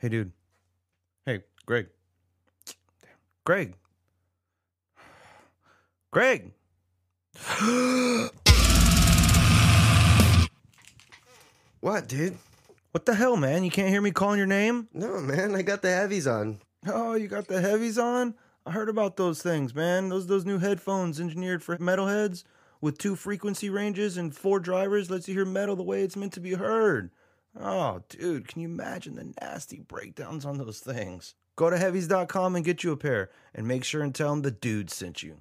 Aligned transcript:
Hey, 0.00 0.08
dude. 0.08 0.32
Hey, 1.26 1.42
Greg. 1.66 1.88
Greg. 3.44 3.74
Greg. 6.10 6.52
What, 11.82 12.08
dude? 12.08 12.36
What 12.92 13.06
the 13.06 13.14
hell, 13.14 13.38
man? 13.38 13.64
You 13.64 13.70
can't 13.70 13.88
hear 13.88 14.02
me 14.02 14.10
calling 14.10 14.36
your 14.36 14.46
name? 14.46 14.88
No, 14.92 15.18
man, 15.18 15.54
I 15.54 15.62
got 15.62 15.80
the 15.80 15.90
heavies 15.90 16.26
on. 16.26 16.60
Oh, 16.86 17.14
you 17.14 17.26
got 17.26 17.46
the 17.46 17.62
heavies 17.62 17.96
on? 17.96 18.34
I 18.66 18.72
heard 18.72 18.90
about 18.90 19.16
those 19.16 19.40
things, 19.40 19.74
man. 19.74 20.10
Those 20.10 20.26
those 20.26 20.44
new 20.44 20.58
headphones 20.58 21.18
engineered 21.18 21.62
for 21.62 21.78
metalheads 21.78 22.44
with 22.82 22.98
two 22.98 23.16
frequency 23.16 23.70
ranges 23.70 24.18
and 24.18 24.36
four 24.36 24.60
drivers 24.60 25.10
lets 25.10 25.26
you 25.26 25.34
hear 25.34 25.46
metal 25.46 25.74
the 25.74 25.82
way 25.82 26.02
it's 26.02 26.16
meant 26.16 26.34
to 26.34 26.40
be 26.40 26.52
heard. 26.52 27.10
Oh, 27.58 28.02
dude, 28.08 28.46
can 28.46 28.62
you 28.62 28.68
imagine 28.68 29.16
the 29.16 29.32
nasty 29.40 29.80
breakdowns 29.80 30.44
on 30.44 30.58
those 30.58 30.78
things? 30.80 31.34
Go 31.56 31.68
to 31.68 31.78
heavies.com 31.78 32.56
and 32.56 32.64
get 32.64 32.84
you 32.84 32.92
a 32.92 32.96
pair 32.96 33.30
and 33.54 33.66
make 33.66 33.84
sure 33.84 34.02
and 34.02 34.14
tell 34.14 34.30
them 34.30 34.42
the 34.42 34.50
dude 34.50 34.90
sent 34.90 35.22
you. 35.22 35.38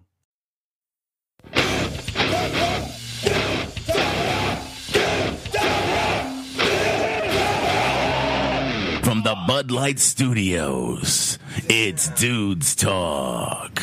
From 9.04 9.24
the 9.24 9.36
Bud 9.48 9.72
Light 9.72 10.00
Studios, 10.00 11.40
it's 11.68 12.10
Dudes 12.10 12.76
Talk. 12.76 13.82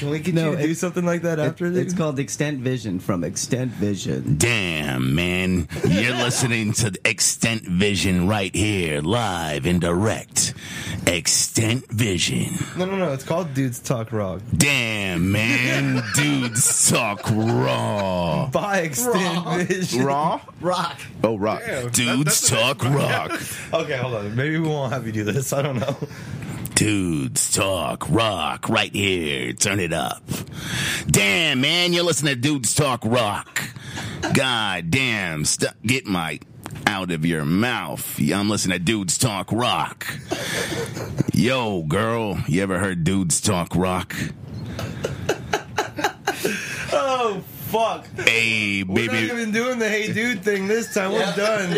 Can 0.00 0.08
we 0.10 0.18
get 0.18 0.34
No, 0.34 0.50
you 0.52 0.56
to 0.56 0.62
it- 0.62 0.66
do 0.68 0.74
something 0.74 1.04
like 1.04 1.22
that 1.22 1.38
after 1.38 1.66
It- 1.66 1.70
this? 1.72 1.84
it's 1.88 1.94
called 1.94 2.18
Extent 2.18 2.58
Vision 2.60 2.98
from 3.00 3.22
Extent 3.22 3.70
Vision. 3.72 4.36
Damn, 4.38 5.14
man. 5.14 5.68
You're 5.86 6.14
listening 6.26 6.72
to 6.74 6.92
Extent 7.04 7.62
Vision 7.68 8.26
right 8.26 8.54
here, 8.54 9.02
live 9.02 9.66
and 9.66 9.78
direct. 9.80 10.54
Extent 11.06 11.84
Vision. 11.90 12.54
No, 12.78 12.86
no, 12.86 12.96
no. 12.96 13.12
It's 13.12 13.24
called 13.24 13.52
Dudes 13.52 13.78
Talk 13.78 14.10
Rock. 14.12 14.40
Damn, 14.56 15.30
man. 15.32 16.02
Dudes 16.14 16.90
Talk 16.90 17.20
Raw. 17.30 18.48
By 18.50 18.78
Extend 18.78 19.66
Vision. 19.68 20.04
Raw? 20.04 20.40
Rock. 20.62 20.98
Oh, 21.22 21.36
rock. 21.36 21.62
Dudes 21.92 22.48
Talk 22.48 22.82
Rock. 22.84 23.38
Okay, 23.72 23.96
hold 23.98 24.14
on. 24.14 24.34
Maybe 24.34 24.58
we 24.58 24.66
won't 24.66 24.92
have 24.92 25.06
you 25.06 25.12
do 25.12 25.24
this. 25.24 25.52
I 25.52 25.62
don't 25.62 25.78
know. 25.78 25.96
Dudes 26.80 27.52
Talk 27.52 28.08
Rock 28.08 28.70
right 28.70 28.90
here. 28.90 29.52
Turn 29.52 29.80
it 29.80 29.92
up. 29.92 30.22
Damn, 31.06 31.60
man, 31.60 31.92
you're 31.92 32.04
listening 32.04 32.36
to 32.36 32.40
Dudes 32.40 32.74
Talk 32.74 33.04
Rock. 33.04 33.60
God 34.32 34.90
damn, 34.90 35.44
st- 35.44 35.74
get 35.82 36.06
my 36.06 36.40
out 36.86 37.10
of 37.10 37.26
your 37.26 37.44
mouth. 37.44 38.18
I'm 38.18 38.48
listening 38.48 38.78
to 38.78 38.82
Dudes 38.82 39.18
Talk 39.18 39.52
Rock. 39.52 40.06
Yo, 41.34 41.82
girl, 41.82 42.38
you 42.48 42.62
ever 42.62 42.78
heard 42.78 43.04
Dudes 43.04 43.42
Talk 43.42 43.76
Rock? 43.76 44.16
Oh, 46.92 47.44
fuck. 47.70 48.06
Hey, 48.16 48.82
baby. 48.82 49.08
We're 49.08 49.12
not 49.12 49.22
even 49.22 49.52
doing 49.52 49.78
the 49.78 49.88
hey 49.88 50.12
dude 50.12 50.42
thing 50.42 50.66
this 50.66 50.92
time. 50.92 51.12
We're 51.12 51.34
done. 51.36 51.70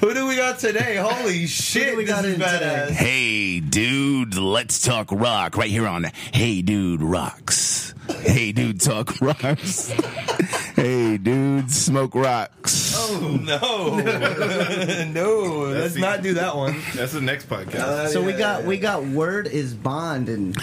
Who 0.00 0.14
do 0.14 0.26
we 0.26 0.36
got 0.36 0.58
today? 0.58 0.96
Holy 0.96 1.46
shit, 1.46 1.96
we 1.96 2.04
this 2.04 2.14
got 2.14 2.24
is 2.24 2.38
badass. 2.38 2.88
today? 2.88 2.94
Hey, 2.94 3.60
dude, 3.60 4.36
let's 4.36 4.82
talk 4.82 5.12
rock 5.12 5.56
right 5.56 5.70
here 5.70 5.86
on 5.86 6.04
Hey 6.32 6.62
Dude 6.62 7.02
Rocks. 7.02 7.94
Hey, 8.20 8.52
dude, 8.52 8.80
talk 8.80 9.20
rocks. 9.20 9.92
hey, 10.84 11.16
dude, 11.16 11.70
smoke 11.70 12.14
rocks. 12.14 12.92
Oh, 12.96 13.38
no. 13.42 13.96
no, 15.12 15.70
let's 15.70 15.94
the- 15.94 16.00
not 16.00 16.22
do 16.22 16.34
that 16.34 16.54
one. 16.56 16.76
That's 16.94 17.12
the 17.12 17.20
next 17.22 17.48
podcast. 17.48 17.74
Uh, 17.76 18.08
so 18.08 18.22
we 18.22 18.32
got 18.34 18.64
we 18.64 18.76
got 18.78 19.04
word 19.04 19.46
is 19.46 19.72
bond 19.74 20.28
and 20.28 20.56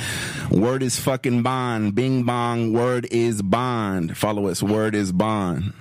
Word 0.51 0.83
is 0.83 0.99
fucking 0.99 1.41
bond. 1.43 1.95
Bing 1.95 2.23
bong. 2.23 2.73
Word 2.73 3.07
is 3.09 3.41
bond. 3.41 4.15
Follow 4.17 4.47
us. 4.47 4.61
Word 4.61 4.93
is 4.95 5.11
bond. 5.11 5.73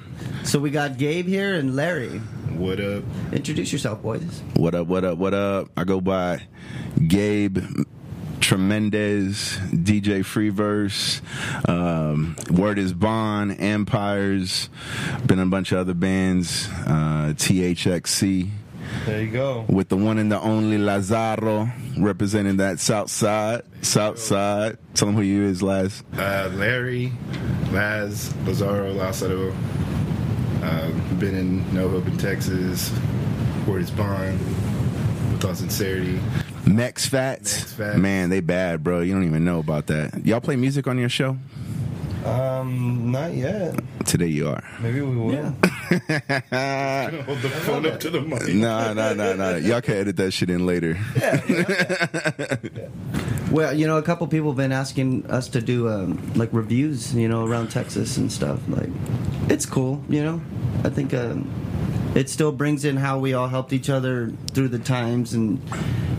so 0.45 0.59
we 0.59 0.71
got 0.71 0.97
Gabe 0.97 1.27
here 1.27 1.55
and 1.55 1.77
Larry. 1.77 2.19
what 2.57 2.81
up? 2.81 3.05
Introduce 3.33 3.73
yourself, 3.73 4.01
boys. 4.03 4.43
What 4.57 4.75
up? 4.75 4.87
What 4.87 5.05
up? 5.05 5.19
What 5.19 5.35
up? 5.35 5.69
I 5.77 5.85
go 5.85 6.01
by 6.01 6.43
Gabe 7.07 7.59
Tremendez, 8.51 9.57
DJ 9.71 10.25
Freeverse, 10.25 11.21
um, 11.69 12.35
Word 12.51 12.81
is 12.81 12.93
Bond, 12.93 13.61
Empires, 13.61 14.69
been 15.25 15.39
in 15.39 15.47
a 15.47 15.51
bunch 15.51 15.71
of 15.71 15.79
other 15.79 15.95
bands, 15.95 16.69
uh, 16.85 17.33
TXHC, 17.37 18.49
There 19.07 19.23
you 19.23 19.31
go. 19.31 19.65
with 19.69 19.89
the 19.89 19.97
one 19.97 20.19
and 20.19 20.33
the 20.33 20.41
only 20.41 20.79
Lazaro 20.79 21.69
representing 21.97 22.57
that 22.57 22.81
South 22.81 23.09
Side. 23.09 23.63
South 23.83 24.19
Side. 24.19 24.79
Tell 24.95 25.07
them 25.07 25.15
who 25.15 25.23
you 25.23 25.45
is, 25.45 25.63
Laz. 25.63 26.03
Uh, 26.19 26.51
Larry, 26.55 27.13
Laz, 27.71 28.35
Lazaro, 28.45 28.93
Lázaro. 28.95 29.55
Uh, 30.61 30.91
been 31.21 31.37
in 31.37 31.73
No 31.73 31.89
Hope 31.89 32.09
in 32.09 32.19
Texas. 32.19 32.93
Word 33.69 33.83
is 33.83 33.93
Bond. 33.93 34.41
With 35.31 35.45
all 35.45 35.55
sincerity. 35.55 36.19
Mex 36.75 37.07
Fats. 37.07 37.59
Mex 37.59 37.73
Fats. 37.73 37.99
Man, 37.99 38.31
they 38.31 38.41
bad, 38.41 38.83
bro. 38.83 39.01
You 39.01 39.15
don't 39.15 39.25
even 39.25 39.45
know 39.45 39.59
about 39.59 39.87
that. 39.89 40.25
Y'all 40.27 40.41
play 40.41 40.57
music 40.57 40.87
on 40.87 40.99
your 40.99 41.09
show? 41.09 41.37
Um, 42.25 43.11
not 43.11 43.33
yet. 43.35 43.81
Today 44.05 44.27
you 44.27 44.49
are. 44.49 44.63
Maybe 44.81 45.01
we 45.01 45.17
will. 45.17 45.33
Yeah. 45.33 45.51
Hold 47.25 47.39
the 47.41 47.49
phone 47.65 47.87
up 47.87 47.99
to 48.01 48.11
the 48.11 48.21
mic. 48.21 48.47
Nah, 48.55 48.93
nah, 48.93 49.15
nah, 49.15 49.33
nah. 49.33 49.57
Y'all 49.57 49.81
can 49.81 49.95
edit 49.97 50.17
that 50.17 50.33
shit 50.33 50.51
in 50.51 50.67
later. 50.67 50.99
Yeah. 51.17 52.57
Well, 53.51 53.75
you 53.77 53.89
know, 53.89 53.99
a 53.99 54.03
couple 54.03 54.29
people 54.29 54.51
have 54.51 54.57
been 54.57 54.71
asking 54.71 55.27
us 55.27 55.49
to 55.49 55.61
do 55.61 55.89
um, 55.89 56.33
like 56.37 56.51
reviews, 56.53 57.13
you 57.13 57.29
know, 57.29 57.45
around 57.45 57.73
Texas 57.73 58.17
and 58.17 58.31
stuff. 58.31 58.61
Like, 58.69 58.91
it's 59.49 59.67
cool, 59.67 60.05
you 60.09 60.23
know. 60.23 60.41
I 60.85 60.89
think 60.89 61.13
um, 61.15 61.51
it 62.15 62.29
still 62.29 62.53
brings 62.53 62.85
in 62.85 62.97
how 62.97 63.19
we 63.19 63.35
all 63.35 63.49
helped 63.49 63.73
each 63.73 63.91
other 63.91 64.33
through 64.53 64.69
the 64.69 64.79
times, 64.79 65.35
and 65.35 65.61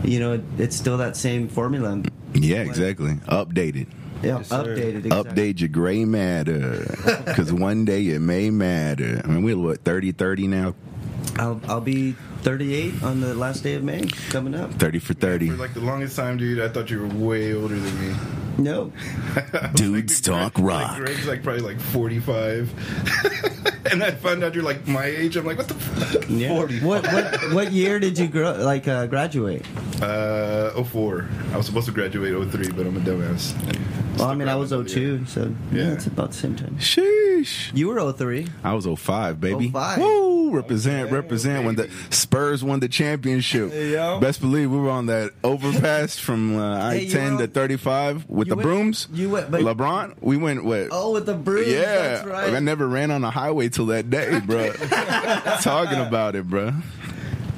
you 0.04 0.20
know, 0.20 0.34
it, 0.34 0.42
it's 0.58 0.76
still 0.76 0.98
that 0.98 1.16
same 1.16 1.48
formula. 1.48 2.02
Yeah, 2.34 2.62
exactly. 2.62 3.14
Updated. 3.26 3.86
Yeah, 4.22 4.38
Yes, 4.38 4.48
updated. 4.50 5.04
Exactly. 5.04 5.10
Update 5.10 5.60
your 5.60 5.68
gray 5.68 6.04
matter. 6.04 6.86
Because 7.24 7.52
one 7.52 7.84
day 7.84 8.06
it 8.08 8.20
may 8.20 8.50
matter. 8.50 9.20
I 9.24 9.26
mean, 9.26 9.42
we're 9.42 9.58
what, 9.58 9.84
30 9.84 10.12
30 10.12 10.46
now? 10.46 10.74
I'll, 11.38 11.60
I'll 11.66 11.80
be 11.80 12.12
38 12.42 13.02
on 13.02 13.20
the 13.20 13.34
last 13.34 13.62
day 13.62 13.74
of 13.74 13.82
May 13.82 14.06
coming 14.30 14.54
up. 14.54 14.72
30 14.74 14.98
for 14.98 15.14
30. 15.14 15.50
For 15.50 15.56
like 15.56 15.74
the 15.74 15.80
longest 15.80 16.16
time, 16.16 16.36
dude, 16.36 16.60
I 16.60 16.68
thought 16.68 16.90
you 16.90 17.00
were 17.00 17.08
way 17.08 17.54
older 17.54 17.78
than 17.78 18.08
me. 18.08 18.16
No, 18.58 18.92
Dudes 19.74 20.20
talk 20.20 20.58
Like 20.58 20.64
rock. 20.64 20.96
Greg's 20.98 21.26
like 21.26 21.42
probably 21.42 21.62
like 21.62 21.80
45. 21.80 23.86
and 23.92 24.02
I 24.02 24.10
found 24.12 24.44
out 24.44 24.54
you're 24.54 24.64
like 24.64 24.86
my 24.86 25.04
age. 25.06 25.36
I'm 25.36 25.46
like, 25.46 25.58
what 25.58 25.68
the 25.68 25.74
fuck? 25.74 26.24
yeah. 26.28 26.52
What 26.52 27.06
what 27.06 27.52
what 27.52 27.72
year 27.72 27.98
did 27.98 28.18
you 28.18 28.28
grow 28.28 28.52
like 28.52 28.86
uh, 28.88 29.06
graduate? 29.06 29.64
Uh, 30.02 30.82
04. 30.82 31.28
I 31.52 31.56
was 31.56 31.66
supposed 31.66 31.86
to 31.86 31.92
graduate 31.92 32.32
03, 32.50 32.72
but 32.72 32.86
I'm 32.86 32.96
a 32.96 33.00
dumbass. 33.00 33.54
Well, 34.18 34.28
I 34.28 34.34
mean, 34.34 34.48
I 34.48 34.54
was 34.56 34.68
Stuck 34.68 34.86
02, 34.88 35.24
so 35.26 35.52
yeah, 35.72 35.82
Yeah. 35.84 35.92
it's 35.94 36.06
about 36.06 36.30
the 36.32 36.36
same 36.36 36.54
time. 36.54 36.76
Sheesh. 36.78 37.74
You 37.76 37.88
were 37.88 38.12
03. 38.12 38.46
I 38.62 38.74
was 38.74 38.86
05, 38.86 39.40
baby. 39.40 39.68
05. 39.70 39.98
Woo! 39.98 40.50
Represent, 40.52 41.10
represent. 41.10 41.64
When 41.64 41.76
the 41.76 41.88
Spurs 42.10 42.62
won 42.62 42.80
the 42.80 42.88
championship. 42.88 43.72
yo. 43.72 44.20
Best 44.20 44.40
believe 44.42 44.70
we 44.70 44.76
were 44.78 44.90
on 44.90 45.06
that 45.06 45.30
overpass 45.42 46.18
from 46.18 46.58
uh, 46.58 46.78
I 46.90 46.98
Hey, 46.98 47.08
10 47.08 47.36
were 47.36 47.46
to 47.46 47.48
35 47.48 48.28
with 48.28 48.48
the 48.48 48.56
went- 48.56 48.64
brooms. 48.66 49.08
you 49.14 49.30
went- 49.30 49.50
but- 49.50 49.62
LeBron, 49.62 50.14
we 50.20 50.36
went 50.36 50.62
what? 50.64 50.88
Oh, 50.92 51.12
with 51.12 51.24
the 51.26 51.34
bruise. 51.34 51.68
Yeah, 51.68 51.80
that's 51.82 52.26
right. 52.26 52.52
I 52.54 52.58
never 52.60 52.86
ran 52.86 53.10
on 53.10 53.24
a 53.24 53.30
highway 53.30 53.70
till 53.70 53.86
that 53.86 54.10
day, 54.10 54.40
bro. 54.40 54.72
Talking 55.62 56.00
about 56.00 56.36
it, 56.36 56.46
bro. 56.46 56.72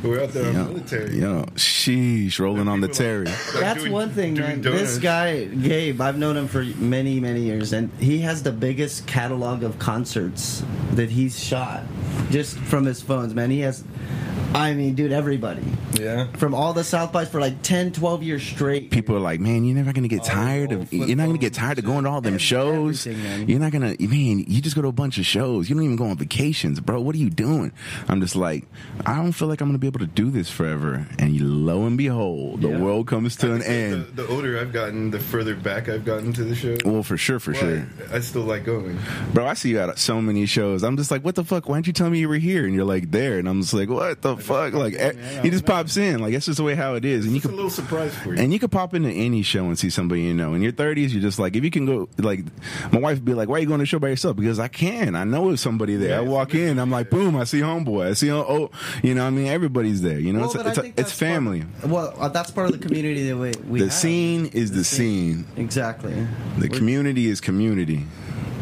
We're 0.05 0.23
out 0.23 0.33
there 0.35 0.45
in 0.49 0.55
Yo, 0.55 0.65
military. 0.65 1.19
yo, 1.19 1.45
sheesh, 1.55 2.39
rolling 2.39 2.69
on 2.69 2.81
the 2.83 2.89
Terry. 2.89 3.25
That's 3.55 3.81
doing- 3.81 3.93
one 3.93 4.11
thing, 4.11 4.35
man. 4.35 4.61
This 4.61 4.99
guy, 4.99 5.45
Gabe, 5.47 5.99
I've 6.01 6.19
known 6.19 6.37
him 6.37 6.47
for 6.47 6.63
many, 6.79 7.21
many 7.21 7.41
years, 7.41 7.73
and 7.73 7.91
he 7.99 8.19
has 8.19 8.43
the 8.43 8.53
biggest 8.53 9.07
catalog 9.07 9.63
of 9.63 9.79
concerts 9.79 10.63
that 10.93 11.09
he's 11.11 11.43
shot 11.43 11.85
just 12.31 12.59
from 12.59 12.85
his 12.85 13.01
phones, 13.01 13.35
man. 13.35 13.51
He 13.51 13.61
has, 13.61 13.83
I 14.55 14.73
mean, 14.75 14.95
dude, 14.95 15.11
everybody. 15.13 15.63
Yeah. 15.95 16.27
From 16.37 16.55
all 16.55 16.73
the 16.73 16.85
South 16.85 17.13
Bys 17.13 17.29
for 17.29 17.41
like 17.41 17.63
10, 17.63 17.93
12 17.93 18.23
years 18.23 18.43
straight. 18.43 18.91
People 18.91 19.17
are 19.17 19.21
like, 19.21 19.41
man, 19.41 19.65
you're 19.65 19.75
never 19.75 19.93
gonna 19.93 20.07
get 20.09 20.21
oh, 20.23 20.25
tired 20.25 20.73
oh, 20.73 20.81
of. 20.81 20.93
You're 20.93 21.17
not 21.17 21.27
gonna 21.27 21.39
get 21.39 21.55
tired 21.55 21.79
of 21.79 21.85
going 21.85 22.05
to 22.05 22.11
all 22.11 22.21
them 22.21 22.39
shows. 22.39 23.07
man. 23.07 23.49
You're 23.49 23.59
not 23.59 23.73
gonna, 23.73 23.97
man. 23.99 24.45
You 24.47 24.61
just 24.61 24.77
go 24.77 24.83
to 24.83 24.89
a 24.89 24.93
bunch 24.93 25.19
of 25.19 25.27
shows. 25.27 25.69
You 25.69 25.75
don't 25.75 25.85
even 25.85 25.97
go 25.97 26.07
on 26.07 26.17
vacations, 26.17 26.79
bro. 26.81 27.01
What 27.01 27.15
are 27.17 27.19
you 27.19 27.31
doing? 27.31 27.73
I'm 28.09 28.21
just 28.21 28.37
like, 28.37 28.65
I 29.05 29.17
don't 29.17 29.33
feel 29.33 29.49
like 29.49 29.61
I'm 29.61 29.69
gonna 29.69 29.79
be 29.79 29.89
able 29.89 30.01
to 30.01 30.07
do 30.07 30.31
this 30.31 30.51
forever. 30.51 31.07
And 31.19 31.67
lo 31.67 31.85
and 31.87 31.99
behold, 31.99 32.63
the 32.63 32.69
Yeah. 32.69 32.79
world 32.81 33.07
comes 33.09 33.35
to 33.37 33.53
an 33.55 33.63
end. 33.63 34.07
the 34.15 34.27
older 34.29 34.59
I've 34.61 34.73
gotten, 34.73 35.11
the 35.11 35.19
further 35.19 35.55
back 35.57 35.89
I've 35.89 36.05
gotten 36.05 36.33
to 36.33 36.45
the 36.45 36.55
show. 36.55 36.77
Well, 36.85 37.03
for 37.03 37.17
sure, 37.17 37.41
for 37.41 37.53
But 37.53 37.61
sure, 37.61 37.87
I 38.13 38.21
still 38.21 38.43
like 38.43 38.65
going. 38.65 38.99
bro. 39.33 39.47
I 39.47 39.55
see 39.55 39.71
you 39.71 39.81
at 39.81 39.99
so 39.99 40.21
many 40.23 40.47
shows. 40.47 40.83
I'm 40.85 40.97
just 40.97 41.11
like, 41.11 41.25
what 41.25 41.35
the 41.35 41.45
fuck? 41.45 41.69
Why 41.69 41.77
didn't 41.79 41.89
you 41.89 41.93
tell 41.93 42.09
me 42.11 42.19
you 42.21 42.29
were 42.29 42.37
here? 42.37 42.65
And 42.67 42.75
you're 42.75 42.85
like 42.85 43.11
there, 43.11 43.39
and 43.39 43.49
I'm 43.49 43.61
just 43.63 43.75
like, 43.75 43.89
what 43.89 44.23
the 44.23 44.37
fuck? 44.45 44.73
Like, 44.75 44.95
eh, 44.95 45.43
you 45.43 45.51
just 45.51 45.65
pop 45.67 45.75
pops 45.75 45.97
in. 45.97 46.21
Like 46.21 46.33
that's 46.33 46.47
just 46.47 46.59
the 46.59 46.65
way 46.65 46.75
how 46.75 46.95
it 46.95 47.05
is, 47.05 47.25
and 47.25 47.33
you 47.33 47.39
It's 47.39 47.45
a 47.47 47.49
can 47.49 47.57
little 47.57 47.71
surprise 47.71 48.15
for 48.15 48.35
you. 48.35 48.41
and 48.41 48.53
you 48.53 48.59
could 48.59 48.71
pop 48.71 48.95
into 48.95 49.09
any 49.11 49.43
show 49.43 49.65
and 49.67 49.79
see 49.79 49.91
somebody 49.91 50.23
you 50.23 50.35
know. 50.35 50.55
In 50.55 50.63
your 50.63 50.73
thirties, 50.73 51.13
you're 51.13 51.23
just 51.23 51.39
like, 51.39 51.57
if 51.57 51.65
you 51.65 51.71
can 51.71 51.87
go, 51.87 52.09
like, 52.19 52.41
my 52.93 52.99
wife 53.01 53.17
would 53.19 53.25
be 53.25 53.35
like, 53.35 53.49
"Why 53.49 53.57
are 53.57 53.61
you 53.61 53.67
going 53.67 53.79
to 53.81 53.85
a 53.85 53.87
show 53.87 53.99
by 53.99 54.09
yourself?" 54.09 54.37
Because 54.37 54.59
I 54.59 54.69
can. 54.69 55.15
I 55.17 55.25
know 55.25 55.49
there's 55.49 55.61
somebody 55.61 55.97
there. 55.97 56.11
Yeah, 56.11 56.19
I 56.19 56.21
walk 56.21 56.55
in, 56.55 56.79
I'm 56.79 56.91
like, 56.91 57.11
boom, 57.11 57.37
I 57.37 57.45
see 57.45 57.61
homeboy. 57.61 58.07
I 58.11 58.13
see 58.13 58.31
oh, 58.31 58.45
oh 58.49 58.71
you 59.03 59.15
know, 59.15 59.27
I 59.27 59.31
mean, 59.31 59.47
everybody's 59.47 60.03
there. 60.03 60.19
You 60.19 60.33
know, 60.33 60.41
Well, 60.41 60.49
it's 60.51 60.57
but 60.57 60.67
I 60.67 60.71
it's, 60.71 60.79
it's 60.79 60.95
that's 60.97 61.09
part- 61.11 61.19
family. 61.33 61.65
well, 61.87 62.15
uh, 62.19 62.29
that's 62.29 62.51
part 62.51 62.69
of 62.71 62.79
the 62.79 62.87
community 62.87 63.29
that 63.29 63.37
we, 63.37 63.53
we 63.69 63.79
the 63.81 63.87
have. 63.87 63.95
scene 63.95 64.47
is 64.47 64.71
the, 64.73 64.85
scene. 64.85 65.47
Exactly. 65.57 66.13
The 66.15 66.27
We're- 66.69 66.69
community 66.69 67.29
is 67.29 67.41
community. 67.41 68.05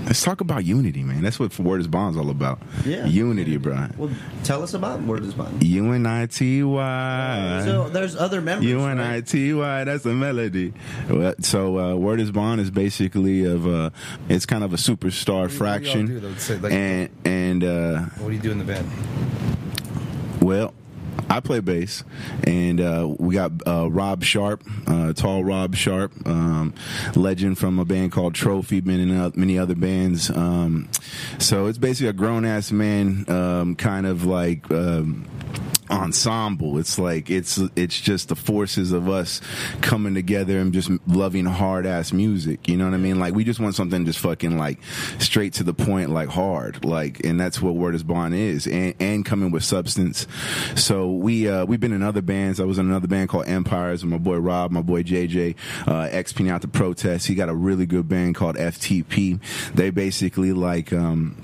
Let's 0.07 0.23
talk 0.23 0.41
about 0.41 0.65
unity, 0.65 1.03
man. 1.03 1.23
That's 1.23 1.39
what 1.39 1.57
Word 1.59 1.81
is 1.81 1.87
Bond's 1.87 2.19
all 2.19 2.29
about. 2.31 2.61
Yeah. 2.85 3.07
Unity, 3.07 3.57
bro. 3.57 3.87
Well, 3.97 4.11
tell 4.45 4.63
us 4.63 4.75
about 4.75 5.01
Word 5.03 5.25
is 5.25 5.33
Bond. 5.35 5.63
U 5.63 5.93
N 5.93 6.05
I 6.07 6.27
T 6.27 6.63
Y. 6.63 7.63
So 7.65 7.89
there's 7.89 8.17
other 8.17 8.41
members. 8.41 8.67
U 8.69 8.81
N 8.83 9.01
I 9.01 9.21
right? 9.53 9.85
That's 9.85 10.05
a 10.05 10.13
melody. 10.13 10.75
So, 11.41 11.79
uh, 11.79 11.95
Word 11.95 12.21
is 12.21 12.31
Bond 12.31 12.61
is 12.61 12.71
basically 12.71 13.45
of 13.45 13.67
uh, 13.67 13.91
it's 14.29 14.45
kind 14.45 14.65
of 14.65 14.73
a 14.75 14.77
superstar 14.77 15.25
do 15.25 15.33
y'all 15.35 15.49
fraction, 15.49 16.07
do, 16.07 16.21
though? 16.21 16.35
Say, 16.35 16.57
like- 16.59 16.73
and 16.73 17.09
and 17.25 17.65
uh, 17.65 18.01
What 18.19 18.29
do 18.29 18.35
you 18.35 18.41
do 18.43 18.51
in 18.51 18.59
the 18.59 18.65
band? 18.65 18.91
well. 20.41 20.75
I 21.29 21.41
play 21.41 21.61
bass, 21.61 22.05
and 22.45 22.81
uh, 22.81 23.15
we 23.19 23.35
got 23.35 23.53
uh, 23.67 23.91
Rob 23.91 24.23
Sharp, 24.23 24.65
uh, 24.87 25.13
tall 25.13 25.45
Rob 25.45 25.75
Sharp, 25.75 26.13
um, 26.27 26.75
legend 27.15 27.59
from 27.59 27.79
a 27.79 27.85
band 27.85 28.13
called 28.13 28.35
Trophy, 28.35 28.81
been 28.81 29.01
in 29.01 29.33
many 29.35 29.59
other 29.59 29.75
bands. 29.75 30.31
Um, 30.31 30.89
so 31.39 31.67
it's 31.67 31.79
basically 31.79 32.09
a 32.09 32.13
grown 32.13 32.45
ass 32.45 32.71
man, 32.71 33.25
um, 33.29 33.77
kind 33.77 34.07
of 34.07 34.25
like. 34.25 34.71
Ensemble. 35.93 36.79
It's 36.79 36.99
like 36.99 37.31
it's 37.31 37.59
it's 37.77 38.01
just 38.01 38.29
the 38.29 38.37
forces 38.37 38.93
of 38.93 39.09
us 39.09 39.41
coming 39.83 40.15
together 40.15 40.59
and 40.59 40.73
just 40.73 40.91
loving 41.07 41.45
hard 41.45 41.87
ass 41.87 42.13
music. 42.13 42.67
You 42.69 42.77
know 42.77 42.87
what 42.87 42.95
i 42.95 42.99
mean? 42.99 43.21
Like 43.21 43.35
we 43.35 43.45
just 43.45 43.61
want 43.61 43.75
something 43.75 44.05
just 44.07 44.19
fucking 44.19 44.59
like 44.59 44.79
straight 45.19 45.53
to 45.55 45.65
the 45.65 45.75
point 45.75 46.11
like 46.11 46.29
hard. 46.29 46.85
Like 46.85 47.25
and 47.25 47.39
that's 47.39 47.61
what 47.61 47.75
word 47.75 47.95
is 47.95 48.03
bond 48.03 48.35
is 48.35 48.67
and 48.67 48.95
and 49.01 49.25
coming 49.25 49.51
with 49.51 49.65
substance. 49.65 50.27
So 50.77 51.11
we 51.13 51.49
uh 51.49 51.67
we've 51.67 51.81
been 51.81 51.93
in 51.93 52.03
other 52.03 52.23
bands. 52.23 52.59
I 52.59 52.65
was 52.65 52.79
in 52.79 52.87
another 52.87 53.09
band 53.09 53.29
called 53.29 53.47
empires 53.47 54.03
with 54.03 54.11
my 54.11 54.19
boy 54.19 54.39
rob 54.39 54.71
my 54.71 54.83
boy 54.83 55.03
jj 55.03 55.55
uh 55.87 56.09
ex 56.11 56.33
out 56.41 56.63
to 56.63 56.69
protest. 56.69 57.27
He 57.27 57.35
got 57.35 57.49
a 57.49 57.55
really 57.55 57.87
good 57.87 58.09
band 58.09 58.35
called 58.35 58.57
ftp 58.57 59.41
they 59.75 59.91
basically 59.91 60.53
like 60.53 60.93
um 60.93 61.37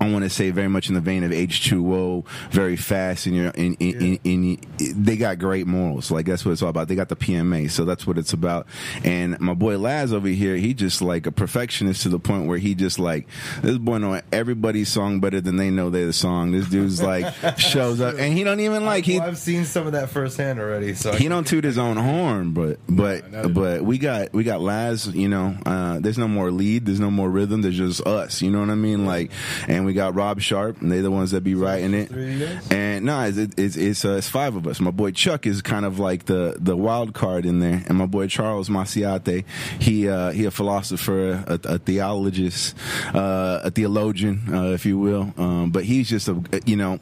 I 0.00 0.10
want 0.10 0.24
to 0.24 0.30
say 0.30 0.50
very 0.50 0.68
much 0.68 0.88
in 0.88 0.94
the 0.94 1.00
vein 1.00 1.24
of 1.24 1.30
H2O, 1.30 2.26
very 2.50 2.76
fast, 2.76 3.26
and 3.26 3.34
you're 3.34 3.48
in, 3.50 3.74
in, 3.74 4.18
in, 4.24 4.58
they 4.78 5.16
got 5.16 5.38
great 5.38 5.66
morals. 5.66 6.10
Like 6.10 6.26
that's 6.26 6.44
what 6.44 6.52
it's 6.52 6.62
all 6.62 6.68
about. 6.68 6.88
They 6.88 6.94
got 6.94 7.08
the 7.08 7.16
PMA, 7.16 7.70
so 7.70 7.84
that's 7.84 8.06
what 8.06 8.18
it's 8.18 8.32
about. 8.32 8.66
And 9.04 9.38
my 9.40 9.54
boy 9.54 9.78
Laz 9.78 10.12
over 10.12 10.28
here, 10.28 10.56
he 10.56 10.74
just 10.74 11.00
like 11.02 11.26
a 11.26 11.32
perfectionist 11.32 12.02
to 12.02 12.08
the 12.08 12.18
point 12.18 12.46
where 12.46 12.58
he 12.58 12.74
just 12.74 12.98
like 12.98 13.26
this 13.62 13.78
boy 13.78 13.98
know 13.98 14.20
everybody's 14.32 14.88
song 14.88 15.20
better 15.20 15.40
than 15.40 15.56
they 15.56 15.70
know 15.70 15.90
their 15.90 16.12
song. 16.12 16.52
This 16.52 16.68
dude's 16.68 17.02
like 17.02 17.32
shows 17.58 18.00
up, 18.00 18.16
and 18.18 18.32
he 18.36 18.44
don't 18.44 18.60
even 18.60 18.84
like 18.84 19.04
he 19.04 19.18
well, 19.18 19.28
I've 19.28 19.38
seen 19.38 19.64
some 19.64 19.86
of 19.86 19.92
that 19.92 20.10
firsthand 20.10 20.60
already. 20.60 20.94
So 20.94 21.12
he 21.12 21.28
don't 21.28 21.46
toot 21.46 21.64
his 21.64 21.78
own 21.78 21.96
horn, 21.96 22.52
but 22.52 22.78
but 22.88 23.30
No, 23.32 23.42
no. 23.44 23.48
but 23.48 23.82
we 23.82 23.98
got 23.98 24.32
we 24.32 24.44
got 24.44 24.60
Laz. 24.60 25.06
You 25.06 25.28
know, 25.28 25.56
uh, 25.64 26.00
there's 26.00 26.18
no 26.18 26.28
more 26.28 26.50
lead, 26.50 26.84
there's 26.86 27.00
no 27.00 27.10
more 27.10 27.30
rhythm. 27.30 27.62
There's 27.62 27.76
just 27.78 28.06
us. 28.06 28.42
You 28.42 28.50
know 28.50 28.60
what 28.60 28.70
I 28.70 28.74
mean? 28.74 29.06
Like, 29.06 29.30
and 29.68 29.85
we 29.86 29.94
got 29.94 30.14
Rob 30.14 30.40
Sharp, 30.40 30.80
and 30.80 30.90
they're 30.90 31.02
the 31.02 31.10
ones 31.10 31.30
that 31.30 31.42
be 31.42 31.54
writing 31.54 31.94
it. 31.94 32.08
three 32.08 32.34
of 32.34 32.40
you 32.40 32.46
guys? 32.46 32.68
And 32.70 33.04
no, 33.04 33.20
it's 33.22 33.38
it's 33.38 33.76
it's, 33.76 34.04
uh, 34.04 34.16
it's 34.16 34.28
five 34.28 34.56
of 34.56 34.66
us. 34.66 34.80
My 34.80 34.90
boy 34.90 35.12
Chuck 35.12 35.46
is 35.46 35.62
kind 35.62 35.84
of 35.84 35.98
like 35.98 36.26
the 36.26 36.56
the 36.58 36.76
wild 36.76 37.14
card 37.14 37.46
in 37.46 37.60
there, 37.60 37.82
and 37.86 37.96
my 37.96 38.06
boy 38.06 38.26
Charles 38.26 38.68
Maciate, 38.68 39.44
he 39.78 40.08
uh, 40.08 40.32
he 40.32 40.44
a 40.44 40.50
philosopher, 40.50 41.44
a, 41.46 41.60
a 41.64 41.78
theologist, 41.78 42.76
uh, 43.14 43.60
a 43.64 43.70
theologian, 43.70 44.42
uh, 44.52 44.70
if 44.72 44.84
you 44.84 44.98
will. 44.98 45.32
Um, 45.36 45.70
but 45.70 45.84
he's 45.84 46.08
just 46.08 46.28
a 46.28 46.42
you 46.66 46.76
know 46.76 46.98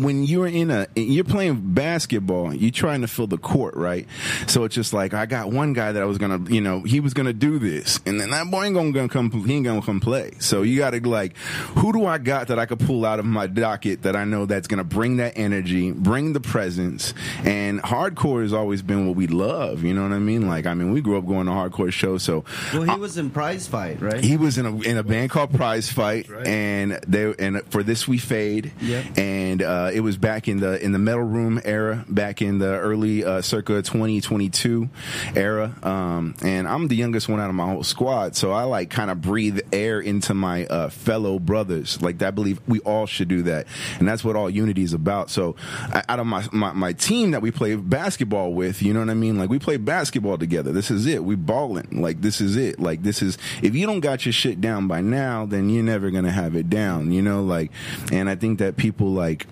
when 0.00 0.22
you're 0.24 0.46
in 0.46 0.70
a 0.70 0.86
you're 0.96 1.24
playing 1.24 1.60
basketball 1.74 2.54
you're 2.54 2.70
trying 2.70 3.00
to 3.02 3.06
fill 3.08 3.26
the 3.26 3.36
court 3.38 3.74
right 3.76 4.06
so 4.46 4.64
it's 4.64 4.74
just 4.74 4.92
like 4.92 5.12
i 5.14 5.26
got 5.26 5.50
one 5.50 5.72
guy 5.72 5.92
that 5.92 6.02
i 6.02 6.04
was 6.06 6.18
gonna 6.18 6.38
you 6.50 6.60
know 6.60 6.80
he 6.82 7.00
was 7.00 7.12
gonna 7.14 7.32
do 7.32 7.58
this 7.58 8.00
and 8.06 8.20
then 8.20 8.30
that 8.30 8.50
boy 8.50 8.64
ain't 8.64 8.74
gonna, 8.74 9.08
come 9.08 9.30
he 9.46 9.54
ain't 9.54 9.64
gonna 9.66 9.82
come 9.82 10.00
play 10.00 10.32
so 10.38 10.62
you 10.62 10.78
gotta 10.78 10.98
like 11.08 11.36
who 11.76 11.92
do 11.92 12.06
i 12.06 12.16
got 12.18 12.48
that 12.48 12.58
i 12.58 12.66
could 12.66 12.80
pull 12.80 13.04
out 13.04 13.18
of 13.18 13.24
my 13.24 13.46
docket 13.46 14.02
that 14.02 14.16
i 14.16 14.24
know 14.24 14.46
that's 14.46 14.66
gonna 14.66 14.84
bring 14.84 15.18
that 15.18 15.36
energy 15.36 15.90
bring 15.90 16.32
the 16.32 16.40
presence 16.40 17.12
and 17.44 17.82
hardcore 17.82 18.42
has 18.42 18.52
always 18.52 18.82
been 18.82 19.06
what 19.06 19.16
we 19.16 19.26
love 19.26 19.82
you 19.84 19.92
know 19.94 20.02
what 20.02 20.12
i 20.12 20.18
mean 20.18 20.46
like 20.48 20.66
i 20.66 20.74
mean 20.74 20.92
we 20.92 21.00
grew 21.00 21.18
up 21.18 21.26
going 21.26 21.46
to 21.46 21.52
hardcore 21.52 21.92
shows 21.92 22.22
so 22.22 22.44
Well, 22.72 22.82
he 22.84 22.96
was 22.98 23.18
in 23.18 23.30
Prize 23.30 23.66
Fight, 23.66 24.00
right? 24.00 24.22
he 24.22 24.36
was 24.36 24.58
in 24.58 24.66
a 24.66 24.80
in 24.80 24.96
a 24.96 25.02
band 25.02 25.30
called 25.30 25.52
Prize 25.54 25.90
Fight, 25.90 26.28
right. 26.28 26.46
and 26.46 26.92
they 27.06 27.34
and 27.38 27.62
for 27.70 27.82
this 27.82 28.06
we 28.08 28.18
fade, 28.18 28.72
Yep. 28.80 29.18
and 29.18 29.61
uh, 29.64 29.90
it 29.90 30.00
was 30.00 30.16
back 30.16 30.48
in 30.48 30.60
the 30.60 30.82
in 30.82 30.92
the 30.92 30.98
metal 30.98 31.22
room 31.22 31.60
era, 31.64 32.04
back 32.08 32.42
in 32.42 32.58
the 32.58 32.66
early 32.78 33.24
uh, 33.24 33.40
circa 33.42 33.82
2022 33.82 34.88
era. 35.34 35.74
Um, 35.82 36.34
and 36.42 36.66
I'm 36.68 36.88
the 36.88 36.96
youngest 36.96 37.28
one 37.28 37.40
out 37.40 37.48
of 37.48 37.54
my 37.54 37.66
whole 37.66 37.82
squad, 37.84 38.36
so 38.36 38.52
I 38.52 38.64
like 38.64 38.90
kind 38.90 39.10
of 39.10 39.20
breathe 39.20 39.60
air 39.72 40.00
into 40.00 40.34
my 40.34 40.66
uh, 40.66 40.88
fellow 40.88 41.38
brothers. 41.38 42.00
Like 42.02 42.20
I 42.22 42.30
believe 42.30 42.60
we 42.66 42.80
all 42.80 43.06
should 43.06 43.28
do 43.28 43.42
that, 43.42 43.66
and 43.98 44.08
that's 44.08 44.24
what 44.24 44.36
all 44.36 44.48
unity 44.50 44.82
is 44.82 44.92
about. 44.92 45.30
So 45.30 45.56
I- 45.92 46.02
out 46.08 46.18
of 46.20 46.26
my, 46.26 46.46
my 46.52 46.72
my 46.72 46.92
team 46.92 47.30
that 47.30 47.42
we 47.42 47.50
play 47.50 47.74
basketball 47.76 48.52
with, 48.52 48.82
you 48.82 48.92
know 48.92 49.00
what 49.00 49.10
I 49.10 49.14
mean? 49.14 49.38
Like 49.38 49.48
we 49.50 49.58
play 49.58 49.76
basketball 49.76 50.38
together. 50.38 50.72
This 50.72 50.90
is 50.90 51.06
it. 51.06 51.24
We 51.24 51.34
balling. 51.36 52.02
Like 52.02 52.20
this 52.20 52.40
is 52.40 52.56
it. 52.56 52.78
Like 52.80 53.02
this 53.02 53.22
is 53.22 53.38
if 53.62 53.74
you 53.74 53.86
don't 53.86 54.00
got 54.00 54.26
your 54.26 54.32
shit 54.32 54.60
down 54.60 54.88
by 54.88 55.00
now, 55.00 55.46
then 55.46 55.68
you're 55.70 55.84
never 55.84 56.10
gonna 56.10 56.30
have 56.32 56.56
it 56.56 56.68
down. 56.68 57.12
You 57.12 57.22
know, 57.22 57.42
like, 57.42 57.70
and 58.12 58.28
I 58.28 58.34
think 58.36 58.58
that 58.58 58.76
people 58.76 59.12
like 59.12 59.46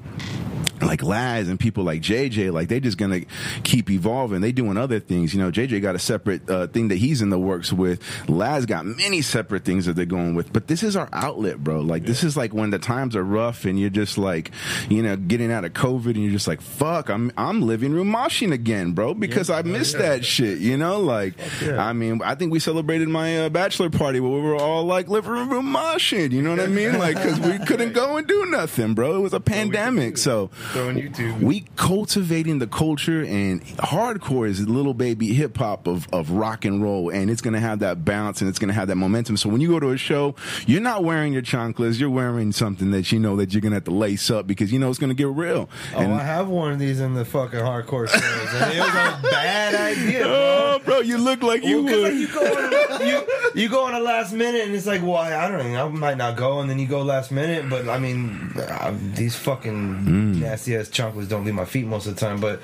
like 0.83 1.03
Laz 1.03 1.49
and 1.49 1.59
people 1.59 1.85
like 1.85 2.01
JJ, 2.01 2.53
like 2.53 2.69
they 2.69 2.81
just 2.81 2.99
gonna 2.99 3.21
keep 3.65 3.91
evolving. 3.91 4.41
They 4.41 4.53
doing 4.53 4.77
other 4.77 5.01
things. 5.01 5.35
You 5.35 5.41
know, 5.41 5.51
JJ 5.51 5.83
got 5.83 5.95
a 5.95 5.99
separate 5.99 6.49
uh, 6.49 6.67
thing 6.69 6.89
that 6.89 6.97
he's 6.97 7.23
in 7.23 7.31
the 7.31 7.39
works 7.39 7.73
with. 7.73 8.03
Laz 8.29 8.67
got 8.67 8.87
many 8.87 9.23
separate 9.23 9.65
things 9.65 9.87
that 9.87 9.95
they're 9.95 10.07
going 10.07 10.35
with. 10.35 10.53
But 10.53 10.67
this 10.69 10.83
is 10.83 10.97
our 10.97 11.09
outlet, 11.13 11.63
bro. 11.63 11.81
Like 11.81 12.05
this 12.05 12.25
is 12.25 12.37
like 12.37 12.55
when 12.55 12.71
the 12.71 12.79
times 12.79 13.17
are 13.17 13.23
rough 13.23 13.65
and 13.65 13.79
you're 13.79 13.91
just 13.91 14.19
like, 14.19 14.51
you 14.89 15.03
know, 15.03 15.17
getting 15.17 15.53
out 15.53 15.65
of 15.65 15.73
COVID 15.73 16.15
and 16.15 16.23
you're 16.23 16.33
just 16.33 16.49
like, 16.49 16.61
fuck, 16.61 17.09
I'm 17.09 17.33
I'm 17.37 17.63
living 17.63 17.93
room 17.93 18.13
moshing 18.13 18.53
again, 18.53 18.93
bro, 18.93 19.15
because 19.15 19.51
I 19.51 19.63
missed 19.63 19.99
that 19.99 20.25
shit. 20.25 20.59
You 20.59 20.77
know, 20.77 21.01
like 21.01 21.35
I 21.63 21.93
mean, 21.93 22.23
I 22.23 22.35
think 22.35 22.53
we 22.53 22.59
celebrated 22.59 23.09
my 23.09 23.47
uh, 23.47 23.49
bachelor 23.49 23.91
party 23.91 24.21
where 24.21 24.33
we 24.33 24.41
were 24.41 24.57
all 24.57 24.85
like 24.85 25.09
living 25.09 25.33
room 25.33 25.75
moshing. 25.75 26.33
You 26.33 26.43
know 26.43 26.51
what 26.51 26.61
I 26.61 26.67
mean? 26.67 26.99
Like 26.99 27.17
because 27.17 27.39
we 27.41 27.59
couldn't 27.67 27.93
go 27.93 28.17
and 28.17 28.27
do 28.27 28.47
nothing, 28.47 28.95
bro. 28.95 29.17
It 29.17 29.21
was 29.21 29.35
a 29.35 29.41
pandemic, 29.41 30.17
so. 30.17 30.51
Throw 30.73 30.89
on 30.89 30.95
YouTube. 30.97 31.41
We 31.41 31.65
cultivating 31.77 32.59
the 32.61 32.67
culture 32.67 33.25
and 33.25 33.61
hardcore 33.79 34.49
is 34.49 34.67
little 34.69 34.95
baby 34.95 35.33
hip 35.35 35.57
hop 35.57 35.87
of, 35.87 36.07
of 36.13 36.31
rock 36.31 36.65
and 36.65 36.83
roll 36.83 37.11
and 37.11 37.31
it's 37.31 37.41
gonna 37.43 37.61
have 37.61 37.81
that 37.81 38.05
bounce 38.05 38.41
and 38.41 38.49
it's 38.49 38.59
gonna 38.59 38.73
have 38.73 38.89
that 38.89 38.97
momentum. 38.97 39.37
So 39.37 39.49
when 39.49 39.61
you 39.61 39.69
go 39.69 39.81
to 39.81 39.91
a 39.91 39.97
show, 39.97 40.35
you're 40.67 40.81
not 40.81 41.03
wearing 41.05 41.33
your 41.33 41.43
chanclas, 41.43 41.99
you're 41.99 42.11
wearing 42.11 42.53
something 42.53 42.91
that 42.93 43.11
you 43.13 43.19
know 43.19 43.37
that 43.37 43.53
you're 43.53 43.61
gonna 43.61 43.77
have 43.77 43.85
to 43.85 43.91
lace 43.91 44.31
up 44.31 44.47
because 44.47 44.73
you 44.73 44.79
know 44.79 44.89
it's 44.91 44.99
gonna 44.99 45.15
get 45.15 45.29
real. 45.29 45.69
Oh, 45.95 45.99
and 45.99 46.13
I 46.15 46.23
have 46.23 46.49
one 46.49 46.73
of 46.73 46.79
these 46.79 47.01
in 47.01 47.15
the 47.15 47.25
fucking 47.25 47.59
hardcore 47.61 48.09
shows, 48.09 48.23
and 48.23 48.73
it 48.73 48.81
was 48.81 48.89
a 48.89 49.19
bad 49.31 49.75
idea, 49.75 50.21
bro. 50.25 50.33
oh 50.33 50.81
bro, 50.85 51.01
you 51.01 51.19
look 51.19 51.43
like 51.43 51.65
you 51.65 51.83
Well, 51.83 51.93
'cause, 51.95 52.03
would. 52.03 52.13
like, 52.13 52.21
you 52.21 52.29
go 52.29 52.95
on, 53.01 53.07
you, 53.55 53.63
you 53.63 53.69
go 53.69 53.85
on 53.87 53.95
a 53.95 54.01
last 54.01 54.33
minute 54.33 54.67
and 54.67 54.75
it's 54.75 54.87
like, 54.87 55.03
well, 55.03 55.17
I 55.17 55.49
don't 55.51 55.73
know, 55.73 55.87
I 55.87 55.89
might 55.89 56.17
not 56.19 56.37
go, 56.37 56.61
and 56.61 56.69
then 56.71 56.79
you 56.79 56.87
go 56.87 57.03
last 57.03 57.33
minute, 57.33 57.69
but 57.69 57.89
I 57.89 57.99
mean, 57.99 58.53
uh, 58.57 58.95
these 59.15 59.35
fucking 59.35 60.39
nasty 60.41 60.60
ass 60.69 60.89
chunklets 60.89 61.29
don't 61.29 61.45
leave 61.45 61.55
my 61.55 61.65
feet 61.65 61.87
most 61.87 62.07
of 62.07 62.15
the 62.15 62.21
time. 62.21 62.41
But 62.41 62.61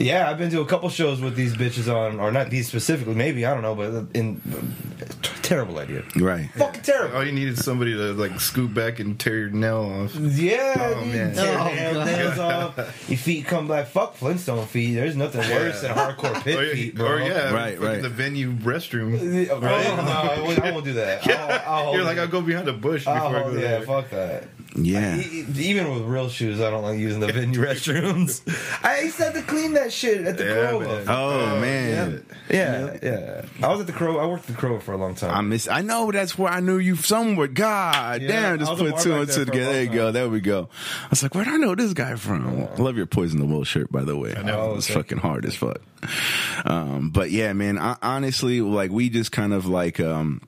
yeah, 0.00 0.28
I've 0.30 0.38
been 0.38 0.50
to 0.50 0.60
a 0.60 0.66
couple 0.66 0.88
shows 0.88 1.20
with 1.20 1.34
these 1.36 1.54
bitches 1.54 1.92
on, 1.92 2.20
or 2.20 2.30
not 2.32 2.50
these 2.50 2.68
specifically, 2.68 3.14
maybe 3.14 3.44
I 3.46 3.52
don't 3.54 3.62
know, 3.62 3.74
but 3.74 4.16
in 4.16 4.40
terrible 5.42 5.78
idea, 5.78 6.02
right. 6.16 6.48
fucking 6.56 6.82
terrible. 6.82 7.16
All 7.16 7.24
you 7.26 7.32
needed 7.32 7.58
somebody 7.58 7.92
to 7.92 8.12
like 8.14 8.40
scoop 8.40 8.72
back 8.72 9.00
and 9.00 9.18
tear 9.18 9.36
your 9.38 9.50
nail 9.50 9.78
off. 10.04 10.14
Yeah, 10.16 10.74
Oh, 10.96 11.04
man. 11.04 11.34
tear 11.34 11.58
Oh, 11.58 11.64
nail- 11.74 12.04
nails 12.04 12.38
off. 12.38 12.76
Your 13.08 13.18
feet 13.18 13.46
come 13.46 13.68
back. 13.68 13.86
Fuck 13.88 14.14
Flintstone 14.16 14.66
feet. 14.66 14.94
There's 14.94 15.16
nothing 15.16 15.40
worse 15.50 15.82
than 15.82 15.90
hardcore 15.94 16.42
pit 16.42 16.56
oh, 16.56 16.62
Or, 16.62 16.66
feet, 16.74 16.92
oh, 16.94 16.98
bro. 16.98 17.06
or 17.12 17.20
yeah, 17.20 17.52
Right, 17.52 17.78
right. 17.80 18.00
The 18.02 18.08
venue 18.08 18.52
restroom. 18.52 19.12
Oh, 19.52 19.58
no, 19.60 19.68
I 19.68 20.70
won't- 20.70 20.84
do 20.84 20.94
that. 20.94 21.26
I'll, 21.66 21.86
I'll 21.88 21.94
You're 21.94 22.04
like, 22.04 22.16
it. 22.16 22.20
I'll 22.20 22.26
go 22.28 22.40
behind 22.40 22.68
a 22.68 22.72
bush 22.72 23.04
before 23.04 23.14
I'll 23.14 23.36
I 23.36 23.42
go 23.44 23.50
yeah, 23.52 23.60
there. 23.60 23.82
fuck 23.82 24.10
that. 24.10 24.44
Yeah. 24.74 25.16
E- 25.18 25.44
e- 25.54 25.62
Even 25.70 25.92
with 25.92 26.02
real 26.04 26.28
shoes, 26.28 26.60
I 26.60 26.70
don't 26.70 26.82
like 26.82 26.98
using 26.98 27.20
the 27.20 27.30
venue 27.32 27.60
restrooms. 27.66 28.40
I 28.84 29.00
used 29.00 29.18
to 29.18 29.24
have 29.24 29.34
to 29.34 29.42
clean 29.42 29.74
that 29.74 29.92
shit 29.92 30.26
at 30.26 30.38
the 30.38 30.44
Yeah, 30.44 30.68
Crow. 30.70 30.80
man. 30.80 31.04
Oh, 31.08 31.60
man. 31.60 32.26
Yeah, 32.48 32.96
yeah. 33.02 33.42
I 33.62 33.68
was 33.68 33.80
at 33.80 33.86
the 33.86 33.92
Crow. 33.92 34.18
I 34.18 34.26
worked 34.26 34.48
at 34.48 34.54
the 34.54 34.60
Crow 34.60 34.80
for 34.80 34.92
a 34.92 34.96
long 34.96 35.14
time. 35.14 35.30
I 35.34 35.40
miss. 35.42 35.68
I 35.68 35.82
know 35.82 36.10
that's 36.10 36.38
where 36.38 36.50
I 36.52 36.60
knew 36.60 36.78
you 36.78 36.96
somewhere. 36.96 37.48
God 37.48 38.22
Yeah, 38.22 38.28
damn, 38.28 38.58
just 38.60 38.76
put 38.78 38.98
two 39.00 39.14
and 39.14 39.28
two 39.30 39.44
together. 39.44 39.72
There 39.72 39.82
you 39.82 39.90
go. 39.90 40.10
There 40.10 40.28
we 40.28 40.40
go. 40.40 40.68
I 41.04 41.08
was 41.10 41.22
like, 41.22 41.34
where 41.34 41.44
do 41.44 41.50
I 41.50 41.56
know 41.58 41.74
this 41.74 41.92
guy 41.92 42.14
from? 42.16 42.62
I 42.64 42.74
love 42.76 42.96
your 42.96 43.06
Poison 43.06 43.40
the 43.40 43.46
Well 43.46 43.64
shirt, 43.64 43.92
by 43.92 44.04
the 44.04 44.16
way. 44.16 44.34
I 44.34 44.42
know. 44.42 44.74
It's 44.76 44.90
Oh, 44.90 44.94
thank 44.94 45.06
fucking 45.08 45.18
hard 45.18 45.44
as 45.44 45.54
fuck. 45.54 45.80
Um, 46.64 47.10
but 47.10 47.30
yeah, 47.30 47.52
man. 47.52 47.78
I, 47.78 47.96
honestly, 48.02 48.60
like 48.60 48.90
we 48.90 49.08
just 49.10 49.32
kind 49.32 49.52
of 49.52 49.66
like. 49.66 50.00
um 50.00 50.40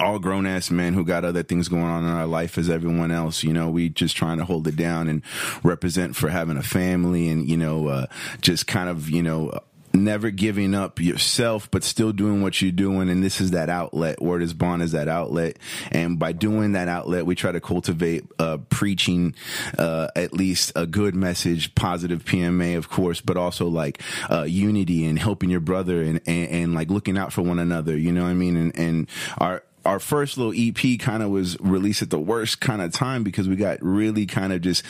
all 0.00 0.18
grown 0.18 0.46
ass 0.46 0.70
men 0.70 0.94
who 0.94 1.04
got 1.04 1.24
other 1.24 1.42
things 1.42 1.68
going 1.68 1.84
on 1.84 2.04
in 2.04 2.10
our 2.10 2.26
life 2.26 2.58
as 2.58 2.68
everyone 2.70 3.10
else. 3.10 3.44
You 3.44 3.52
know, 3.52 3.70
we 3.70 3.88
just 3.88 4.16
trying 4.16 4.38
to 4.38 4.44
hold 4.44 4.66
it 4.66 4.76
down 4.76 5.08
and 5.08 5.22
represent 5.62 6.16
for 6.16 6.28
having 6.28 6.56
a 6.56 6.62
family 6.62 7.28
and, 7.28 7.48
you 7.48 7.56
know, 7.56 7.88
uh, 7.88 8.06
just 8.40 8.66
kind 8.66 8.88
of, 8.88 9.08
you 9.10 9.22
know, 9.22 9.52
never 9.92 10.30
giving 10.30 10.74
up 10.74 11.00
yourself, 11.00 11.70
but 11.70 11.82
still 11.82 12.12
doing 12.12 12.42
what 12.42 12.62
you're 12.62 12.70
doing. 12.70 13.08
And 13.08 13.22
this 13.22 13.40
is 13.40 13.50
that 13.52 13.68
outlet. 13.68 14.22
Word 14.22 14.42
is 14.42 14.54
bond 14.54 14.82
is 14.82 14.92
that 14.92 15.08
outlet. 15.08 15.58
And 15.90 16.18
by 16.18 16.32
doing 16.32 16.72
that 16.72 16.88
outlet, 16.88 17.26
we 17.26 17.34
try 17.34 17.52
to 17.52 17.60
cultivate, 17.60 18.24
uh, 18.38 18.58
preaching, 18.68 19.34
uh, 19.78 20.08
at 20.14 20.32
least 20.32 20.72
a 20.76 20.86
good 20.86 21.14
message, 21.14 21.74
positive 21.74 22.24
PMA, 22.24 22.76
of 22.76 22.88
course, 22.88 23.20
but 23.20 23.36
also 23.36 23.66
like, 23.66 24.00
uh, 24.30 24.42
unity 24.42 25.04
and 25.06 25.18
helping 25.18 25.50
your 25.50 25.60
brother 25.60 26.02
and, 26.02 26.20
and, 26.26 26.48
and 26.48 26.74
like 26.74 26.88
looking 26.88 27.18
out 27.18 27.32
for 27.32 27.42
one 27.42 27.58
another. 27.58 27.96
You 27.96 28.12
know 28.12 28.22
what 28.22 28.30
I 28.30 28.34
mean? 28.34 28.56
And, 28.56 28.78
and 28.78 29.08
our, 29.38 29.64
our 29.84 29.98
first 29.98 30.36
little 30.36 30.52
EP 30.56 30.98
kind 30.98 31.22
of 31.22 31.30
was 31.30 31.58
released 31.60 32.02
at 32.02 32.10
the 32.10 32.18
worst 32.18 32.60
kind 32.60 32.82
of 32.82 32.92
time 32.92 33.22
because 33.22 33.48
we 33.48 33.56
got 33.56 33.78
really 33.80 34.26
kind 34.26 34.52
of 34.52 34.60
just 34.60 34.84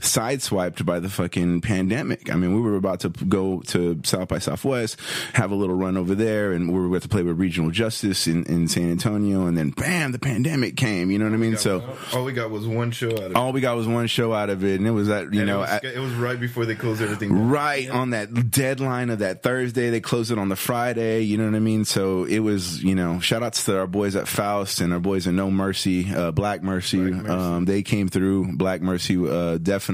sideswiped 0.00 0.84
by 0.84 1.00
the 1.00 1.08
fucking 1.08 1.60
pandemic. 1.60 2.30
I 2.32 2.36
mean, 2.36 2.54
we 2.54 2.60
were 2.60 2.76
about 2.76 3.00
to 3.00 3.08
go 3.10 3.60
to 3.68 4.00
South 4.04 4.28
by 4.28 4.38
Southwest, 4.38 4.98
have 5.34 5.50
a 5.50 5.54
little 5.54 5.74
run 5.74 5.96
over 5.96 6.14
there, 6.14 6.52
and 6.52 6.72
we 6.72 6.78
were 6.78 6.86
about 6.86 7.02
to 7.02 7.08
play 7.08 7.22
with 7.22 7.38
Regional 7.38 7.70
Justice 7.70 8.26
in, 8.26 8.44
in 8.44 8.68
San 8.68 8.90
Antonio, 8.90 9.46
and 9.46 9.56
then 9.56 9.70
bam, 9.70 10.12
the 10.12 10.18
pandemic 10.18 10.76
came. 10.76 11.10
You 11.10 11.18
know 11.18 11.24
what 11.26 11.34
I 11.34 11.38
mean? 11.38 11.56
So 11.56 11.96
all 12.12 12.24
we 12.24 12.32
got 12.32 12.50
was 12.50 12.66
one 12.66 12.90
show 12.90 13.10
out 13.10 13.18
of 13.18 13.30
it. 13.32 13.36
all 13.36 13.52
we 13.52 13.60
got 13.60 13.76
was 13.76 13.86
one 13.86 14.06
show 14.06 14.32
out 14.32 14.50
of 14.50 14.64
it, 14.64 14.78
and 14.78 14.86
it 14.86 14.92
was 14.92 15.08
that 15.08 15.32
you 15.32 15.40
And 15.40 15.46
know. 15.48 15.58
it 15.58 15.60
was, 15.60 15.70
at- 15.70 15.84
it 15.84 15.98
was 16.00 16.12
right 16.14 16.38
before 16.40 16.66
they 16.66 16.74
closed 16.74 17.02
everything. 17.02 17.30
down. 17.30 17.48
Right 17.50 17.88
on 17.90 18.10
that 18.10 18.50
deadline 18.50 19.10
of 19.10 19.20
that 19.20 19.42
Thursday, 19.42 19.90
they 19.90 20.00
closed 20.00 20.30
it 20.30 20.38
on 20.38 20.48
the 20.48 20.56
Friday. 20.56 21.22
You 21.22 21.38
know 21.38 21.44
what 21.46 21.54
I 21.54 21.60
mean? 21.60 21.84
So 21.84 22.24
it 22.24 22.38
was, 22.40 22.82
you 22.82 22.94
know, 22.94 23.20
shout 23.20 23.42
outs 23.42 23.64
to 23.66 23.78
our 23.78 23.86
boys 23.86 24.16
at 24.16 24.28
Faust 24.28 24.80
and 24.80 24.92
our 24.92 25.00
boys 25.00 25.26
at 25.26 25.34
No 25.34 25.50
Mercy, 25.50 26.12
uh, 26.12 26.30
Black 26.30 26.62
Mercy. 26.62 27.10
Black 27.10 27.22
Mercy. 27.24 27.30
Um, 27.30 27.64
they 27.64 27.82
came 27.82 28.08
through. 28.08 28.56
Black 28.56 28.80
Mercy, 28.82 29.16
uh, 29.16 29.58
definitely, 29.58 29.89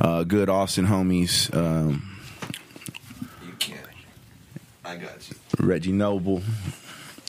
uh, 0.00 0.24
good 0.24 0.48
Austin 0.48 0.86
homies. 0.86 1.54
Um, 1.54 2.18
you 3.44 3.52
can't. 3.58 3.80
I 4.84 4.96
got 4.96 5.28
you. 5.28 5.36
Reggie 5.58 5.92
Noble. 5.92 6.42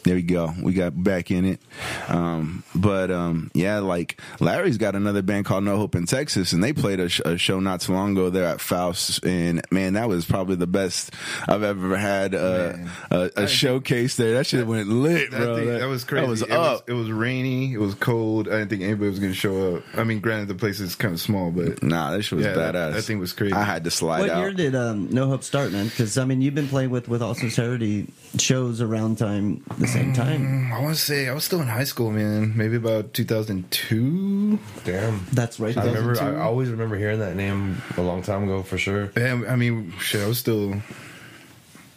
There 0.04 0.16
we 0.16 0.24
go. 0.24 0.52
We 0.62 0.74
got 0.74 1.02
back 1.04 1.30
in 1.30 1.46
it. 1.46 1.62
Um, 2.08 2.64
but 2.74 3.12
um, 3.12 3.52
yeah, 3.54 3.80
like 3.80 4.20
Larry's 4.40 4.78
got 4.78 4.96
another 4.96 5.22
band 5.22 5.46
called 5.46 5.64
No 5.64 5.78
Hope 5.78 5.94
in 5.96 6.06
Texas, 6.08 6.54
and 6.54 6.64
they 6.64 6.74
played 6.74 7.00
a, 7.00 7.08
sh- 7.08 7.22
a 7.24 7.38
show 7.38 7.60
not 7.60 7.82
too 7.82 7.94
long 7.94 8.14
ago 8.14 8.30
there 8.32 8.46
at 8.46 8.60
Faust, 8.62 9.24
and 9.26 9.62
man, 9.72 9.94
that 9.94 10.10
was 10.10 10.26
probably 10.26 10.56
the 10.56 10.66
best 10.68 11.14
I've 11.48 11.62
ever 11.64 11.96
had 11.98 12.34
uh, 12.34 12.74
a, 13.12 13.30
a 13.38 13.48
showcase 13.48 14.16
there. 14.16 14.34
That 14.34 14.48
shit 14.48 14.66
went 14.66 14.90
lit, 14.90 15.30
That, 15.32 15.38
bro. 15.38 15.56
thing- 15.58 15.68
that 15.68 15.86
was 15.88 16.04
crazy. 16.04 16.22
That 16.26 16.30
was 16.30 16.42
it, 16.42 16.52
up. 16.52 16.60
Was, 16.74 16.84
it 16.88 16.94
was 16.94 17.12
rainy. 17.12 17.74
It 17.74 17.80
was 17.80 17.94
cold. 17.96 18.48
I 18.48 18.52
didn't 18.54 18.70
think 18.70 18.82
anybody 18.82 19.10
was 19.10 19.20
going 19.20 19.32
to 19.32 19.38
show 19.38 19.76
up. 19.78 19.84
I 19.96 20.04
mean, 20.04 20.20
granted, 20.20 20.48
the 20.48 20.56
place 20.56 20.80
is 20.80 20.96
kind 20.96 21.14
of 21.14 21.20
small, 21.22 21.52
but 21.52 21.84
nah, 21.84 22.12
that 22.12 22.24
shit 22.24 22.38
was 22.38 22.46
Yeah, 22.46 22.54
that- 22.54 22.74
badass. 22.76 22.94
that 22.94 23.02
thing 23.04 23.20
was 23.20 23.34
crazy. 23.34 23.54
I 23.54 23.64
had 23.64 23.84
to 23.84 23.92
slide 23.92 24.22
What 24.22 24.30
out. 24.32 24.40
year 24.40 24.52
did 24.54 24.74
um, 24.76 25.10
No 25.12 25.28
Hope 25.28 25.44
start, 25.44 25.72
man? 25.72 25.86
Because 25.86 26.18
I 26.18 26.26
mean, 26.26 26.42
you've 26.42 26.56
been 26.56 26.68
playing 26.68 26.90
with 26.90 27.08
with 27.08 27.22
all 27.22 27.36
sincerity 27.36 28.08
shows 28.40 28.82
around 28.82 29.18
time 29.18 29.64
the 29.78 29.91
same 29.92 30.14
mm, 30.14 30.16
time. 30.16 30.74
I 30.74 30.82
want 30.82 30.96
to 30.96 31.02
say 31.02 31.28
I 31.28 31.34
was 31.34 31.44
still 31.44 31.62
in 31.62 31.68
high 31.68 31.84
school, 31.84 32.12
man. 32.12 32.54
Maybe 32.56 32.78
about 32.78 33.14
2002. 33.14 34.60
Damn. 34.84 35.26
That's 35.32 35.60
right. 35.60 35.78
I 35.78 35.86
remember. 35.86 36.22
I 36.22 36.40
always 36.42 36.70
remember 36.70 36.98
hearing 36.98 37.20
that 37.20 37.36
name 37.36 37.82
a 37.98 38.02
long 38.02 38.22
time 38.22 38.44
ago 38.44 38.64
for 38.64 38.78
sure. 38.78 39.12
Yeah, 39.18 39.44
I 39.48 39.56
mean, 39.56 39.94
shit, 40.00 40.22
I 40.22 40.28
was 40.28 40.40
still, 40.40 40.82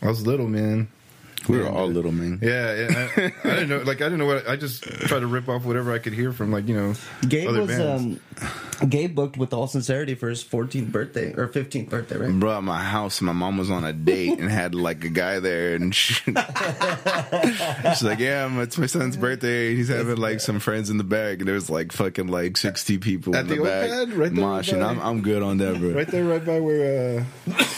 I 0.03 0.09
was 0.09 0.27
little, 0.27 0.49
man. 0.49 0.89
We 1.49 1.59
were 1.59 1.69
all 1.69 1.87
little 1.89 2.13
man. 2.13 2.39
Yeah, 2.43 2.75
yeah 2.75 3.09
I, 3.17 3.33
I 3.49 3.51
didn't 3.55 3.69
know. 3.69 3.79
Like, 3.79 4.01
I 4.01 4.05
didn't 4.05 4.19
know 4.19 4.27
what. 4.27 4.49
I 4.49 4.57
just 4.57 4.83
tried 4.85 5.21
to 5.21 5.27
rip 5.27 5.49
off 5.49 5.65
whatever 5.65 5.93
I 5.93 5.99
could 5.99 6.13
hear 6.13 6.33
from, 6.33 6.51
like, 6.53 6.67
you 6.69 6.75
know, 6.77 6.95
Gabe 7.29 7.49
other 7.49 7.61
was 7.63 7.69
bands. 7.69 8.21
um, 8.81 8.89
Gabe 8.89 9.15
booked 9.15 9.37
with 9.37 9.53
all 9.53 9.67
sincerity 9.67 10.15
for 10.15 10.29
his 10.29 10.43
14th 10.43 10.91
birthday 10.91 11.33
or 11.35 11.49
15th 11.49 11.89
birthday, 11.91 12.17
right? 12.17 12.41
Bro, 12.41 12.59
at 12.59 12.63
my 12.65 12.83
house, 12.83 13.21
my 13.21 13.33
mom 13.33 13.57
was 13.59 13.71
on 13.71 13.85
a 13.85 13.93
date 13.93 14.39
and 14.41 14.51
had 14.51 14.75
like 14.75 15.05
a 15.05 15.09
guy 15.09 15.39
there, 15.39 15.75
and 15.77 15.95
she, 15.95 16.15
she's 16.15 16.35
like, 18.03 18.19
"Yeah, 18.19 18.61
it's 18.63 18.79
my 18.79 18.87
son's 18.87 19.17
birthday. 19.17 19.75
He's 19.75 19.89
having 19.89 20.17
like 20.17 20.41
some 20.41 20.61
friends 20.61 20.91
in 20.91 20.99
the 20.99 21.05
back, 21.05 21.39
and 21.39 21.47
there 21.47 21.55
was 21.55 21.71
like 21.71 21.93
fucking 21.93 22.27
like 22.29 22.57
sixty 22.57 22.99
people 22.99 23.35
At 23.37 23.43
in 23.43 23.49
the, 23.49 23.55
the 23.55 23.61
old 23.61 23.69
back 23.69 23.91
pad? 23.91 24.13
Right 24.13 24.35
there 24.35 24.45
moshing. 24.45 24.81
by- 24.81 24.87
I'm 24.87 25.01
I'm 25.01 25.23
good 25.23 25.43
on 25.43 25.59
that, 25.59 25.79
bro. 25.79 25.91
right 25.91 26.09
there, 26.09 26.25
right 26.25 26.45
by 26.45 26.61
where 26.61 27.21
uh, 27.21 27.25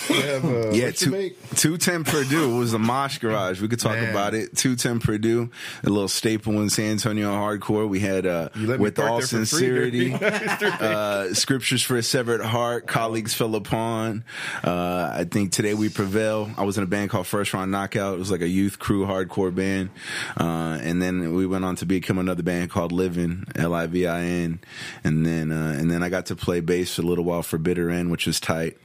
we 0.09 0.17
have. 0.17 0.45
Uh, 0.45 0.71
Yeah, 0.71 0.91
two 0.91 1.31
two 1.57 1.77
ten 1.79 2.05
Purdue 2.05 2.57
was 2.59 2.73
the 2.73 2.79
mosh 2.79 3.19
garage. 3.19 3.56
We 3.61 3.69
could 3.69 3.81
talk 3.81 3.93
Man. 3.97 4.11
about 4.11 4.35
it. 4.35 4.57
Two 4.57 4.77
ten 4.77 5.01
Purdue, 5.01 5.51
a 5.85 5.91
little 5.91 6.09
staple 6.09 6.61
in 6.61 6.71
San 6.71 6.93
Antonio 6.93 7.33
hardcore. 7.33 7.89
We 7.89 8.01
had 8.01 8.27
uh, 8.27 8.51
You 8.55 8.67
let 8.67 8.79
me 8.79 8.85
with 8.85 8.99
all 8.99 9.21
sincerity, 9.23 10.15
uh, 10.21 11.35
scriptures 11.35 11.83
for 11.83 11.97
a 11.97 12.03
severed 12.03 12.41
heart. 12.43 12.87
Colleagues 12.87 13.35
fell 13.35 13.55
upon. 13.55 14.25
Uh, 14.65 15.11
I 15.15 15.25
think 15.25 15.53
today 15.53 15.75
we 15.75 15.89
prevail. 15.89 16.51
I 16.57 16.65
was 16.65 16.79
in 16.79 16.85
a 16.85 16.87
band 16.87 17.11
called 17.11 17.27
First 17.27 17.55
Round 17.55 17.71
Knockout. 17.71 18.15
It 18.15 18.19
was 18.19 18.31
like 18.31 18.43
a 18.43 18.49
youth 18.49 18.79
crew 18.79 19.07
hardcore 19.07 19.55
band, 19.55 19.91
uh, 20.39 20.79
and 20.81 21.01
then 21.01 21.35
we 21.35 21.47
went 21.47 21.65
on 21.65 21.77
to 21.77 21.87
become 21.87 22.19
another 22.19 22.43
band 22.43 22.71
called 22.71 22.93
Livin, 22.93 23.45
L 23.55 23.75
I 23.75 23.87
V 23.87 24.07
I 24.07 24.23
N, 24.23 24.61
and 25.05 25.25
then 25.27 25.53
uh, 25.53 25.77
and 25.79 25.91
then 25.91 26.03
I 26.03 26.09
got 26.09 26.27
to 26.27 26.37
play 26.37 26.61
bass 26.61 26.95
for 26.95 27.03
a 27.03 27.05
little 27.05 27.25
while 27.25 27.43
for 27.43 27.59
Bitter 27.59 27.91
End, 27.91 28.11
which 28.11 28.27
was 28.27 28.41
tight. 28.41 28.77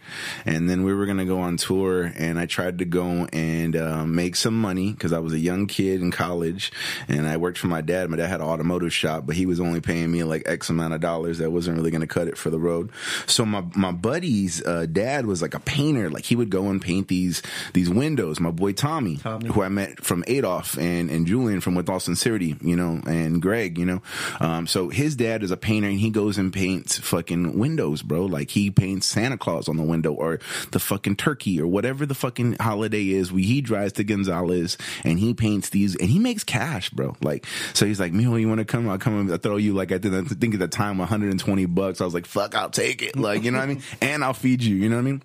And 0.46 0.70
then 0.70 0.84
we 0.84 0.94
were 0.94 1.06
gonna 1.06 1.25
go 1.25 1.40
on 1.40 1.58
tour, 1.58 2.12
and 2.18 2.40
I 2.40 2.46
tried 2.46 2.80
to 2.80 2.86
go 2.86 3.28
and 3.32 3.75
uh, 3.75 4.06
make 4.06 4.36
some 4.36 4.61
money 4.62 4.91
because 4.91 5.12
I 5.13 5.20
was 5.20 5.34
a 5.34 5.39
young 5.39 5.68
kid 5.68 6.01
in 6.01 6.12
college, 6.12 6.72
and 7.08 7.27
I 7.27 7.38
worked 7.38 7.58
for 7.58 7.68
my 7.68 7.82
dad. 7.82 8.10
My 8.10 8.18
dad 8.18 8.27
had 8.27 8.41
an 8.41 8.48
automotive 8.48 8.94
shop, 8.94 9.25
but 9.25 9.36
he 9.36 9.46
was 9.46 9.60
only 9.60 9.82
paying 9.82 10.12
me 10.12 10.24
like 10.24 10.44
X 10.46 10.70
amount 10.70 10.94
of 10.94 11.01
dollars. 11.01 11.39
That 11.39 11.51
wasn't 11.51 11.77
really 11.77 11.91
gonna 11.91 12.08
cut 12.08 12.27
it 12.27 12.38
for 12.38 12.50
the 12.50 12.60
road. 12.60 12.91
So 13.25 13.46
my 13.46 13.63
my 13.75 13.91
buddy's 13.91 14.63
uh, 14.65 14.86
dad 14.86 15.25
was 15.25 15.41
like 15.41 15.53
a 15.53 15.60
painter. 15.60 16.10
Like 16.10 16.25
he 16.25 16.36
would 16.36 16.50
go 16.50 16.70
and 16.70 16.82
paint 16.82 17.08
these 17.08 17.41
these 17.74 17.89
windows. 17.89 18.39
My 18.39 18.51
boy 18.51 18.74
Tommy, 18.74 19.15
who 19.15 19.62
I 19.62 19.70
met 19.70 20.03
from 20.03 20.24
Adolf 20.27 20.77
and 20.77 21.10
and 21.10 21.25
Julian 21.25 21.62
from 21.62 21.75
With 21.75 21.89
All 21.89 22.00
Sincerity, 22.00 22.58
you 22.62 22.75
know, 22.75 23.01
and 23.06 23.41
Greg, 23.41 23.77
you 23.77 23.86
know. 23.86 24.01
Um, 24.39 24.68
so 24.68 24.89
his 24.89 25.15
dad 25.15 25.44
is 25.44 25.51
a 25.51 25.58
painter, 25.58 25.89
and 25.89 26.00
he 26.00 26.10
goes 26.10 26.38
and 26.38 26.53
paints 26.53 26.98
fucking 26.98 27.58
windows, 27.58 28.01
bro. 28.01 28.25
Like 28.25 28.51
he 28.51 28.70
paints 28.70 29.08
Santa 29.08 29.38
Claus 29.38 29.68
on 29.68 29.77
the 29.77 29.84
window 29.84 30.13
or 30.13 30.39
the 30.72 30.80
fucking 30.80 31.15
turkey 31.15 31.60
or 31.60 31.68
whatever 31.68 32.06
the 32.06 32.15
fucking 32.15 32.58
holiday 32.60 33.10
is. 33.10 33.32
We 33.32 33.44
he 33.44 33.62
drives 33.62 33.94
to 33.94 34.03
Gonzales 34.51 34.77
and 35.03 35.20
he 35.20 35.34
paints 35.34 35.70
these, 35.70 35.96
and 35.96 36.10
he 36.10 36.20
makes 36.20 36.43
cash, 36.43 36.89
bro. 36.89 37.15
Like 37.22 37.46
so, 37.74 37.86
he's 37.86 38.00
like, 38.00 38.13
"Mijo, 38.13 38.39
you 38.39 38.48
want 38.48 38.60
to 38.60 38.65
come? 38.65 38.89
I'll 38.89 38.98
come 38.98 39.20
and 39.20 39.31
I'll 39.31 39.38
throw 39.38 39.58
you 39.58 39.74
like 39.74 39.91
I 39.91 39.98
did. 39.98 40.13
I 40.13 40.22
think 40.24 40.53
at 40.53 40.60
the 40.60 40.67
time 40.67 40.98
120 40.98 41.65
bucks. 41.67 42.01
I 42.01 42.05
was 42.05 42.13
like, 42.13 42.25
"Fuck, 42.25 42.55
I'll 42.55 42.70
take 42.70 43.01
it." 43.01 43.15
Like 43.15 43.43
you 43.43 43.51
know 43.51 43.60
what 43.60 43.63
I 43.63 43.67
mean? 43.67 43.84
And 44.01 44.24
I'll 44.24 44.34
feed 44.34 44.63
you. 44.63 44.75
You 44.75 44.89
know 44.89 44.96
what 44.96 45.01
I 45.01 45.05
mean? 45.05 45.24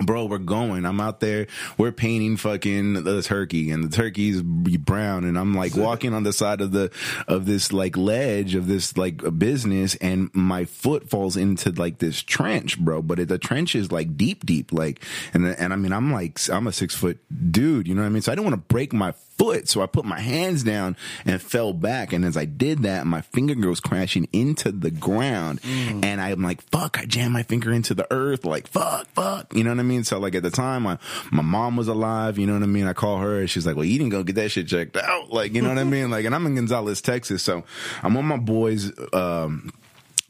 Bro, 0.00 0.26
we're 0.26 0.38
going. 0.38 0.84
I'm 0.84 1.00
out 1.00 1.20
there. 1.20 1.46
We're 1.76 1.92
painting 1.92 2.36
fucking 2.36 3.04
the 3.04 3.22
turkey, 3.22 3.70
and 3.70 3.82
the 3.82 3.94
turkey's 3.94 4.42
be 4.42 4.76
brown. 4.76 5.24
And 5.24 5.38
I'm 5.38 5.54
like 5.54 5.76
walking 5.76 6.14
on 6.14 6.22
the 6.22 6.32
side 6.32 6.60
of 6.60 6.72
the 6.72 6.90
of 7.26 7.46
this 7.46 7.72
like 7.72 7.96
ledge 7.96 8.54
of 8.54 8.68
this 8.68 8.96
like 8.96 9.22
business, 9.38 9.96
and 9.96 10.30
my 10.34 10.64
foot 10.64 11.10
falls 11.10 11.36
into 11.36 11.70
like 11.72 11.98
this 11.98 12.22
trench, 12.22 12.78
bro. 12.78 13.02
But 13.02 13.18
it, 13.18 13.28
the 13.28 13.38
trench 13.38 13.74
is 13.74 13.90
like 13.90 14.16
deep, 14.16 14.46
deep, 14.46 14.72
like. 14.72 15.02
And 15.34 15.46
and 15.46 15.72
I 15.72 15.76
mean, 15.76 15.92
I'm 15.92 16.12
like 16.12 16.38
I'm 16.48 16.66
a 16.66 16.72
six 16.72 16.94
foot 16.94 17.18
dude. 17.50 17.88
You 17.88 17.94
know 17.94 18.02
what 18.02 18.06
I 18.06 18.10
mean? 18.10 18.22
So 18.22 18.30
I 18.30 18.34
didn't 18.34 18.50
want 18.50 18.54
to 18.54 18.74
break 18.74 18.92
my 18.92 19.12
foot. 19.38 19.68
So 19.68 19.80
I 19.80 19.86
put 19.86 20.04
my 20.04 20.20
hands 20.20 20.62
down 20.62 20.96
and 21.24 21.40
fell 21.40 21.72
back. 21.72 22.12
And 22.12 22.24
as 22.24 22.36
I 22.36 22.44
did 22.44 22.82
that, 22.82 23.06
my 23.06 23.20
finger 23.20 23.54
goes 23.54 23.80
crashing 23.80 24.28
into 24.32 24.72
the 24.72 24.90
ground. 24.90 25.60
And 25.64 26.20
I'm 26.20 26.42
like, 26.42 26.60
fuck, 26.70 26.98
I 26.98 27.04
jammed 27.06 27.32
my 27.32 27.44
finger 27.44 27.72
into 27.72 27.94
the 27.94 28.06
earth. 28.12 28.44
Like, 28.44 28.66
fuck, 28.66 29.06
fuck. 29.10 29.54
You 29.54 29.64
know 29.64 29.70
what 29.70 29.80
I 29.80 29.84
mean? 29.84 30.04
So 30.04 30.18
like 30.18 30.34
at 30.34 30.42
the 30.42 30.50
time, 30.50 30.82
my, 30.82 30.98
my 31.30 31.42
mom 31.42 31.76
was 31.76 31.88
alive. 31.88 32.38
You 32.38 32.46
know 32.46 32.54
what 32.54 32.62
I 32.62 32.66
mean? 32.66 32.86
I 32.86 32.92
call 32.92 33.18
her 33.18 33.40
and 33.40 33.48
she's 33.48 33.66
like, 33.66 33.76
well, 33.76 33.84
you 33.84 33.98
didn't 33.98 34.10
go 34.10 34.22
get 34.22 34.36
that 34.36 34.50
shit 34.50 34.66
checked 34.68 34.96
out. 34.96 35.30
Like, 35.30 35.54
you 35.54 35.62
know 35.62 35.68
what 35.68 35.78
I 35.78 35.84
mean? 35.84 36.10
Like, 36.10 36.24
and 36.24 36.34
I'm 36.34 36.44
in 36.46 36.56
Gonzales, 36.56 37.00
Texas. 37.00 37.42
So 37.42 37.64
I'm 38.02 38.16
on 38.16 38.24
my 38.24 38.36
boys, 38.36 38.92
um, 39.12 39.72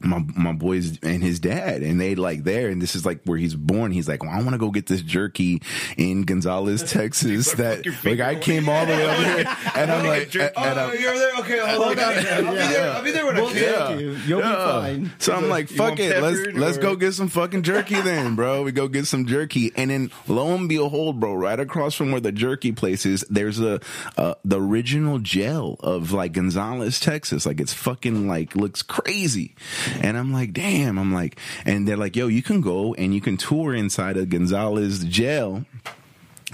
my 0.00 0.24
my 0.36 0.52
boys 0.52 0.98
and 1.02 1.22
his 1.22 1.40
dad, 1.40 1.82
and 1.82 2.00
they 2.00 2.14
like 2.14 2.44
there, 2.44 2.68
and 2.68 2.80
this 2.80 2.94
is 2.94 3.04
like 3.04 3.20
where 3.24 3.38
he's 3.38 3.54
born. 3.54 3.90
He's 3.92 4.08
like, 4.08 4.22
well, 4.22 4.32
I 4.32 4.38
want 4.38 4.50
to 4.52 4.58
go 4.58 4.70
get 4.70 4.86
this 4.86 5.02
jerky 5.02 5.60
in 5.96 6.22
Gonzales, 6.22 6.82
Texas. 6.92 7.52
that 7.54 7.84
like 8.04 8.20
I 8.20 8.36
came 8.36 8.68
all 8.68 8.86
the 8.86 8.92
way 8.92 9.04
over 9.04 9.22
here, 9.22 9.56
and 9.74 9.90
I'm 9.90 10.06
like, 10.06 10.34
and, 10.34 10.42
and 10.56 10.78
I'm- 10.80 10.90
Oh, 10.90 10.92
you're 10.94 11.18
there. 11.18 11.36
Okay, 11.40 11.58
hold 11.58 11.98
on. 11.98 11.98
I'll 11.98 12.14
be 12.52 12.58
there. 12.58 12.92
I'll 12.92 13.02
be 13.02 13.10
there 13.10 13.26
when 13.26 13.36
I 13.36 13.40
We'll 13.40 13.50
can. 13.50 13.88
take 13.88 14.00
you. 14.00 14.10
You'll 14.26 14.40
be 14.40 14.46
fine. 14.46 15.10
So 15.18 15.34
I'm 15.34 15.48
like, 15.48 15.68
fuck 15.68 15.98
it, 15.98 16.22
let's 16.22 16.38
peppered 16.38 16.54
let's 16.56 16.78
go 16.78 16.94
get 16.96 17.12
some 17.14 17.28
fucking 17.28 17.62
jerky 17.62 18.00
then, 18.00 18.34
bro. 18.36 18.62
We 18.62 18.72
go 18.72 18.88
get 18.88 19.06
some 19.06 19.26
jerky, 19.26 19.72
and 19.76 19.90
then 19.90 20.10
lo 20.28 20.54
and 20.54 20.68
behold, 20.68 21.20
bro, 21.20 21.34
right 21.34 21.58
across 21.58 21.94
from 21.94 22.12
where 22.12 22.20
the 22.20 22.32
jerky 22.32 22.72
place 22.72 23.04
is, 23.04 23.24
there's 23.28 23.60
a 23.60 23.80
uh, 24.16 24.34
the 24.44 24.60
original 24.60 25.18
jail 25.18 25.76
of 25.80 26.12
like 26.12 26.32
Gonzales, 26.32 27.00
Texas. 27.00 27.44
Like 27.46 27.60
it's 27.60 27.72
fucking 27.72 28.28
like 28.28 28.54
looks 28.56 28.82
crazy, 28.82 29.54
and 30.00 30.16
I'm 30.16 30.32
like, 30.32 30.52
damn. 30.52 30.98
I'm 30.98 31.12
like, 31.12 31.38
and 31.64 31.86
they're 31.86 31.96
like, 31.96 32.16
yo, 32.16 32.26
you 32.26 32.42
can 32.42 32.60
go 32.60 32.94
and 32.94 33.14
you 33.14 33.20
can 33.20 33.36
tour 33.36 33.74
inside 33.74 34.16
of 34.16 34.30
Gonzales 34.30 35.04
jail 35.04 35.64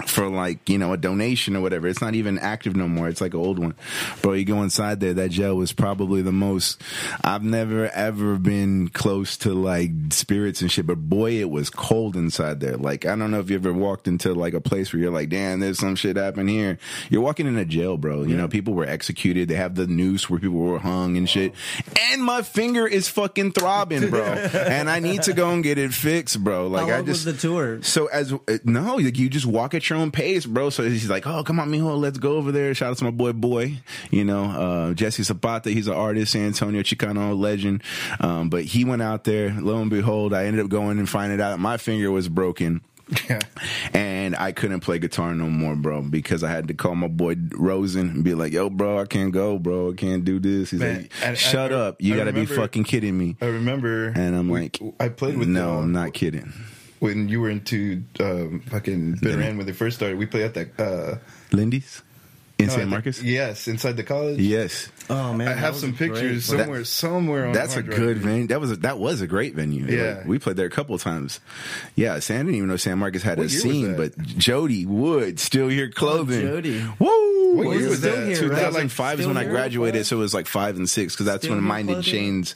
for 0.07 0.27
like 0.27 0.67
you 0.67 0.77
know 0.77 0.91
a 0.91 0.97
donation 0.97 1.55
or 1.55 1.61
whatever. 1.61 1.87
It's 1.87 2.01
not 2.01 2.15
even 2.15 2.37
active 2.37 2.75
no 2.75 2.87
more. 2.87 3.07
It's 3.07 3.21
like 3.21 3.33
an 3.33 3.39
old 3.39 3.59
one, 3.59 3.75
bro. 4.21 4.33
You 4.33 4.43
go 4.43 4.61
inside 4.61 4.99
there. 4.99 5.13
That 5.13 5.31
jail 5.31 5.55
was 5.55 5.71
probably 5.71 6.21
the 6.21 6.33
most. 6.33 6.81
I've 7.23 7.43
never 7.43 7.87
ever 7.89 8.37
been 8.37 8.89
close 8.89 9.37
to 9.37 9.53
like 9.53 9.91
spirits 10.09 10.61
and 10.61 10.69
shit, 10.69 10.85
but 10.85 10.97
boy, 10.97 11.39
it 11.39 11.49
was 11.49 11.69
cold 11.69 12.17
inside 12.17 12.59
there. 12.59 12.75
Like 12.75 13.05
I 13.05 13.15
don't 13.15 13.31
know 13.31 13.39
if 13.39 13.49
you 13.49 13.55
ever 13.55 13.71
walked 13.71 14.07
into 14.07 14.33
like 14.33 14.53
a 14.53 14.59
place 14.59 14.91
where 14.91 15.01
you're 15.01 15.11
like, 15.11 15.29
damn, 15.29 15.61
there's 15.61 15.79
some 15.79 15.95
shit 15.95 16.17
happen 16.17 16.47
here. 16.47 16.77
You're 17.09 17.21
walking 17.21 17.47
in 17.47 17.57
a 17.57 17.65
jail, 17.65 17.97
bro. 17.97 18.23
You 18.23 18.35
know, 18.35 18.49
people 18.49 18.73
were 18.73 18.85
executed. 18.85 19.47
They 19.47 19.55
have 19.55 19.75
the 19.75 19.87
noose 19.87 20.29
where 20.29 20.39
people 20.39 20.57
were 20.57 20.79
hung 20.79 21.15
and 21.15 21.29
shit. 21.29 21.53
And 22.11 22.21
my 22.21 22.41
finger 22.41 22.85
is 22.85 23.07
fucking 23.07 23.53
throbbing, 23.53 24.09
bro. 24.09 24.23
and 24.25 24.89
I 24.89 24.99
need 24.99 25.23
to 25.23 25.33
go 25.33 25.51
and 25.51 25.63
get 25.63 25.77
it 25.77 25.93
fixed, 25.93 26.43
bro. 26.43 26.67
Like 26.67 26.91
I 26.91 26.97
just 27.01 27.07
was 27.07 27.25
the 27.25 27.33
tour? 27.33 27.81
so 27.81 28.07
as 28.07 28.33
uh, 28.33 28.37
no, 28.65 28.95
like 28.95 29.17
you 29.17 29.29
just 29.29 29.45
walk 29.45 29.73
at 29.73 29.84
your 29.89 29.99
own 29.99 30.11
pace, 30.11 30.45
bro. 30.45 30.69
So 30.69 30.83
he's 30.83 31.09
like, 31.09 31.25
"Oh, 31.27 31.43
come 31.43 31.59
on, 31.59 31.69
mijo, 31.71 31.97
let's 31.99 32.17
go 32.17 32.33
over 32.37 32.51
there." 32.51 32.73
Shout 32.73 32.91
out 32.91 32.97
to 32.97 33.03
my 33.05 33.11
boy, 33.11 33.33
boy. 33.33 33.77
You 34.11 34.23
know, 34.25 34.45
uh, 34.45 34.93
Jesse 34.93 35.23
Zapata. 35.23 35.69
He's 35.71 35.87
an 35.87 35.93
artist, 35.95 36.31
San 36.33 36.47
Antonio 36.47 36.81
Chicano 36.81 37.37
legend. 37.37 37.83
Um, 38.19 38.49
but 38.49 38.63
he 38.63 38.85
went 38.85 39.01
out 39.01 39.23
there. 39.23 39.55
Lo 39.59 39.77
and 39.81 39.89
behold, 39.89 40.33
I 40.33 40.45
ended 40.45 40.63
up 40.63 40.69
going 40.69 40.99
and 40.99 41.09
finding 41.09 41.41
out 41.41 41.59
my 41.59 41.77
finger 41.77 42.11
was 42.11 42.27
broken. 42.29 42.81
Yeah. 43.29 43.39
And 43.93 44.35
I 44.35 44.51
couldn't 44.51 44.79
play 44.79 44.97
guitar 44.97 45.35
no 45.35 45.47
more, 45.47 45.75
bro, 45.75 46.01
because 46.01 46.43
I 46.43 46.49
had 46.49 46.67
to 46.69 46.73
call 46.73 46.95
my 46.95 47.07
boy 47.07 47.35
Rosen 47.55 48.09
and 48.09 48.23
be 48.23 48.33
like, 48.33 48.51
"Yo, 48.51 48.69
bro, 48.71 48.97
I 48.99 49.05
can't 49.05 49.31
go, 49.31 49.59
bro. 49.59 49.91
I 49.91 49.93
can't 49.93 50.25
do 50.25 50.39
this." 50.39 50.71
He's 50.71 50.79
Man, 50.79 51.01
like, 51.03 51.11
I- 51.23 51.33
"Shut 51.35 51.71
I- 51.71 51.75
up! 51.75 52.01
You 52.01 52.15
I 52.15 52.17
got 52.17 52.23
to 52.23 52.33
be 52.33 52.47
fucking 52.47 52.83
kidding 52.85 53.15
me!" 53.15 53.37
I 53.41 53.45
remember, 53.45 54.07
And 54.07 54.35
I'm 54.35 54.49
like, 54.49 54.79
I 54.99 55.09
played 55.09 55.37
with 55.37 55.47
"No, 55.47 55.75
them 55.75 55.83
I'm 55.83 55.91
not 55.91 56.13
kidding." 56.15 56.51
When 56.99 57.29
you 57.29 57.41
were 57.41 57.49
into 57.49 58.03
um, 58.19 58.61
fucking 58.67 59.19
Bitter 59.21 59.41
End 59.41 59.57
when 59.57 59.65
they 59.65 59.73
first 59.73 59.97
started. 59.97 60.17
We 60.17 60.25
played 60.25 60.43
at 60.43 60.53
that. 60.53 60.79
Uh, 60.79 61.17
Lindy's 61.51 62.01
in 62.57 62.67
no, 62.67 62.73
San 62.73 62.89
Marcos. 62.89 63.21
Yes, 63.21 63.67
inside 63.67 63.97
the 63.97 64.03
college. 64.03 64.39
Yes. 64.39 64.89
Oh 65.09 65.33
man, 65.33 65.47
I 65.47 65.53
have 65.53 65.75
some 65.75 65.89
a 65.89 65.93
great 65.93 66.11
pictures 66.13 66.47
place. 66.49 66.59
somewhere. 66.59 66.83
somewhere 66.83 67.45
on. 67.47 67.53
That's 67.53 67.75
a 67.75 67.83
good 67.83 68.17
venue. 68.17 68.47
That 68.47 68.59
was 68.59 68.71
a, 68.71 68.75
that 68.77 68.97
was 68.97 69.21
a 69.21 69.27
great 69.27 69.53
venue. 69.55 69.85
Yeah. 69.85 70.17
Like, 70.17 70.25
we 70.25 70.39
played 70.39 70.55
there 70.55 70.65
a 70.65 70.69
couple 70.71 70.95
of 70.95 71.01
times. 71.03 71.39
Yeah, 71.95 72.19
San 72.19 72.37
I 72.37 72.39
didn't 72.43 72.55
even 72.55 72.69
know 72.69 72.77
San 72.77 72.97
Marcos 72.99 73.21
had 73.23 73.37
What 73.37 73.47
a 73.47 73.49
scene, 73.49 73.95
but 73.95 74.17
Jody 74.19 74.85
Wood 74.85 75.39
still 75.39 75.67
here 75.67 75.89
clothing. 75.91 76.41
Jody. 76.41 76.83
Woo! 76.99 77.21
What 77.55 77.77
year 77.79 77.87
was 77.89 78.01
that? 78.01 78.27
here, 78.27 78.35
Two 78.35 78.49
right? 78.49 78.57
2005 78.57 79.19
is 79.21 79.27
when 79.27 79.37
I 79.37 79.43
here? 79.43 79.51
graduated, 79.51 80.05
so 80.05 80.17
it 80.17 80.19
was 80.19 80.33
like 80.33 80.45
five 80.47 80.75
and 80.75 80.89
six 80.89 81.13
because 81.13 81.25
that's 81.27 81.43
Still 81.43 81.55
when 81.55 81.63
here 81.63 81.67
Minded? 81.69 82.03
Chains 82.03 82.53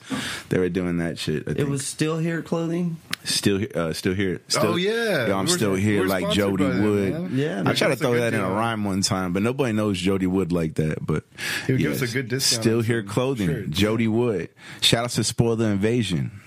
they 0.50 0.58
were 0.58 0.68
doing 0.68 0.98
that 0.98 1.18
shit. 1.18 1.44
I 1.48 1.52
It 1.52 1.68
was 1.68 1.86
still 1.86 2.18
here 2.18 2.42
clothing. 2.42 2.98
still 3.24 3.58
he- 3.58 3.68
uh, 3.70 3.92
still 3.94 4.12
here. 4.14 4.40
Still, 4.48 4.72
Oh, 4.72 4.76
yeah. 4.76 5.28
Yo, 5.28 5.38
I'm 5.38 5.46
We're- 5.46 5.56
still 5.56 5.74
here 5.74 6.04
like 6.04 6.30
Jody 6.32 6.64
by 6.64 6.70
them, 6.70 6.84
Wood. 6.84 7.30
Yeah, 7.32 7.62
I 7.64 7.72
tried 7.72 7.88
to 7.90 7.96
throw 7.96 8.12
good 8.12 8.20
that 8.22 8.34
in 8.34 8.40
a 8.40 8.50
rhyme 8.50 8.84
one 8.84 9.00
time, 9.00 9.32
but 9.32 9.42
nobody 9.42 9.72
knows 9.72 9.98
Jody 9.98 10.26
Wood 10.26 10.52
like 10.52 10.74
that. 10.74 11.06
But 11.06 11.24
He 11.66 11.72
would 11.72 11.80
give 11.80 11.92
us 11.92 12.02
a 12.02 12.08
good 12.12 12.28
discount 12.40 12.62
Still 12.62 12.80
here 12.82 13.02
clothing. 13.02 13.46
shirts. 13.48 13.70
Jody 13.70 14.08
Wood. 14.08 14.48
Shout 14.80 15.04
out 15.04 15.10
to 15.10 15.24
Spoil 15.24 15.56
the 15.56 15.66
Invasion. 15.66 16.40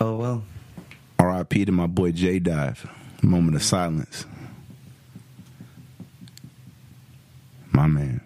Oh 0.00 0.16
well. 0.16 0.44
R.I.P. 1.18 1.64
to 1.66 1.72
my 1.72 1.86
boy 1.86 2.12
J 2.12 2.38
Dive. 2.38 2.88
Moment 3.22 3.54
of 3.56 3.62
silence. 3.62 4.26
My 7.72 7.86
man. 7.86 8.20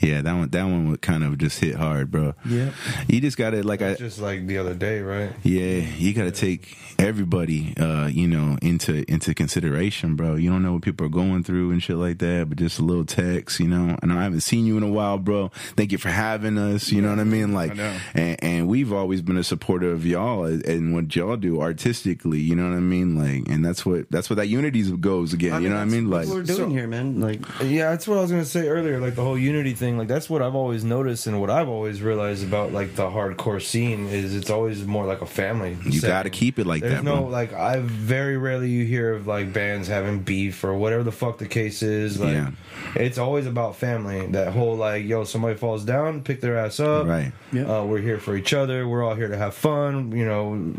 Yeah, 0.00 0.22
that 0.22 0.32
one 0.32 0.48
that 0.50 0.64
one 0.64 0.88
would 0.90 1.02
kind 1.02 1.22
of 1.24 1.38
just 1.38 1.60
hit 1.60 1.74
hard, 1.76 2.10
bro. 2.10 2.34
Yeah. 2.46 2.70
You 3.08 3.20
just 3.20 3.36
gotta 3.36 3.62
like 3.62 3.82
I 3.82 3.94
Just 3.94 4.18
like 4.20 4.46
the 4.46 4.58
other 4.58 4.74
day, 4.74 5.00
right? 5.00 5.32
yeah, 5.42 5.76
you 5.98 6.12
got 6.14 6.24
to 6.24 6.30
take 6.32 6.76
everybody, 6.98 7.74
uh, 7.78 8.06
you 8.06 8.26
know, 8.28 8.56
into 8.62 9.04
into 9.10 9.34
consideration, 9.34 10.16
bro. 10.16 10.36
You 10.36 10.50
don't 10.50 10.62
know 10.62 10.72
what 10.74 10.82
people 10.82 11.06
are 11.06 11.10
going 11.10 11.42
through 11.44 11.70
and 11.72 11.82
shit 11.82 11.96
like 11.96 12.18
that, 12.18 12.48
but 12.48 12.58
just 12.58 12.78
a 12.78 12.82
little 12.82 13.04
text, 13.04 13.60
you 13.60 13.68
know. 13.68 13.96
And 14.02 14.12
I 14.12 14.22
haven't 14.22 14.40
seen 14.40 14.64
you 14.66 14.76
in 14.76 14.82
a 14.82 14.88
while, 14.88 15.18
bro. 15.18 15.48
Thank 15.76 15.92
you 15.92 15.98
for 15.98 16.08
having 16.10 16.56
us. 16.58 16.90
You 16.90 17.02
know 17.02 17.10
what 17.10 17.18
I 17.18 17.24
mean? 17.24 17.52
Like, 17.52 17.72
I 17.72 17.74
know. 17.74 17.98
and, 18.14 18.44
and 18.44 18.68
we've 18.68 18.92
always 18.92 19.22
been 19.22 19.36
a 19.36 19.44
supporter 19.44 19.90
of 19.92 20.06
y'all 20.06 20.44
and 20.44 20.94
what 20.94 21.14
y'all 21.14 21.36
do 21.36 21.60
artistically. 21.60 22.40
You 22.40 22.54
know 22.54 22.68
what 22.68 22.76
I 22.76 22.80
mean? 22.80 23.16
Like, 23.18 23.48
and 23.52 23.64
that's 23.64 23.84
what 23.84 24.10
that's 24.10 24.30
what 24.30 24.36
that 24.36 24.46
unity 24.48 24.80
goes 24.96 25.32
again. 25.34 25.62
you 25.62 25.68
know 25.68 25.74
what 25.76 25.82
I 25.82 25.84
mean? 25.86 26.08
Like, 26.08 26.26
What 26.28 26.36
we're 26.36 26.42
doing 26.42 26.70
here, 26.70 26.86
man. 26.86 27.20
Like 27.20 27.40
Yeah, 27.62 27.90
that's 27.90 28.06
what 28.08 28.18
I 28.18 28.22
was 28.22 28.30
gonna 28.30 28.44
say 28.44 28.68
earlier. 28.68 28.98
Like 29.00 29.14
the 29.14 29.22
whole 29.22 29.38
unity 29.38 29.74
thing. 29.74 29.89
Like 29.98 30.08
that's 30.08 30.28
what 30.30 30.42
I've 30.42 30.54
always 30.54 30.84
noticed 30.84 31.26
and 31.26 31.40
what 31.40 31.50
I've 31.50 31.68
always 31.68 32.02
realized 32.02 32.44
about 32.46 32.72
like 32.72 32.94
the 32.96 33.04
hardcore 33.08 33.60
scene 33.62 34.06
is 34.08 34.34
it's 34.34 34.50
always 34.50 34.84
more 34.84 35.04
like 35.06 35.20
a 35.22 35.26
family. 35.26 35.76
You 35.84 35.92
setting. 35.92 36.08
gotta 36.10 36.30
keep 36.30 36.58
it 36.58 36.66
like 36.66 36.82
There's 36.82 36.94
that, 36.94 37.04
no 37.04 37.20
bro. 37.22 37.28
like 37.28 37.52
I 37.52 37.80
very 37.80 38.36
rarely 38.36 38.68
you 38.68 38.84
hear 38.84 39.12
of 39.14 39.26
like 39.26 39.52
bands 39.52 39.88
having 39.88 40.20
beef 40.20 40.62
or 40.64 40.74
whatever 40.74 41.02
the 41.02 41.12
fuck 41.12 41.38
the 41.38 41.46
case 41.48 41.82
is. 41.82 42.18
Like 42.20 42.32
Yeah. 42.34 42.50
it's 42.96 43.18
always 43.18 43.46
about 43.46 43.76
family. 43.76 44.26
That 44.28 44.52
whole 44.52 44.76
like 44.76 45.04
yo 45.04 45.24
somebody 45.24 45.56
falls 45.56 45.84
down, 45.84 46.22
pick 46.22 46.40
their 46.40 46.56
ass 46.58 46.80
up. 46.80 47.06
Right. 47.06 47.32
Yeah. 47.52 47.78
Uh, 47.80 47.84
we're 47.84 47.98
here 48.00 48.18
for 48.18 48.36
each 48.36 48.52
other. 48.54 48.86
We're 48.88 49.02
all 49.04 49.14
here 49.14 49.28
to 49.28 49.36
have 49.36 49.54
fun. 49.54 50.12
You 50.12 50.24
know. 50.26 50.72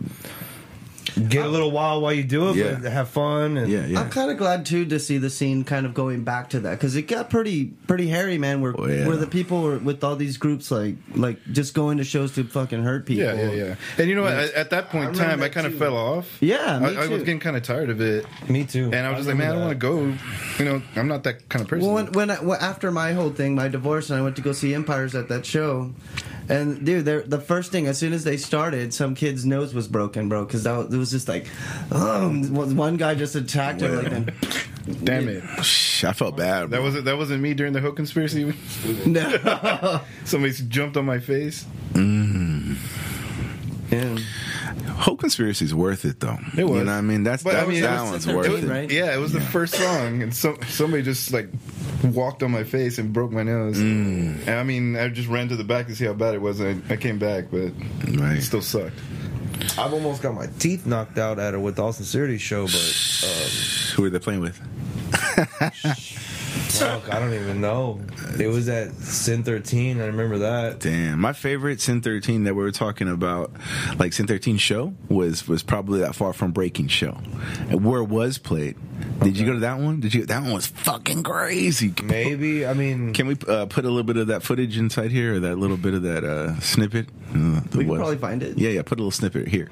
Get 1.30 1.46
a 1.46 1.50
little 1.50 1.72
wild 1.72 2.02
while 2.04 2.14
you 2.14 2.24
do 2.24 2.50
it, 2.50 2.56
Yeah. 2.56 2.80
but 2.82 2.92
have 2.92 3.10
fun. 3.10 3.58
And 3.58 3.72
yeah, 3.72 3.86
yeah. 3.86 4.00
I'm 4.02 4.10
kind 4.10 4.32
of 4.32 4.38
glad 4.38 4.66
too 4.66 4.86
to 4.86 5.00
see 5.00 5.18
the 5.18 5.30
scene 5.30 5.64
kind 5.64 5.86
of 5.86 5.94
going 5.94 6.24
back 6.24 6.50
to 6.52 6.60
that 6.62 6.72
because 6.72 6.96
it 6.96 7.04
got 7.04 7.30
pretty 7.30 7.66
pretty 7.88 8.08
hairy, 8.08 8.38
man. 8.38 8.62
Where 8.62 8.74
Oh, 8.78 8.88
yeah. 8.88 9.08
where 9.08 9.18
the 9.18 9.28
people 9.28 9.62
were 9.62 9.78
with 9.78 10.04
all 10.04 10.16
these 10.16 10.38
groups 10.38 10.72
like 10.72 10.96
like 11.14 11.38
just 11.52 11.74
going 11.74 11.98
to 11.98 12.04
shows 12.04 12.34
to 12.36 12.44
fucking 12.46 12.84
hurt 12.84 13.06
people. 13.06 13.24
Yeah, 13.26 13.34
yeah, 13.34 13.52
yeah. 13.52 13.76
And 13.98 14.10
you 14.10 14.16
know 14.16 14.24
what? 14.24 14.34
At, 14.34 14.54
at 14.54 14.70
that 14.70 14.90
point 14.90 15.06
in 15.06 15.12
remember 15.12 15.32
time, 15.32 15.40
I 15.40 15.48
that 15.48 15.54
kind 15.54 15.68
of 15.68 15.74
too. 15.74 15.80
fell 15.80 15.98
off. 15.98 16.38
Yeah, 16.40 16.80
me 16.80 16.86
I, 16.86 16.90
I 16.90 17.08
was 17.08 17.10
too. 17.10 17.18
getting 17.20 17.40
kind 17.40 17.58
of 17.58 17.64
tired 17.64 17.90
of 17.90 18.00
it, 18.02 18.26
Me 18.50 18.64
too. 18.64 18.86
and 18.86 18.96
I 19.06 19.10
was 19.10 19.20
just 19.20 19.28
like, 19.28 19.38
man, 19.38 19.50
I 19.50 19.52
don't 19.54 19.62
want 19.62 19.72
to 19.74 19.76
go. 19.76 20.18
You 20.60 20.66
know, 20.66 20.82
I'm 20.96 21.08
not 21.08 21.24
that 21.24 21.50
kind 21.50 21.62
of 21.64 21.68
person. 21.70 21.86
Well, 21.86 21.96
when, 21.96 22.12
when 22.14 22.30
I, 22.32 22.40
well, 22.42 22.58
after 22.62 22.90
my 22.92 23.14
whole 23.14 23.32
thing, 23.32 23.54
my 23.56 23.68
divorce, 23.68 24.10
and 24.10 24.18
I 24.20 24.22
went 24.22 24.36
to 24.38 24.42
go 24.42 24.52
see 24.54 24.74
Empires 24.74 25.14
at 25.16 25.28
that 25.30 25.46
show, 25.46 25.94
and 26.52 26.86
dude, 26.86 27.06
the 27.06 27.40
first 27.40 27.72
thing 27.72 27.88
as 27.88 27.98
soon 27.98 28.14
as 28.14 28.24
they 28.24 28.38
started, 28.38 28.94
some 28.94 29.16
kid's 29.16 29.46
nose 29.46 29.74
was 29.74 29.88
broken, 29.88 30.30
bro, 30.30 30.46
because 30.46 30.64
that 30.64 30.78
was, 30.78 30.94
it 30.94 30.98
was 30.98 31.12
just 31.12 31.28
like, 31.28 31.48
um, 31.92 32.54
one 32.76 32.98
guy 32.98 33.16
just 33.16 33.36
attacked 33.36 33.82
him 33.82 33.96
like, 33.96 34.12
and, 34.12 34.32
Damn 35.06 35.30
it, 35.30 35.44
I 35.44 36.12
felt 36.14 36.36
bad. 36.38 36.72
that 36.72 36.82
wasn't 36.82 37.06
that 37.06 37.16
wasn't 37.18 37.42
me 37.42 37.54
during 37.54 37.72
the 37.74 37.82
Hope 37.82 37.96
conspiracy. 37.96 38.54
no, 39.06 40.02
Somebody 40.26 40.54
jumped 40.68 40.98
on 40.98 41.06
my 41.06 41.20
face. 41.20 41.66
yeah. 43.92 44.18
Hope 44.88 45.20
conspiracy 45.20 45.66
is 45.66 45.74
worth 45.76 46.06
it 46.06 46.20
though. 46.20 46.38
It 46.58 46.64
was. 46.64 46.80
You 46.80 46.84
know 46.86 46.92
what 46.92 46.98
I 46.98 47.02
mean? 47.02 47.24
That's 47.24 47.44
But, 47.44 47.56
I 47.56 47.62
that, 47.62 47.70
mean, 47.70 47.82
that 47.82 47.98
it 47.98 48.02
was- 48.02 48.12
one's 48.12 48.28
it 48.28 48.36
worth 48.36 48.50
was- 48.50 48.64
it. 48.64 48.68
right? 48.70 48.92
Yeah, 48.92 49.14
it 49.14 49.20
was 49.20 49.34
the 49.34 49.42
first 49.42 49.76
song, 49.76 50.22
and 50.22 50.34
some 50.34 50.58
somebody 50.68 51.04
just 51.04 51.32
like 51.34 51.50
walked 52.04 52.44
on 52.44 52.52
my 52.52 52.64
face 52.64 52.98
and 52.98 53.12
broke 53.14 53.32
my 53.32 53.44
nose. 53.44 53.78
Mm. 53.78 54.48
And 54.48 54.50
I 54.60 54.64
mean, 54.64 54.96
I 54.96 55.10
just 55.10 55.28
ran 55.28 55.48
to 55.50 55.56
the 55.56 55.64
back 55.64 55.88
to 55.88 55.96
see 55.96 56.06
how 56.06 56.14
bad 56.14 56.34
it 56.36 56.42
was. 56.42 56.60
And 56.60 56.84
I, 56.90 56.94
I 56.94 56.98
came 56.98 57.20
back, 57.20 57.46
but 57.52 57.72
Right. 58.08 58.38
it 58.38 58.42
still 58.44 58.62
sucked. 58.62 58.98
I've 59.78 59.94
almost 59.94 60.22
got 60.24 60.34
my 60.34 60.48
teeth 60.60 60.86
knocked 60.86 61.18
out 61.20 61.38
at 61.40 61.54
it 61.54 61.60
with 61.60 61.78
All 61.80 61.94
Sincerity 61.94 62.38
show, 62.40 62.66
but 62.66 63.92
Who 63.96 64.04
are 64.06 64.10
they 64.10 64.20
playing 64.20 64.42
with? 64.42 64.60
fuck, 66.80 67.14
I 67.14 67.20
don't 67.20 67.34
even 67.34 67.62
know. 67.62 68.00
It 68.40 68.48
was 68.48 68.68
at 68.70 68.94
Sin 68.96 69.44
13. 69.44 70.00
I 70.02 70.06
remember 70.08 70.40
that. 70.40 70.80
Damn, 70.80 71.20
my 71.20 71.34
favorite 71.34 71.82
Sin 71.82 72.02
13 72.02 72.44
that 72.46 72.54
we 72.56 72.64
were 72.64 72.72
talking 72.72 73.08
about, 73.10 73.52
like 74.00 74.14
Sin 74.14 74.28
13 74.28 74.58
show, 74.58 74.94
was 75.10 75.48
was 75.48 75.64
probably 75.64 76.00
that 76.02 76.16
Far 76.16 76.34
From 76.34 76.52
Breaking 76.52 76.88
show, 76.88 77.18
and 77.70 77.84
where 77.86 78.02
it 78.02 78.10
was 78.10 78.38
played. 78.38 78.78
Did 79.24 79.38
you 79.38 79.46
go 79.46 79.54
to 79.54 79.60
that 79.60 79.80
one? 79.80 80.00
Did 80.00 80.14
you? 80.14 80.26
That 80.26 80.44
one 80.44 80.54
was 80.54 80.68
fucking 80.68 81.24
crazy. 81.24 81.94
Maybe. 82.04 82.66
I 82.66 82.74
mean, 82.74 83.14
Can 83.14 83.28
we 83.28 83.36
uh, 83.48 83.66
put 83.66 83.86
a 83.86 83.90
little 83.90 84.04
bit 84.04 84.18
of 84.18 84.28
that 84.28 84.44
footage 84.44 84.78
inside 84.78 85.12
here, 85.12 85.36
or 85.36 85.40
that 85.42 85.58
little 85.58 85.78
bit 85.78 85.94
of 85.94 86.04
that 86.04 86.24
uh, 86.24 86.60
snippet? 86.60 87.08
Uh, 87.34 87.62
We 87.74 87.80
can 87.80 87.88
West- 87.88 88.00
probably 88.00 88.18
find 88.18 88.44
it. 88.44 88.58
Yeah, 88.58 88.70
yeah. 88.70 88.82
Put 88.84 89.00
a 89.00 89.02
little 89.02 89.12
snippet 89.12 89.48
here. 89.48 89.70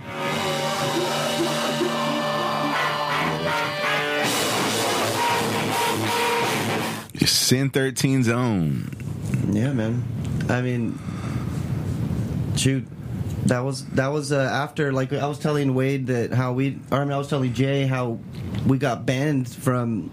Sin 7.29 7.69
13 7.69 8.23
zone. 8.23 8.89
Yeah, 9.51 9.73
man. 9.73 10.03
I 10.49 10.61
mean, 10.61 10.97
shoot. 12.55 12.85
that 13.45 13.59
was 13.59 13.85
that 13.89 14.07
was 14.07 14.31
uh, 14.31 14.37
after 14.39 14.91
like 14.91 15.13
I 15.13 15.27
was 15.27 15.39
telling 15.39 15.73
Wade 15.75 16.07
that 16.07 16.33
how 16.33 16.53
we 16.53 16.77
or 16.91 16.99
I 16.99 17.03
mean 17.03 17.13
I 17.13 17.17
was 17.17 17.27
telling 17.29 17.53
Jay 17.53 17.85
how 17.85 18.19
we 18.67 18.77
got 18.77 19.05
banned 19.05 19.47
from 19.47 20.09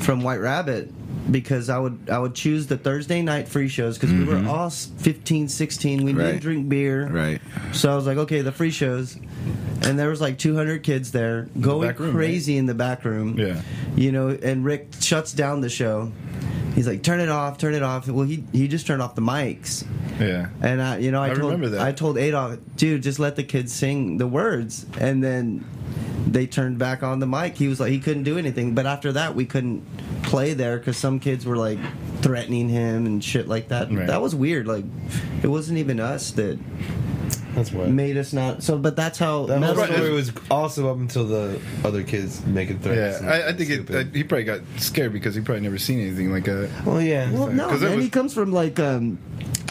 from 0.00 0.22
White 0.22 0.40
Rabbit 0.40 0.90
because 1.32 1.68
I 1.70 1.78
would 1.78 2.08
I 2.10 2.18
would 2.18 2.34
choose 2.34 2.66
the 2.66 2.76
Thursday 2.76 3.22
night 3.22 3.48
free 3.48 3.68
shows 3.68 3.96
because 3.98 4.12
we 4.12 4.24
were 4.24 4.46
all 4.46 4.66
s- 4.66 4.90
15 4.98 5.48
16 5.48 6.04
we 6.04 6.10
Mm-hmm. 6.12 6.20
Right. 6.20 6.26
didn't 6.26 6.42
drink 6.42 6.68
beer 6.68 7.08
Right. 7.08 7.40
so 7.72 7.90
I 7.90 7.96
was 7.96 8.06
like 8.06 8.18
okay 8.18 8.42
the 8.42 8.52
free 8.52 8.70
shows 8.70 9.16
and 9.82 9.98
there 9.98 10.08
was 10.10 10.20
like 10.20 10.38
200 10.38 10.82
kids 10.82 11.12
there 11.12 11.48
going 11.60 11.88
back 11.88 11.98
room, 11.98 12.14
crazy 12.14 12.56
in 12.58 12.66
the 12.66 12.74
back 12.74 13.04
room 13.04 13.38
Yeah. 13.38 13.60
you 13.96 14.12
know 14.12 14.28
and 14.28 14.64
Rick 14.64 14.88
shuts 15.00 15.32
down 15.32 15.60
the 15.62 15.70
show 15.70 16.12
he's 16.74 16.86
like 16.88 17.02
turn 17.02 17.20
it 17.20 17.28
off 17.28 17.56
turn 17.58 17.74
it 17.74 17.82
off 17.82 18.08
well 18.08 18.26
he 18.26 18.42
he 18.52 18.66
just 18.68 18.86
turned 18.86 19.00
off 19.02 19.14
the 19.14 19.22
mics 19.22 19.84
Yeah. 20.20 20.48
and 20.62 20.80
I, 20.82 20.98
you 20.98 21.10
know, 21.10 21.20
I, 21.22 21.26
I 21.26 21.34
told 21.34 21.52
remember 21.52 21.68
that. 21.70 21.80
I 21.80 21.92
told 21.92 22.18
Adolf, 22.18 22.58
dude, 22.76 23.02
just 23.02 23.18
let 23.18 23.36
the 23.36 23.42
kids 23.44 23.72
sing 23.72 24.18
the 24.18 24.26
words, 24.26 24.86
and 25.00 25.22
then 25.22 25.64
they 26.26 26.46
turned 26.46 26.78
back 26.78 27.02
on 27.02 27.18
the 27.20 27.26
mic. 27.26 27.56
He 27.56 27.68
was 27.68 27.80
like, 27.80 27.90
he 27.90 27.98
couldn't 28.00 28.22
do 28.22 28.38
anything. 28.38 28.74
But 28.74 28.86
after 28.86 29.12
that, 29.12 29.34
we 29.34 29.44
couldn't 29.44 29.82
play 30.22 30.54
there 30.54 30.78
because 30.78 30.96
some 30.96 31.18
kids 31.20 31.44
were 31.44 31.56
like 31.56 31.78
threatening 32.22 32.68
him 32.68 33.06
and 33.06 33.22
shit 33.22 33.46
like 33.48 33.68
that. 33.68 33.90
Right. 33.92 34.06
That 34.06 34.22
was 34.22 34.34
weird. 34.34 34.66
Like, 34.66 34.84
it 35.42 35.48
wasn't 35.48 35.78
even 35.78 36.00
us 36.00 36.30
that 36.32 36.58
That's 37.54 37.72
what. 37.72 37.88
made 37.88 38.16
us 38.16 38.32
not. 38.32 38.62
So, 38.62 38.78
but 38.78 38.96
that's 38.96 39.18
how. 39.18 39.46
That 39.46 39.62
whole 39.62 39.74
metal- 39.76 39.94
story 39.96 40.10
was 40.12 40.32
awesome 40.50 40.86
up 40.86 40.96
until 40.96 41.24
the 41.26 41.60
other 41.84 42.02
kids 42.02 42.44
making 42.46 42.80
threats. 42.80 43.22
Yeah, 43.22 43.28
I, 43.30 43.48
I 43.48 43.52
think 43.52 43.70
it, 43.70 43.90
uh, 43.90 44.04
he 44.12 44.24
probably 44.24 44.44
got 44.44 44.60
scared 44.78 45.12
because 45.12 45.34
he 45.34 45.40
probably 45.40 45.62
never 45.62 45.78
seen 45.78 46.00
anything 46.00 46.30
like 46.32 46.44
that. 46.44 46.68
well, 46.84 47.00
yeah. 47.00 47.30
Well, 47.30 47.48
no, 47.48 47.68
'Cause 47.68 47.82
it 47.82 47.86
man, 47.86 47.96
was- 47.96 48.04
he 48.04 48.10
comes 48.10 48.34
from 48.34 48.52
like 48.52 48.78
um, 48.78 49.18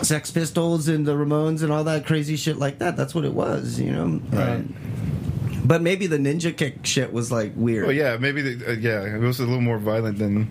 Sex 0.01 0.31
Pistols 0.31 0.87
and 0.87 1.05
the 1.05 1.13
Ramones 1.13 1.61
and 1.63 1.71
all 1.71 1.83
that 1.85 2.05
crazy 2.05 2.35
shit 2.35 2.57
like 2.57 2.79
that. 2.79 2.95
That's 2.97 3.13
what 3.13 3.25
it 3.25 3.33
was, 3.33 3.79
you 3.79 3.91
know. 3.91 4.21
Right. 4.31 4.49
Um, 4.55 4.75
but 5.65 5.81
maybe 5.81 6.07
the 6.07 6.17
ninja 6.17 6.55
kick 6.55 6.85
shit 6.85 7.13
was 7.13 7.31
like 7.31 7.53
weird. 7.55 7.85
Oh 7.87 7.89
yeah, 7.89 8.17
maybe 8.17 8.41
the, 8.41 8.71
uh, 8.71 8.73
yeah, 8.73 9.01
it 9.15 9.19
was 9.19 9.39
a 9.39 9.43
little 9.45 9.61
more 9.61 9.77
violent 9.77 10.17
than 10.19 10.49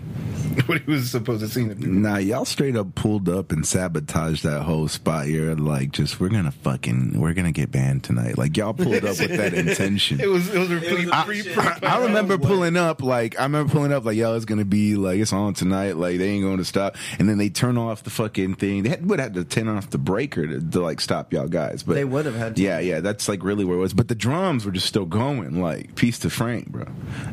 what 0.67 0.81
he 0.81 0.91
was 0.91 1.09
supposed 1.11 1.41
to 1.41 1.47
see. 1.47 1.63
Nah, 1.65 2.17
y'all 2.17 2.45
straight 2.45 2.75
up 2.75 2.95
pulled 2.95 3.29
up 3.29 3.51
and 3.51 3.65
sabotaged 3.65 4.43
that 4.43 4.61
whole 4.63 4.87
spot. 4.87 5.27
You're 5.27 5.55
like, 5.55 5.91
just 5.91 6.19
we're 6.19 6.29
gonna 6.29 6.51
fucking 6.51 7.19
we're 7.19 7.33
gonna 7.33 7.51
get 7.51 7.71
banned 7.71 8.03
tonight. 8.03 8.37
Like 8.37 8.55
y'all 8.57 8.73
pulled 8.73 8.95
up 8.95 9.03
with 9.03 9.17
that 9.37 9.53
intention. 9.53 10.19
It 10.19 10.27
was 10.29 10.49
it 10.53 10.59
was 10.59 10.71
a 10.71 10.77
pre, 10.79 11.09
I, 11.11 11.23
pre, 11.25 11.43
pre, 11.43 11.53
I- 11.63 11.79
I 11.83 12.03
remember 12.05 12.37
pulling 12.37 12.77
up 12.77 13.01
like 13.01 13.39
I 13.39 13.43
remember 13.43 13.71
pulling 13.71 13.91
up 13.93 14.05
like 14.05 14.15
y'all 14.17 14.35
it's 14.35 14.45
gonna 14.45 14.65
be 14.65 14.95
like 14.95 15.19
it's 15.19 15.33
on 15.33 15.53
tonight 15.53 15.97
like 15.97 16.17
they 16.17 16.29
ain't 16.29 16.43
going 16.43 16.57
to 16.57 16.65
stop 16.65 16.95
and 17.19 17.27
then 17.29 17.37
they 17.37 17.49
turn 17.49 17.77
off 17.77 18.03
the 18.03 18.09
fucking 18.09 18.55
thing 18.55 18.83
they 18.83 18.89
had, 18.89 19.07
would 19.09 19.19
have 19.19 19.33
to 19.33 19.43
turn 19.43 19.67
off 19.67 19.89
the 19.89 19.97
breaker 19.97 20.45
to, 20.47 20.59
to 20.61 20.79
like 20.81 20.99
stop 21.01 21.31
y'all 21.33 21.47
guys 21.47 21.83
but 21.83 21.93
They 21.93 22.05
would 22.05 22.25
have 22.25 22.35
had 22.35 22.55
to. 22.55 22.61
yeah 22.61 22.79
yeah 22.79 22.99
that's 22.99 23.27
like 23.27 23.43
really 23.43 23.65
where 23.65 23.77
it 23.77 23.79
was 23.81 23.93
but 23.93 24.07
the 24.07 24.15
drums 24.15 24.65
were 24.65 24.71
just 24.71 24.87
still 24.87 25.05
going 25.05 25.61
like 25.61 25.95
peace 25.95 26.19
to 26.19 26.29
Frank 26.29 26.67
bro 26.69 26.85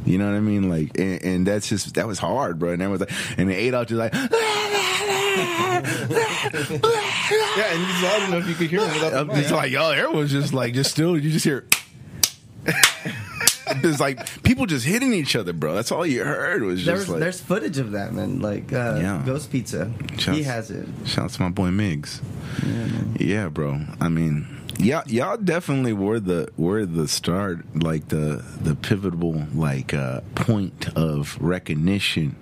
you 0.04 0.18
know 0.18 0.26
what 0.28 0.36
I 0.36 0.40
mean 0.40 0.68
like 0.68 0.98
and, 0.98 1.22
and 1.22 1.46
that's 1.46 1.68
just 1.68 1.94
that 1.94 2.06
was 2.06 2.18
hard 2.18 2.58
bro 2.58 2.72
and 2.72 2.80
that 2.82 2.90
was 2.90 3.00
like 3.00 3.09
and 3.36 3.48
the 3.48 3.54
eight 3.54 3.74
out 3.74 3.88
just 3.88 3.98
like 3.98 4.12
yeah, 6.40 7.72
and 7.72 7.86
he's 7.86 8.02
loud 8.02 8.28
enough 8.28 8.48
you 8.48 8.54
could 8.54 8.70
hear 8.70 8.80
him 8.80 8.92
without 8.94 9.10
the 9.12 9.18
I'm 9.20 9.26
mic. 9.28 9.36
just 9.36 9.50
like, 9.52 9.70
yo, 9.70 9.90
everyone's 9.90 10.30
just 10.32 10.52
like, 10.52 10.74
just 10.74 10.90
still, 10.90 11.18
you 11.18 11.30
just 11.30 11.44
hear. 11.44 11.66
It's 13.72 14.00
like 14.00 14.42
people 14.42 14.66
just 14.66 14.84
hitting 14.84 15.12
each 15.12 15.36
other, 15.36 15.52
bro. 15.52 15.76
That's 15.76 15.92
all 15.92 16.04
you 16.04 16.24
heard 16.24 16.64
was 16.64 16.84
There's 16.84 17.00
just 17.02 17.08
like. 17.08 17.20
there's 17.20 17.40
footage 17.40 17.78
of 17.78 17.92
that 17.92 18.12
man. 18.12 18.40
Like 18.40 18.72
uh, 18.72 18.98
Yeah. 19.00 19.22
Ghost 19.24 19.52
Pizza, 19.52 19.92
Shouts- 20.18 20.36
he 20.38 20.42
has 20.42 20.72
it. 20.72 20.88
Shout 21.04 21.26
out 21.26 21.30
to 21.30 21.42
my 21.42 21.50
boy 21.50 21.68
Migs. 21.68 22.20
Yeah, 23.16 23.48
bro. 23.48 23.80
I 24.00 24.08
mean, 24.08 24.48
y'all, 24.84 25.02
y'all 25.06 25.36
definitely 25.36 25.92
were 25.92 26.20
the 26.20 26.48
were 26.56 26.86
the 26.86 27.08
start, 27.08 27.82
like 27.82 28.08
the 28.08 28.44
the 28.62 28.74
pivotal 28.74 29.44
like 29.54 29.94
uh, 29.94 30.20
point 30.34 30.88
of 30.96 31.38
recognition. 31.40 32.36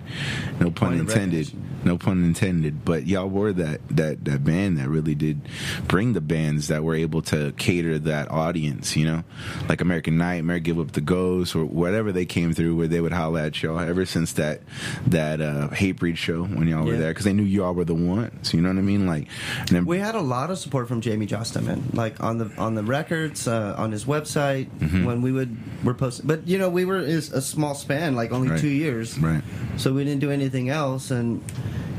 No 0.59 0.71
pun 0.71 0.97
Point 0.97 0.99
intended. 1.01 1.51
No 1.83 1.97
pun 1.97 2.23
intended. 2.23 2.83
But 2.85 3.07
y'all 3.07 3.27
were 3.29 3.53
that 3.53 3.81
that 3.89 4.25
that 4.25 4.43
band 4.43 4.77
that 4.79 4.89
really 4.89 5.15
did 5.15 5.41
bring 5.87 6.13
the 6.13 6.21
bands 6.21 6.67
that 6.67 6.83
were 6.83 6.95
able 6.95 7.21
to 7.23 7.51
cater 7.53 7.97
that 7.99 8.29
audience. 8.31 8.95
You 8.97 9.05
know, 9.05 9.23
like 9.67 9.81
American 9.81 10.17
Nightmare, 10.17 10.59
Give 10.59 10.79
Up 10.79 10.91
the 10.91 11.01
Ghost, 11.01 11.55
or 11.55 11.65
whatever 11.65 12.11
they 12.11 12.25
came 12.25 12.53
through, 12.53 12.75
where 12.75 12.87
they 12.87 12.99
would 13.01 13.13
holler 13.13 13.39
at 13.41 13.61
y'all. 13.63 13.79
Ever 13.79 14.05
since 14.05 14.33
that 14.33 14.61
that 15.07 15.41
uh, 15.41 15.69
Hatebreed 15.69 16.17
show 16.17 16.43
when 16.43 16.67
y'all 16.67 16.85
were 16.85 16.97
there, 16.97 17.11
because 17.11 17.25
they 17.25 17.33
knew 17.33 17.43
y'all 17.43 17.73
were 17.73 17.85
the 17.85 17.93
ones. 17.95 18.53
You 18.53 18.61
know 18.61 18.69
what 18.69 18.77
I 18.77 18.81
mean? 18.81 19.07
Like, 19.07 19.27
then, 19.67 19.85
We 19.85 19.99
had 19.99 20.15
a 20.15 20.21
lot 20.21 20.51
of 20.51 20.57
support 20.59 20.87
from 20.87 21.01
Jamey 21.01 21.27
Jasta, 21.27 21.61
man. 21.63 21.83
Like 21.93 22.21
on 22.23 22.37
the 22.39 22.51
on 22.57 22.75
the 22.75 22.83
records, 22.83 23.47
uh, 23.47 23.75
on 23.77 23.91
his 23.91 24.05
website, 24.05 24.67
Mm-hmm. 24.79 25.05
when 25.05 25.21
we 25.21 25.31
would 25.31 25.55
we're 25.83 25.93
posting. 25.93 26.27
But 26.27 26.47
you 26.47 26.57
know, 26.57 26.69
we 26.69 26.85
were 26.85 26.99
is 26.99 27.31
a 27.31 27.41
small 27.41 27.73
span, 27.75 28.15
like 28.15 28.31
only 28.31 28.49
Right. 28.49 28.59
two 28.59 28.67
years, 28.67 29.17
Right. 29.19 29.43
So 29.77 29.93
we 29.93 30.03
didn't 30.03 30.19
do 30.19 30.31
anything 30.31 30.69
else, 30.69 31.11
and 31.11 31.41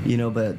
you 0.05 0.17
know, 0.17 0.31
but 0.31 0.57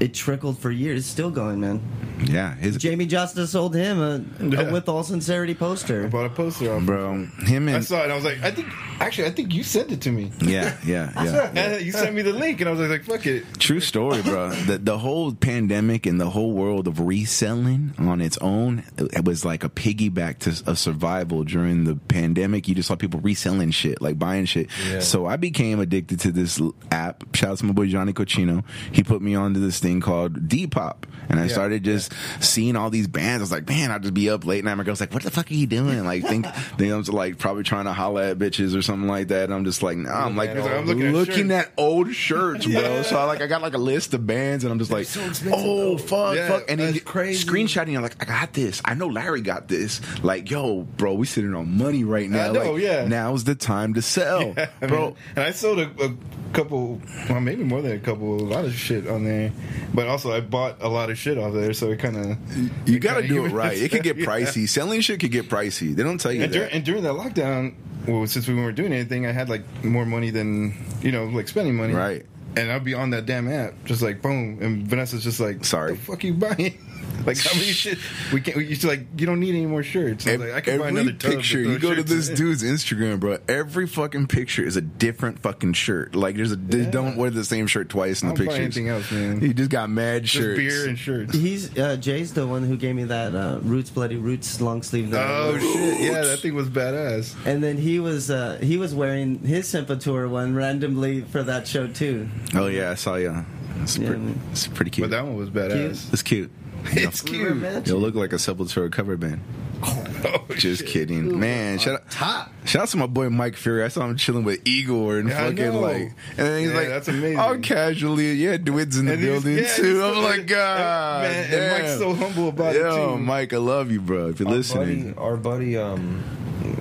it 0.00 0.14
trickled 0.14 0.58
for 0.58 0.70
years. 0.70 1.00
It's 1.00 1.08
still 1.08 1.30
going, 1.30 1.60
man. 1.60 1.80
Yeah, 2.22 2.54
his 2.54 2.78
Jamey 2.78 3.08
Jasta 3.08 3.46
sold 3.46 3.74
him 3.74 3.98
a, 4.00 4.24
Yeah. 4.44 4.60
a 4.68 4.72
with 4.72 4.88
all 4.88 5.02
sincerity 5.02 5.52
I 5.52 5.56
poster. 5.56 6.08
bought 6.08 6.26
a 6.26 6.30
poster 6.30 6.72
off. 6.72 6.84
bro, 6.84 7.26
him 7.44 7.68
I 7.68 7.72
and 7.72 7.84
saw 7.84 8.00
it. 8.00 8.04
and 8.04 8.12
I 8.12 8.16
was 8.16 8.24
like, 8.24 8.42
I 8.42 8.50
think 8.50 8.68
actually, 9.00 9.26
I 9.28 9.30
think 9.32 9.52
you 9.52 9.62
sent 9.62 9.90
it 9.90 10.00
to 10.02 10.12
me. 10.12 10.30
yeah, 10.40 10.76
yeah, 10.86 11.10
yeah. 11.24 11.50
And 11.54 11.84
you 11.84 11.92
sent 11.92 12.14
me 12.14 12.22
the 12.22 12.32
link, 12.32 12.60
and 12.60 12.68
I 12.68 12.72
was 12.72 12.88
like, 12.88 13.04
fuck 13.04 13.26
it. 13.26 13.44
True 13.58 13.80
story, 13.80 14.22
bro. 14.22 14.50
The 14.50 14.78
the 14.78 14.98
whole 14.98 15.32
pandemic 15.34 16.06
and 16.06 16.20
the 16.20 16.30
whole 16.30 16.52
world 16.52 16.86
of 16.86 17.00
reselling 17.00 17.94
on 17.98 18.20
its 18.20 18.38
own, 18.40 18.84
it 18.96 19.24
was 19.24 19.44
like 19.44 19.64
a 19.64 19.68
piggyback 19.68 20.38
to 20.40 20.70
a 20.70 20.76
survival 20.76 21.42
during 21.44 21.84
the 21.84 21.96
pandemic. 21.96 22.68
You 22.68 22.74
just 22.76 22.88
saw 22.88 22.94
people 22.96 23.20
reselling 23.20 23.70
shit, 23.72 24.00
like 24.00 24.18
buying 24.18 24.44
shit. 24.44 24.68
Yeah. 24.88 25.00
So 25.00 25.26
I 25.26 25.36
became 25.36 25.80
addicted 25.80 26.20
to 26.20 26.32
this 26.32 26.60
l- 26.60 26.74
app. 26.92 27.24
Shout 27.34 27.50
out 27.50 27.58
to 27.58 27.64
my 27.66 27.72
boy 27.72 27.86
Johnny 27.88 28.12
Cochino. 28.12 28.64
He 28.92 29.02
put 29.02 29.20
me 29.20 29.34
onto 29.34 29.58
this 29.60 29.80
thing 29.80 30.00
called 30.00 30.48
Depop, 30.48 31.04
and 31.28 31.40
I 31.40 31.44
Yeah, 31.46 31.52
started 31.52 31.82
just 31.84 32.03
seeing 32.40 32.76
all 32.76 32.90
these 32.90 33.06
bands. 33.08 33.40
I 33.40 33.44
was 33.44 33.52
like, 33.52 33.68
man, 33.68 33.90
I'll 33.90 34.00
just 34.00 34.14
be 34.14 34.30
up 34.30 34.44
late 34.44 34.64
night. 34.64 34.74
My 34.74 34.84
girl's 34.84 35.00
like, 35.00 35.12
what 35.12 35.22
the 35.22 35.30
fuck 35.30 35.50
are 35.50 35.54
you 35.54 35.66
doing? 35.66 36.04
Like, 36.04 36.22
think, 36.24 36.46
think 36.76 36.92
I'm 36.92 37.00
just 37.02 37.12
like 37.12 37.38
probably 37.38 37.62
trying 37.62 37.84
to 37.84 37.92
holla 37.92 38.30
at 38.30 38.38
bitches 38.38 38.76
or 38.76 38.82
something 38.82 39.08
like 39.08 39.28
that. 39.28 39.44
And 39.44 39.54
I'm 39.54 39.64
just 39.64 39.82
like, 39.82 39.96
nah, 39.96 40.24
I'm 40.26 40.36
like, 40.36 40.54
Looking 40.54 40.70
at 40.70 40.76
I'm 40.78 40.86
looking 40.86 41.06
at 41.06 41.12
looking 41.14 41.50
at 41.50 41.72
old 41.76 42.12
shirts, 42.14 42.66
bro. 42.66 43.02
So 43.02 43.18
I 43.18 43.24
like 43.24 43.40
I 43.40 43.46
got 43.46 43.62
like 43.62 43.74
a 43.74 43.78
list 43.78 44.14
of 44.14 44.26
bands, 44.26 44.64
and 44.64 44.72
I'm 44.72 44.78
just 44.78 44.90
like, 44.90 45.06
oh 45.52 45.98
fuck, 45.98 46.36
Yeah, 46.36 46.48
fuck, 46.48 46.64
and 46.70 46.80
then 46.80 46.98
crazy. 47.00 47.46
screenshotting. 47.46 47.96
I'm 47.96 48.02
like, 48.02 48.20
I 48.22 48.24
got 48.26 48.52
this. 48.52 48.80
I 48.84 48.94
know 48.94 49.06
Larry 49.08 49.40
got 49.40 49.68
this. 49.68 50.00
Like, 50.22 50.50
yo, 50.50 50.82
bro, 50.82 51.14
we 51.14 51.26
sitting 51.26 51.54
on 51.54 51.76
money 51.76 52.04
right 52.04 52.28
now. 52.28 52.48
I 52.48 52.52
know, 52.52 52.72
like, 52.72 52.82
yeah. 52.82 53.06
Now's 53.06 53.44
the 53.44 53.54
time 53.54 53.94
to 53.94 54.02
sell, 54.02 54.54
I 54.80 54.86
bro. 54.86 55.06
mean, 55.08 55.16
and 55.36 55.44
I 55.44 55.50
sold 55.52 55.78
a, 55.78 55.90
a 56.04 56.14
couple, 56.52 57.00
well, 57.28 57.40
maybe 57.40 57.64
more 57.64 57.82
than 57.82 57.92
a 57.92 57.98
couple, 58.00 58.34
a 58.40 58.42
lot 58.42 58.64
of 58.64 58.74
shit 58.74 59.06
on 59.08 59.24
there. 59.24 59.52
But 59.92 60.06
also, 60.08 60.32
I 60.32 60.40
bought 60.40 60.76
a 60.80 60.88
lot 60.88 61.10
of 61.10 61.18
shit 61.18 61.38
off 61.38 61.52
there, 61.54 61.72
so 61.72 61.93
it 61.94 61.98
kind 62.00 62.16
of. 62.16 62.88
you 62.88 62.98
got 62.98 63.20
to 63.20 63.26
do 63.26 63.44
it 63.46 63.50
right. 63.52 63.76
It 63.76 63.90
could 63.90 64.02
get 64.02 64.16
pricey. 64.18 64.68
Selling 64.68 65.00
shit 65.00 65.20
could 65.20 65.32
get 65.32 65.48
pricey. 65.48 65.94
They 65.94 66.02
don't 66.02 66.18
tell 66.18 66.32
you 66.32 66.42
And, 66.44 66.52
dur- 66.52 66.60
that. 66.60 66.72
and 66.72 66.84
during 66.84 67.02
that 67.04 67.14
lockdown, 67.14 67.74
well, 68.06 68.26
since 68.26 68.46
we 68.46 68.54
weren't 68.54 68.76
doing 68.76 68.92
anything, 68.92 69.26
I 69.26 69.32
had 69.32 69.48
like 69.48 69.62
more 69.84 70.04
money 70.04 70.30
than 70.30 70.74
you 71.00 71.10
know, 71.12 71.24
like 71.26 71.48
spending 71.48 71.74
money. 71.76 71.94
Right. 71.94 72.26
And 72.56 72.70
I'd 72.70 72.84
be 72.84 72.94
on 72.94 73.10
that 73.10 73.26
damn 73.26 73.50
app, 73.50 73.72
just 73.84 74.00
like 74.02 74.22
boom. 74.22 74.58
And 74.62 74.86
Vanessa's 74.86 75.24
just 75.24 75.40
like, 75.40 75.64
Sorry. 75.64 75.94
the 75.94 76.00
fuck 76.00 76.22
you 76.22 76.34
buying? 76.34 76.78
like 77.26 77.38
how 77.38 77.52
many 77.54 77.66
shit? 77.72 77.98
We 78.32 78.40
can't. 78.40 78.56
We 78.56 78.66
used 78.66 78.82
to 78.82 78.88
like, 78.88 79.06
you 79.16 79.26
don't 79.26 79.40
need 79.40 79.50
any 79.54 79.66
more 79.66 79.82
shirts. 79.82 80.26
I 80.26 80.36
like, 80.36 80.52
I 80.52 80.60
can 80.60 80.78
buy 80.78 80.88
Every 80.88 81.00
another 81.00 81.16
picture 81.16 81.58
you 81.60 81.78
go 81.78 81.94
to 81.94 82.02
this 82.02 82.28
in. 82.28 82.34
dude's 82.36 82.62
Instagram, 82.62 83.20
bro. 83.20 83.38
Every 83.48 83.86
fucking 83.86 84.26
picture 84.26 84.62
is 84.64 84.76
a 84.76 84.80
different 84.80 85.38
fucking 85.38 85.72
shirt. 85.74 86.14
Like 86.14 86.36
there's 86.36 86.52
a 86.52 86.56
they 86.56 86.80
Yeah. 86.82 86.90
don't 86.90 87.16
wear 87.16 87.30
the 87.30 87.44
same 87.44 87.66
shirt 87.66 87.88
twice 87.88 88.22
in 88.22 88.28
I 88.28 88.32
the 88.32 88.36
don't 88.38 88.46
buy 88.46 88.52
pictures. 88.58 88.76
anything 88.76 88.88
else, 88.88 89.10
man. 89.10 89.40
He 89.40 89.54
just 89.54 89.70
got 89.70 89.88
mad 89.90 90.24
Just 90.24 90.34
shirts. 90.34 90.58
beer 90.58 90.88
and 90.88 90.98
shirts. 90.98 91.34
He's 91.34 91.78
uh, 91.78 91.96
Jay's 91.96 92.34
the 92.34 92.46
one 92.46 92.62
who 92.64 92.76
gave 92.76 92.94
me 92.94 93.04
that 93.04 93.34
uh, 93.34 93.58
Roots 93.62 93.90
Bloody 93.90 94.16
Roots 94.16 94.60
long 94.60 94.82
sleeve. 94.82 95.10
that 95.10 95.26
Oh 95.30 95.50
wore. 95.52 95.60
shit! 95.60 96.00
Yeah, 96.00 96.20
that 96.22 96.40
thing 96.40 96.54
was 96.54 96.68
badass. 96.68 97.34
And 97.46 97.62
then 97.62 97.78
he 97.78 98.00
was 98.00 98.30
uh, 98.30 98.58
he 98.60 98.76
was 98.76 98.94
wearing 98.94 99.38
his 99.40 99.66
Sepultura 99.72 100.28
one 100.28 100.54
randomly 100.54 101.22
for 101.22 101.42
that 101.42 101.66
show 101.66 101.86
too. 101.86 102.28
Oh 102.54 102.66
yeah, 102.66 102.90
I 102.90 102.94
saw 102.94 103.16
you. 103.16 103.44
It's, 103.82 103.98
Yeah, 103.98 104.08
pretty, 104.10 104.34
it's 104.52 104.66
pretty 104.68 104.90
cute. 104.90 105.10
But 105.10 105.16
that 105.16 105.24
one 105.24 105.36
was 105.36 105.50
badass. 105.50 106.12
it's 106.12 106.22
cute. 106.22 106.50
It's 106.92 107.22
We 107.24 107.30
cute. 107.30 107.56
matching. 107.56 107.86
You'll 107.86 108.00
look 108.00 108.14
like 108.14 108.32
a 108.32 108.36
Sepultura 108.36 108.90
cover 108.92 109.16
band. 109.16 109.40
Oh, 110.26 110.42
Just 110.56 110.80
shit. 110.80 110.88
kidding, 110.90 111.38
man. 111.38 111.76
Shout 111.78 111.96
out, 112.00 112.10
Top. 112.10 112.50
shout 112.64 112.82
out 112.84 112.88
to 112.88 112.96
my 112.96 113.06
boy 113.06 113.28
Mike 113.28 113.56
Fury. 113.56 113.84
I 113.84 113.88
saw 113.88 114.06
him 114.06 114.16
chilling 114.16 114.42
with 114.44 114.66
Igor 114.66 115.18
and 115.18 115.28
Yeah, 115.28 115.38
I 115.38 115.50
fucking 115.50 115.56
know. 115.72 115.80
like, 115.80 116.00
and 116.00 116.36
then 116.38 116.60
he's 116.62 116.70
Yeah, 116.70 116.76
like, 116.78 116.88
that's 116.88 117.08
amazing. 117.08 117.38
All 117.38 117.58
casually, 117.58 118.32
yeah, 118.32 118.56
Dwid's 118.56 118.96
in 118.96 119.04
the 119.04 119.12
And 119.12 119.22
he's- 119.22 119.32
building 119.42 119.58
yeah, 119.58 119.74
too. 119.74 120.02
I'm 120.02 120.14
so- 120.14 120.20
like, 120.22 120.46
God, 120.46 121.22
man, 121.24 121.52
and 121.52 121.82
Mike's 121.82 121.98
so 121.98 122.14
humble 122.14 122.48
about 122.48 122.74
Yo, 122.74 122.80
it 123.12 123.16
too. 123.16 123.22
Mike, 123.22 123.52
I 123.52 123.58
love 123.58 123.90
you, 123.90 124.00
bro. 124.00 124.28
If 124.28 124.40
you're 124.40 124.48
Our 124.48 124.54
listening, 124.54 125.12
buddy, 125.12 125.18
our 125.18 125.36
buddy, 125.36 125.76
um, 125.76 126.24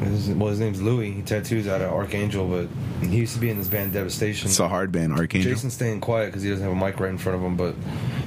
his, 0.04 0.30
well, 0.30 0.50
his 0.50 0.60
name's 0.60 0.82
Louis. 0.82 1.12
He 1.12 1.22
tattoos 1.22 1.68
out 1.68 1.82
of 1.82 1.92
Archangel, 1.92 2.48
but 2.48 2.68
he 3.08 3.18
used 3.18 3.34
to 3.34 3.40
be 3.40 3.50
in 3.50 3.58
this 3.58 3.68
band 3.68 3.94
Devastation. 3.94 4.48
it's 4.50 4.60
a 4.60 4.68
hard 4.68 4.92
band, 4.92 5.14
Archangel. 5.14 5.52
Jason's 5.52 5.74
staying 5.74 6.00
quiet 6.02 6.28
because 6.28 6.44
he 6.44 6.50
doesn't 6.50 6.64
have 6.64 6.72
a 6.76 6.86
mic 6.86 7.00
right 7.00 7.10
in 7.10 7.18
front 7.18 7.38
of 7.38 7.44
him. 7.44 7.56
But 7.58 7.76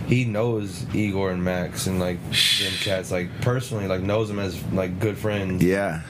he 0.06 0.24
knows 0.24 0.84
Igor 0.94 1.30
and 1.30 1.42
Max 1.44 1.86
and 1.86 1.98
like 2.00 2.18
them 2.30 2.72
cats 2.80 3.10
like 3.10 3.28
personally, 3.42 3.86
like 3.86 4.02
knows 4.02 4.28
them 4.28 4.38
as 4.38 4.62
like 4.72 4.98
good 5.00 5.16
friends. 5.16 5.62
Yeah. 5.62 6.02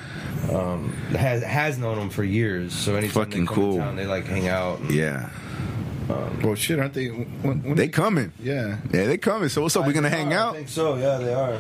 Um, 0.53 0.93
has 1.11 1.43
has 1.43 1.79
known 1.79 1.97
them 1.99 2.11
for 2.11 2.23
years. 2.25 2.73
So 2.75 2.95
anytime 2.95 3.25
Fucking 3.27 3.41
they 3.43 3.47
come 3.47 3.55
cool. 3.55 3.73
to 3.75 3.79
town, 3.81 3.97
they 3.97 4.07
like 4.07 4.27
hang 4.27 4.49
out. 4.49 4.81
and- 4.81 4.91
Yeah. 4.91 5.31
Well, 6.43 6.55
shit, 6.55 6.79
aren't 6.79 6.95
they? 6.95 7.09
When, 7.09 7.63
when 7.65 7.75
They 7.75 7.89
coming. 7.89 8.33
Yeah. 8.41 8.77
Yeah, 8.93 9.07
they 9.07 9.17
coming. 9.19 9.49
So 9.49 9.63
what's 9.63 9.75
up? 9.77 9.87
We 9.87 9.93
gonna 9.93 10.09
hang 10.11 10.33
I 10.33 10.37
out? 10.37 10.55
I 10.55 10.59
think 10.59 10.69
so. 10.69 10.95
Yeah, 10.95 11.17
they 11.19 11.35
are. 11.35 11.59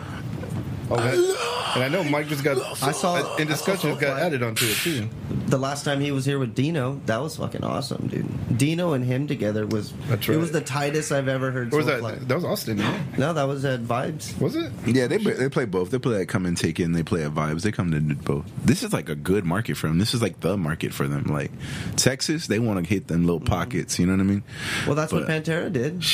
Oh, 0.90 1.72
and 1.74 1.84
I 1.84 1.88
know 1.88 2.04
Mike 2.04 2.28
just 2.28 2.44
got. 2.44 2.58
I 2.82 2.92
saw- 2.92 3.36
in 3.36 3.46
I 3.48 3.50
discussion 3.50 3.94
saw 3.94 4.00
got 4.00 4.16
Soulfly. 4.16 4.20
added 4.20 4.42
onto 4.42 4.66
it 4.66 4.76
too. 4.76 5.08
The 5.46 5.58
last 5.58 5.84
time 5.84 6.00
he 6.00 6.10
was 6.10 6.24
here 6.24 6.38
with 6.38 6.54
Dino, 6.54 7.00
that 7.06 7.18
was 7.18 7.36
fucking 7.36 7.62
awesome, 7.62 8.08
dude. 8.08 8.58
Dino 8.58 8.94
and 8.94 9.04
him 9.04 9.26
together 9.26 9.66
was 9.66 9.92
That's 10.08 10.28
it 10.28 10.32
right. 10.32 10.40
was 10.40 10.50
the 10.52 10.60
tightest 10.60 11.12
I've 11.12 11.28
ever 11.28 11.50
heard. 11.50 11.72
Or 11.72 11.78
was 11.78 11.86
Soulfly. 11.86 12.18
that? 12.18 12.28
That 12.28 12.34
was 12.34 12.44
Austin. 12.44 12.78
Yeah. 12.78 13.02
No, 13.18 13.32
that 13.32 13.44
was 13.44 13.64
at 13.64 13.82
Vibes. 13.82 14.38
Was 14.40 14.56
it? 14.56 14.72
Yeah, 14.86 15.06
they 15.06 15.18
they 15.18 15.48
play 15.48 15.64
both. 15.64 15.90
They 15.90 15.98
play 15.98 16.22
at 16.22 16.28
Come 16.28 16.46
and 16.46 16.56
Take 16.56 16.80
It, 16.80 16.84
and 16.84 16.94
they 16.94 17.02
play 17.02 17.24
at 17.24 17.32
Vibes. 17.32 17.62
They 17.62 17.72
come 17.72 17.90
to 17.90 18.00
do 18.00 18.14
both. 18.14 18.44
This 18.64 18.82
is 18.82 18.92
like 18.92 19.08
a 19.08 19.14
good 19.14 19.44
market 19.44 19.76
for 19.76 19.88
them. 19.88 19.98
This 19.98 20.14
is 20.14 20.22
like 20.22 20.40
the 20.40 20.56
market 20.56 20.92
for 20.92 21.06
them. 21.06 21.24
Like 21.24 21.50
Texas, 21.96 22.46
they 22.46 22.58
want 22.58 22.84
to 22.84 22.88
hit 22.88 23.08
them 23.08 23.24
little 23.24 23.40
mm-hmm. 23.40 23.46
pockets. 23.52 23.98
You 23.98 24.06
know 24.06 24.12
what 24.12 24.20
I 24.20 24.24
mean? 24.24 24.42
Well, 24.86 24.94
that's 24.96 25.12
what 25.12 25.26
But- 25.26 25.44
Pantera 25.44 25.72
did. 25.72 26.04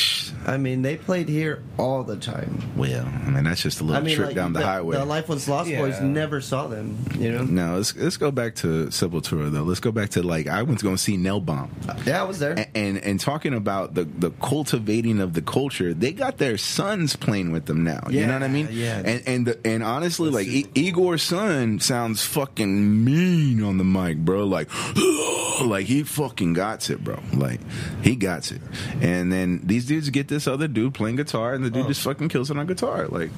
I 0.46 0.56
mean, 0.56 0.82
they 0.82 0.96
played 0.96 1.28
here 1.28 1.62
all 1.78 2.02
the 2.02 2.16
time. 2.16 2.62
Well, 2.76 3.06
I 3.06 3.30
mean 3.30 3.44
that's 3.44 3.62
just 3.62 3.80
a 3.80 3.84
little 3.84 4.02
I 4.02 4.04
mean, 4.04 4.16
trip 4.16 4.28
like 4.28 4.36
down 4.36 4.52
the, 4.52 4.61
highway. 4.64 4.96
The 4.96 5.04
Life 5.04 5.28
Once 5.28 5.48
Lost 5.48 5.70
Boys 5.70 6.00
never 6.00 6.40
saw 6.40 6.66
them. 6.66 7.04
You 7.18 7.32
know? 7.32 7.42
no, 7.44 7.76
let's 7.76 7.94
let's 7.96 8.16
go 8.16 8.30
back 8.30 8.54
to 8.56 8.86
Sepultura 8.86 9.50
though. 9.50 9.62
Let's 9.62 9.80
go 9.80 9.92
back 9.92 10.10
to 10.10 10.22
like 10.22 10.46
I 10.46 10.62
went 10.62 10.80
to 10.80 10.84
go 10.84 10.96
see 10.96 11.16
Nail 11.16 11.40
Bomb. 11.40 11.70
Yeah, 12.04 12.20
I 12.20 12.24
was 12.24 12.38
there. 12.38 12.52
and, 12.52 12.68
and 12.74 12.98
and 12.98 13.20
talking 13.20 13.54
about 13.54 13.94
the 13.94 14.04
the 14.04 14.30
cultivating 14.30 15.20
of 15.20 15.34
the 15.34 15.42
culture, 15.42 15.94
they 15.94 16.12
got 16.12 16.38
their 16.38 16.58
sons 16.58 17.16
playing 17.16 17.52
with 17.52 17.66
them 17.66 17.84
now. 17.84 18.06
you 18.10 18.26
know 18.26 18.34
what 18.34 18.42
I 18.42 18.48
mean? 18.48 18.68
Yeah, 18.70 19.00
yeah. 19.00 19.10
And 19.10 19.28
and 19.28 19.46
the, 19.46 19.66
and 19.66 19.82
honestly, 19.82 20.30
like 20.30 20.48
I- 20.48 20.78
Igor's 20.78 21.22
son 21.22 21.80
sounds 21.80 22.24
fucking 22.24 23.04
mean 23.04 23.62
on 23.62 23.78
the 23.78 23.84
mic, 23.84 24.18
bro. 24.18 24.44
Like, 24.44 24.68
like 25.64 25.86
he 25.86 26.02
fucking 26.02 26.52
got 26.54 26.88
it, 26.90 27.02
bro. 27.02 27.18
Like 27.32 27.60
he 28.02 28.16
got 28.16 28.50
it. 28.50 28.60
And 29.00 29.32
then 29.32 29.60
these 29.64 29.86
dudes 29.86 30.10
get 30.10 30.28
this 30.28 30.46
other 30.46 30.68
dude 30.68 30.94
playing 30.94 31.16
guitar, 31.16 31.54
and 31.54 31.64
the 31.64 31.70
dude 31.70 31.86
oh. 31.86 31.88
just 31.88 32.02
fucking 32.02 32.28
kills 32.28 32.50
it 32.50 32.56
on 32.56 32.66
guitar. 32.66 33.06
Like, 33.08 33.30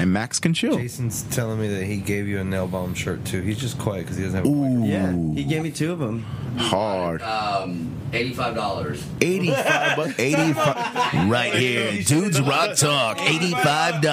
and 0.00 0.12
Max 0.12 0.38
can 0.40 0.52
chill. 0.54 0.76
Jason's 0.76 1.22
telling 1.24 1.60
me 1.60 1.68
that 1.68 1.84
he 1.84 1.98
gave 1.98 2.26
you 2.28 2.38
a 2.40 2.44
nail 2.44 2.66
bomb 2.66 2.94
shirt 2.94 3.24
too. 3.24 3.40
He's 3.42 3.58
just 3.58 3.78
quiet 3.78 4.02
because 4.02 4.16
he 4.16 4.24
doesn't 4.24 4.44
have. 4.44 4.46
A 4.46 4.48
Ooh, 4.48 4.84
yeah, 4.84 5.12
he 5.34 5.44
gave 5.44 5.62
me 5.62 5.70
two 5.70 5.92
of 5.92 5.98
them. 5.98 6.22
hard. 6.56 7.22
Um, 7.22 7.90
eighty-five 8.12 8.54
dollars. 8.54 9.04
85 9.20 9.96
bucks. 9.96 10.18
85 10.18 11.28
right 11.30 11.52
here 11.54 12.02
dudes 12.02 12.40
rock 12.40 12.76
talk 12.76 13.18
$85 13.18 14.00
The, 14.02 14.08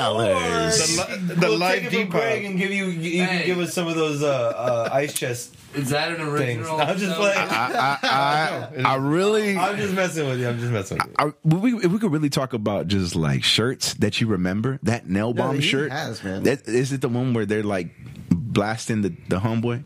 li- 1.27 1.35
the 1.35 1.47
We'll 1.47 1.57
live 1.57 1.83
take 1.83 1.93
it 1.93 2.01
from 2.01 2.09
Greg 2.09 2.45
and 2.45 2.57
give 2.57 2.71
you. 2.71 2.85
You 2.85 3.23
Hey. 3.23 3.37
can 3.39 3.45
give 3.45 3.59
us 3.59 3.73
some 3.73 3.87
of 3.87 3.95
those 3.95 4.23
uh, 4.23 4.27
uh, 4.27 4.89
ice 4.91 5.13
chest 5.13 5.55
Is 5.75 5.89
that 5.91 6.09
an 6.09 6.15
things. 6.37 6.67
original? 6.67 6.81
I'm 6.81 6.97
just 6.97 7.11
No. 7.11 7.15
playing. 7.17 7.37
I, 7.37 7.97
I, 8.01 8.07
I, 8.07 8.81
I 8.93 8.95
really 8.95 9.57
I'm 9.57 9.77
just 9.77 9.93
messing 9.93 10.27
with 10.27 10.39
you. 10.39 10.47
I'm 10.47 10.59
just 10.59 10.71
messing 10.71 10.97
with 10.97 11.07
you. 11.07 11.13
I, 11.19 11.33
we, 11.47 11.73
if 11.75 11.91
we 11.91 11.99
could 11.99 12.11
really 12.11 12.29
talk 12.29 12.53
about 12.53 12.87
just 12.87 13.15
like 13.15 13.43
shirts 13.43 13.93
that 13.95 14.19
you 14.21 14.27
remember, 14.27 14.79
that 14.83 15.07
nail 15.09 15.33
bomb 15.33 15.55
he 15.55 15.61
shirt. 15.71 15.91
has, 15.91 16.23
man. 16.23 16.43
That, 16.43 16.67
is 16.67 16.91
it 16.91 17.01
the 17.01 17.09
one 17.09 17.33
where 17.33 17.45
they're 17.45 17.63
like 17.63 17.89
blasting 18.29 19.01
the, 19.01 19.09
the 19.29 19.39
homeboy? 19.39 19.83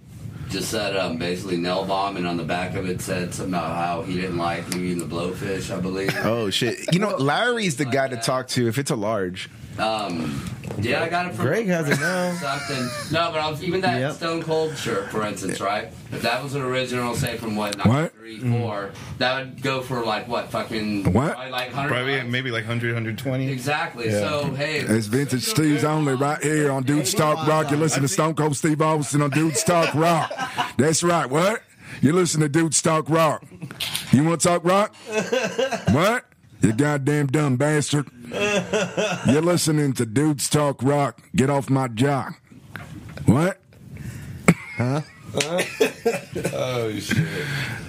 Just 0.50 0.70
said 0.70 0.96
um, 0.96 1.18
basically 1.18 1.58
nail 1.58 1.86
bomb, 1.86 2.18
and 2.18 2.28
on 2.28 2.38
the 2.38 2.44
back 2.44 2.76
of 2.76 2.88
it 2.88 3.02
said 3.02 3.34
something 3.34 3.54
about 3.54 3.76
how 3.76 4.04
he 4.04 4.14
didn't 4.14 4.38
like 4.38 4.68
me 4.76 4.92
eating 4.92 5.00
the 5.00 5.16
blowfish. 5.16 5.76
I 5.76 5.80
believe. 5.80 6.16
Oh 6.24 6.50
shit! 6.52 6.94
You 6.94 7.00
know, 7.00 7.16
Larry's 7.18 7.78
the 7.78 7.86
guy 7.86 8.08
to 8.08 8.18
talk 8.18 8.48
to 8.50 8.68
if 8.68 8.78
it's 8.78 8.92
a 8.92 8.96
large. 8.96 9.50
Um, 9.80 10.50
yeah, 10.80 11.04
I 11.04 11.10
got 11.10 11.28
it 11.28 11.36
from 11.36 11.46
Greg 11.46 11.68
has 11.68 11.90
it 11.90 12.00
now. 12.00 12.34
Something. 12.36 13.14
No, 13.14 13.32
but 13.32 13.40
I 13.40 13.50
was, 13.50 13.64
even 13.64 13.82
that 13.82 14.00
Yep. 14.00 14.14
Stone 14.16 14.44
Cold 14.44 14.78
shirt, 14.78 15.10
for 15.10 15.26
instance, 15.26 15.62
right? 15.62 15.86
If 16.12 16.22
that 16.22 16.44
was 16.44 16.54
an 16.56 16.62
original, 16.64 17.16
say 17.16 17.38
from 17.38 17.56
what 17.56 17.76
What? 17.86 18.14
three, 18.14 18.40
four, 18.40 18.92
that 19.20 19.38
would 19.40 19.62
go 19.62 19.82
for 19.82 20.04
like 20.04 20.28
what 20.28 20.50
fucking 20.50 21.12
What? 21.14 21.34
probably 21.34 21.52
like 21.52 21.72
hundred. 21.72 21.90
Probably 21.90 22.24
maybe 22.24 22.52
like 22.52 22.64
100, 22.64 22.88
120. 22.94 23.50
Exactly. 23.50 24.08
Yeah. 24.08 24.20
So 24.20 24.46
hey, 24.56 24.80
It's 24.80 25.08
Vintage 25.08 25.44
Steve's 25.44 25.84
only 25.84 26.14
right 26.14 26.42
here 26.42 26.72
on 26.72 26.84
Dudes 26.84 27.14
Talk 27.14 27.48
Rock. 27.48 27.72
You 27.72 27.78
listen 27.78 28.02
to 28.02 28.08
Stone 28.08 28.36
Cold 28.36 28.56
Steve 28.58 28.82
Austin 28.82 29.22
on 29.22 29.30
Dudes 29.30 29.64
Talk 29.64 29.94
Rock. 29.94 30.32
That's 30.78 31.04
right. 31.04 31.30
What? 31.30 31.62
You 32.02 32.12
listen 32.14 32.42
to 32.42 32.50
Dudes 32.50 32.82
Talk 32.82 33.10
Rock. 33.10 33.44
You 34.12 34.24
want 34.26 34.42
to 34.42 34.48
talk 34.48 34.64
rock? 34.66 34.94
What? 35.92 36.26
You 36.62 36.74
goddamn 36.74 37.28
dumb 37.28 37.58
bastard. 37.58 38.08
You're 39.28 39.42
listening 39.42 39.94
to 39.94 40.06
Dudes 40.06 40.50
Talk 40.50 40.82
Rock. 40.82 41.22
Get 41.36 41.50
off 41.50 41.70
my 41.70 41.88
jock. 41.88 42.40
What? 43.26 43.60
Huh? 44.78 45.02
oh 46.54 46.92
shit! 46.98 47.18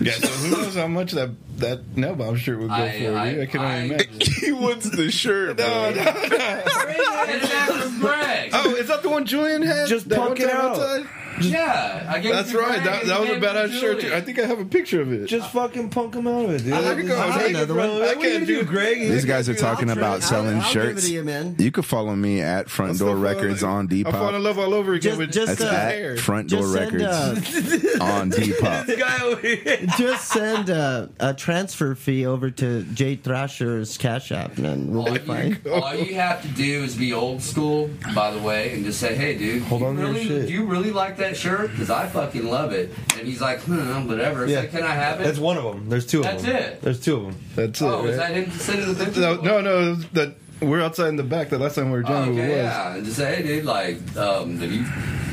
Yeah, 0.01 0.13
so 0.15 0.27
who 0.27 0.51
knows 0.51 0.75
how 0.75 0.89
much 0.89 1.13
that 1.13 1.31
that 1.59 1.97
nail 1.97 2.17
bomb 2.17 2.35
shirt 2.37 2.59
would 2.59 2.69
go 2.69 2.75
I- 2.75 2.91
for? 3.01 3.17
I- 3.17 3.31
dude? 3.33 3.41
I 3.43 3.47
can 3.47 3.61
only 3.61 3.73
I- 3.73 3.83
imagine. 3.83 4.21
he 4.41 4.51
wants 4.53 4.91
the 4.91 5.11
shirt. 5.13 5.57
No, 5.59 5.91
no, 5.91 5.91
no. 5.91 6.03
Get 6.03 6.25
it 6.25 7.43
back 7.43 7.71
from 7.71 8.01
Greg. 8.01 8.51
Oh, 8.53 8.75
is 8.75 8.89
that 8.89 9.03
the 9.03 9.09
one 9.11 9.27
Julian 9.27 9.63
had? 9.63 9.87
Just 9.89 10.09
that 10.09 10.19
punk 10.19 10.39
one 10.41 10.49
it 10.49 10.51
time 10.51 10.61
out. 10.61 10.71
outside? 10.73 11.07
Yeah, 11.41 12.07
I 12.09 12.19
gave 12.21 12.33
That's 12.33 12.49
it 12.51 12.53
to 12.53 12.59
right. 12.59 12.69
Greg, 12.83 12.85
That, 12.85 13.01
and 13.03 13.11
that 13.11 13.15
he 13.17 13.21
was 13.21 13.31
a 13.31 13.33
gave 13.35 13.43
it 13.43 13.47
to 13.47 13.53
badass 13.55 13.81
shirt. 13.81 14.01
Julie. 14.01 14.11
too. 14.11 14.15
I 14.17 14.21
think 14.21 14.39
I 14.39 14.47
have 14.47 14.59
a 14.61 14.65
picture 14.65 15.01
of 15.01 15.13
it. 15.13 15.27
Just 15.27 15.51
fucking 15.53 15.91
punk 15.91 16.15
him 16.15 16.27
out 16.27 16.45
of 16.45 16.51
it, 16.53 16.65
dude. 16.65 16.73
I 16.73 16.81
like 16.81 16.99
it. 17.05 17.11
I'll 17.11 17.21
I'll 17.33 17.39
take 17.39 17.47
take 17.49 17.57
another 17.57 17.75
it, 17.75 17.77
one. 17.89 17.89
bro. 17.99 18.03
I 18.07 18.11
I 18.11 18.13
can't 18.15 18.23
can't 18.23 18.47
do 18.47 18.61
do 18.61 18.65
Greg. 18.65 18.99
These 19.01 19.25
guys 19.25 19.49
are 19.49 19.55
talking 19.55 19.91
I'll 19.91 19.97
about 19.99 20.23
selling 20.23 20.57
I'll, 20.57 20.63
I'll 20.63 20.69
shirts. 20.71 20.89
Give 20.89 20.99
it 21.05 21.07
to 21.09 21.13
you, 21.15 21.25
man. 21.25 21.57
You 21.59 21.71
can 21.71 21.83
follow 21.83 22.15
me 22.17 22.41
at 22.43 22.69
Front 22.71 22.99
Door 22.99 23.17
Records 23.17 23.63
on 23.63 23.87
I 23.93 24.03
fall 24.11 24.29
in 24.29 24.35
Depop. 24.35 24.43
love 24.43 24.59
all 24.59 24.75
over 24.75 24.95
again 24.95 25.03
Just- 25.03 25.19
with 25.19 25.33
just, 25.33 25.47
That's 25.59 25.61
with 25.61 25.69
uh, 25.73 25.75
at 25.77 25.93
hair. 25.93 26.17
Front 26.17 26.51
Door 26.51 26.61
Just 26.61 26.73
send, 26.73 26.93
Records 26.93 27.05
uh, 27.05 27.99
on 28.05 28.31
Depop. 28.31 28.99
guy 28.99 29.23
over 29.25 29.41
here. 29.47 29.79
just 29.99 30.29
send 30.29 30.71
uh, 30.71 31.07
a 31.21 31.35
transfer 31.35 31.95
fee 31.95 32.27
over 32.27 32.51
to 32.51 32.83
Jay 32.85 33.17
Thrasher's 33.17 33.97
Cash 33.99 34.33
App, 34.33 34.59
and 34.59 34.91
we'll 34.91 35.07
All 35.07 35.13
be 35.15 35.21
you, 35.21 35.25
fine. 35.27 35.59
all 35.73 35.95
you 35.95 36.15
have 36.15 36.43
to 36.43 36.49
do 36.49 36.83
is 36.85 36.95
be 36.97 37.13
old 37.13 37.43
school, 37.43 37.91
by 38.15 38.31
the 38.31 38.41
way, 38.41 38.73
and 38.75 38.85
just 38.85 39.01
say, 39.01 39.15
"Hey, 39.15 39.37
dude, 39.37 39.63
Hold 39.65 39.81
you 39.83 39.87
on 39.89 39.97
to 39.97 40.01
your 40.03 40.11
really, 40.13 40.25
shit. 40.27 40.47
do 40.47 40.53
you 40.53 40.65
really 40.67 40.91
like 40.93 41.17
that 41.19 41.26
shirt? 41.35 41.71
Because 41.71 41.89
I 41.89 42.07
fucking 42.09 42.47
love 42.47 42.73
it." 42.73 42.93
And 43.19 43.27
he's 43.27 43.41
like, 43.41 43.61
"Hmm, 43.61 44.07
whatever." 44.07 44.47
Yeah. 44.47 44.61
like, 44.61 44.71
"Can 44.73 44.83
I 44.83 44.93
have 44.95 45.21
it?" 45.21 45.25
That's 45.25 45.39
one 45.39 45.57
of 45.57 45.65
them. 45.65 45.89
There's 45.89 46.05
two 46.07 46.19
of 46.19 46.25
That's 46.25 46.43
them. 46.43 46.53
That's 46.53 46.75
it. 46.75 46.83
There's 46.83 47.01
two 47.01 47.17
of 47.17 47.23
them. 47.25 47.37
That's 47.57 47.81
it. 47.81 47.85
oh, 47.87 48.01
right? 48.01 48.09
is 48.11 48.17
that 48.19 48.31
him 48.35 48.51
sending 48.53 48.95
the 48.95 49.05
picture? 49.05 49.21
no, 49.21 49.37
no, 49.41 49.61
no. 49.63 49.95
That 50.13 50.35
we're 50.61 50.83
outside 50.83 51.09
in 51.09 51.17
the 51.17 51.23
back. 51.23 51.49
The 51.49 51.59
last 51.59 51.75
time 51.77 51.87
we 51.87 51.99
were 51.99 52.05
Oh, 52.07 52.09
done, 52.09 52.29
it 52.29 52.33
okay, 52.33 52.49
was. 52.49 52.57
yeah, 52.59 52.95
and 52.95 53.05
just 53.05 53.17
say, 53.17 53.37
"Hey, 53.37 53.43
dude, 53.43 53.65
like, 53.65 53.99
um, 54.17 54.63
if 54.63 54.71
you 54.73 54.85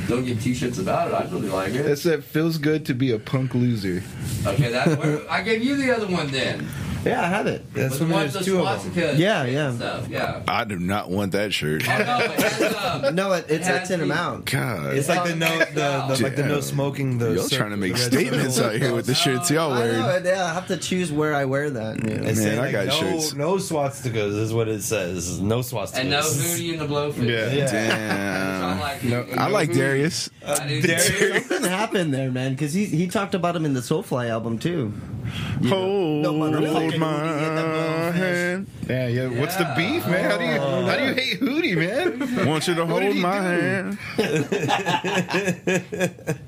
don't 0.07 0.25
give 0.25 0.41
t-shirts 0.41 0.79
about 0.79 1.09
it, 1.09 1.13
I 1.13 1.23
really 1.33 1.49
like 1.49 1.73
it." 1.73 1.85
It 1.85 1.97
said, 1.99 2.23
"Feels 2.23 2.57
good 2.57 2.85
to 2.87 2.93
be 2.93 3.11
a 3.11 3.19
punk 3.19 3.53
loser." 3.55 4.03
Okay, 4.45 4.69
that's 4.71 4.95
where 4.97 5.19
I 5.29 5.41
gave 5.41 5.63
you 5.63 5.75
the 5.77 5.95
other 5.95 6.07
one 6.07 6.27
then. 6.31 6.67
Yeah, 7.05 7.21
I 7.21 7.27
have 7.27 7.47
it. 7.47 7.73
That's 7.73 7.99
when 7.99 8.09
one 8.09 8.21
there's 8.21 8.35
with 8.35 8.45
two 8.45 8.65
of 8.65 8.95
them. 8.95 9.17
Yeah, 9.17 9.43
yeah. 9.45 9.73
Stuff. 9.75 10.07
Yeah. 10.09 10.43
I 10.47 10.63
do 10.63 10.77
not 10.79 11.09
want 11.09 11.33
that 11.33 11.53
shirt. 11.53 11.83
Oh, 11.87 11.97
no, 11.97 12.17
it 12.19 12.39
has, 12.41 13.03
um, 13.05 13.15
No, 13.23 13.31
it, 13.33 13.45
it's 13.49 13.67
It 13.67 13.71
a 13.71 13.79
has 13.79 13.87
tin 13.87 13.99
the- 13.99 14.05
amount. 14.05 14.45
God. 14.45 14.93
It's 14.95 15.09
like 15.09 15.23
the 15.25 15.35
no, 15.35 15.57
the, 15.59 16.15
the 16.15 16.23
like 16.23 16.35
the 16.35 16.43
no 16.43 16.61
smoking. 16.61 17.17
The 17.17 17.33
Y'all 17.33 17.43
cir- 17.43 17.57
trying 17.57 17.71
to 17.71 17.77
make 17.77 17.97
statements 17.97 18.55
circle. 18.55 18.71
out 18.71 18.81
here 18.81 18.93
with 18.95 19.05
the 19.05 19.13
shirts 19.15 19.51
y'all 19.51 19.73
I 19.73 19.75
know 19.75 20.01
wearing. 20.01 20.25
it. 20.25 20.29
Yeah, 20.29 20.45
I 20.45 20.53
have 20.53 20.67
to 20.67 20.77
choose 20.77 21.11
where 21.11 21.33
I 21.35 21.45
wear 21.45 21.69
that. 21.69 21.97
You 21.97 22.15
know. 22.15 22.23
It's 22.23 22.23
Man, 22.23 22.35
saying, 22.35 22.59
I 22.59 22.61
like, 22.63 22.71
got 22.71 22.85
no, 22.87 22.93
shirts. 22.93 23.33
No 23.33 23.55
swastikas 23.55 24.39
is 24.39 24.53
what 24.53 24.67
it 24.67 24.81
says. 24.83 25.39
No 25.41 25.59
swastikas. 25.59 25.99
and 25.99 26.09
no 26.09 26.19
Hootie 26.21 26.73
in 26.73 26.79
the 26.79 26.85
blowfish. 26.87 27.27
Yeah. 27.27 27.51
Yeah. 27.53 27.65
I 27.65 27.69
Damn. 28.73 28.79
like, 28.79 29.03
No, 29.03 29.25
I 29.37 29.47
like 29.49 29.73
Darius. 29.73 30.29
I 30.45 30.55
Darius. 30.81 31.47
Something 31.47 31.69
happened 31.69 32.13
there, 32.13 32.31
man, 32.31 32.51
because 32.53 32.73
he 32.73 32.85
he 32.85 33.07
talked 33.07 33.35
about 33.35 33.55
him 33.55 33.65
in 33.65 33.73
the 33.73 33.81
Soulfly 33.81 34.29
album 34.29 34.57
too. 34.59 34.93
Hold 35.69 36.21
No 36.23 36.33
motherfucking 36.33 36.99
my 36.99 37.07
Hootie 37.07 37.47
in 37.47 37.55
the 37.55 37.61
blowfish. 37.61 38.13
hand. 38.13 38.67
Yeah, 38.89 39.07
yeah. 39.07 39.27
What's 39.39 39.55
the 39.55 39.71
beef, 39.77 40.05
man? 40.07 40.29
How 40.29 40.37
do 40.37 40.43
you 40.43 40.59
how 40.59 40.95
do 40.97 41.05
you 41.05 41.13
hate 41.13 41.39
Hootie, 41.39 41.77
man? 41.77 42.45
Want 42.47 42.67
you 42.67 42.75
to 42.75 42.85
What 42.85 42.99
did 42.99 43.13
hold 43.13 43.15
he 43.15 43.21
my 43.21 43.39
do? 43.39 43.43
hand. 43.61 43.97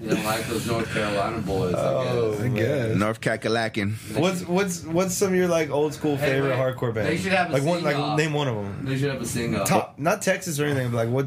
You 0.01 0.09
don't 0.09 0.23
like 0.25 0.45
those 0.47 0.67
North 0.67 0.93
Carolina 0.93 1.39
boys, 1.39 1.73
Oh, 1.77 2.33
I 2.33 2.37
guess. 2.37 2.41
I 2.41 2.47
guess. 2.49 2.97
North 2.97 3.21
Kakalaki. 3.21 3.93
What's 4.17 4.41
what's 4.45 4.83
what's 4.83 5.13
some 5.15 5.29
of 5.29 5.35
your 5.35 5.47
like 5.47 5.69
old 5.69 5.93
school 5.93 6.17
Hey, 6.17 6.31
favorite 6.33 6.51
wait. 6.51 6.75
hardcore 6.75 6.93
bands? 6.93 7.09
They 7.09 7.17
should 7.17 7.31
have 7.31 7.49
a 7.49 7.53
like 7.53 7.63
one 7.63 7.83
like 7.83 7.95
sing-off. 7.95 8.17
name 8.17 8.33
one 8.33 8.47
of 8.47 8.55
them. 8.55 8.85
They 8.85 8.97
should 8.97 9.11
have 9.11 9.21
a 9.21 9.25
sing 9.25 9.55
up. 9.55 9.65
Top, 9.67 9.97
not 9.97 10.21
Texas 10.21 10.59
or 10.59 10.65
anything, 10.65 10.91
but 10.91 10.97
like 10.97 11.09
what 11.09 11.25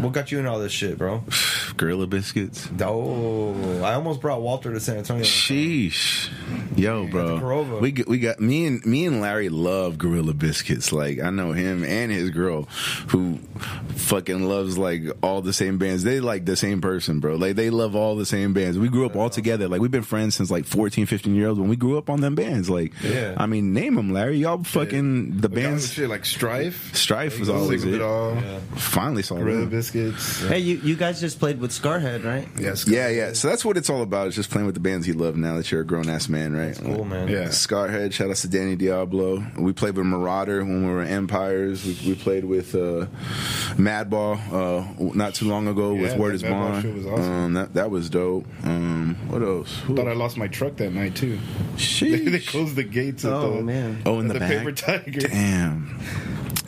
what 0.00 0.12
got 0.12 0.30
you 0.30 0.38
in 0.38 0.46
all 0.46 0.58
this 0.58 0.72
shit, 0.72 0.98
bro? 0.98 1.24
Gorilla 1.76 2.06
Biscuits. 2.06 2.68
Oh, 2.80 3.82
I 3.82 3.94
almost 3.94 4.20
brought 4.20 4.40
Walter 4.42 4.72
to 4.72 4.80
San 4.80 4.98
Antonio. 4.98 5.24
Sheesh, 5.24 6.30
yo, 6.76 7.06
bro. 7.06 7.38
Korova. 7.38 7.80
We 7.80 7.92
get, 7.92 8.08
we 8.08 8.18
got 8.18 8.40
me 8.40 8.66
and 8.66 8.84
me 8.86 9.04
and 9.06 9.20
Larry 9.20 9.48
love 9.48 9.98
Gorilla 9.98 10.25
Biscuits. 10.34 10.92
Like 10.92 11.20
I 11.20 11.30
know 11.30 11.52
him 11.52 11.84
and 11.84 12.10
his 12.12 12.30
girl, 12.30 12.62
who 13.08 13.38
fucking 13.94 14.48
loves 14.48 14.78
like 14.78 15.02
all 15.22 15.42
the 15.42 15.52
same 15.52 15.78
bands. 15.78 16.02
They 16.04 16.20
like 16.20 16.44
the 16.44 16.56
same 16.56 16.80
person, 16.80 17.20
bro. 17.20 17.36
Like 17.36 17.56
they 17.56 17.70
love 17.70 17.94
all 17.96 18.16
the 18.16 18.26
same 18.26 18.52
bands. 18.52 18.78
We 18.78 18.88
grew 18.88 19.06
up 19.06 19.16
all 19.16 19.30
together. 19.30 19.68
Like 19.68 19.80
we've 19.80 19.90
been 19.90 20.02
friends 20.02 20.34
since 20.34 20.50
like 20.50 20.64
14, 20.66 21.06
15 21.06 21.34
years 21.34 21.48
old 21.50 21.58
when 21.60 21.68
we 21.68 21.76
grew 21.76 21.98
up 21.98 22.10
on 22.10 22.20
them 22.20 22.34
bands. 22.34 22.68
Like, 22.70 22.92
Yeah. 23.02 23.34
I 23.36 23.46
mean, 23.46 23.72
name 23.72 23.94
them, 23.94 24.12
Larry. 24.12 24.38
Y'all 24.38 24.62
fucking 24.64 25.38
the 25.40 25.48
We 25.48 25.54
got 25.62 25.68
bands. 25.70 25.92
shit 25.92 26.08
like 26.08 26.24
Strife. 26.24 26.94
Strife 26.94 27.38
was 27.38 27.48
Sick 27.48 27.56
always 27.56 27.84
of 27.84 27.92
it. 27.92 27.96
it 27.96 28.02
all. 28.02 28.36
Finally 28.76 29.22
saw 29.22 29.36
Gorilla 29.36 29.60
them. 29.60 29.70
Biscuits. 29.70 30.42
Hey, 30.46 30.58
you, 30.58 30.76
you 30.78 30.96
guys 30.96 31.20
just 31.20 31.38
played 31.38 31.60
with 31.60 31.70
Scarhead, 31.70 32.24
right? 32.24 32.48
Yes. 32.58 32.86
Yeah, 32.88 33.08
yeah. 33.08 33.32
So 33.32 33.48
that's 33.48 33.64
what 33.64 33.76
it's 33.76 33.90
all 33.90 34.02
about. 34.02 34.28
It's 34.28 34.36
just 34.36 34.50
playing 34.50 34.66
with 34.66 34.74
the 34.74 34.80
bands 34.80 35.06
you 35.08 35.14
love 35.14 35.36
now 35.36 35.56
that 35.56 35.70
you're 35.70 35.80
a 35.82 35.86
grown 35.86 36.08
ass 36.08 36.28
man, 36.28 36.54
right? 36.54 36.76
Cool, 36.76 37.04
man. 37.04 37.28
Yeah. 37.28 37.44
Scarhead, 37.48 38.12
shout 38.12 38.30
out 38.30 38.36
to 38.36 38.48
Danny 38.48 38.76
Diablo. 38.76 39.44
We 39.58 39.72
played 39.72 39.96
with 39.96 40.06
Merauder 40.16 40.60
when 40.60 40.86
we 40.86 40.92
were 40.92 41.02
in 41.02 41.08
Empires. 41.08 41.84
We, 41.84 42.10
we 42.10 42.14
played 42.14 42.44
with 42.44 42.74
uh, 42.74 43.06
Madball 43.76 44.38
uh, 44.52 45.12
not 45.14 45.34
too 45.34 45.46
long 45.48 45.68
ago 45.68 45.94
with 45.94 46.12
Yeah, 46.12 46.18
Word 46.18 46.30
that 46.32 46.34
is 46.34 46.42
Madball 46.42 46.50
Bond. 46.72 46.82
show 46.82 46.92
was 46.92 47.06
awesome. 47.06 47.32
um, 47.32 47.52
that, 47.54 47.74
that 47.74 47.90
was 47.90 48.10
dope. 48.10 48.46
Um, 48.64 49.16
what 49.28 49.42
else? 49.42 49.78
Who- 49.80 49.96
Thought 49.96 50.08
I 50.08 50.14
lost 50.14 50.36
my 50.36 50.48
truck 50.48 50.76
that 50.76 50.92
night 50.92 51.14
too. 51.16 51.38
They, 52.00 52.18
they 52.18 52.40
closed 52.40 52.76
the 52.76 52.84
gates. 52.84 53.24
At 53.24 53.32
Oh, 53.32 53.56
the, 53.56 53.62
man. 53.62 54.02
Oh, 54.06 54.20
in 54.20 54.26
at 54.26 54.28
the, 54.28 54.34
the 54.34 54.40
back? 54.40 54.50
paper 54.58 54.72
tiger. 54.72 55.20
Damn. 55.20 55.98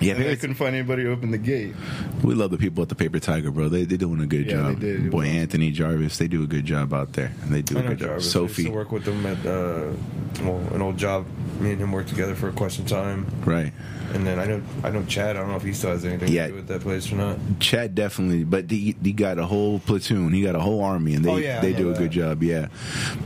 Yeah, 0.00 0.14
they 0.14 0.36
couldn't 0.36 0.54
find 0.56 0.74
anybody 0.76 1.02
to 1.04 1.10
open 1.10 1.30
the 1.32 1.38
gate. 1.38 1.74
we 2.22 2.34
love 2.34 2.50
the 2.52 2.58
people 2.58 2.82
at 2.82 2.88
the 2.88 2.94
Paper 2.94 3.18
Tiger, 3.18 3.50
bro. 3.50 3.68
They 3.68 3.84
they 3.84 3.96
doing 3.96 4.20
a 4.20 4.26
good 4.26 4.46
Yeah, 4.46 4.62
they 4.62 4.72
job. 4.74 4.80
did. 4.80 5.10
Boy, 5.10 5.24
awesome. 5.26 5.36
Anthony 5.38 5.70
Jarvis, 5.72 6.18
they 6.18 6.28
do 6.28 6.42
a 6.44 6.46
good 6.46 6.64
job 6.64 6.92
out 6.94 7.12
there, 7.14 7.32
and 7.42 7.52
they 7.52 7.62
do 7.62 7.76
I 7.78 7.80
a 7.80 7.88
good 7.88 7.98
job. 7.98 8.08
Jarvis. 8.10 8.36
I 8.36 8.40
used 8.40 8.54
Sophie, 8.54 8.64
to 8.64 8.70
work 8.70 8.92
with 8.92 9.04
them 9.04 9.26
at 9.26 9.38
uh, 9.44 9.90
well, 10.44 10.58
an 10.72 10.82
old 10.82 10.96
job. 10.98 11.26
Me 11.60 11.72
and 11.72 11.80
him 11.80 11.90
worked 11.90 12.08
together 12.10 12.36
for 12.36 12.48
a 12.48 12.52
question 12.52 12.84
time. 12.86 13.26
right? 13.44 13.72
And 14.14 14.26
then 14.26 14.38
I 14.38 14.46
know 14.46 14.62
I 14.84 14.90
know 14.90 15.02
Chad. 15.04 15.36
I 15.36 15.40
don't 15.40 15.50
know 15.50 15.56
if 15.56 15.64
he 15.64 15.72
still 15.74 15.90
has 15.90 16.04
anything 16.04 16.32
Yeah. 16.32 16.44
to 16.46 16.50
do 16.52 16.56
with 16.56 16.68
that 16.68 16.80
place 16.82 17.10
or 17.12 17.16
not. 17.16 17.36
Chad 17.60 17.94
definitely, 17.94 18.44
but 18.44 18.70
he, 18.70 18.96
he 19.02 19.12
got 19.12 19.38
a 19.38 19.44
whole 19.44 19.80
platoon. 19.80 20.32
He 20.32 20.42
got 20.42 20.54
a 20.54 20.60
whole 20.60 20.82
army, 20.82 21.14
and 21.14 21.24
they 21.24 21.30
Oh, 21.30 21.36
yeah, 21.36 21.60
they 21.60 21.72
do 21.74 21.90
a 21.90 21.92
that. 21.92 21.98
good 21.98 22.12
job. 22.12 22.42
Yeah, 22.42 22.68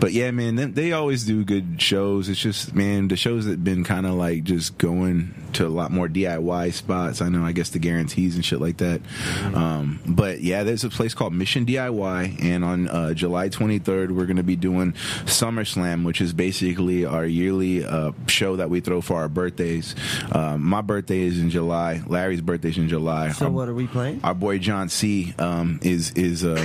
but 0.00 0.12
yeah, 0.12 0.30
man, 0.32 0.56
they, 0.56 0.64
they 0.64 0.92
always 0.92 1.24
do 1.24 1.44
good 1.44 1.80
shows. 1.80 2.28
It's 2.28 2.40
just 2.40 2.74
man, 2.74 3.08
the 3.08 3.16
shows 3.16 3.44
that 3.44 3.62
been 3.62 3.84
kind 3.84 4.06
of 4.06 4.14
like 4.14 4.42
just 4.44 4.76
going 4.78 5.34
to 5.54 5.66
a 5.66 5.68
lot 5.68 5.90
more 5.90 6.08
DIY 6.08 6.72
spots. 6.72 7.20
I 7.20 7.28
know, 7.28 7.44
I 7.44 7.52
guess 7.52 7.70
the 7.70 7.78
guarantees 7.78 8.34
and 8.34 8.44
shit 8.44 8.60
like 8.60 8.78
that. 8.78 9.02
Mm-hmm. 9.02 9.54
Um, 9.54 10.00
but 10.06 10.40
yeah, 10.40 10.62
there's 10.64 10.84
a 10.84 10.88
place 10.90 11.14
called 11.14 11.32
Mission 11.32 11.66
DIY, 11.66 12.42
and 12.42 12.64
on 12.64 12.88
uh, 12.88 13.14
July 13.14 13.48
23rd, 13.48 14.10
we're 14.10 14.26
going 14.26 14.36
to 14.36 14.42
be 14.42 14.56
doing 14.56 14.92
SummerSlam, 15.24 16.04
which 16.04 16.20
is 16.20 16.32
basically 16.32 17.04
our 17.04 17.24
yearly 17.24 17.84
uh, 17.84 18.12
show 18.26 18.56
that 18.56 18.70
we 18.70 18.80
throw 18.80 19.00
for 19.00 19.16
our 19.18 19.28
birthdays. 19.28 19.94
Um, 20.32 20.62
my 20.62 20.80
birthday 20.80 21.20
is 21.20 21.38
in 21.40 21.50
July. 21.50 22.02
Larry's 22.06 22.40
birthday 22.40 22.70
is 22.70 22.78
in 22.78 22.88
July. 22.88 23.32
So 23.32 23.46
Our- 23.46 23.50
what 23.52 23.68
are 23.68 23.74
we 23.74 23.86
playing? 23.86 24.20
our 24.24 24.34
boy 24.34 24.58
John 24.58 24.88
C 24.88 25.34
um, 25.38 25.80
is 25.82 26.12
is 26.12 26.44
um, 26.44 26.56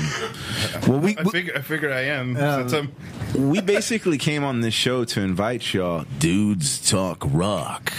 well 0.88 1.00
we 1.00 1.18
I 1.18 1.24
figure 1.24 1.54
I 1.56 1.62
figure 1.62 1.92
I 1.92 2.02
am 2.02 2.36
since 2.36 2.74
I'm 2.74 2.92
we 3.36 3.62
basically 3.62 4.18
came 4.18 4.44
on 4.44 4.62
this 4.62 4.74
show 4.74 5.06
to 5.06 5.22
invite 5.22 5.74
y'all 5.74 6.06
dudes 6.20 6.90
talk 6.90 7.24
rock 7.32 7.92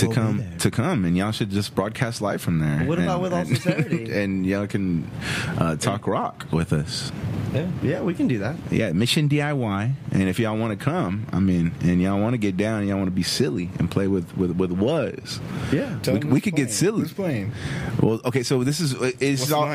to 0.00 0.06
We'll 0.06 0.14
come 0.14 0.44
to 0.58 0.70
come 0.70 1.04
and 1.04 1.16
y'all 1.16 1.32
should 1.32 1.50
just 1.50 1.74
broadcast 1.74 2.20
live 2.20 2.40
from 2.40 2.58
there. 2.58 2.86
What 2.86 2.98
about 2.98 3.20
with 3.22 3.32
all 3.32 3.40
and, 3.40 3.48
sincerity? 3.58 4.12
And 4.12 4.44
y'all 4.46 4.66
can 4.66 5.10
uh, 5.58 5.76
talk 5.76 6.06
rock 6.06 6.46
with 6.50 6.72
us. 6.72 7.10
Yeah, 7.52 7.68
yeah, 7.82 8.00
we 8.02 8.14
can 8.14 8.28
do 8.28 8.38
that. 8.38 8.54
Yeah, 8.70 8.92
Mission 8.92 9.28
DIY. 9.28 9.92
And 10.12 10.28
if 10.28 10.38
y'all 10.38 10.56
want 10.56 10.78
to 10.78 10.84
come, 10.84 11.26
I 11.32 11.40
mean, 11.40 11.72
and 11.80 12.00
y'all 12.00 12.20
want 12.20 12.34
to 12.34 12.38
get 12.38 12.56
down, 12.56 12.78
and 12.80 12.88
y'all 12.88 12.98
want 12.98 13.08
to 13.08 13.12
be 13.14 13.24
silly 13.24 13.70
and 13.80 13.90
play 13.90 14.06
with 14.06 14.36
with 14.36 14.52
with 14.52 14.70
was. 14.70 15.40
Yeah. 15.72 15.98
We- 16.06 16.20
we 16.20 16.40
could 16.40 16.54
get 16.54 16.66
playing. 16.66 16.68
silly. 16.68 17.00
Who's 17.00 17.12
playing? 17.12 17.52
Well, 18.00 18.20
okay, 18.24 18.44
so 18.44 18.62
this 18.62 18.78
is 18.80 18.94
it's 19.20 19.50
all, 19.50 19.68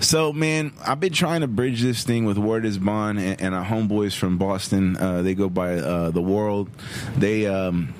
so 0.00 0.32
man. 0.32 0.72
I've 0.86 1.00
been 1.00 1.12
trying 1.12 1.40
to 1.40 1.48
bridge 1.48 1.82
this 1.82 2.04
thing 2.04 2.24
with 2.24 2.38
Word 2.38 2.64
is 2.64 2.78
Bond 2.78 3.18
and, 3.18 3.40
and 3.40 3.54
our 3.54 3.64
homeboys 3.64 4.16
from 4.16 4.38
Boston. 4.38 4.96
Uh, 4.96 5.22
they 5.22 5.34
go 5.34 5.48
by 5.48 5.74
uh, 5.74 6.10
the 6.10 6.22
World. 6.22 6.68
They 7.16 7.46
um, 7.46 7.94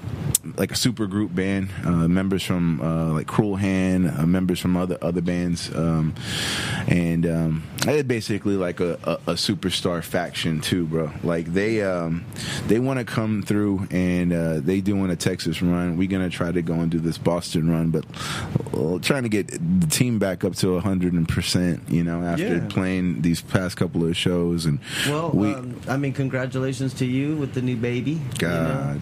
like 0.59 0.73
a 0.73 0.77
super 0.77 1.07
group 1.07 1.35
band. 1.35 1.71
Uh, 1.85 2.09
members 2.09 2.43
from 2.43 2.81
uh, 2.81 3.13
like 3.13 3.27
Cruel 3.27 3.57
Hand, 3.57 4.11
uh, 4.19 4.27
members 4.27 4.61
from 4.61 4.77
other 4.77 4.99
other 5.01 5.21
bands, 5.21 5.75
um, 5.75 6.15
and 6.89 7.25
um, 7.27 7.63
basically 8.07 8.57
like 8.57 8.81
a, 8.81 8.99
a, 9.05 9.13
a 9.33 9.35
superstar 9.35 10.03
faction 10.03 10.61
too, 10.61 10.85
bro. 10.87 11.11
Like 11.23 11.47
they 11.53 11.83
um, 11.83 12.25
they 12.67 12.79
want 12.79 12.99
to 12.99 13.05
come 13.05 13.43
through 13.43 13.87
and 13.91 14.33
uh, 14.33 14.61
they 14.61 14.81
doing 14.81 15.11
a 15.11 15.17
Texas 15.17 15.63
run. 15.63 15.97
We're 15.97 16.09
gonna 16.09 16.31
try 16.31 16.51
to 16.53 16.63
go 16.63 16.75
and 16.75 16.91
do 16.91 16.99
this 16.99 17.19
Boston 17.19 17.71
run, 17.71 17.91
but 17.91 18.05
uh, 18.75 18.99
trying 18.99 19.23
to 19.23 19.29
get 19.29 19.49
the 19.49 19.87
team 19.87 20.19
back 20.19 20.45
up 20.45 20.57
to 20.57 20.79
hundred 20.81 21.29
percent. 21.29 21.83
You 21.89 22.03
know, 22.05 22.23
after 22.23 22.57
Yeah. 22.57 22.67
playing 22.69 23.23
these 23.23 23.41
past 23.41 23.77
couple 23.77 24.05
of 24.05 24.17
shows, 24.17 24.67
and 24.67 24.81
Well, 25.07 25.31
we 25.31 25.53
um, 25.55 25.81
I 25.89 25.97
mean, 25.97 26.13
congratulations 26.13 26.95
to 26.95 27.07
you 27.07 27.37
with 27.37 27.55
the 27.55 27.63
new 27.63 27.77
baby. 27.77 28.21
God 28.39 29.01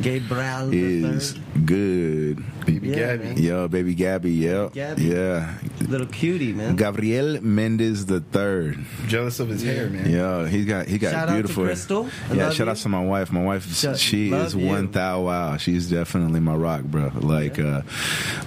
Gabriel 0.00 0.68
the 0.68 0.95
third. 1.02 1.45
Good. 1.56 2.42
Baby 2.66 2.88
Yeah, 2.88 3.16
Gabby. 3.16 3.24
man. 3.24 3.36
Yo, 3.38 3.68
baby 3.68 3.94
Gabby, 3.94 4.32
yeah, 4.32 4.68
Gabby. 4.72 5.04
yeah. 5.04 5.54
little 5.88 6.06
cutie, 6.06 6.52
man. 6.52 6.76
Gabriel 6.76 7.40
Mendez 7.42 8.06
the 8.06 8.20
third. 8.20 8.78
Jealous 9.06 9.38
of 9.40 9.48
his 9.48 9.62
hair, 9.62 9.88
man. 9.88 10.10
Yeah, 10.10 10.48
he's 10.48 10.64
got 10.66 10.86
he 10.88 10.98
got 10.98 11.12
Shout 11.12 11.22
out 11.22 11.26
to 11.26 11.32
beautiful. 11.34 11.64
Crystal. 11.64 12.08
I 12.30 12.34
yeah, 12.34 12.44
love 12.46 12.54
shout 12.54 12.66
you. 12.66 12.70
out 12.72 12.76
to 12.78 12.88
my 12.88 13.04
wife. 13.04 13.30
My 13.32 13.42
wife, 13.44 13.72
Shout- 13.74 13.98
she 13.98 14.32
is 14.32 14.54
you. 14.54 14.66
one 14.66 14.90
thou 14.90 15.22
wow. 15.22 15.56
She's 15.56 15.88
definitely 15.90 16.40
my 16.40 16.54
rock, 16.54 16.82
bro. 16.82 17.12
Like, 17.20 17.58
uh, 17.58 17.82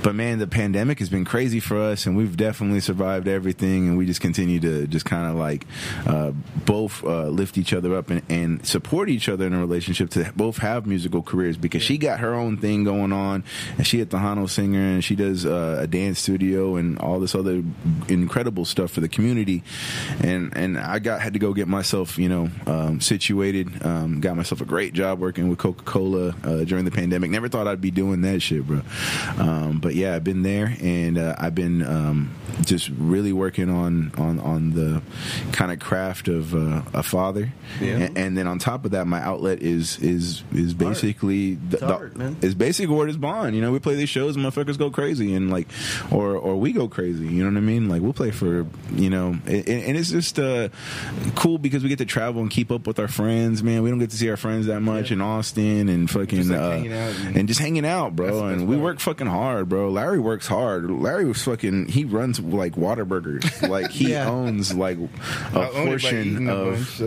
but 0.04 0.16
man, 0.16 0.40
the 0.40 0.48
pandemic 0.48 1.00
has 1.00 1.10
been 1.10 1.26
crazy 1.26 1.60
for 1.60 1.80
us, 1.80 2.06
and 2.06 2.18
we've 2.18 2.36
definitely 2.36 2.82
survived 2.82 3.28
everything, 3.28 3.88
and 3.88 3.98
we 3.98 4.06
just 4.06 4.22
continue 4.22 4.60
to 4.60 4.86
just 4.88 5.06
kind 5.06 5.30
of 5.32 5.36
like 5.38 5.66
uh, 6.06 6.32
both 6.66 7.04
uh, 7.04 7.28
lift 7.30 7.58
each 7.58 7.72
other 7.74 7.96
up 7.96 8.10
and, 8.10 8.22
and 8.30 8.66
support 8.66 9.08
each 9.10 9.30
other 9.30 9.48
in 9.48 9.54
a 9.54 9.60
relationship 9.60 10.10
to 10.12 10.30
both 10.36 10.58
have 10.58 10.86
musical 10.86 11.22
careers 11.22 11.56
because 11.58 11.82
she 11.82 11.98
got 11.98 12.20
her 12.20 12.34
own 12.34 12.58
thing 12.58 12.84
going 12.84 12.99
on, 13.00 13.44
and 13.78 13.86
she 13.88 14.02
at 14.02 14.10
the 14.10 14.18
Hano 14.18 14.50
singer, 14.50 14.80
and 14.80 15.04
she 15.04 15.16
does 15.16 15.46
uh, 15.46 15.78
a 15.82 15.88
dance 15.88 16.20
studio 16.20 16.76
and 16.76 16.98
all 17.00 17.20
this 17.20 17.36
other 17.36 17.64
incredible 18.08 18.66
stuff 18.66 18.92
for 18.92 19.02
the 19.02 19.10
community, 19.10 19.64
and 20.22 20.56
and 20.56 20.78
I 20.78 21.00
got 21.00 21.22
had 21.22 21.34
to 21.34 21.40
go 21.40 21.54
get 21.54 21.68
myself 21.68 22.18
you 22.18 22.30
know 22.30 22.50
um, 22.68 23.02
situated, 23.02 23.86
um, 23.86 24.20
got 24.22 24.36
myself 24.38 24.62
a 24.62 24.66
great 24.66 24.94
job 24.94 25.20
working 25.20 25.50
with 25.50 25.60
Coca 25.60 25.84
Cola 25.84 26.36
uh, 26.44 26.64
during 26.64 26.86
the 26.86 26.92
pandemic. 26.92 27.32
Never 27.32 27.50
thought 27.50 27.68
I'd 27.68 27.82
be 27.82 27.92
doing 27.92 28.22
that 28.22 28.42
shit, 28.42 28.66
bro. 28.66 28.82
Um, 29.38 29.80
but 29.80 29.96
yeah, 29.96 30.16
I've 30.16 30.24
been 30.24 30.44
there, 30.44 30.76
and 30.82 31.18
uh, 31.18 31.36
I've 31.38 31.56
been 31.56 31.82
um, 31.86 32.36
just 32.66 32.90
really 32.98 33.34
working 33.34 33.70
on 33.70 34.12
on 34.18 34.40
on 34.40 34.72
the 34.72 35.02
kind 35.52 35.72
of 35.72 35.80
craft 35.80 36.28
of 36.28 36.54
uh, 36.54 36.82
a 36.94 37.04
father, 37.04 37.52
and, 37.82 38.18
and 38.18 38.38
then 38.38 38.48
on 38.48 38.60
top 38.60 38.86
of 38.86 38.92
that, 38.92 39.08
my 39.08 39.22
outlet 39.22 39.62
is 39.62 39.98
is 40.00 40.44
is 40.54 40.74
basically 40.74 41.56
the, 41.56 41.78
It's 41.78 41.84
art, 41.84 42.16
man. 42.16 42.38
is 42.42 42.56
basically 42.56 42.89
word 42.94 43.10
is 43.10 43.18
bond. 43.18 43.56
You 43.56 43.62
know, 43.62 43.72
we 43.72 43.80
play 43.80 43.96
these 43.96 44.10
shows, 44.10 44.36
and 44.36 44.46
motherfuckers 44.46 44.78
go 44.78 44.90
crazy, 44.90 45.34
and 45.34 45.50
like, 45.50 45.68
or 46.12 46.36
or 46.36 46.56
we 46.58 46.72
go 46.72 46.88
crazy. 46.88 47.28
You 47.28 47.44
know 47.44 47.50
what 47.52 47.58
I 47.58 47.62
mean? 47.62 47.90
Like 47.90 48.02
we'll 48.02 48.14
play 48.14 48.32
for 48.32 48.66
you 48.94 49.10
know, 49.10 49.38
and, 49.46 49.68
and 49.68 49.98
it's 49.98 50.10
just 50.12 50.40
uh, 50.40 50.70
cool 51.36 51.58
because 51.58 51.84
we 51.84 51.90
get 51.90 52.00
to 52.00 52.06
travel 52.06 52.42
and 52.42 52.50
keep 52.52 52.72
up 52.72 52.88
with 52.88 53.00
our 53.00 53.08
friends. 53.08 53.62
Man, 53.64 53.84
we 53.84 53.90
don't 53.90 54.00
get 54.00 54.10
to 54.12 54.18
see 54.18 54.30
our 54.30 54.38
friends 54.38 54.66
that 54.68 54.82
much 54.82 55.12
in 55.12 55.22
Austin 55.22 55.90
and 55.90 56.10
fucking 56.10 56.38
Just, 56.40 56.50
like, 56.50 56.60
uh, 56.60 56.70
hanging 56.72 56.94
out 56.94 57.16
and- 57.26 57.36
and 57.38 57.48
just 57.48 57.60
hanging 57.60 57.86
out, 57.86 58.16
bro. 58.16 58.48
That's 58.48 58.60
and 58.60 58.68
we 58.68 58.76
work 58.78 59.00
fucking 59.00 59.28
hard, 59.28 59.70
bro. 59.70 59.90
Larry 59.90 60.20
works 60.20 60.48
hard. 60.48 60.90
Larry 60.90 61.26
was 61.26 61.42
fucking. 61.44 61.88
He 61.90 62.06
runs 62.06 62.40
like 62.40 62.74
Whataburgers. 62.76 63.68
Like 63.68 63.92
he 63.92 64.10
Yeah. 64.12 64.30
owns 64.30 64.74
like 64.74 64.98
a 65.54 65.68
portion 65.74 66.48
a 66.50 66.56
of. 66.56 67.00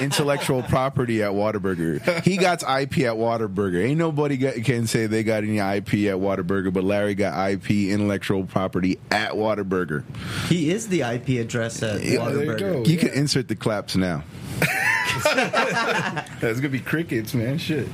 Intellectual 0.00 0.62
property 0.62 1.22
at 1.22 1.30
Whataburger. 1.32 2.22
He 2.22 2.36
got 2.36 2.62
IP 2.62 2.98
at 3.00 3.16
Whataburger. 3.16 3.84
Ain't 3.84 3.98
nobody 3.98 4.36
got, 4.36 4.54
can 4.64 4.85
say 4.86 5.06
they 5.06 5.22
got 5.22 5.44
any 5.44 5.58
IP 5.58 6.10
at 6.10 6.18
Whataburger, 6.18 6.72
but 6.72 6.84
Larry 6.84 7.14
got 7.14 7.50
IP 7.50 7.70
intellectual 7.70 8.44
property 8.44 8.98
at 9.10 9.32
Whataburger. 9.32 10.04
He 10.48 10.70
is 10.70 10.88
the 10.88 11.02
IP 11.02 11.40
address 11.40 11.82
at 11.82 12.02
Yeah, 12.02 12.28
there 12.28 12.44
you 12.44 12.50
Whataburger. 12.50 12.86
You 12.86 12.94
yeah. 12.94 13.00
can 13.00 13.08
insert 13.10 13.48
the 13.48 13.56
claps 13.56 13.96
now. 13.96 14.24
That's 15.24 16.60
gonna 16.60 16.68
be 16.68 16.80
crickets, 16.80 17.34
man. 17.34 17.58
Shit. 17.58 17.88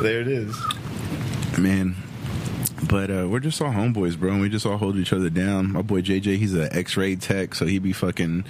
There 0.00 0.20
it 0.20 0.28
is. 0.28 0.56
Man. 1.58 1.96
But 2.88 3.10
uh, 3.10 3.26
we're 3.28 3.40
just 3.40 3.60
all 3.60 3.72
homeboys, 3.72 4.18
bro, 4.18 4.32
and 4.32 4.40
we 4.40 4.48
just 4.48 4.64
all 4.64 4.76
hold 4.76 4.96
each 4.96 5.12
other 5.12 5.28
down. 5.28 5.72
My 5.72 5.82
boy 5.82 6.02
JJ, 6.02 6.36
he's 6.36 6.54
an 6.54 6.68
X-ray 6.70 7.16
tech, 7.16 7.54
so 7.54 7.66
he 7.66 7.78
be 7.78 7.92
fucking 7.92 8.44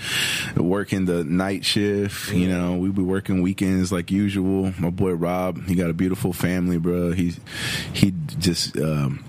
working 0.56 1.06
the 1.06 1.24
night 1.24 1.64
shift. 1.64 2.32
You 2.32 2.48
know, 2.48 2.76
we 2.76 2.90
be 2.90 3.02
working 3.02 3.40
weekends 3.42 3.90
like 3.92 4.10
usual. 4.10 4.72
My 4.78 4.90
boy 4.90 5.12
Rob, 5.12 5.66
he 5.66 5.74
got 5.74 5.90
a 5.90 5.94
beautiful 5.94 6.32
family, 6.32 6.78
bro. 6.78 7.12
He's 7.12 7.40
he 7.92 8.12
just 8.38 8.76
um, 8.78 9.24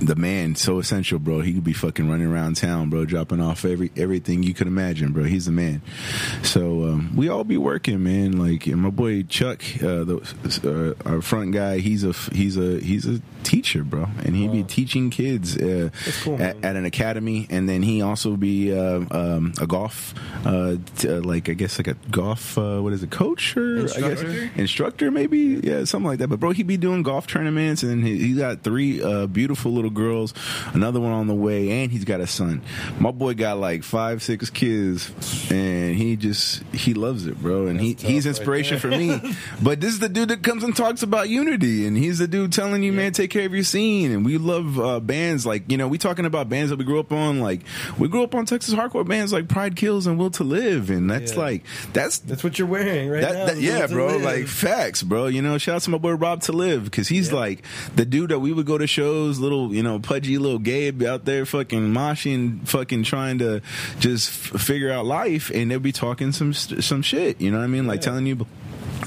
the 0.00 0.16
man, 0.16 0.54
so 0.54 0.78
essential, 0.78 1.18
bro. 1.18 1.40
He 1.40 1.54
could 1.54 1.64
be 1.64 1.72
fucking 1.72 2.08
running 2.08 2.26
around 2.26 2.56
town, 2.56 2.90
bro, 2.90 3.04
dropping 3.04 3.40
off 3.40 3.64
every 3.64 3.90
everything 3.96 4.42
you 4.42 4.54
could 4.54 4.66
imagine, 4.66 5.12
bro. 5.12 5.24
He's 5.24 5.46
the 5.46 5.52
man. 5.52 5.82
So 6.42 6.84
um, 6.84 7.16
we 7.16 7.28
all 7.28 7.44
be 7.44 7.56
working, 7.56 8.02
man. 8.02 8.32
Like 8.32 8.66
my 8.66 8.90
boy 8.90 9.22
Chuck, 9.24 9.62
uh, 9.76 10.04
the, 10.04 10.96
uh, 11.04 11.08
our 11.08 11.20
front 11.20 11.52
guy, 11.52 11.78
he's 11.78 12.04
a 12.04 12.12
he's 12.32 12.56
a 12.56 12.80
he's 12.80 13.06
a 13.06 13.20
teacher, 13.42 13.84
bro, 13.84 14.06
and 14.24 14.34
he 14.34 14.48
be 14.48 14.62
teaching 14.62 15.10
kids 15.10 15.56
uh, 15.56 15.90
cool, 16.22 16.40
at, 16.40 16.62
at 16.64 16.76
an 16.76 16.84
academy, 16.84 17.46
and 17.50 17.68
then 17.68 17.82
he 17.82 18.02
also 18.02 18.36
be 18.36 18.72
uh, 18.76 19.04
um, 19.10 19.52
a 19.60 19.66
golf, 19.66 20.14
uh, 20.46 20.76
t- 20.96 21.08
uh, 21.08 21.20
like 21.20 21.48
I 21.48 21.54
guess 21.54 21.78
like 21.78 21.88
a 21.88 21.94
golf, 22.10 22.56
uh, 22.58 22.80
what 22.80 22.92
is 22.92 23.02
it, 23.02 23.10
coach 23.10 23.56
or 23.56 23.80
I 23.80 23.82
guess 23.82 24.22
Instructor? 24.22 24.50
instructor 24.56 25.10
maybe, 25.10 25.60
yeah, 25.62 25.84
something 25.84 26.08
like 26.08 26.18
that. 26.20 26.28
But 26.28 26.40
bro, 26.40 26.50
he 26.50 26.62
be 26.62 26.76
doing 26.76 27.02
golf 27.02 27.26
tournaments, 27.26 27.82
and 27.82 28.06
he, 28.06 28.18
he 28.18 28.34
got 28.34 28.62
three 28.62 29.02
uh, 29.02 29.26
beautiful 29.26 29.72
little 29.72 29.89
girls, 29.94 30.34
another 30.74 31.00
one 31.00 31.12
on 31.12 31.26
the 31.26 31.34
way, 31.34 31.82
and 31.82 31.90
he's 31.92 32.04
got 32.04 32.20
a 32.20 32.26
son. 32.26 32.62
My 32.98 33.10
boy 33.10 33.34
got 33.34 33.58
like 33.58 33.82
five, 33.82 34.22
six 34.22 34.50
kids, 34.50 35.10
and 35.50 35.94
he 35.94 36.16
just 36.16 36.62
he 36.72 36.94
loves 36.94 37.26
it, 37.26 37.40
bro, 37.40 37.66
and 37.66 37.80
he 37.80 37.94
he's 37.98 38.26
inspiration 38.26 38.78
for 38.78 38.88
me. 38.88 39.20
But 39.62 39.80
this 39.80 39.92
is 39.92 39.98
the 40.00 40.08
dude 40.08 40.28
that 40.28 40.42
comes 40.42 40.64
and 40.64 40.74
talks 40.74 41.02
about 41.02 41.28
unity, 41.28 41.86
and 41.86 41.96
he's 41.96 42.18
the 42.18 42.26
dude 42.28 42.52
telling 42.52 42.82
you, 42.82 42.92
man, 42.92 43.12
take 43.12 43.30
care 43.30 43.44
of 43.46 43.52
your 43.54 43.64
scene. 43.64 44.10
And 44.12 44.24
we 44.24 44.38
love 44.38 44.78
uh, 44.80 45.00
bands 45.00 45.44
like 45.44 45.70
you 45.70 45.76
know 45.76 45.88
we 45.88 45.98
talking 45.98 46.24
about 46.24 46.48
bands 46.48 46.70
that 46.70 46.78
we 46.78 46.84
grew 46.84 46.98
up 47.00 47.12
on. 47.12 47.40
Like 47.40 47.60
we 47.98 48.08
grew 48.08 48.22
up 48.22 48.34
on 48.34 48.46
Texas 48.46 48.74
hardcore 48.74 49.06
bands 49.06 49.32
like 49.32 49.48
Pride 49.48 49.76
Kills 49.76 50.06
and 50.06 50.18
Will 50.18 50.30
to 50.30 50.44
Live, 50.44 50.88
and 50.90 51.10
that's 51.10 51.32
Yeah. 51.32 51.38
like 51.40 51.64
that's 51.92 52.18
That's 52.18 52.42
what 52.44 52.58
you're 52.58 52.68
wearing 52.68 53.10
right 53.10 53.20
that, 53.22 53.32
now. 53.34 53.46
that- 53.46 53.58
yeah, 53.60 53.86
bro. 53.86 54.06
Live. 54.16 54.22
Like 54.22 54.46
facts, 54.46 55.02
bro. 55.02 55.26
You 55.26 55.42
know, 55.42 55.58
shout 55.58 55.76
out 55.76 55.82
to 55.82 55.90
my 55.90 55.98
boy 55.98 56.12
Rob 56.12 56.42
to 56.42 56.52
live 56.52 56.84
because 56.84 57.08
he's 57.08 57.32
like 57.32 57.64
the 57.96 58.04
dude 58.04 58.30
that 58.30 58.38
we 58.38 58.52
would 58.52 58.66
go 58.66 58.78
to 58.78 58.86
shows, 58.86 59.38
little 59.38 59.74
you 59.80 59.84
know, 59.84 59.98
pudgy 59.98 60.36
little 60.36 60.58
Gabe 60.58 61.02
out 61.04 61.24
there, 61.24 61.46
fucking 61.46 61.90
moshing, 61.90 62.68
fucking 62.68 63.02
trying 63.02 63.38
to 63.38 63.62
just 63.98 64.28
f- 64.28 64.60
figure 64.60 64.92
out 64.92 65.06
life, 65.06 65.50
and 65.54 65.70
they'll 65.70 65.78
be 65.80 65.90
talking 65.90 66.32
some 66.32 66.52
some 66.52 67.00
shit. 67.00 67.40
You 67.40 67.50
know 67.50 67.56
what 67.56 67.64
I 67.64 67.68
mean? 67.68 67.86
Like 67.86 68.02
telling 68.02 68.26
you. 68.26 68.46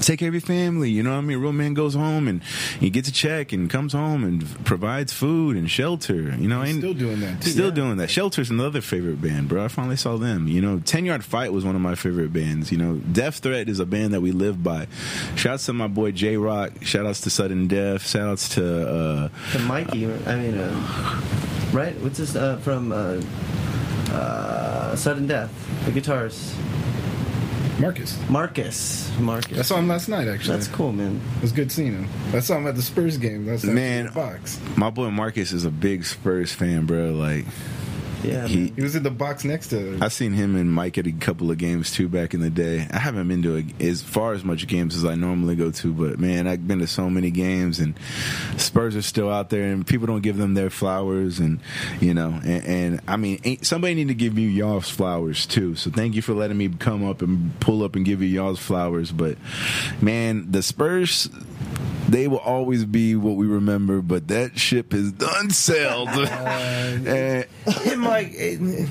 Take 0.00 0.18
care 0.18 0.28
of 0.28 0.34
your 0.34 0.40
family, 0.40 0.90
you 0.90 1.02
know 1.02 1.12
what 1.12 1.18
I 1.18 1.20
mean? 1.22 1.36
A 1.38 1.40
Real 1.40 1.52
man 1.52 1.72
goes 1.74 1.94
home 1.94 2.28
and 2.28 2.42
he 2.80 2.90
gets 2.90 3.08
a 3.08 3.12
check 3.12 3.52
and 3.52 3.70
comes 3.70 3.92
home 3.92 4.24
and 4.24 4.44
provides 4.64 5.12
food 5.12 5.56
and 5.56 5.70
shelter. 5.70 6.14
You 6.36 6.48
know, 6.48 6.62
ain't 6.62 6.78
Still 6.78 6.94
doing 6.94 7.20
that, 7.20 7.40
too. 7.42 7.50
Still 7.50 7.70
doing 7.70 7.96
that. 7.98 8.10
Shelter's 8.10 8.50
another 8.50 8.80
favorite 8.80 9.22
band, 9.22 9.48
bro. 9.48 9.64
I 9.64 9.68
finally 9.68 9.96
saw 9.96 10.16
them. 10.16 10.46
You 10.48 10.60
know, 10.60 10.80
Ten 10.80 11.04
Yard 11.06 11.24
Fight 11.24 11.52
was 11.52 11.64
one 11.64 11.74
of 11.74 11.80
my 11.80 11.94
favorite 11.94 12.32
bands. 12.32 12.70
You 12.72 12.78
know, 12.78 12.96
Death 12.96 13.38
Threat 13.38 13.68
is 13.68 13.80
a 13.80 13.86
band 13.86 14.12
that 14.14 14.20
we 14.20 14.32
live 14.32 14.62
by. 14.62 14.88
Shouts 15.36 15.66
to 15.66 15.72
my 15.72 15.86
boy 15.86 16.10
J 16.12 16.36
Rock. 16.36 16.72
Shout 16.82 17.06
outs 17.06 17.20
to 17.22 17.30
Sudden 17.30 17.68
Death. 17.68 18.06
Shout 18.06 18.28
outs 18.28 18.48
to 18.56 18.88
uh, 18.88 19.28
To 19.52 19.58
Mikey, 19.60 20.06
I 20.26 20.36
mean, 20.36 20.58
uh, 20.58 21.20
right? 21.72 21.94
What's 22.00 22.18
this 22.18 22.34
uh, 22.36 22.56
from 22.58 22.92
uh, 22.92 23.20
uh, 24.12 24.96
Sudden 24.96 25.26
Death? 25.26 25.50
The 25.86 25.92
guitarist 25.92 26.54
Marcus. 27.78 28.18
Marcus. 28.30 29.10
Marcus. 29.18 29.58
I 29.58 29.62
saw 29.62 29.76
him 29.78 29.88
last 29.88 30.08
night. 30.08 30.28
Actually, 30.28 30.56
That's 30.56 30.68
cool, 30.68 30.92
man. 30.92 31.20
It 31.36 31.42
was 31.42 31.52
good 31.52 31.72
seeing 31.72 31.92
him. 31.92 32.08
I 32.32 32.40
saw 32.40 32.56
him 32.56 32.66
at 32.66 32.76
the 32.76 32.82
Spurs 32.82 33.18
game. 33.18 33.44
That's 33.46 33.64
Man. 33.64 34.06
the 34.06 34.12
box. 34.12 34.60
my 34.76 34.90
boy 34.90 35.10
Marcus 35.10 35.52
is 35.52 35.64
a 35.64 35.70
big 35.70 36.04
Spurs 36.04 36.52
fan, 36.52 36.86
bro. 36.86 37.10
Like 37.12 37.44
Yeah. 38.24 38.46
he. 38.46 38.72
He 38.74 38.82
was 38.82 38.96
in 38.96 39.02
the 39.02 39.10
box 39.10 39.44
next 39.44 39.68
to. 39.68 39.98
I 40.00 40.08
seen 40.08 40.32
him 40.32 40.56
and 40.56 40.72
Mike 40.72 40.98
at 40.98 41.06
a 41.06 41.12
couple 41.12 41.50
of 41.50 41.58
games 41.58 41.92
too 41.92 42.08
back 42.08 42.34
in 42.34 42.40
the 42.40 42.50
day. 42.50 42.86
I 42.90 42.98
haven't 42.98 43.28
been 43.28 43.42
to 43.42 43.56
a, 43.58 43.84
as 43.84 44.02
far 44.02 44.32
as 44.32 44.44
much 44.44 44.66
games 44.66 44.96
as 44.96 45.04
I 45.04 45.14
normally 45.14 45.56
go 45.56 45.70
to, 45.70 45.92
but 45.92 46.18
man, 46.18 46.46
I've 46.46 46.66
been 46.66 46.80
to 46.80 46.86
so 46.86 47.08
many 47.10 47.30
games, 47.30 47.78
and 47.78 47.94
Spurs 48.56 48.96
are 48.96 49.02
still 49.02 49.30
out 49.30 49.50
there, 49.50 49.64
and 49.72 49.86
people 49.86 50.06
don't 50.06 50.22
give 50.22 50.36
them 50.36 50.54
their 50.54 50.70
flowers, 50.70 51.38
and 51.38 51.60
you 52.00 52.14
know, 52.14 52.40
and, 52.44 52.64
and 52.64 53.00
I 53.06 53.16
mean, 53.16 53.40
ain't, 53.44 53.66
somebody 53.66 53.94
need 53.94 54.08
to 54.08 54.14
give 54.14 54.38
you 54.38 54.48
y'all's 54.48 54.88
flowers 54.88 55.46
too. 55.46 55.74
So 55.74 55.90
thank 55.90 56.14
you 56.14 56.22
for 56.22 56.34
letting 56.34 56.56
me 56.56 56.68
come 56.68 57.08
up 57.08 57.22
and 57.22 57.58
pull 57.60 57.82
up 57.82 57.96
and 57.96 58.04
give 58.04 58.22
you 58.22 58.28
y'all's 58.28 58.58
flowers. 58.58 59.12
But 59.12 59.38
man, 60.00 60.50
the 60.50 60.62
Spurs. 60.62 61.28
They 62.08 62.28
will 62.28 62.38
always 62.38 62.84
be 62.84 63.16
what 63.16 63.36
we 63.36 63.46
remember, 63.46 64.02
but 64.02 64.28
that 64.28 64.58
ship 64.58 64.92
has 64.92 65.10
done 65.12 65.50
sailed. 65.50 66.08
Uh, 66.14 66.98
and- 67.06 67.46
it 67.66 67.98
might. 67.98 68.30
It, 68.34 68.88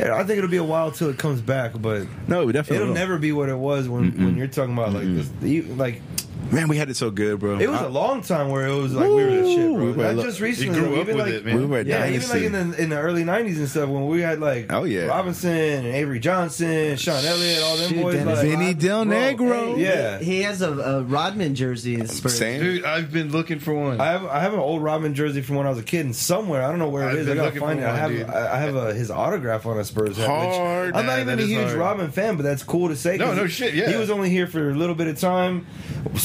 I 0.00 0.22
think 0.24 0.38
it'll 0.38 0.50
be 0.50 0.58
a 0.58 0.64
while 0.64 0.92
till 0.92 1.08
it 1.10 1.18
comes 1.18 1.40
back, 1.40 1.72
but 1.80 2.06
no, 2.28 2.50
definitely. 2.52 2.76
it'll 2.76 2.88
will. 2.88 2.94
never 2.94 3.18
be 3.18 3.32
what 3.32 3.48
it 3.48 3.56
was 3.56 3.88
when 3.88 4.12
when 4.24 4.36
you're 4.36 4.46
talking 4.46 4.72
about 4.74 4.92
like 4.92 5.04
this. 5.06 5.28
you- 5.42 5.62
Like 5.74 6.02
Man, 6.50 6.68
we 6.68 6.78
had 6.78 6.88
it 6.88 6.96
so 6.96 7.10
good, 7.10 7.40
bro. 7.40 7.58
it 7.58 7.68
was 7.68 7.80
I- 7.80 7.84
a 7.84 7.88
long 7.88 8.22
time 8.22 8.48
where 8.48 8.66
it 8.66 8.74
was 8.74 8.94
like 8.94 9.06
we 9.08 9.14
were 9.16 9.30
the 9.30 9.44
shit, 9.44 9.74
bro. 9.74 9.90
We 9.92 10.02
Not 10.02 10.14
lo- 10.14 10.22
just 10.22 10.38
You 10.38 10.46
recently. 10.46 10.80
grew 10.80 10.94
up 10.94 11.02
even 11.02 11.16
with 11.16 11.26
like, 11.26 11.34
it, 11.34 11.44
man. 11.44 11.56
we 11.56 11.66
were 11.66 11.80
Yeah, 11.82 12.08
even 12.08 12.28
like 12.30 12.42
in 12.42 12.52
the 12.52 12.82
in 12.82 12.88
the 12.88 12.98
early 12.98 13.22
'90s 13.22 13.58
and 13.58 13.68
stuff 13.68 13.88
when 13.90 14.06
we 14.06 14.22
had 14.22 14.40
like 14.40 14.72
Oh, 14.72 14.84
yeah. 14.84 15.06
Robinson 15.06 15.50
and 15.50 15.86
Avery 15.88 16.20
Johnson, 16.20 16.96
Sean 16.96 17.22
Elliott, 17.22 17.62
all 17.62 17.76
them 17.76 17.88
Dude, 17.90 18.02
boys. 18.02 18.14
Dennis 18.14 18.38
Like, 18.38 18.46
Vinny 18.48 18.72
Del 18.74 19.04
Bro, 19.04 19.14
Negro. 19.14 19.76
hey, 19.76 19.82
yeah. 19.84 20.18
He 20.20 20.42
has 20.42 20.62
a, 20.62 20.72
a 20.72 21.02
Rodman 21.02 21.54
jersey. 21.54 22.06
Spurs. 22.06 22.38
Same. 22.38 22.60
Dude, 22.62 22.84
I've 22.84 23.12
been 23.12 23.30
looking 23.30 23.58
for 23.58 23.74
one. 23.74 24.00
I 24.00 24.06
have 24.06 24.24
I 24.24 24.40
have 24.40 24.54
an 24.54 24.60
old 24.60 24.82
Rodman 24.82 25.14
jersey 25.14 25.42
from 25.42 25.56
when 25.56 25.66
I 25.66 25.70
was 25.70 25.78
a 25.78 25.82
kid, 25.82 26.06
and 26.06 26.16
somewhere 26.16 26.62
I 26.64 26.70
don't 26.70 26.78
know 26.78 26.88
where 26.88 27.02
it 27.08 27.12
I've 27.12 27.18
is. 27.18 27.28
I 27.28 27.34
gotta 27.34 27.60
find 27.60 27.78
for 27.80 27.84
it. 27.84 27.88
I 27.90 27.96
have 27.96 28.10
dude. 28.10 28.26
I 28.26 28.54
I 28.56 28.58
have 28.60 28.74
a, 28.74 28.94
his 28.94 29.10
autograph 29.10 29.66
on 29.66 29.78
a 29.78 29.84
Spurs 29.84 30.16
hat. 30.16 30.28
which- 30.28 30.56
Hard. 30.56 30.94
I'm 30.94 31.04
not 31.04 31.18
even 31.18 31.38
a 31.38 31.42
huge 31.42 31.64
hard. 31.66 31.76
Robin 31.78 32.10
fan, 32.10 32.36
but 32.36 32.44
that's 32.44 32.62
cool 32.62 32.88
to 32.88 32.96
say. 32.96 33.18
No, 33.18 33.26
'cause 33.26 33.36
no 33.36 33.46
shit, 33.48 33.74
yeah. 33.74 33.90
he 33.90 33.96
was 33.96 34.08
only 34.08 34.30
here 34.30 34.46
for 34.46 34.70
a 34.70 34.74
little 34.74 34.94
bit 34.94 35.08
of 35.08 35.18
time. 35.20 35.66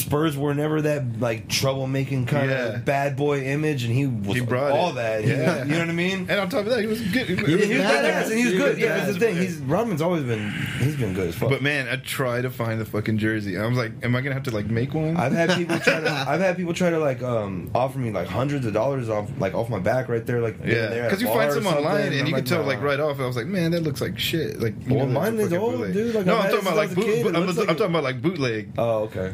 Spurs 0.04 0.36
were 0.36 0.54
never 0.54 0.82
that 0.82 1.20
like 1.20 1.48
troublemaking 1.48 2.26
kind 2.28 2.50
Yeah. 2.50 2.56
of 2.74 2.84
bad 2.84 3.16
boy 3.16 3.42
image, 3.42 3.84
and 3.84 3.94
he 3.94 4.06
was 4.06 4.36
He 4.36 4.40
brought 4.44 4.70
all 4.72 4.90
it. 4.90 4.94
that. 4.96 5.24
Yeah. 5.26 5.64
you 5.64 5.72
know 5.72 5.78
what 5.80 5.88
I 5.88 5.92
mean? 5.92 6.26
and 6.28 6.40
on 6.40 6.48
top 6.50 6.60
of 6.60 6.66
that, 6.66 6.80
he 6.80 6.86
was 6.86 7.00
good. 7.00 7.26
He 7.28 7.34
was- 7.34 7.48
Yeah, 7.48 7.56
he 7.66 7.74
was 7.78 7.82
badass. 7.86 8.30
and 8.30 8.38
he 8.38 8.44
was 8.44 8.52
He 8.52 8.58
good. 8.58 8.68
was 8.74 8.78
Yeah, 8.78 8.96
that's 8.98 9.12
the 9.14 9.18
thing. 9.18 9.36
He's 9.36 9.56
Rodman's 9.58 10.02
always 10.02 10.22
been 10.24 10.50
he's 10.78 10.96
been 10.96 11.14
good 11.14 11.28
as 11.28 11.34
fuck. 11.34 11.48
But 11.50 11.62
man, 11.62 11.88
I 11.88 11.96
tried 11.96 12.42
to 12.42 12.50
find 12.50 12.80
the 12.80 12.84
fucking 12.84 13.18
jersey. 13.18 13.58
I 13.58 13.66
was 13.66 13.78
like, 13.78 13.92
am 14.02 14.14
I 14.14 14.20
gonna 14.20 14.34
have 14.34 14.42
to 14.44 14.50
like 14.50 14.66
make 14.66 14.94
one? 14.94 15.16
I've 15.16 15.32
had 15.32 15.50
people 15.56 15.78
try 15.78 16.00
to. 16.00 16.10
I've 16.28 16.40
had 16.40 16.56
people 16.56 16.74
try 16.74 16.90
to 16.90 16.98
like 16.98 17.22
um 17.22 17.70
offer 17.74 17.98
me 17.98 18.10
like 18.10 18.28
hundreds 18.28 18.66
of 18.66 18.72
dollars 18.72 19.08
off 19.08 19.30
like 19.38 19.54
off 19.54 19.68
my 19.70 19.78
back 19.78 20.08
right 20.08 20.24
there 20.26 20.40
like 20.40 20.58
yeah, 20.64 21.04
because 21.04 21.22
you 21.22 21.28
find 21.28 21.52
some 21.52 21.66
online 21.66 22.12
and 22.12 22.28
you 22.28 22.34
can 22.34 22.44
tell 22.44 22.62
like 22.64 22.80
right 22.82 23.00
off. 23.00 23.20
I 23.20 23.26
was 23.26 23.36
like, 23.36 23.46
man, 23.46 23.70
that 23.72 23.82
looks 23.82 24.00
like 24.00 24.18
shit. 24.18 24.60
Like, 24.60 24.74
Well, 24.88 25.06
know, 25.06 25.20
mine 25.20 25.38
is 25.38 25.52
old, 25.52 25.72
bootleg. 25.76 25.92
dude. 25.94 26.14
Like, 26.14 26.26
no, 26.26 26.36
I'm 26.36 26.50
talking 26.50 26.60
about 26.60 26.76
like 26.76 26.94
boot, 26.94 27.26
I'm, 27.34 27.48
I'm 27.48 27.54
talking 27.54 27.84
about 27.84 28.04
like 28.04 28.20
bootleg. 28.20 28.72
Oh 28.76 29.04
okay. 29.04 29.32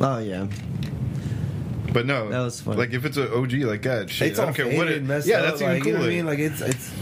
Oh 0.00 0.18
yeah. 0.18 0.46
But 1.92 2.06
no, 2.06 2.28
That 2.30 2.40
was 2.40 2.60
funny. 2.60 2.76
Like 2.78 2.92
if 2.92 3.04
it's 3.04 3.16
an 3.16 3.28
OG 3.32 3.52
like 3.68 3.82
that, 3.82 4.10
shit, 4.10 4.28
It's 4.32 4.38
I 4.38 4.42
all 4.42 4.46
don't 4.48 4.54
care 4.56 4.64
faded 4.66 4.78
what 4.78 4.88
it. 4.88 5.02
messed 5.04 5.26
yeah, 5.28 5.36
up. 5.36 5.42
that's 5.58 5.62
even 5.62 5.74
like, 5.74 5.84
You 5.84 5.92
know 5.92 5.98
cooler. 5.98 6.08
what 6.08 6.12
I 6.12 6.16
mean? 6.16 6.26
Like 6.26 6.38
it's 6.40 6.60
it's. 6.60 6.92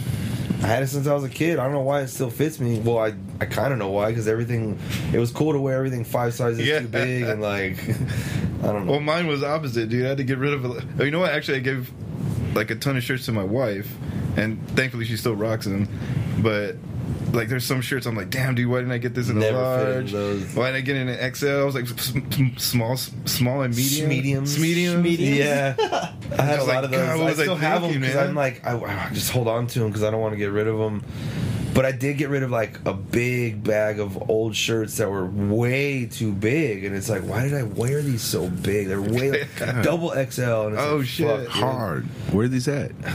I 0.63 0.67
had 0.67 0.83
it 0.85 0.87
since 0.89 1.07
I 1.09 1.15
was 1.15 1.25
a 1.25 1.29
kid. 1.29 1.59
I 1.59 1.65
don't 1.65 1.73
know 1.73 1.81
why 1.81 2.03
it 2.03 2.09
still 2.09 2.31
fits 2.31 2.61
me. 2.61 2.79
Well, 2.79 2.99
I 2.99 3.15
I 3.41 3.47
kind 3.47 3.73
of 3.73 3.79
know 3.79 3.89
why 3.91 4.11
because 4.11 4.29
everything. 4.29 4.79
It 5.13 5.19
was 5.19 5.31
cool 5.33 5.53
to 5.53 5.59
wear 5.61 5.77
everything 5.77 6.05
five 6.05 6.35
sizes 6.35 6.67
Yeah. 6.67 6.81
too 6.81 6.89
big 6.89 7.23
and 7.23 7.41
like. 7.41 7.79
I 8.63 8.67
don't 8.67 8.87
know. 8.87 8.93
Well, 8.93 9.01
mine 9.01 9.27
was 9.27 9.43
opposite, 9.43 9.89
dude. 9.89 10.05
I 10.05 10.11
had 10.11 10.19
to 10.19 10.25
get 10.25 10.39
rid 10.39 10.53
of 10.53 10.65
it. 10.65 10.85
Oh, 11.01 11.03
you 11.05 11.11
know 11.11 11.19
what? 11.21 11.33
Actually, 11.33 11.57
I 11.59 11.61
gave 11.61 11.91
like 12.55 12.71
a 12.71 12.77
ton 12.77 12.97
of 12.97 13.03
shirts 13.03 13.25
to 13.27 13.33
my 13.33 13.43
wife, 13.43 13.93
and 14.37 14.65
thankfully 14.77 15.05
she 15.07 15.17
still 15.17 15.35
rocks 15.35 15.65
them. 15.65 15.89
But 16.41 16.77
like, 17.33 17.49
there's 17.49 17.65
some 17.65 17.81
shirts 17.81 18.07
I'm 18.07 18.17
like, 18.17 18.31
damn, 18.31 18.55
dude, 18.55 18.69
why 18.69 18.79
didn't 18.79 18.93
I 18.93 18.99
get 18.99 19.15
this 19.15 19.29
in 19.29 19.39
Never 19.39 19.59
a 19.59 19.99
in 20.01 20.13
large? 20.13 20.55
Why 20.55 20.67
didn't 20.73 20.77
I 20.77 20.81
get 20.81 20.97
in 20.97 21.09
an 21.09 21.35
XL? 21.35 21.49
I 21.49 21.65
was 21.65 21.75
like, 21.75 21.89
small, 22.59 22.97
small 22.97 23.63
and 23.63 23.75
medium, 23.77 24.09
Mediums. 24.09 24.59
mediums. 24.59 25.19
Yeah, 25.19 25.75
I 26.39 26.43
had 26.43 26.61
I 26.61 26.63
a 26.63 26.65
lot 26.65 26.69
like, 26.69 26.85
of 26.85 26.91
those. 26.91 27.01
God, 27.01 27.09
I 27.21 27.25
was 27.25 27.41
I 27.41 27.43
still 27.43 27.57
have 27.57 27.83
them 27.83 28.01
because? 28.01 28.17
I'm 28.17 28.35
like, 28.35 28.67
I, 28.67 28.77
I 28.77 29.11
just 29.13 29.31
hold 29.33 29.49
on 29.49 29.67
to 29.69 29.79
them 29.81 29.89
because 29.89 30.03
I 30.03 30.11
don't 30.11 30.21
want 30.21 30.33
to 30.33 30.39
get 30.39 30.51
rid 30.53 30.67
of 30.67 30.79
them. 30.79 31.05
But 31.75 31.87
I 31.87 31.93
did 31.93 32.19
get 32.19 32.29
rid 32.29 32.43
of 32.43 32.51
like 32.51 32.79
a 32.85 32.93
big 32.93 33.65
bag 33.65 33.99
of 33.99 34.29
old 34.31 34.55
shirts 34.55 34.99
that 34.99 35.09
were 35.11 35.25
way 35.27 36.05
too 36.07 36.33
big, 36.33 36.85
and 36.85 36.95
it's 36.95 37.09
like, 37.09 37.23
why 37.23 37.43
did 37.45 37.55
I 37.55 37.63
wear 37.63 38.03
these 38.03 38.21
so 38.23 38.49
big? 38.49 38.89
They're 38.89 39.01
way 39.01 39.31
like 39.31 39.49
double 39.83 40.11
XL. 40.11 40.19
And 40.19 40.75
it's 40.75 40.83
Oh, 40.83 40.97
like, 40.99 41.07
shit. 41.07 41.27
fuck, 41.29 41.41
dude. 41.41 41.49
Hard. 41.49 42.05
Where 42.33 42.45
are 42.45 42.49
these 42.49 42.69
at? 42.69 42.93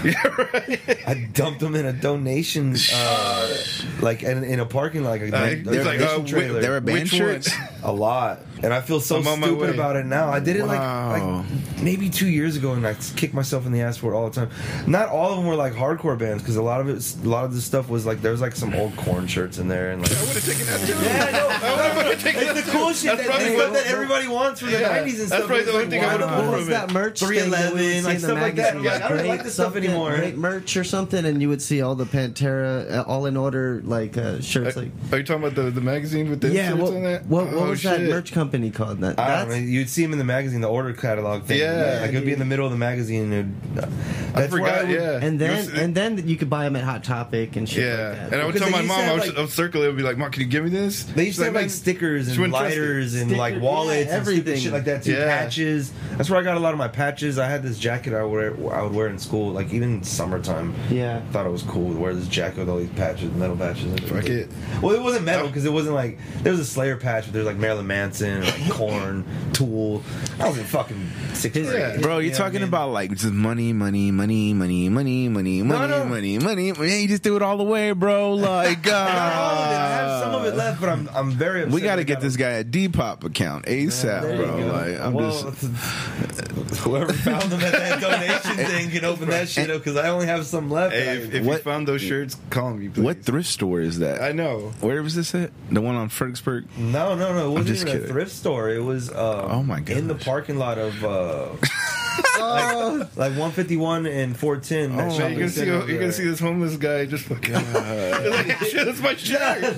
I 1.08 1.30
dumped 1.34 1.60
them 1.60 1.76
in 1.76 1.86
a 1.86 1.94
donation, 1.94 2.76
uh, 2.94 3.56
like 4.02 4.24
in, 4.24 4.44
in 4.44 4.60
a 4.60 4.66
parking 4.66 5.04
lot, 5.04 5.12
like 5.12 5.22
a, 5.22 5.36
Uh, 5.38 5.44
a 5.46 5.50
he's 5.56 5.64
donation 5.64 5.86
like, 5.86 6.02
uh, 6.02 6.16
wait, 6.20 6.28
trailer. 6.28 6.62
There 6.62 6.76
are 6.76 6.82
band 6.82 7.00
Which 7.04 7.10
shirts. 7.12 7.52
a 7.84 7.92
lot, 7.92 8.40
and 8.64 8.74
I 8.74 8.82
feel 8.82 9.00
so 9.00 9.18
I'm 9.18 9.42
stupid 9.42 9.70
about 9.70 9.96
it 9.96 10.06
now. 10.06 10.30
I 10.30 10.40
did 10.40 10.56
it 10.56 10.66
Wow. 10.66 11.12
like, 11.12 11.22
like 11.24 11.82
maybe 11.84 12.10
two 12.10 12.28
years 12.28 12.56
ago, 12.58 12.74
and 12.74 12.86
I 12.88 12.96
kicked 13.16 13.34
myself 13.34 13.66
in 13.66 13.72
the 13.72 13.82
ass 13.82 13.98
for 13.98 14.14
it 14.14 14.16
all 14.16 14.30
the 14.30 14.36
time. 14.36 14.50
Not 14.88 15.10
all 15.10 15.30
of 15.32 15.38
them 15.38 15.46
were 15.46 15.56
like 15.56 15.74
hardcore 15.74 16.18
bands 16.18 16.42
because 16.42 16.56
a 16.56 16.62
lot 16.64 16.82
of 16.82 16.90
it, 16.90 17.16
a 17.24 17.30
lot 17.30 17.46
of 17.46 17.54
this 17.54 17.64
stuff 17.64 17.88
was 17.90 18.06
like 18.06 18.22
there 18.22 18.32
was 18.32 18.42
like 18.42 18.47
like 18.48 18.56
some 18.56 18.74
old 18.76 18.96
Korn 18.96 19.28
shirts 19.28 19.58
in 19.58 19.68
there 19.68 19.92
and 19.92 20.02
like. 20.02 20.12
I 20.12 20.22
would 20.22 20.30
have 20.36 20.46
taken 20.46 20.66
that 20.68 20.80
too. 20.88 20.94
Yeah, 20.94 21.26
I 21.28 21.32
know. 21.32 21.48
I 21.92 21.98
would 21.98 22.06
have 22.08 22.22
taken 22.24 22.42
It's 22.44 22.54
that 22.54 22.66
the 22.66 22.72
cool 22.72 22.94
shit 22.94 23.18
That's 23.18 23.28
that, 23.28 23.28
probably 23.28 23.56
what- 23.56 23.74
that 23.74 23.88
everybody 23.88 24.28
wants 24.28 24.60
from 24.62 24.72
the 24.72 24.80
Yeah. 24.80 24.98
90s 24.98 25.00
and 25.00 25.06
That's 25.06 25.28
stuff. 25.28 25.48
probably 25.48 25.64
the 25.66 25.72
only 25.72 25.82
like, 25.84 25.90
thing 25.90 26.04
I 26.04 26.08
why 26.08 26.14
would've 26.14 26.30
pulled 26.30 26.40
What 26.40 26.46
from 26.52 26.60
was 26.60 26.68
it. 26.68 26.72
that 26.72 26.92
merch? 26.94 27.20
thing 27.20 27.30
that 27.52 27.74
we 27.74 27.80
311, 27.80 27.96
would 27.96 28.04
like 28.06 28.14
the 28.14 28.20
stuff 28.20 28.42
like 28.42 28.56
that. 28.56 28.76
magazine? 28.76 28.84
Like, 28.84 29.02
I 29.04 29.10
don't 29.18 29.28
like 29.28 29.44
this 29.44 29.54
stuff 29.54 29.76
anymore. 29.76 30.16
Great 30.16 30.38
merch 30.38 30.78
or 30.78 30.84
something, 30.84 31.26
and 31.26 31.42
you 31.42 31.50
would 31.50 31.62
see 31.62 31.82
all 31.82 31.96
the 31.96 32.06
Pantera 32.06 32.92
uh, 32.92 33.04
all 33.08 33.26
in 33.26 33.36
order 33.38 33.82
like 33.84 34.18
uh, 34.18 34.40
shirts. 34.42 34.76
Like 34.78 34.92
Are 35.12 35.18
you 35.18 35.24
talking 35.24 35.44
about 35.44 35.56
the, 35.56 35.70
the 35.72 35.82
magazine 35.82 36.30
with 36.30 36.42
the 36.42 36.50
yeah, 36.50 36.72
inserts 36.72 36.82
what, 36.84 36.94
on 36.96 37.04
that? 37.04 37.26
what, 37.26 37.46
what 37.48 37.54
Oh, 37.54 37.70
was 37.72 37.84
that 37.84 38.02
merch 38.02 38.32
company 38.32 38.72
called? 38.72 39.00
That 39.00 39.20
I 39.20 39.40
don't 39.42 39.50
know. 39.50 39.56
You'd 39.56 39.90
see 39.90 40.04
them 40.04 40.14
in 40.14 40.18
the 40.20 40.24
magazine, 40.24 40.62
the 40.62 40.70
order 40.70 40.94
catalog 40.94 41.44
thing. 41.44 41.60
Yeah. 41.60 42.00
like 42.02 42.12
it'd 42.12 42.26
be 42.26 42.34
in 42.34 42.40
the 42.40 42.46
middle 42.46 42.66
of 42.66 42.72
the 42.72 42.78
magazine. 42.78 43.34
And, 43.34 43.78
uh, 43.78 43.88
I 44.34 44.42
that's 44.42 44.54
where 44.54 44.62
forgot. 44.64 44.90
yeah, 44.90 45.20
and 45.22 45.40
then 45.40 45.70
and 45.76 45.96
then 45.96 46.28
you 46.28 46.38
could 46.38 46.50
buy 46.50 46.64
them 46.66 46.76
at 46.76 46.84
Hot 46.84 47.04
Topic 47.04 47.56
and 47.56 47.68
shit 47.68 47.84
yeah, 47.84 48.10
like 48.22 48.30
that. 48.30 48.37
And 48.38 48.44
I 48.44 48.46
would 48.46 48.56
tell 48.56 48.70
my 48.70 48.82
mom, 48.82 48.92
I 49.00 49.02
have, 49.04 49.14
would, 49.20 49.28
like- 49.30 49.38
I 49.38 49.42
would 49.42 49.50
circle 49.50 49.82
it, 49.82 49.88
and 49.90 49.98
be 49.98 50.04
like, 50.04 50.18
"Mom, 50.18 50.32
can 50.32 50.42
you 50.42 50.48
give 50.48 50.64
me 50.64 50.70
this?" 50.70 51.04
They 51.04 51.26
used 51.26 51.36
She's 51.36 51.38
to 51.38 51.46
have 51.46 51.54
like 51.56 51.64
"Man, 51.64 51.70
stickers 51.70 52.28
and 52.28 52.38
wouldn't 52.38 52.54
lighters 52.54 53.16
and 53.16 53.30
Sticker- 53.30 53.38
like 53.40 53.62
wallets 53.62 54.08
yeah, 54.08 54.18
and 54.18 54.22
everything. 54.22 54.60
shit 54.60 54.72
like 54.72 54.86
that 54.86 55.04
too. 55.04 55.14
Yeah. 55.14 55.26
Patches. 55.26 55.92
That's 56.16 56.30
where 56.30 56.40
I 56.40 56.44
got 56.44 56.58
a 56.58 56.60
lot 56.60 56.74
of 56.74 56.78
my 56.78 56.88
patches. 56.88 57.40
I 57.40 57.48
had 57.48 57.64
this 57.64 57.80
jacket 57.80 58.14
I 58.14 58.24
would 58.24 58.60
wear, 58.60 58.76
I 58.76 58.82
would 58.84 58.94
wear 58.94 59.08
in 59.08 59.18
school, 59.18 59.52
like 59.52 59.74
even 59.74 59.96
in 59.96 60.04
summertime. 60.04 60.76
Yeah. 60.90 61.22
thought 61.32 61.46
it 61.46 61.52
was 61.52 61.64
cool 61.64 61.94
to 61.94 62.00
wear 62.00 62.14
this 62.14 62.28
jacket 62.28 62.60
with 62.60 62.70
all 62.70 62.78
these 62.78 62.90
patches, 62.92 63.32
metal 63.34 63.58
patches. 63.58 64.00
Fuck 64.02 64.26
it. 64.26 64.50
Well, 64.82 64.96
it 64.96 65.02
wasn't 65.02 65.26
metal 65.26 65.46
oh. 65.46 65.48
because 65.48 65.66
it 65.66 65.74
wasn't 65.74 65.96
like 65.96 66.20
there 66.44 66.52
was 66.52 66.60
a 66.62 66.66
Slayer 66.66 66.98
patch, 66.98 67.26
but 67.26 67.34
there's 67.34 67.46
like 67.46 67.58
Marilyn 67.58 67.88
Manson, 67.88 68.44
like 68.44 68.70
Korn, 68.70 69.26
Tool. 69.54 70.04
I 70.40 70.48
was 70.48 70.58
in 70.58 70.66
fucking 70.66 71.10
sixth 71.38 71.56
Yeah. 71.62 71.72
grade. 71.92 72.02
Bro, 72.02 72.18
You 72.20 72.24
you're 72.26 72.32
know 72.32 72.36
I 72.36 72.38
talking 72.40 72.62
mean? 72.62 72.68
about 72.70 72.92
like 72.92 73.12
just 73.12 73.32
money, 73.34 73.74
money, 73.74 74.12
money, 74.12 74.52
money, 74.52 74.90
money, 74.90 74.90
money, 74.90 75.30
money, 75.30 75.62
no. 75.64 76.06
money, 76.06 76.38
money. 76.40 76.72
Man, 76.74 77.02
you 77.02 77.08
just 77.08 77.24
do 77.24 77.36
it 77.36 77.42
all 77.42 77.58
the 77.58 77.64
way, 77.64 77.92
bro. 77.92 78.34
Like, 78.34 78.82
God. 78.84 79.14
Not 79.14 79.34
all 79.34 79.52
of 79.64 79.72
it. 79.72 79.76
I 79.76 79.88
have 79.90 80.24
some 80.24 80.36
of 80.36 80.46
it 80.46 80.56
left, 80.56 80.80
but 80.82 80.90
I'm 80.90 81.10
I'm 81.14 81.32
very. 81.32 81.62
Upset 81.62 81.74
We 81.74 81.82
got 81.82 81.96
to 81.98 82.04
get 82.04 82.22
this 82.22 82.36
guy 82.36 82.52
a 82.52 82.64
Depop 82.64 83.24
account 83.24 83.66
ASAP, 83.66 84.22
There 84.22 84.38
bro. 84.38 84.58
Like, 84.68 85.00
I'm 85.00 85.14
well, 85.14 85.32
just. 85.32 85.64
whoever 86.80 87.14
found 87.14 87.44
them 87.52 87.62
at 87.62 87.72
that 87.72 88.02
donation 88.02 88.66
thing 88.66 88.90
can 88.90 89.06
open 89.06 89.30
that 89.30 89.50
shit 89.50 89.70
up 89.70 89.78
because 89.84 89.98
I 89.98 90.10
only 90.10 90.28
have 90.28 90.46
some 90.46 90.70
left. 90.70 90.94
Hey, 90.94 91.08
and 91.24 91.34
if, 91.34 91.34
I- 91.34 91.38
if 91.38 91.46
you 91.46 91.58
found 91.60 91.88
those 91.88 92.02
shirts, 92.02 92.36
call 92.50 92.74
me, 92.74 92.90
please. 92.90 93.02
What 93.02 93.24
thrift 93.24 93.48
store 93.50 93.82
is 93.82 94.00
that? 94.00 94.22
I 94.22 94.32
know. 94.32 94.74
Where 94.82 95.02
was 95.04 95.16
this 95.16 95.34
at? 95.36 95.52
The 95.72 95.82
one 95.82 95.96
on 95.96 96.10
Fredericksburg? 96.10 96.66
no, 96.78 97.16
no, 97.16 97.34
no. 97.34 97.48
It 97.48 97.50
wasn't 97.52 97.68
just 97.68 97.88
even 97.88 98.04
a 98.04 98.08
thrift 98.08 98.32
store. 98.32 98.70
It 98.70 98.84
was. 98.84 99.10
Um, 99.10 99.18
Oh 99.58 99.64
my 99.64 99.80
god! 99.80 99.98
In 99.98 100.08
the 100.08 100.16
parking 100.16 100.58
lot 100.58 100.78
of. 100.78 101.04
Uh, 101.04 101.27
like, 102.40 103.16
like 103.16 103.32
151 103.32 104.06
and 104.08 104.36
410. 104.38 104.96
that 104.98 105.04
Oh, 105.12 105.18
Man, 105.18 105.32
you're 105.32 105.40
gonna 105.40 105.50
see 105.50 105.66
you're 105.66 106.00
gonna 106.00 106.12
see 106.12 106.24
this 106.26 106.40
homeless 106.40 106.78
guy 106.78 107.06
just 107.06 107.26
fucking. 107.26 107.54
Like, 107.54 108.58
shit, 108.70 108.86
that's 108.86 109.02
my 109.02 109.16
shirt. 109.16 109.64
It 109.64 109.78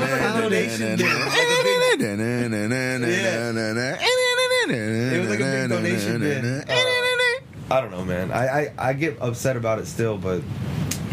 was 0.00 0.10
like 0.10 0.20
a 0.20 0.40
donation 0.40 0.96
bin. 0.96 1.06
Like 1.06 1.26
a 1.26 1.62
big- 1.64 2.00
It 4.70 5.20
was 5.20 5.28
like 5.30 5.40
a 5.40 5.44
big 5.44 5.68
donation 5.70 6.20
bin. 6.20 6.44
Uh, 6.68 6.74
I 7.72 7.80
don't 7.80 7.90
know, 7.92 8.04
man. 8.04 8.32
I, 8.32 8.62
I, 8.62 8.72
I 8.78 8.92
get 8.94 9.18
upset 9.20 9.56
about 9.56 9.78
it 9.78 9.86
still, 9.86 10.18
but 10.18 10.42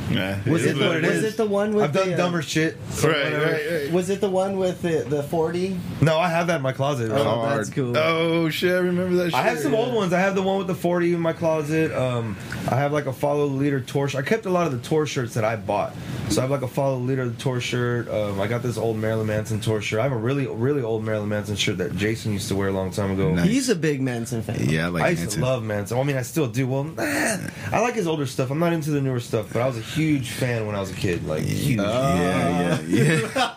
Nah, 0.10 0.38
was 0.49 0.66
it 0.66 0.70
it 0.70 0.72
is 0.72 0.80
what 0.80 0.89
the, 0.89 0.97
it 0.97 1.01
was 1.01 1.12
is. 1.12 1.24
it 1.34 1.38
the 1.38 1.45
one 1.45 1.74
with 1.74 1.84
I've 1.84 1.91
done 1.93 2.08
the, 2.10 2.14
uh, 2.14 2.18
dumber 2.18 2.41
shit. 2.41 2.78
so 2.91 3.10
Right, 3.10 3.34
right, 3.34 3.43
right. 3.84 3.91
Was 3.91 4.10
it 4.10 4.22
the 4.22 4.30
one 4.30 4.58
with 4.58 4.82
the 4.82 5.05
the 5.08 5.22
forty? 5.24 5.78
No, 6.01 6.18
I 6.18 6.30
have 6.30 6.47
that 6.47 6.58
in 6.58 6.62
my 6.62 6.72
closet. 6.72 7.12
Oh, 7.12 7.24
Hard. 7.24 7.60
that's 7.60 7.70
cool. 7.70 7.97
Oh 7.97 8.49
shit, 8.49 8.72
I 8.72 8.78
remember 8.78 9.16
that. 9.18 9.26
Shit. 9.32 9.34
I 9.36 9.41
have 9.43 9.60
some 9.60 9.76
old 9.76 9.93
ones. 9.93 10.14
I 10.14 10.20
have 10.20 10.36
the 10.36 10.41
one 10.41 10.58
with 10.60 10.68
the 10.68 10.76
40 10.76 11.14
in 11.14 11.20
my 11.20 11.34
closet. 11.34 11.91
Um, 11.91 12.38
I 12.70 12.76
have 12.76 12.93
like 12.93 13.05
a 13.05 13.14
follow 13.14 13.47
the 13.49 13.55
leader 13.55 13.80
tour. 13.82 14.08
shirt. 14.08 14.24
I 14.24 14.28
kept 14.28 14.45
a 14.45 14.49
lot 14.49 14.68
of 14.68 14.74
the 14.82 14.88
tour 14.88 15.05
shirts 15.05 15.34
that 15.34 15.43
I 15.43 15.55
bought. 15.55 15.93
So 16.30 16.39
I 16.39 16.43
have 16.43 16.51
like 16.51 16.62
a 16.62 16.68
follow 16.68 16.99
the 16.99 17.03
leader 17.05 17.30
tour 17.32 17.60
shirt. 17.60 18.10
Um, 18.10 18.39
I 18.39 18.47
got 18.47 18.64
this 18.64 18.78
old 18.78 18.97
Marilyn 18.97 19.28
Manson 19.28 19.60
tour 19.60 19.82
shirt. 19.82 19.99
I 19.99 20.03
have 20.03 20.12
a 20.12 20.18
really, 20.18 20.47
really 20.47 20.82
old 20.84 21.03
Marilyn 21.03 21.30
Manson 21.30 21.55
shirt 21.55 21.78
that 21.80 21.95
Jason 21.95 22.34
used 22.34 22.47
to 22.49 22.55
wear 22.55 22.68
a 22.70 22.72
long 22.72 22.91
time 22.91 23.12
ago. 23.12 23.34
Nice. 23.34 23.47
He's 23.49 23.70
a 23.70 23.76
big 23.76 24.01
Manson 24.01 24.41
fan. 24.41 24.70
Yeah, 24.70 24.86
I 24.86 24.89
like 24.89 25.03
I 25.03 25.10
used 25.10 25.22
Manson. 25.24 25.39
to 25.41 25.45
love 25.45 25.64
Manson. 25.64 25.97
I 25.99 26.03
mean, 26.03 26.18
I 26.18 26.22
still 26.22 26.47
do. 26.47 26.68
Well, 26.68 26.84
nah, 26.86 27.38
I 27.72 27.80
like 27.82 27.95
his 27.95 28.08
older 28.08 28.26
stuff. 28.26 28.51
I'm 28.51 28.60
not 28.60 28.74
into 28.74 28.91
the 28.91 29.01
newer 29.01 29.20
stuff, 29.20 29.51
but 29.51 29.62
I 29.62 29.68
was 29.68 29.78
a 29.78 29.82
huge 29.98 30.30
fan 30.30 30.66
when 30.68 30.76
I 30.76 30.80
was 30.80 30.91
a 30.91 30.95
kid. 30.95 31.26
Like 31.26 31.43
huge. 31.43 31.80
Yeah, 31.80 32.80
yeah, 32.82 33.20
yeah. 33.34 33.54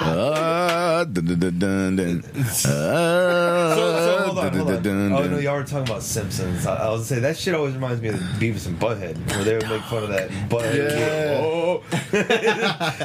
Uh, 0.00 1.04
dun, 1.12 1.24
dun, 1.24 1.38
dun, 1.38 1.58
dun, 1.58 1.96
dun. 1.96 2.24
Uh, 2.36 2.44
So, 2.44 2.70
so 2.70 4.22
hold 4.24 4.38
on, 4.38 4.52
hold 4.54 4.70
on. 4.86 5.12
Oh 5.12 5.26
no, 5.28 5.38
y'all 5.38 5.56
were 5.56 5.64
talking 5.64 5.88
about 5.88 6.02
Simpsons. 6.02 6.66
I, 6.66 6.86
I 6.86 6.90
was 6.90 7.06
say 7.06 7.20
that 7.20 7.36
shit 7.36 7.54
always 7.54 7.74
reminds 7.74 8.00
me 8.00 8.08
of 8.08 8.16
Beavis 8.40 8.66
and 8.66 8.78
Butthead, 8.78 9.16
where 9.34 9.44
they 9.44 9.56
would 9.56 9.68
make 9.68 9.82
fun 9.82 10.04
of 10.04 10.08
that 10.10 10.30
Butthead. 10.48 10.98
Yeah. 10.98 11.40
Oh, 11.42 11.82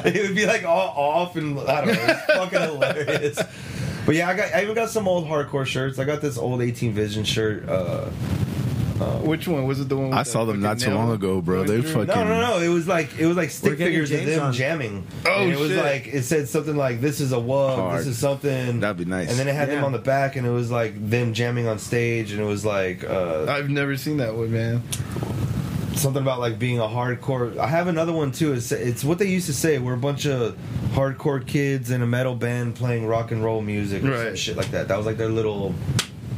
it 0.04 0.22
would 0.26 0.34
be 0.36 0.46
like 0.46 0.64
all 0.64 0.88
off 0.96 1.36
and 1.36 1.58
I 1.60 1.84
don't 1.84 1.94
know, 1.94 2.06
it's 2.08 2.24
fucking 2.26 2.60
hilarious. 2.60 3.38
But 4.06 4.14
yeah, 4.14 4.28
I 4.28 4.34
got 4.34 4.54
I 4.54 4.62
even 4.62 4.74
got 4.74 4.90
some 4.90 5.06
old 5.06 5.26
hardcore 5.26 5.66
shirts. 5.66 5.98
I 5.98 6.04
got 6.04 6.20
this 6.20 6.38
old 6.38 6.62
18 6.62 6.92
Vision 6.94 7.24
shirt. 7.24 7.68
Uh, 7.68 8.08
Which 9.22 9.46
one 9.48 9.66
was 9.66 9.80
it? 9.80 9.88
The 9.88 9.96
one 9.96 10.10
with 10.10 10.18
I 10.18 10.22
saw 10.24 10.44
them 10.44 10.60
not 10.60 10.78
too 10.78 10.92
long 10.92 11.10
ago, 11.12 11.40
bro. 11.40 11.64
They 11.64 11.80
through? 11.80 12.06
fucking- 12.06 12.06
no, 12.08 12.24
no, 12.24 12.40
no. 12.40 12.58
It 12.60 12.68
was 12.68 12.86
like 12.88 13.18
it 13.18 13.26
was 13.26 13.36
like 13.36 13.50
stick 13.50 13.78
figures 13.78 14.10
of 14.10 14.24
them 14.26 14.42
on. 14.42 14.52
jamming. 14.52 15.06
Oh, 15.26 15.42
and 15.42 15.52
it 15.52 15.58
was 15.58 15.70
shit. 15.70 15.84
like 15.84 16.06
it 16.08 16.22
said 16.24 16.48
something 16.48 16.76
like 16.76 17.00
"This 17.00 17.20
is 17.20 17.32
a 17.32 17.36
wub," 17.36 17.76
Hard. 17.76 18.00
this 18.00 18.06
is 18.06 18.18
something." 18.18 18.80
That'd 18.80 18.96
be 18.98 19.04
nice. 19.04 19.30
And 19.30 19.38
then 19.38 19.48
it 19.48 19.54
had 19.54 19.68
them 19.68 19.84
on 19.84 19.92
the 19.92 19.98
back, 19.98 20.36
and 20.36 20.46
it 20.46 20.50
was 20.50 20.70
like 20.70 20.94
them 21.10 21.32
jamming 21.34 21.66
on 21.66 21.78
stage, 21.78 22.32
and 22.32 22.40
it 22.40 22.44
was 22.44 22.64
like 22.64 23.04
uh, 23.04 23.46
I've 23.48 23.70
never 23.70 23.96
seen 23.96 24.18
that 24.18 24.34
one, 24.34 24.52
man. 24.52 24.82
something 25.94 26.22
about 26.22 26.40
like 26.40 26.58
being 26.58 26.78
a 26.78 26.82
hardcore. 26.84 27.56
I 27.58 27.66
have 27.66 27.86
another 27.86 28.12
one 28.12 28.32
too. 28.32 28.52
It's, 28.54 28.72
it's 28.72 29.04
what 29.04 29.18
they 29.18 29.26
used 29.28 29.46
to 29.46 29.54
say. 29.54 29.78
We're 29.78 29.94
a 29.94 29.98
bunch 29.98 30.26
of 30.26 30.56
hardcore 30.92 31.46
kids 31.46 31.90
in 31.90 32.00
a 32.02 32.06
metal 32.06 32.34
band 32.34 32.74
playing 32.74 33.06
rock 33.06 33.30
and 33.32 33.44
roll 33.44 33.60
music, 33.62 34.02
or 34.02 34.16
some 34.16 34.26
Right. 34.26 34.38
shit 34.38 34.56
like 34.56 34.70
that. 34.72 34.88
That 34.88 34.96
was 34.96 35.06
like 35.06 35.16
their 35.18 35.28
little. 35.28 35.74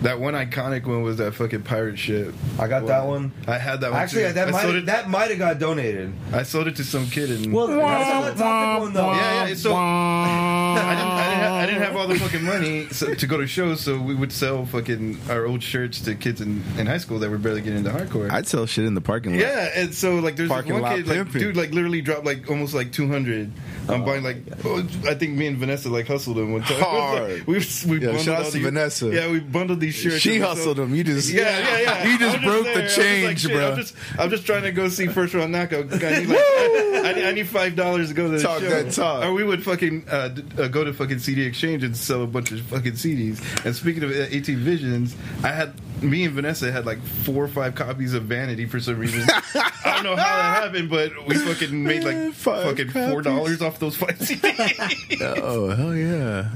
That 0.02 0.18
one 0.18 0.34
iconic 0.34 0.84
one 0.84 1.02
was 1.02 1.18
that 1.18 1.34
fucking 1.34 1.62
pirate 1.62 1.98
ship. 1.98 2.34
I 2.58 2.66
got 2.66 2.86
that 2.86 3.06
one. 3.06 3.32
I 3.46 3.58
had 3.58 3.80
that 3.82 3.92
one. 3.92 4.00
Actually, 4.00 4.24
too. 4.24 4.32
that 4.34 4.48
I 4.48 4.50
might 4.50 4.74
it. 4.74 4.86
that 4.86 5.08
might 5.08 5.30
have 5.30 5.38
got 5.38 5.58
donated. 5.58 6.12
I 6.32 6.42
sold 6.42 6.66
it 6.66 6.76
to 6.76 6.84
some 6.84 7.06
kid 7.06 7.30
and. 7.30 7.52
Well, 7.52 7.68
That's 7.68 8.08
not 8.08 8.32
a 8.32 8.36
topic 8.36 8.82
one 8.82 8.92
though. 8.92 9.12
yeah, 9.12 9.46
yeah. 9.46 9.54
So 9.54 9.74
I 9.76 10.94
didn't, 10.94 11.08
I, 11.08 11.24
didn't 11.28 11.40
have, 11.40 11.52
I 11.52 11.66
didn't 11.66 11.82
have 11.82 11.96
all 11.96 12.08
the 12.08 12.18
fucking 12.18 12.42
money 12.42 12.88
so, 12.90 13.14
to 13.14 13.26
go 13.26 13.36
to 13.38 13.46
shows, 13.46 13.80
so 13.80 13.98
we 14.00 14.14
would 14.14 14.32
sell 14.32 14.66
fucking 14.66 15.20
our 15.30 15.46
old 15.46 15.62
shirts 15.62 16.00
to 16.02 16.14
kids 16.14 16.40
in, 16.40 16.62
in 16.78 16.86
high 16.86 16.98
school 16.98 17.18
that 17.20 17.30
were 17.30 17.38
barely 17.38 17.60
getting 17.60 17.78
into 17.78 17.90
hardcore. 17.90 18.30
I'd 18.30 18.46
sell 18.46 18.66
shit 18.66 18.84
in 18.84 18.94
the 18.94 19.00
parking 19.00 19.32
lot. 19.32 19.40
yeah, 19.40 19.70
and 19.76 19.94
so 19.94 20.16
like 20.16 20.36
there's 20.36 20.48
this 20.48 20.54
Parking 20.54 20.72
one 20.74 20.82
lot 20.82 20.96
kid, 20.96 21.06
like 21.06 21.16
pimping. 21.18 21.40
dude, 21.40 21.56
like 21.56 21.70
literally 21.72 22.00
dropped 22.02 22.24
like 22.24 22.50
almost 22.50 22.74
like 22.74 22.92
two 22.92 23.06
hundred. 23.06 23.52
I'm 23.88 24.02
oh 24.02 24.06
buying 24.06 24.24
like 24.24 24.38
oh, 24.64 24.78
I 25.06 25.14
think 25.14 25.36
me 25.36 25.46
and 25.46 25.56
Vanessa 25.58 25.88
like 25.90 26.06
hustled 26.06 26.38
him 26.38 26.52
one 26.52 26.62
time. 26.62 26.80
Hard. 26.82 27.46
we 27.46 27.54
we 27.54 27.60
Yo, 27.60 27.66
bundled 28.08 28.20
shout 28.20 28.28
out 28.38 28.44
all 28.44 28.50
to 28.50 28.52
these- 28.52 28.62
Vanessa. 28.64 29.06
Yeah, 29.06 29.30
we 29.30 29.40
bundled 29.40 29.80
these 29.80 29.91
shirts. 29.92 30.18
She 30.18 30.38
hustled 30.38 30.78
him. 30.78 30.94
You 30.94 31.04
just 31.04 31.30
Yeah, 31.30 31.42
yeah, 31.58 31.80
yeah. 31.80 32.08
You 32.12 32.18
just 32.18 32.42
broke 32.42 32.64
there. 32.64 32.74
the 32.76 32.82
was 32.82 32.96
like, 32.98 33.06
change, 33.06 33.48
bro. 33.48 33.70
I'm 33.70 33.76
just, 33.76 33.94
I'm 34.18 34.30
just 34.30 34.44
trying 34.46 34.62
to 34.64 34.72
go 34.72 34.88
see 34.88 35.06
first 35.06 35.34
round 35.34 35.52
knockout. 35.52 35.92
I 35.92 36.18
need, 36.18 36.28
like, 36.28 36.38
I 36.40 37.12
need, 37.14 37.24
I 37.24 37.32
need 37.32 37.46
five 37.48 37.76
dollars 37.76 38.08
to 38.08 38.14
go 38.14 38.24
to 38.30 38.36
the 38.36 38.42
Talk 38.42 38.60
show. 38.60 38.68
that 38.68 38.92
talk. 38.92 39.24
Or 39.24 39.32
we 39.32 39.44
would 39.44 39.62
fucking 39.64 40.04
uh, 40.10 40.28
d- 40.28 40.44
uh, 40.58 40.68
go 40.68 40.82
to 40.84 40.92
fucking 40.92 41.18
CD 41.20 41.42
Exchange 41.42 41.84
and 41.84 41.96
sell 41.96 42.22
a 42.22 42.26
bunch 42.26 42.50
of 42.52 42.60
fucking 42.62 42.92
CDs. 42.92 43.40
And 43.64 43.74
speaking 43.76 44.02
of 44.02 44.10
uh, 44.10 44.26
18 44.30 44.58
Visions, 44.58 45.14
I 45.44 45.48
had 45.48 45.72
me 46.02 46.24
and 46.24 46.34
Vanessa 46.34 46.70
had 46.72 46.86
like 46.86 47.00
four 47.02 47.44
or 47.44 47.48
five 47.48 47.74
copies 47.74 48.14
of 48.14 48.24
Vanity 48.24 48.66
for 48.66 48.80
some 48.80 48.98
reason. 48.98 49.22
I 49.54 49.94
don't 49.94 50.04
know 50.04 50.16
how 50.16 50.36
that 50.36 50.62
happened, 50.64 50.90
but 50.90 51.12
we 51.26 51.36
fucking 51.36 51.82
made 51.82 52.04
like 52.04 52.32
Five 52.34 52.64
fucking 52.64 52.90
four 52.90 53.22
dollars 53.22 53.62
off 53.62 53.78
those 53.78 53.96
five 53.96 54.18
CDs. 54.18 55.20
Oh 55.20 55.70
hell 55.70 55.94
yeah! 55.94 56.48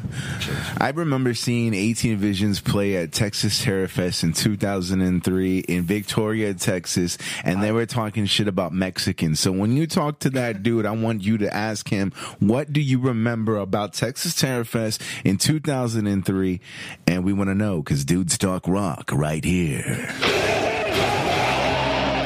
I 0.78 0.90
remember 0.90 1.34
seeing 1.34 1.74
18 1.74 2.16
Visions 2.18 2.60
play 2.60 2.96
at 2.96 3.12
Texas 3.12 3.62
Terror 3.62 3.88
Fest 3.88 4.22
in 4.22 4.32
2003 4.32 5.58
in 5.60 5.82
Victoria, 5.84 6.54
Texas, 6.54 7.18
and 7.44 7.62
they 7.62 7.72
were 7.72 7.86
talking 7.86 8.26
shit 8.26 8.48
about 8.48 8.72
Mexicans. 8.72 9.38
So 9.40 9.52
when 9.52 9.76
you 9.76 9.86
talk 9.86 10.18
to 10.20 10.30
that 10.30 10.62
dude, 10.62 10.86
I 10.86 10.92
want 10.92 11.22
you 11.22 11.38
to 11.38 11.54
ask 11.54 11.88
him, 11.88 12.12
"What 12.38 12.72
do 12.72 12.80
you 12.80 12.98
remember 12.98 13.58
about 13.58 13.92
Texas 13.94 14.34
Terror 14.34 14.64
Fest 14.64 15.02
in 15.24 15.36
2003?" 15.36 16.60
And 17.06 17.24
we 17.24 17.32
want 17.32 17.50
to 17.50 17.54
know 17.54 17.82
because 17.82 18.04
dudes 18.04 18.38
talk 18.38 18.66
rock 18.66 19.10
right 19.12 19.35
here. 19.44 20.65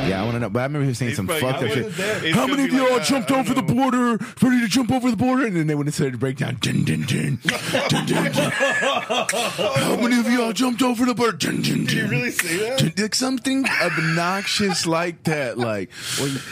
Yeah, 0.08 0.20
I 0.20 0.24
want 0.24 0.34
to 0.36 0.40
know. 0.40 0.50
But 0.50 0.60
I 0.60 0.62
remember 0.64 0.84
he 0.84 0.88
was 0.88 0.98
saying 0.98 1.10
He's 1.10 1.16
some 1.16 1.26
probably- 1.26 1.42
fucked 1.50 1.62
I 1.62 1.66
up 1.66 1.72
shit. 1.72 1.84
wasn't 1.84 1.96
there. 1.96 2.24
It's 2.24 2.34
How 2.34 2.42
gonna 2.46 2.56
many 2.56 2.64
of 2.64 2.70
be 2.70 2.76
y'all 2.76 2.98
that. 2.98 3.04
jumped 3.06 3.30
I 3.30 3.34
don't 3.34 3.40
over 3.50 3.54
the 3.54 3.62
know. 3.62 3.74
border, 3.74 4.24
ready 4.42 4.60
to 4.60 4.68
jump 4.68 4.90
over 4.92 5.10
the 5.10 5.16
border? 5.16 5.46
And 5.46 5.56
then 5.56 5.66
they 5.66 5.74
would 5.74 5.86
have 5.86 5.94
started 5.94 6.12
to 6.12 6.18
break 6.18 6.36
down. 6.38 6.56
Dun, 6.60 6.84
dun, 6.84 7.02
dun, 7.02 7.38
dun, 7.44 8.06
dun, 8.06 8.32
dun. 8.32 8.50
How 8.52 9.96
many 9.96 10.18
of 10.20 10.30
y'all 10.30 10.52
jumped 10.52 10.82
over 10.82 11.04
the 11.04 11.14
border? 11.14 11.36
Dun, 11.36 11.62
dun, 11.62 11.84
Did 11.84 11.92
you 11.92 12.06
really 12.08 12.30
say 12.30 12.58
that? 12.76 12.98
Like 12.98 13.14
something 13.14 13.66
obnoxious 13.82 14.86
like 14.86 15.24
that. 15.24 15.58
Like, 15.58 15.90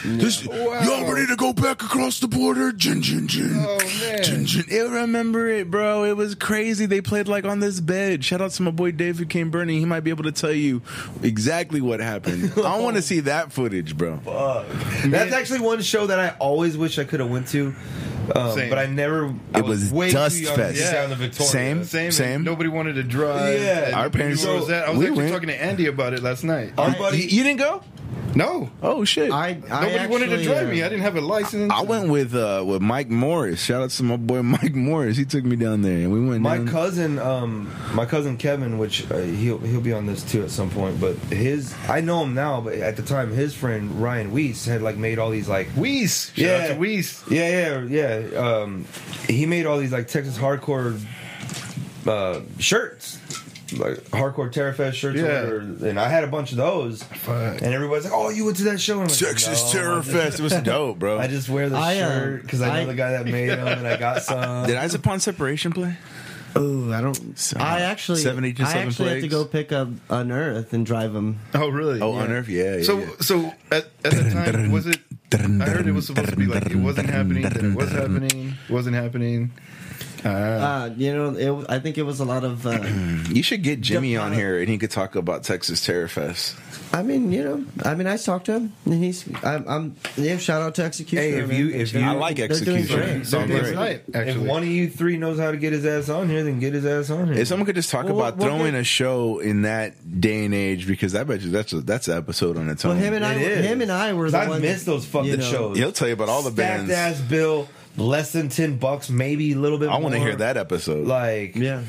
this, 0.04 0.44
Wow. 0.46 0.80
y'all 0.82 1.12
ready 1.12 1.26
to 1.28 1.36
go 1.36 1.52
back 1.52 1.82
across 1.82 2.20
the 2.20 2.28
border? 2.28 2.72
Dun, 2.72 3.00
dun, 3.00 3.26
dun. 3.26 3.52
Oh, 3.66 3.78
man. 4.00 4.22
Dun, 4.22 4.44
dun. 4.44 4.64
I 4.70 5.00
remember 5.00 5.48
it, 5.48 5.70
bro. 5.70 6.04
It 6.04 6.16
was 6.16 6.34
crazy. 6.34 6.86
They 6.86 7.00
played 7.00 7.28
like 7.28 7.44
on 7.44 7.60
this 7.60 7.80
bed. 7.80 8.24
Shout 8.24 8.40
out 8.40 8.50
to 8.52 8.62
my 8.62 8.70
boy 8.70 8.92
Dave 8.92 9.18
who 9.18 9.26
came 9.26 9.50
burning. 9.50 9.78
He 9.78 9.84
might 9.84 10.00
be 10.00 10.10
able 10.10 10.24
to 10.24 10.32
tell 10.32 10.52
you 10.52 10.82
exactly 11.22 11.80
what 11.80 12.00
happened. 12.00 12.52
I 12.64 12.78
want 12.78 12.96
to 12.96 13.02
see 13.02 13.20
that 13.20 13.37
that 13.38 13.52
footage, 13.52 13.96
bro. 13.96 14.20
That's 15.06 15.32
actually 15.32 15.60
one 15.60 15.80
show 15.82 16.06
that 16.06 16.18
I 16.18 16.30
always 16.38 16.76
wish 16.76 16.98
I 16.98 17.04
could 17.04 17.20
have 17.20 17.30
went 17.30 17.48
to, 17.48 17.74
um, 18.34 18.52
Same. 18.54 18.68
but 18.68 18.78
I 18.78 18.86
never. 18.86 19.34
I 19.54 19.58
It 19.60 19.64
was 19.64 19.92
way 19.92 20.10
Dust 20.10 20.36
too 20.38 20.44
young 20.44 20.56
to 20.56 20.62
Fest. 20.62 20.78
get 20.78 20.92
down 20.92 21.08
to 21.10 21.14
Victoria. 21.16 21.50
Same. 21.50 21.84
Same. 21.84 22.10
Same. 22.12 22.44
Nobody 22.44 22.68
wanted 22.68 22.94
to 22.94 23.02
drive. 23.02 23.60
Yeah. 23.60 23.92
Our 23.94 24.10
parents- 24.10 24.42
knew 24.44 24.50
where 24.50 24.60
was 24.60 24.70
at. 24.70 24.86
I 24.86 24.90
was 24.90 24.98
we 24.98 25.06
actually 25.06 25.18
went. 25.22 25.32
talking 25.34 25.48
to 25.48 25.62
Andy 25.62 25.86
about 25.86 26.12
it 26.14 26.22
last 26.22 26.44
night. 26.44 26.72
Our 26.76 26.90
You, 26.90 26.96
buddy, 26.96 27.18
you 27.26 27.42
didn't 27.44 27.58
go? 27.60 27.82
No. 28.34 28.70
Oh 28.82 29.04
shit! 29.04 29.30
I, 29.30 29.60
I 29.70 29.86
Nobody 29.86 30.06
wanted 30.06 30.26
to 30.30 30.42
drive 30.42 30.66
uh, 30.66 30.70
me. 30.70 30.82
I 30.82 30.88
didn't 30.88 31.02
have 31.02 31.16
a 31.16 31.20
license. 31.20 31.72
I 31.72 31.82
went 31.82 32.08
with 32.08 32.34
uh 32.34 32.64
with 32.66 32.82
Mike 32.82 33.08
Morris. 33.08 33.62
Shout 33.62 33.82
out 33.82 33.90
to 33.90 34.02
my 34.02 34.16
boy 34.16 34.42
Mike 34.42 34.74
Morris. 34.74 35.16
He 35.16 35.24
took 35.24 35.44
me 35.44 35.56
down 35.56 35.82
there 35.82 35.98
and 35.98 36.12
we 36.12 36.24
went. 36.24 36.42
my 36.42 36.58
down. 36.58 36.68
cousin, 36.68 37.18
um, 37.18 37.70
my 37.94 38.06
cousin 38.06 38.36
Kevin, 38.36 38.78
which 38.78 39.10
uh, 39.10 39.18
he'll 39.18 39.58
he'll 39.58 39.80
be 39.80 39.92
on 39.92 40.06
this 40.06 40.22
too 40.22 40.42
at 40.42 40.50
some 40.50 40.70
point. 40.70 41.00
But 41.00 41.16
his, 41.16 41.74
I 41.88 42.00
know 42.00 42.22
him 42.22 42.34
now, 42.34 42.60
but 42.60 42.74
at 42.74 42.96
the 42.96 43.02
time, 43.02 43.32
his 43.32 43.54
friend 43.54 44.00
Ryan 44.02 44.32
Weiss 44.32 44.64
had 44.64 44.82
like 44.82 44.96
made 44.96 45.18
all 45.18 45.30
these 45.30 45.48
like 45.48 45.68
Weiss. 45.76 46.32
Shout 46.34 46.60
out 46.60 46.66
to 46.68 46.78
Weiss. 46.78 47.24
Yeah, 47.30 47.82
yeah, 47.88 48.20
yeah. 48.28 48.38
Um, 48.38 48.84
he 49.26 49.46
made 49.46 49.66
all 49.66 49.78
these 49.78 49.92
like 49.92 50.08
Texas 50.08 50.38
hardcore 50.38 51.00
uh, 52.06 52.40
shirts, 52.58 53.18
like 53.76 53.96
hardcore 54.10 54.50
Terror 54.50 54.72
Fest 54.72 54.96
shirts. 54.98 55.18
or 55.20 55.24
Yeah. 55.24 55.44
whatever. 55.44 55.58
and 55.88 56.00
I 56.00 56.08
had 56.08 56.24
a 56.24 56.28
bunch 56.28 56.52
of 56.52 56.56
those. 56.58 57.02
Fuck. 57.02 57.60
And 57.62 57.74
everybody's 57.74 58.04
like, 58.04 58.12
"Oh, 58.14 58.30
you 58.30 58.44
went 58.44 58.56
to 58.58 58.64
that 58.64 58.80
show?" 58.80 58.94
And 58.94 59.02
I'm 59.02 59.08
like, 59.08 59.18
Texas 59.18 59.62
"No, 59.74 59.80
Terror 59.80 60.02
Fest. 60.02 60.40
It 60.40 60.42
was 60.42 60.52
dope, 60.62 60.98
bro. 60.98 61.18
I 61.18 61.26
just 61.26 61.48
wear 61.48 61.68
the 61.68 61.76
I, 61.76 61.98
uh, 61.98 62.08
shirt 62.08 62.42
because 62.42 62.62
I 62.62 62.68
know 62.68 62.82
I- 62.82 62.84
the 62.86 62.94
guy 62.94 63.10
that 63.12 63.26
made 63.26 63.50
them, 63.50 63.66
and 63.66 63.86
I 63.86 63.96
got 63.96 64.22
some. 64.22 64.66
Did 64.66 64.76
Eyes 64.76 64.94
Upon 64.94 65.20
Separation 65.20 65.72
play? 65.72 65.96
Oh, 66.56 66.90
I 66.92 67.02
don't. 67.02 67.38
So, 67.38 67.58
I 67.60 67.80
actually, 67.82 68.20
72 68.20 68.62
I 68.64 68.72
actually 68.78 69.10
had 69.10 69.20
to 69.20 69.28
go 69.28 69.44
pick 69.44 69.70
up 69.70 69.88
Unearth 70.08 70.72
and 70.72 70.84
drive 70.84 71.12
them. 71.12 71.38
Oh, 71.54 71.68
really? 71.68 72.00
Oh, 72.00 72.16
Unearth, 72.18 72.48
yeah. 72.48 72.76
yeah 72.76 72.82
So, 72.84 72.98
yeah. 73.00 73.06
so 73.20 73.52
at, 73.70 73.86
at 74.02 74.12
the 74.12 74.30
time, 74.30 74.72
was 74.72 74.86
it? 74.86 74.98
I 75.34 75.36
heard 75.36 75.86
it 75.86 75.92
was 75.92 76.06
supposed 76.06 76.30
to 76.30 76.36
be 76.36 76.46
like 76.46 76.64
it 76.66 76.76
wasn't 76.76 77.10
happening, 77.10 77.42
then 77.42 77.72
it 77.72 77.76
was 77.76 77.90
happening, 77.92 78.54
wasn't 78.70 78.96
happening. 78.96 79.50
Uh, 80.24 80.28
Uh, 80.28 80.90
you 80.96 81.12
know, 81.14 81.60
it, 81.60 81.66
I 81.68 81.78
think 81.78 81.98
it 81.98 82.02
was 82.02 82.20
a 82.20 82.24
lot 82.24 82.44
of. 82.44 82.66
Uh, 82.66 82.80
you 83.30 83.42
should 83.42 83.62
get 83.62 83.80
Jimmy 83.80 84.16
on 84.16 84.32
here 84.32 84.58
and 84.58 84.68
he 84.68 84.78
could 84.78 84.90
talk 84.90 85.14
about 85.16 85.42
Texas 85.44 85.84
Terror 85.84 86.08
Fest. 86.08 86.56
I 86.90 87.02
mean, 87.02 87.30
you 87.32 87.44
know, 87.44 87.64
I 87.84 87.94
mean, 87.94 88.06
I 88.06 88.16
talked 88.16 88.46
to 88.46 88.52
him, 88.52 88.72
and 88.86 89.04
he's. 89.04 89.22
I'm. 89.44 89.68
I'm 89.68 89.96
yeah, 90.16 90.38
shout 90.38 90.62
out 90.62 90.74
to 90.76 90.84
Executioner. 90.84 91.20
Hey, 91.36 91.42
if 91.42 91.48
man. 91.48 91.58
you- 91.58 91.68
if 91.70 91.92
They're- 91.92 92.00
you- 92.02 92.08
I 92.08 92.12
like 92.12 92.36
they're 92.36 92.48
doing 92.48 92.78
Executioner. 92.78 93.04
great. 93.14 93.26
Song 93.26 93.46
They're 93.48 93.56
last 93.58 93.64
doing 93.66 93.76
night, 93.76 94.28
if 94.28 94.36
one 94.38 94.62
of 94.62 94.68
you 94.70 94.88
three 94.88 95.18
knows 95.18 95.38
how 95.38 95.50
to 95.50 95.58
get 95.58 95.74
his 95.74 95.84
ass 95.84 96.08
on 96.08 96.30
here, 96.30 96.42
then 96.44 96.60
get 96.60 96.72
his 96.72 96.86
ass 96.86 97.10
on 97.10 97.26
here. 97.30 97.42
If 97.42 97.48
someone 97.48 97.66
could 97.66 97.74
just 97.74 97.90
talk 97.90 98.04
Well, 98.06 98.14
about 98.14 98.36
what- 98.38 98.38
what 98.38 98.46
throwing 98.46 98.72
good- 98.72 98.80
a 98.80 98.84
show 98.84 99.38
in 99.38 99.62
that 99.62 100.20
day 100.20 100.46
and 100.46 100.54
age, 100.54 100.86
because 100.86 101.14
I 101.14 101.24
bet 101.24 101.42
you 101.42 101.50
that's 101.50 101.74
a, 101.74 101.80
that's 101.82 102.08
an 102.08 102.16
episode 102.16 102.56
on 102.56 102.70
its 102.70 102.82
own. 102.86 102.92
Well, 102.92 102.98
own. 102.98 103.04
him 103.04 103.14
and 103.14 103.24
I, 103.26 103.34
It 103.34 103.42
is. 103.42 103.66
him 103.66 103.82
and 103.82 103.92
I 103.92 104.14
were. 104.14 104.30
the 104.30 104.38
I 104.38 104.48
ones. 104.48 104.62
missed 104.62 104.86
those 104.86 105.04
fucking 105.04 105.30
you 105.30 105.36
know, 105.36 105.50
shows. 105.50 105.76
He'll 105.76 105.92
tell 105.92 106.08
you 106.08 106.14
about 106.14 106.30
all 106.30 106.40
the 106.42 106.50
Stacked 106.52 106.86
bands. 106.88 106.90
ass 106.90 107.20
bill, 107.20 107.68
less 107.98 108.32
than 108.32 108.48
ten 108.48 108.76
bucks, 108.78 109.10
maybe 109.10 109.52
a 109.52 109.56
little 109.56 109.78
bit. 109.78 109.88
I 109.90 109.98
want 109.98 110.14
to 110.14 110.20
hear 110.20 110.36
that 110.36 110.56
episode. 110.56 111.06
Like, 111.06 111.56
Yeah, 111.56 111.82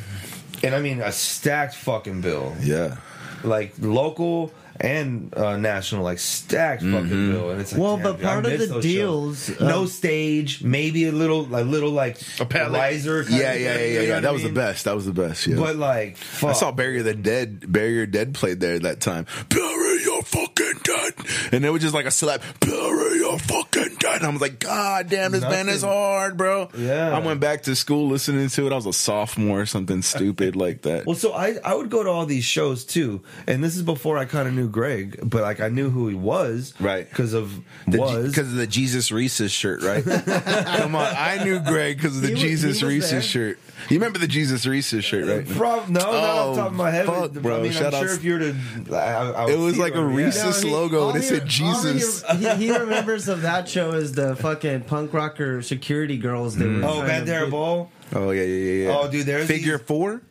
and 0.64 0.76
I 0.76 0.82
mean 0.82 1.02
a 1.02 1.12
stacked 1.12 1.76
fucking 1.76 2.22
bill, 2.22 2.56
yeah. 2.62 2.98
like 3.44 3.74
local 3.80 4.52
and 4.82 5.34
uh, 5.36 5.58
national, 5.58 6.04
like 6.06 6.20
stacked 6.20 6.82
fucking 6.84 7.32
bill. 7.32 7.50
And 7.50 7.60
it's 7.60 7.74
like, 7.74 7.82
Well, 7.82 7.96
damn, 7.98 8.04
but 8.04 8.14
dude, 8.14 8.22
part 8.26 8.46
of 8.46 8.60
the 8.60 8.66
those 8.66 8.84
deals, 8.84 9.46
shows. 9.48 9.62
uh, 9.62 9.68
no 9.68 9.86
stage, 9.88 10.64
maybe 10.64 11.06
a 11.08 11.12
little, 11.12 11.44
like 11.44 11.66
little, 11.66 11.92
like 11.92 12.18
A 12.40 12.46
palette. 12.46 12.72
riser. 12.80 13.26
kind 13.26 13.36
Yeah, 13.42 13.52
of 13.52 13.60
yeah, 13.62 13.74
thing, 13.74 13.82
yeah, 13.82 13.88
you 13.88 13.94
yeah, 13.94 14.00
know 14.00 14.14
yeah. 14.16 14.20
That 14.22 14.28
I 14.30 14.32
was 14.32 14.44
the 14.44 14.50
best. 14.54 14.86
That 14.86 14.96
was 14.96 15.06
the 15.06 15.12
best. 15.12 15.48
Yeah. 15.48 15.58
But 15.58 15.76
like, 15.76 16.16
fuck. 16.16 16.52
I 16.52 16.54
saw 16.54 16.72
Barrier 16.72 17.04
the 17.04 17.14
Dead. 17.14 17.70
Bury 17.70 17.94
Your 17.94 18.06
Dead 18.06 18.34
played 18.34 18.62
there 18.62 18.80
that 18.80 19.02
time. 19.02 19.26
Bury 19.50 20.02
your 20.04 20.22
fucking 20.24 20.80
dead, 20.84 21.14
and 21.52 21.66
it 21.66 21.72
was 21.72 21.82
just 21.82 21.94
like 21.94 22.06
a 22.06 22.12
slap. 22.12 22.42
Bury 22.62 23.19
your 23.30 23.40
fucking 23.40 23.96
dead. 24.00 24.24
I 24.24 24.30
was 24.30 24.42
like, 24.42 24.60
God 24.60 25.10
damn, 25.10 25.32
this 25.32 25.44
band 25.44 25.70
is 25.70 25.84
hard, 25.84 26.38
bro. 26.38 26.70
Yeah. 26.78 27.16
I 27.16 27.20
went 27.20 27.40
back 27.40 27.64
to 27.64 27.76
school 27.76 28.08
listening 28.08 28.50
to 28.50 28.68
it. 28.68 28.72
I 28.74 28.76
was 28.76 28.86
a 28.86 28.94
sophomore 28.94 29.62
or 29.62 29.66
something 29.66 30.02
stupid 30.02 30.56
like 30.58 30.82
that. 30.84 31.06
Well, 31.06 31.16
so 31.16 31.34
I 31.34 31.58
I 31.64 31.76
would 31.76 31.90
go 31.90 32.04
to 32.04 32.10
all 32.10 32.26
these 32.26 32.44
shows 32.46 32.86
too, 32.86 33.22
and 33.48 33.64
this 33.64 33.76
is 33.76 33.84
before 33.84 34.18
I 34.18 34.26
kind 34.26 34.48
of 34.48 34.54
knew 34.54 34.68
Greg, 34.70 35.20
but 35.24 35.42
like 35.42 35.60
I 35.60 35.70
knew 35.70 35.90
who 35.90 36.08
he 36.08 36.16
was, 36.16 36.74
Right. 36.80 37.10
Because 37.10 37.34
of 37.34 37.54
because 37.86 38.00
was 38.26 38.38
of 38.38 38.54
the 38.56 38.68
Jesus 38.68 39.12
Reese's 39.12 39.52
shirt, 39.52 39.82
right? 39.84 40.04
Come 40.76 40.96
on, 40.96 41.14
I 41.16 41.44
knew 41.44 41.60
Greg 41.60 41.98
because 41.98 42.16
of 42.16 42.22
the 42.22 42.30
He 42.30 42.34
was- 42.34 42.42
Jesus 42.42 42.82
Reese's 42.84 43.26
shirt. 43.26 43.60
You 43.90 43.98
remember 43.98 44.20
the 44.20 44.28
Jesus 44.28 44.66
Reese's 44.66 45.06
shirt, 45.06 45.26
right? 45.28 45.50
Uh, 45.50 45.56
prob- 45.58 45.90
no, 45.90 46.00
not 46.00 46.10
off 46.14 46.46
Oh, 46.48 46.52
the 46.56 46.62
top 46.62 46.68
of 46.68 46.74
my 46.76 46.92
head. 46.92 47.06
Oh, 47.08 47.22
fuck, 47.30 47.32
bro. 47.42 47.60
I 47.60 47.62
mean, 47.64 47.72
Shout 47.72 47.94
I'm 47.94 48.04
out- 48.04 48.08
sure 48.08 48.16
if 48.16 48.24
you 48.24 48.34
were 48.34 48.40
to, 48.40 48.56
I, 48.96 48.98
I, 48.98 49.32
I 49.46 49.52
It 49.52 49.58
was 49.58 49.78
like 49.78 49.94
a 49.96 50.00
on- 50.00 50.10
yeah. 50.12 50.26
Reese's 50.26 50.62
he- 50.62 50.70
logo, 50.70 51.04
all 51.04 51.10
and 51.12 51.20
it 51.20 51.24
said 51.24 51.42
all 51.42 51.48
Jesus. 51.48 52.24
He, 52.32 52.38
he, 52.38 52.56
he 52.68 52.78
remembers 52.78 53.28
of 53.28 53.42
that 53.44 53.70
show 53.70 53.92
is 53.92 54.12
the 54.14 54.36
fucking 54.36 54.82
punk 54.82 55.14
rocker 55.14 55.62
security 55.62 56.18
girls. 56.18 56.56
That 56.58 56.66
were 56.66 56.72
mm. 56.72 56.84
Oh, 56.88 57.02
trying 57.06 57.26
to 57.26 57.32
Bandera 57.32 57.46
be- 57.50 57.56
Oh 57.56 58.32
yeah, 58.32 58.42
yeah, 58.42 58.44
yeah. 58.44 58.84
yeah. 58.90 58.98
Oh, 58.98 59.10
dude, 59.10 59.26
there's 59.26 59.48
figure 59.48 59.78
these- 59.78 59.88
four. 59.88 60.22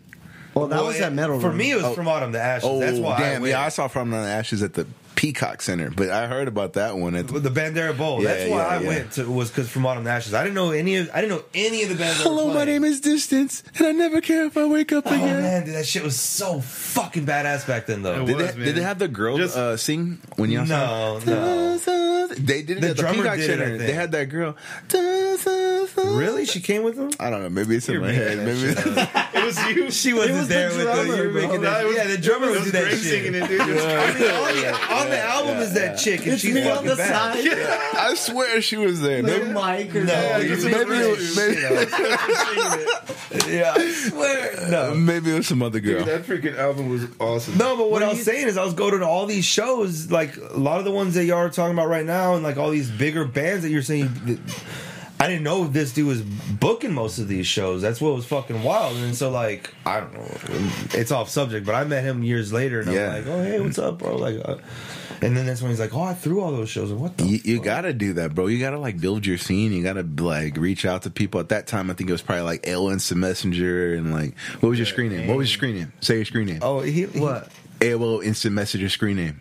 Well, 0.54 0.66
that 0.68 0.76
Well, 0.76 0.86
was 0.86 0.96
it- 0.96 1.00
that 1.00 1.12
metal. 1.12 1.38
For 1.40 1.48
room. 1.48 1.56
me, 1.58 1.70
it 1.70 1.76
was 1.76 1.84
oh. 1.84 1.94
from 1.94 2.08
Autumn 2.08 2.32
the 2.32 2.40
Ashes. 2.40 2.68
Oh, 2.68 2.80
That's 2.80 2.98
why. 2.98 3.18
damn! 3.18 3.44
I 3.44 3.48
yeah, 3.48 3.64
I 3.64 3.68
saw 3.68 3.86
From 3.86 4.10
the 4.10 4.16
Ashes 4.16 4.62
at 4.62 4.74
the 4.74 4.86
Peacock 5.18 5.62
Center, 5.62 5.90
but 5.90 6.10
I 6.10 6.28
heard 6.28 6.46
about 6.46 6.74
that 6.74 6.96
one 6.96 7.16
at 7.16 7.26
the 7.26 7.40
the 7.40 7.50
Bandera 7.50 7.96
Bowl. 7.98 8.22
Yeah, 8.22 8.34
That's 8.34 8.50
why 8.50 8.56
yeah, 8.58 8.66
I 8.68 8.80
yeah. 8.80 8.86
went 8.88 9.12
to 9.12 9.28
was 9.28 9.50
because 9.50 9.68
from 9.68 9.84
Autumn 9.84 10.04
to 10.04 10.10
Ashes. 10.10 10.32
I 10.32 10.44
didn't 10.44 10.54
know 10.54 10.70
any 10.70 10.94
of 10.94 11.10
I 11.12 11.20
didn't 11.22 11.36
know 11.36 11.44
any 11.54 11.82
of 11.82 11.88
the 11.88 11.96
bands. 11.96 12.22
Hello, 12.22 12.54
my 12.54 12.64
name 12.64 12.84
is 12.84 13.00
Distance, 13.00 13.64
and 13.78 13.86
I 13.88 13.90
never 13.90 14.20
care 14.20 14.44
if 14.44 14.56
I 14.56 14.64
wake 14.66 14.92
up 14.92 15.04
Oh 15.08 15.14
again. 15.14 15.42
man, 15.42 15.64
dude, 15.66 15.74
that 15.74 15.86
shit 15.86 16.04
was 16.04 16.16
so 16.20 16.60
fucking 16.60 17.26
badass 17.26 17.66
back 17.66 17.86
then, 17.86 18.02
though. 18.02 18.22
It 18.22 18.26
Did, 18.26 18.36
was, 18.36 18.46
they, 18.52 18.56
man. 18.58 18.66
did 18.66 18.74
they 18.76 18.82
have 18.82 19.00
the 19.00 19.08
girls 19.08 19.40
Just- 19.40 19.56
uh, 19.56 19.76
sing 19.76 20.20
when 20.36 20.50
y'all 20.50 20.64
No, 20.66 21.18
saw? 21.20 21.30
no. 21.30 22.28
They 22.28 22.62
did 22.62 22.78
it 22.78 22.80
The 22.82 22.88
at 22.90 22.96
the 22.98 23.02
Peacock 23.12 23.36
did 23.38 23.50
it, 23.50 23.58
Center. 23.58 23.78
They 23.78 23.92
had 23.92 24.12
that 24.12 24.26
girl. 24.26 24.54
Really, 25.96 26.44
she 26.46 26.60
came 26.60 26.82
with 26.84 26.96
them. 26.96 27.10
I 27.18 27.30
don't 27.30 27.42
know. 27.42 27.48
Maybe 27.48 27.74
it's 27.76 27.88
in 27.88 27.94
You're 27.94 28.02
my 28.02 28.12
head. 28.12 28.38
Maybe. 28.38 28.74
Shit 29.46 29.58
up. 29.58 29.76
it 29.76 29.84
was 29.84 30.04
you. 30.04 30.08
She 30.08 30.12
wasn't 30.14 30.38
was 30.38 30.48
the 30.48 30.54
there 30.54 30.68
with 30.68 30.82
drummer, 30.82 31.02
the, 31.04 31.16
you 31.16 31.22
were 31.24 31.30
making 31.32 31.60
that. 31.62 31.82
it 31.82 31.86
was- 31.86 31.96
yeah, 31.96 32.06
the 32.06 32.18
drummer 32.18 32.46
it 32.46 32.50
would 32.50 32.56
was 32.60 32.64
do 32.66 32.70
that 32.72 32.82
Greg 32.84 32.94
shit. 32.98 33.02
singing 33.02 33.34
it, 33.34 33.48
dude. 33.48 33.60
It 33.60 33.74
was 33.74 33.84
I 33.84 33.86
mean, 33.88 34.30
on 34.30 34.54
the, 34.54 34.94
on 34.94 35.10
the 35.10 35.20
album 35.20 35.56
is 35.58 35.72
that 35.74 35.98
chick, 35.98 36.20
and 36.24 36.32
It's 36.32 36.42
she's 36.42 36.54
me 36.54 36.68
on 36.70 36.84
the 36.86 36.96
bad. 36.96 37.34
side. 37.34 37.98
I 37.98 38.14
swear 38.14 38.60
she 38.62 38.76
was 38.76 39.00
there. 39.00 39.22
Like 39.22 39.32
Maybe, 39.42 39.52
Mike 39.52 39.94
or 39.96 40.04
No, 40.04 40.12
something. 40.14 40.46
you 40.48 40.54
it's 40.54 40.64
maybe, 40.64 40.84
maybe, 40.84 40.94
it 41.04 41.16
was- 41.16 41.36
maybe, 41.36 41.60
yeah, 43.56 43.72
I 43.76 43.90
swear. 43.92 44.68
No, 44.70 44.92
uh, 44.92 44.94
maybe 44.94 45.30
it 45.32 45.34
was 45.34 45.46
some 45.46 45.62
other 45.62 45.80
girl. 45.80 46.04
Dude, 46.04 46.08
that 46.08 46.22
freaking 46.24 46.56
album 46.56 46.88
was 46.88 47.04
awesome. 47.18 47.56
No, 47.58 47.76
but 47.76 47.84
what, 47.90 47.92
What 47.92 48.02
I 48.02 48.08
was 48.08 48.18
you- 48.18 48.24
saying 48.24 48.46
is 48.48 48.56
I 48.56 48.64
was 48.64 48.74
going 48.74 48.98
to 48.98 49.06
all 49.06 49.26
these 49.26 49.44
shows, 49.44 50.10
like 50.10 50.36
a 50.36 50.56
lot 50.58 50.78
of 50.78 50.84
the 50.84 50.90
ones 50.92 51.14
that 51.14 51.24
y'all 51.24 51.38
are 51.38 51.50
talking 51.50 51.72
about 51.74 51.88
right 51.88 52.06
now, 52.06 52.34
and 52.34 52.42
like 52.42 52.56
all 52.56 52.70
these 52.70 52.90
bigger 52.90 53.24
bands 53.24 53.62
that 53.62 53.70
you're 53.70 53.82
saying. 53.82 54.10
I 55.20 55.26
didn't 55.26 55.42
know 55.42 55.66
this 55.66 55.92
dude 55.92 56.06
was 56.06 56.22
booking 56.22 56.92
most 56.92 57.18
of 57.18 57.26
these 57.26 57.46
shows. 57.46 57.82
That's 57.82 58.00
what 58.00 58.14
was 58.14 58.24
fucking 58.26 58.62
wild. 58.62 58.96
And 58.98 59.16
so, 59.16 59.30
like, 59.30 59.74
I 59.84 59.98
don't 60.00 60.12
know, 60.14 60.70
it's 60.94 61.10
off 61.10 61.28
subject, 61.28 61.66
but 61.66 61.74
I 61.74 61.82
met 61.84 62.04
him 62.04 62.22
years 62.22 62.52
later, 62.52 62.80
and 62.80 62.92
Yeah. 62.92 63.08
I'm 63.08 63.12
like, 63.14 63.26
oh 63.26 63.42
hey, 63.42 63.60
what's 63.60 63.78
up, 63.78 63.98
bro? 63.98 64.16
Like, 64.16 64.36
uh, 64.44 64.58
and 65.20 65.36
then 65.36 65.46
that's 65.46 65.60
when 65.60 65.72
he's 65.72 65.80
like, 65.80 65.92
oh, 65.92 66.02
I 66.02 66.14
threw 66.14 66.40
all 66.40 66.52
those 66.52 66.70
shows. 66.70 66.92
And 66.92 67.00
what 67.00 67.16
the? 67.18 67.24
You, 67.24 67.40
you 67.42 67.60
gotta 67.60 67.92
do 67.92 68.12
that, 68.12 68.36
bro. 68.36 68.46
You 68.46 68.60
gotta 68.60 68.78
like 68.78 69.00
build 69.00 69.26
your 69.26 69.38
scene. 69.38 69.72
You 69.72 69.82
gotta 69.82 70.04
like 70.22 70.56
reach 70.56 70.86
out 70.86 71.02
to 71.02 71.10
people. 71.10 71.40
At 71.40 71.48
that 71.48 71.66
time, 71.66 71.90
I 71.90 71.94
think 71.94 72.08
it 72.08 72.12
was 72.12 72.22
probably 72.22 72.44
like 72.44 72.62
AOL 72.62 72.92
Instant 72.92 73.20
Messenger 73.20 73.94
and 73.94 74.12
like 74.12 74.38
what 74.60 74.68
was 74.68 74.78
your 74.78 74.86
screen 74.86 75.10
name? 75.10 75.26
What 75.26 75.36
was 75.36 75.48
your 75.50 75.56
screen 75.56 75.74
name? 75.74 75.92
Say 76.00 76.14
your 76.16 76.24
screen 76.26 76.46
name. 76.46 76.60
Oh, 76.62 76.80
he, 76.80 77.06
he- 77.06 77.18
What? 77.18 77.50
AOL 77.80 78.22
Instant 78.22 78.54
Messenger 78.54 78.88
screen 78.88 79.16
name. 79.16 79.40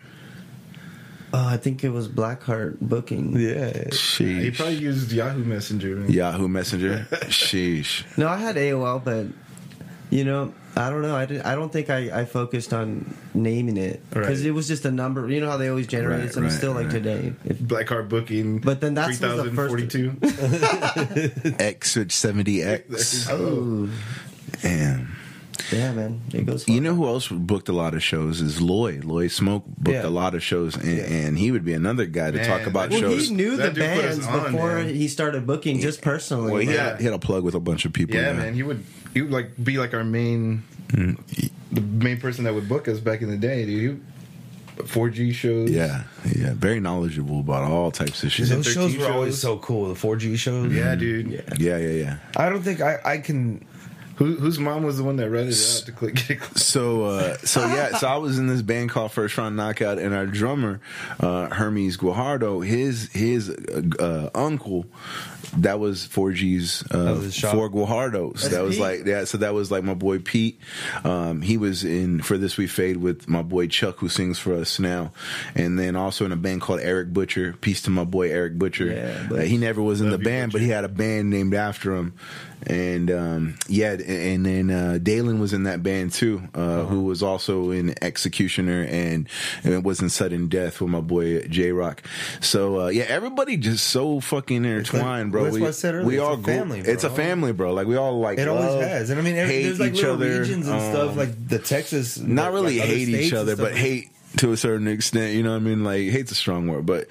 Oh, 1.32 1.46
I 1.46 1.56
think 1.58 1.84
it 1.84 1.90
was 1.90 2.08
Blackheart 2.08 2.78
booking. 2.80 3.38
Yeah. 3.38 3.72
Sheesh. 3.90 4.40
He 4.40 4.50
probably 4.50 4.76
used 4.76 5.12
Yahoo 5.12 5.44
Messenger. 5.44 5.96
Man. 5.96 6.10
Yahoo 6.10 6.48
Messenger. 6.48 7.06
Sheesh. 7.26 8.04
No, 8.16 8.28
I 8.28 8.36
had 8.36 8.56
AOL, 8.56 9.04
but 9.04 9.26
you 10.10 10.24
know, 10.24 10.54
I 10.74 10.88
don't 10.88 11.02
know. 11.02 11.14
I, 11.14 11.26
did, 11.26 11.42
I 11.42 11.54
don't 11.54 11.70
think 11.70 11.90
I, 11.90 12.20
I 12.20 12.24
focused 12.24 12.72
on 12.72 13.14
naming 13.34 13.76
it 13.76 14.00
because 14.08 14.40
Right. 14.40 14.46
it 14.48 14.52
was 14.52 14.66
just 14.68 14.86
a 14.86 14.90
number. 14.90 15.28
You 15.28 15.40
know 15.40 15.50
how 15.50 15.58
they 15.58 15.68
always 15.68 15.86
generate 15.86 16.20
Right, 16.20 16.28
it. 16.30 16.32
So 16.34 16.40
right, 16.40 16.50
still 16.52 16.72
like 16.72 16.88
today. 16.88 17.34
If, 17.44 17.58
Blackheart 17.58 18.08
booking. 18.08 18.60
But 18.60 18.80
then 18.80 18.94
that's 18.94 19.20
was 19.20 19.42
the 19.42 19.50
first- 19.50 19.90
3042. 19.92 21.56
X 21.58 21.90
switch 21.92 22.12
seventy 22.12 22.62
X. 22.62 23.28
oh, 23.28 23.90
And 24.62 25.08
yeah, 25.72 25.92
man, 25.92 26.20
it 26.32 26.46
goes. 26.46 26.66
you 26.68 26.80
know 26.80 26.94
who 26.94 27.06
else 27.06 27.28
booked 27.28 27.68
a 27.68 27.72
lot 27.72 27.94
of 27.94 28.02
shows 28.02 28.40
is 28.40 28.60
Lloyd. 28.60 29.04
Lloyd 29.04 29.30
Smoke 29.30 29.64
booked 29.66 29.94
Yeah. 29.96 30.06
a 30.06 30.08
lot 30.10 30.34
of 30.34 30.42
shows, 30.42 30.76
and, 30.76 30.98
and 30.98 31.38
he 31.38 31.50
would 31.50 31.64
be 31.64 31.72
another 31.74 32.06
guy 32.06 32.30
to 32.30 32.36
Man, 32.38 32.46
talk 32.46 32.66
about 32.66 32.90
that- 32.90 33.00
Well, 33.02 33.12
shows. 33.12 33.28
he 33.28 33.34
knew 33.34 33.56
the 33.56 33.64
That 33.64 33.74
dude 33.74 33.84
put 33.94 34.04
us 34.04 34.18
bands 34.18 34.26
on, 34.26 34.52
before 34.52 34.74
man. 34.76 34.94
he 34.94 35.08
started 35.08 35.46
booking, 35.46 35.80
just 35.80 36.00
personally. 36.02 36.52
well, 36.52 36.60
he, 36.62 36.72
Yeah. 36.72 36.90
had, 36.90 36.98
he 36.98 37.04
had 37.04 37.14
a 37.14 37.18
plug 37.18 37.44
with 37.44 37.54
a 37.54 37.60
bunch 37.60 37.84
of 37.84 37.92
people. 37.92 38.16
yeah, 38.16 38.32
now. 38.32 38.38
man. 38.38 38.54
He 38.54 38.62
would 38.62 38.84
he 39.14 39.22
would 39.22 39.30
like 39.32 39.52
be 39.62 39.78
like 39.78 39.94
our 39.94 40.04
main 40.04 40.62
Mm. 40.88 41.18
the 41.72 41.80
main 41.82 42.18
person 42.18 42.44
that 42.44 42.54
would 42.54 42.68
book 42.68 42.88
us 42.88 42.98
back 42.98 43.20
in 43.20 43.28
the 43.28 43.36
day, 43.36 43.66
dude. 43.66 44.00
He, 44.76 44.82
4G 44.84 45.34
shows. 45.34 45.70
Yeah, 45.70 46.04
yeah, 46.36 46.52
very 46.54 46.78
knowledgeable 46.80 47.40
about 47.40 47.64
all 47.70 47.90
types 47.90 48.22
of 48.22 48.30
shit. 48.30 48.48
Those 48.48 48.64
shows 48.64 48.92
13 48.92 49.00
were 49.00 49.12
always 49.12 49.36
so 49.36 49.58
cool. 49.58 49.88
The 49.88 49.94
4G 49.96 50.36
shows. 50.38 50.72
Yeah, 50.72 50.94
dude. 50.94 51.30
Yeah, 51.58 51.76
yeah, 51.78 51.88
yeah. 51.88 52.16
I 52.36 52.48
don't 52.48 52.62
think 52.62 52.80
I, 52.80 52.98
I 53.04 53.18
can. 53.18 53.64
Who, 54.18 54.34
whose 54.34 54.58
mom 54.58 54.82
was 54.82 54.96
the 54.98 55.04
one 55.04 55.16
that 55.16 55.30
read 55.30 55.46
it 55.48 55.54
out 55.54 55.86
to 55.86 55.92
click? 55.92 56.14
Get 56.16 56.30
it 56.30 56.40
click? 56.40 56.58
So, 56.58 57.04
uh, 57.04 57.36
so 57.38 57.60
yeah, 57.66 57.96
so 57.98 58.06
I 58.08 58.16
was 58.16 58.38
in 58.38 58.46
this 58.46 58.62
band 58.62 58.90
called 58.90 59.12
First 59.12 59.38
Round 59.38 59.56
Knockout, 59.56 59.98
and 59.98 60.12
our 60.14 60.26
drummer, 60.26 60.80
uh, 61.20 61.48
Hermes 61.48 61.96
Guajardo, 61.96 62.64
his 62.66 63.10
his 63.12 63.48
uh, 63.48 63.82
uh, 63.98 64.30
uncle, 64.34 64.86
that 65.58 65.78
was 65.80 66.06
4G's 66.08 66.82
uh, 66.92 67.14
was 67.14 67.24
his 67.24 67.34
shop. 67.34 67.54
four 67.54 67.70
Guajardos. 67.70 68.34
That's 68.42 68.48
that 68.48 68.62
was 68.64 68.74
Pete? 68.76 68.82
like 68.82 69.06
yeah, 69.06 69.24
so 69.24 69.38
that 69.38 69.54
was 69.54 69.70
like 69.70 69.84
my 69.84 69.94
boy 69.94 70.18
Pete. 70.18 70.60
Um, 71.04 71.40
he 71.40 71.56
was 71.56 71.84
in 71.84 72.20
for 72.20 72.36
this 72.36 72.56
we 72.56 72.66
fade 72.66 72.96
with 72.98 73.28
my 73.28 73.42
boy 73.42 73.66
Chuck, 73.68 73.96
who 73.98 74.08
sings 74.08 74.38
for 74.38 74.54
us 74.54 74.78
now, 74.78 75.12
and 75.54 75.78
then 75.78 75.96
also 75.96 76.24
in 76.24 76.32
a 76.32 76.36
band 76.36 76.60
called 76.60 76.80
Eric 76.80 77.12
Butcher. 77.12 77.54
Peace 77.60 77.82
to 77.82 77.90
my 77.90 78.04
boy 78.04 78.30
Eric 78.30 78.58
Butcher. 78.58 78.86
Yeah, 78.86 79.36
Uh, 79.38 79.42
he 79.42 79.56
never 79.58 79.80
was 79.80 80.00
in 80.00 80.10
the 80.10 80.18
you, 80.18 80.24
band, 80.24 80.52
but 80.52 80.60
he 80.60 80.68
had 80.68 80.84
a 80.84 80.88
band 80.88 81.30
named 81.30 81.54
after 81.54 81.94
him. 81.94 82.14
And 82.66 83.10
um, 83.10 83.54
yeah, 83.68 83.92
and 83.92 84.44
then 84.44 84.70
uh, 84.70 84.98
Dalen 85.02 85.38
was 85.40 85.52
in 85.52 85.62
that 85.62 85.82
band 85.82 86.12
too, 86.12 86.42
uh, 86.54 86.58
Uh-huh. 86.58 86.86
who 86.86 87.04
was 87.04 87.22
also 87.22 87.70
in 87.70 87.94
Executioner 88.02 88.82
and, 88.82 89.28
and 89.64 89.74
it 89.74 89.82
was 89.84 90.02
in 90.02 90.08
Sudden 90.10 90.48
Death 90.48 90.80
with 90.80 90.90
my 90.90 91.00
boy 91.00 91.42
J 91.48 91.72
Rock. 91.72 92.02
So 92.40 92.80
uh, 92.82 92.88
yeah, 92.88 93.04
everybody 93.08 93.56
just 93.56 93.86
so 93.88 94.20
fucking 94.20 94.64
intertwined, 94.64 95.32
bro. 95.32 95.44
that's 95.44 95.54
we, 95.54 95.60
what 95.62 95.68
I 95.68 95.70
said 95.72 95.94
earlier, 95.94 96.06
we 96.06 96.14
it's 96.16 96.22
all 96.24 96.36
family, 96.36 96.80
It's 96.80 97.04
a 97.04 97.10
family, 97.10 97.52
bro. 97.52 97.72
Like 97.72 97.86
we 97.86 97.96
all 97.96 98.18
like 98.20 98.38
It 98.38 98.48
always 98.48 98.66
love, 98.66 98.82
has, 98.82 99.10
and 99.10 99.20
I 99.20 99.22
mean, 99.22 99.36
every, 99.36 99.54
hate 99.54 99.62
there's 99.64 99.80
like 99.80 99.92
each 99.92 100.02
little 100.02 100.14
other, 100.14 100.40
regions 100.40 100.66
and 100.68 100.80
um, 100.80 100.92
stuff, 100.92 101.16
like 101.16 101.48
the 101.48 101.58
Texas. 101.58 102.18
not 102.18 102.46
like, 102.46 102.54
really 102.54 102.80
other 102.80 102.88
hate 102.88 103.08
each 103.08 103.32
other, 103.32 103.56
but 103.56 103.74
hate 103.76 104.10
to 104.36 104.52
a 104.52 104.56
certain 104.56 104.86
extent. 104.86 105.34
You 105.34 105.42
know 105.42 105.50
what 105.50 105.56
I 105.56 105.60
mean? 105.60 105.84
Like 105.84 106.02
hate's 106.02 106.32
a 106.32 106.34
strong 106.34 106.68
word, 106.68 106.86
but 106.86 107.08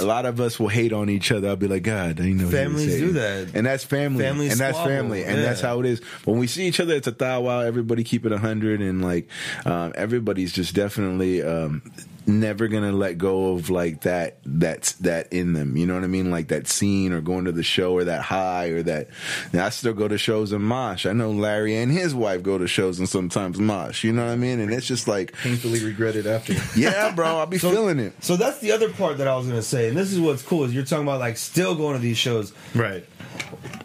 a 0.00 0.04
lot 0.04 0.26
of 0.26 0.40
us 0.40 0.58
will 0.58 0.68
hate 0.68 0.92
on 0.92 1.10
each 1.10 1.32
other. 1.32 1.48
I'll 1.48 1.56
be 1.56 1.68
like, 1.68 1.82
God, 1.82 2.20
I 2.20 2.30
know 2.30 2.48
Families 2.48 2.98
do 2.98 3.12
that. 3.12 3.54
and 3.54 3.66
that's 3.66 3.84
family, 3.84 4.24
Families 4.24 4.52
and 4.52 4.60
that's 4.60 4.76
squabble, 4.76 4.94
family, 4.94 5.24
and 5.24 5.38
yeah. 5.38 5.44
that's 5.44 5.60
how 5.60 5.80
it 5.80 5.86
is. 5.86 6.00
When 6.24 6.38
we 6.38 6.46
see 6.46 6.66
each 6.66 6.80
other, 6.80 6.94
it's 6.94 7.06
a 7.06 7.12
thou 7.12 7.42
wow. 7.42 7.60
Everybody 7.60 8.04
keep 8.04 8.24
it 8.24 8.32
a 8.32 8.38
hundred, 8.38 8.80
and 8.80 9.02
like 9.02 9.28
um, 9.64 9.92
everybody's 9.94 10.52
just 10.52 10.74
definitely. 10.74 11.42
Um, 11.42 11.82
never 12.26 12.68
gonna 12.68 12.92
let 12.92 13.18
go 13.18 13.52
of 13.54 13.70
like 13.70 14.02
that 14.02 14.38
that's 14.44 14.92
that 14.92 15.32
in 15.32 15.52
them 15.52 15.76
you 15.76 15.86
know 15.86 15.94
what 15.94 16.04
i 16.04 16.06
mean 16.06 16.30
like 16.30 16.48
that 16.48 16.66
scene 16.68 17.12
or 17.12 17.20
going 17.20 17.44
to 17.44 17.52
the 17.52 17.62
show 17.62 17.92
or 17.92 18.04
that 18.04 18.22
high 18.22 18.66
or 18.68 18.82
that 18.82 19.08
now 19.52 19.66
i 19.66 19.68
still 19.68 19.92
go 19.92 20.06
to 20.08 20.16
shows 20.16 20.52
in 20.52 20.62
mosh 20.62 21.04
i 21.06 21.12
know 21.12 21.30
larry 21.30 21.76
and 21.76 21.90
his 21.90 22.14
wife 22.14 22.42
go 22.42 22.58
to 22.58 22.66
shows 22.66 22.98
and 22.98 23.08
sometimes 23.08 23.58
mosh 23.58 24.04
you 24.04 24.12
know 24.12 24.24
what 24.24 24.32
i 24.32 24.36
mean 24.36 24.60
and 24.60 24.72
it's 24.72 24.86
just 24.86 25.08
like 25.08 25.32
Painfully 25.42 25.84
regretted 25.84 26.26
it 26.26 26.28
after. 26.28 26.54
yeah 26.78 27.14
bro 27.14 27.26
i'll 27.26 27.46
be 27.46 27.58
feeling 27.58 27.98
it 27.98 28.12
So 28.20 28.36
that's 28.36 28.58
the 28.60 28.72
other 28.72 28.90
part 28.92 29.18
that 29.18 29.26
I 29.28 29.36
was 29.36 29.46
gonna 29.46 29.62
say, 29.62 29.88
and 29.88 29.96
this 29.96 30.12
is 30.12 30.20
what's 30.20 30.42
cool 30.42 30.64
is 30.64 30.74
you're 30.74 30.84
talking 30.84 31.04
about 31.04 31.20
like 31.20 31.36
still 31.36 31.74
going 31.74 31.96
to 31.96 32.00
these 32.02 32.18
shows. 32.18 32.52
Right. 32.74 33.04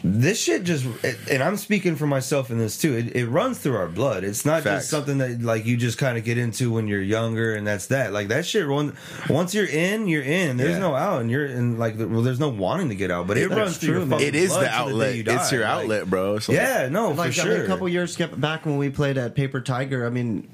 This 0.03 0.41
shit 0.41 0.63
just, 0.63 0.85
and 1.29 1.41
I'm 1.43 1.57
speaking 1.57 1.95
for 1.95 2.07
myself 2.07 2.49
in 2.51 2.57
this 2.57 2.77
too. 2.77 2.95
It, 2.95 3.15
it 3.15 3.27
runs 3.27 3.59
through 3.59 3.75
our 3.75 3.87
blood. 3.87 4.23
It's 4.23 4.45
not 4.45 4.63
Facts. 4.63 4.83
just 4.83 4.89
something 4.89 5.17
that 5.17 5.41
like 5.41 5.65
you 5.65 5.75
just 5.77 5.97
kind 5.97 6.17
of 6.17 6.23
get 6.23 6.37
into 6.37 6.71
when 6.71 6.87
you're 6.87 7.01
younger, 7.01 7.55
and 7.55 7.65
that's 7.65 7.87
that. 7.87 8.13
Like 8.13 8.26
that 8.27 8.45
shit. 8.45 8.65
Run, 8.67 8.95
once 9.29 9.53
you're 9.53 9.65
in, 9.65 10.07
you're 10.07 10.21
in. 10.23 10.57
There's 10.57 10.71
Yeah. 10.71 10.79
no 10.79 10.95
out, 10.95 11.21
and 11.21 11.29
you're 11.31 11.45
in. 11.45 11.77
Like 11.77 11.95
well, 11.97 12.21
there's 12.21 12.39
no 12.39 12.49
wanting 12.49 12.89
to 12.89 12.95
get 12.95 13.11
out, 13.11 13.27
but 13.27 13.37
it 13.37 13.49
That's 13.49 13.59
runs 13.59 13.77
through 13.77 13.89
your 13.93 14.01
true, 14.01 14.09
fucking 14.11 14.27
it 14.27 14.35
is 14.35 14.53
the 14.53 14.69
outlet 14.69 15.11
day 15.11 15.17
you 15.17 15.23
it's 15.27 15.51
your 15.51 15.61
die. 15.63 15.75
Like, 15.75 15.83
outlet 15.83 16.09
bro 16.09 16.35
It's 16.35 16.47
like- 16.49 16.57
yeah, 16.57 16.89
no, 16.89 17.09
like 17.09 17.17
for 17.33 17.41
I 17.41 17.43
sure. 17.45 17.53
mean, 17.55 17.61
a 17.63 17.67
couple 17.67 17.89
years 17.89 18.15
back 18.37 18.65
when 18.65 18.77
we 18.77 18.89
played 18.89 19.17
at 19.17 19.35
Paper 19.35 19.61
Tiger. 19.61 20.05
I 20.05 20.09
mean, 20.09 20.47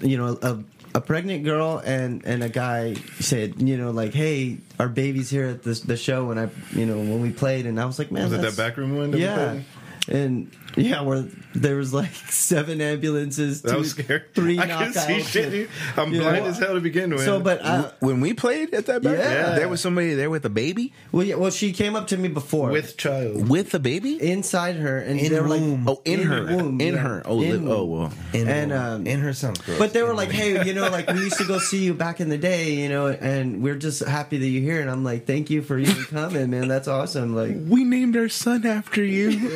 you 0.00 0.16
know, 0.18 0.38
a, 0.42 0.58
a 0.94 1.00
pregnant 1.00 1.44
girl 1.44 1.80
and 1.84 2.22
and 2.24 2.42
a 2.42 2.48
guy 2.48 2.94
said, 3.20 3.60
you 3.60 3.76
know, 3.76 3.90
like, 3.90 4.14
hey, 4.14 4.58
our 4.80 4.88
baby's 4.88 5.30
here 5.30 5.46
at 5.46 5.62
this 5.62 5.80
the 5.80 5.96
show, 5.96 6.30
and 6.30 6.40
I, 6.40 6.48
you 6.72 6.86
know, 6.86 6.96
when 6.96 7.20
we 7.22 7.30
played, 7.30 7.66
and 7.66 7.78
I 7.80 7.84
was 7.84 7.98
like, 7.98 8.10
man, 8.10 8.24
Was 8.24 8.32
it 8.32 8.40
that 8.42 8.56
back 8.56 8.76
room 8.76 8.96
one? 8.96 9.12
Yeah, 9.16 9.60
and 10.08 10.50
yeah, 10.78 11.02
where 11.02 11.24
there 11.54 11.76
was 11.76 11.92
like 11.92 12.12
seven 12.30 12.80
ambulances, 12.80 13.62
That 13.62 13.72
two, 13.72 13.78
was 13.78 13.90
scary. 13.90 14.22
three 14.34 14.58
I 14.58 14.66
couldn't 14.66 14.92
see 14.94 15.22
shit. 15.22 15.50
dude. 15.50 15.68
I'm 15.96 16.12
Yeah. 16.12 16.20
blind 16.20 16.46
as 16.46 16.58
hell 16.58 16.74
to 16.74 16.80
begin 16.80 17.10
with. 17.10 17.24
So, 17.24 17.40
but 17.40 17.60
uh, 17.64 17.90
when 18.00 18.20
we 18.20 18.32
played 18.34 18.72
at 18.74 18.86
that 18.86 19.02
back 19.02 19.18
Yeah. 19.18 19.54
there 19.56 19.68
was 19.68 19.80
somebody 19.80 20.14
there 20.14 20.30
with 20.30 20.44
a 20.44 20.50
baby 20.50 20.92
well, 21.12 21.24
yeah, 21.24 21.34
well, 21.36 21.50
she 21.50 21.72
came 21.72 21.96
up 21.96 22.06
to 22.08 22.16
me 22.16 22.28
before 22.28 22.70
with 22.70 22.96
child. 22.96 23.48
with 23.48 23.74
a 23.74 23.78
baby 23.78 24.20
inside 24.22 24.76
her, 24.76 24.98
and 24.98 25.18
In 25.18 25.32
they 25.32 25.40
were 25.40 25.48
womb. 25.48 25.84
like, 25.84 25.96
oh 25.98 26.02
in, 26.04 26.22
her 26.22 26.44
womb, 26.44 26.80
in 26.80 26.94
yeah. 26.94 27.00
her 27.00 27.22
oh 27.24 27.40
In 27.42 27.64
li- 27.66 27.72
oh 27.72 27.84
womb. 27.84 28.00
well 28.00 28.12
in, 28.32 28.48
and, 28.48 28.72
um, 28.72 29.06
in 29.06 29.20
her 29.20 29.32
sounds 29.32 29.60
gross. 29.60 29.78
But 29.78 29.92
they 29.92 30.02
were 30.02 30.14
like, 30.14 30.30
"Hey, 30.30 30.64
you 30.66 30.74
know, 30.74 30.88
like 30.90 31.08
we 31.10 31.20
used 31.20 31.38
to 31.38 31.44
go 31.46 31.58
see 31.58 31.84
you 31.84 31.94
back 31.94 32.20
in 32.20 32.28
the 32.28 32.38
day, 32.38 32.74
you 32.74 32.88
know, 32.88 33.08
and 33.08 33.62
we're 33.62 33.76
just 33.76 34.04
happy 34.04 34.38
that 34.38 34.46
you're 34.46 34.62
here." 34.62 34.80
And 34.80 34.90
I'm 34.90 35.02
like, 35.04 35.26
"Thank 35.26 35.50
you 35.50 35.62
for 35.62 35.78
even 35.78 36.04
coming, 36.04 36.50
man. 36.50 36.68
That's 36.68 36.88
awesome." 36.88 37.34
Like, 37.34 37.56
we 37.66 37.84
named 37.84 38.16
our 38.16 38.28
son 38.28 38.66
after 38.66 39.02
you 39.02 39.50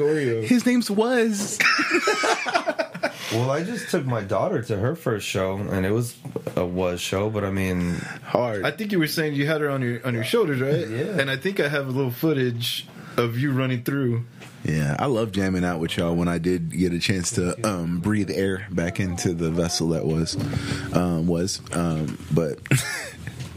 Gregorio. 0.00 0.42
his 0.42 0.66
name's 0.66 0.90
was 0.90 1.58
Well, 3.32 3.50
I 3.52 3.62
just 3.62 3.90
took 3.90 4.04
my 4.04 4.22
daughter 4.22 4.60
to 4.60 4.76
her 4.76 4.96
first 4.96 5.24
show, 5.24 5.54
and 5.54 5.86
it 5.86 5.92
was 5.92 6.16
a 6.56 6.66
was 6.66 7.00
show. 7.00 7.30
But 7.30 7.44
I 7.44 7.50
mean, 7.50 7.94
hard 8.24 8.64
I 8.64 8.72
think 8.72 8.90
you 8.90 8.98
were 8.98 9.06
saying 9.06 9.34
you 9.34 9.46
had 9.46 9.60
her 9.60 9.70
on 9.70 9.82
your 9.82 10.04
on 10.04 10.14
your 10.14 10.24
shoulders, 10.24 10.60
right? 10.60 10.88
Yeah. 10.88 11.20
And 11.20 11.30
I 11.30 11.36
think 11.36 11.60
I 11.60 11.68
have 11.68 11.86
a 11.86 11.90
little 11.92 12.10
footage 12.10 12.88
of 13.16 13.38
you 13.38 13.52
running 13.52 13.84
through. 13.84 14.24
Yeah, 14.64 14.96
I 14.98 15.06
love 15.06 15.30
jamming 15.30 15.64
out 15.64 15.78
with 15.78 15.96
y'all 15.96 16.14
when 16.14 16.26
I 16.28 16.38
did 16.38 16.70
get 16.70 16.92
a 16.92 16.98
chance 16.98 17.30
to 17.32 17.54
um, 17.66 18.00
breathe 18.00 18.30
air 18.30 18.66
back 18.70 18.98
into 18.98 19.32
the 19.32 19.50
vessel 19.50 19.90
that 19.90 20.04
was 20.04 20.36
um, 20.92 21.28
was. 21.28 21.60
Um, 21.72 22.18
but 22.32 22.58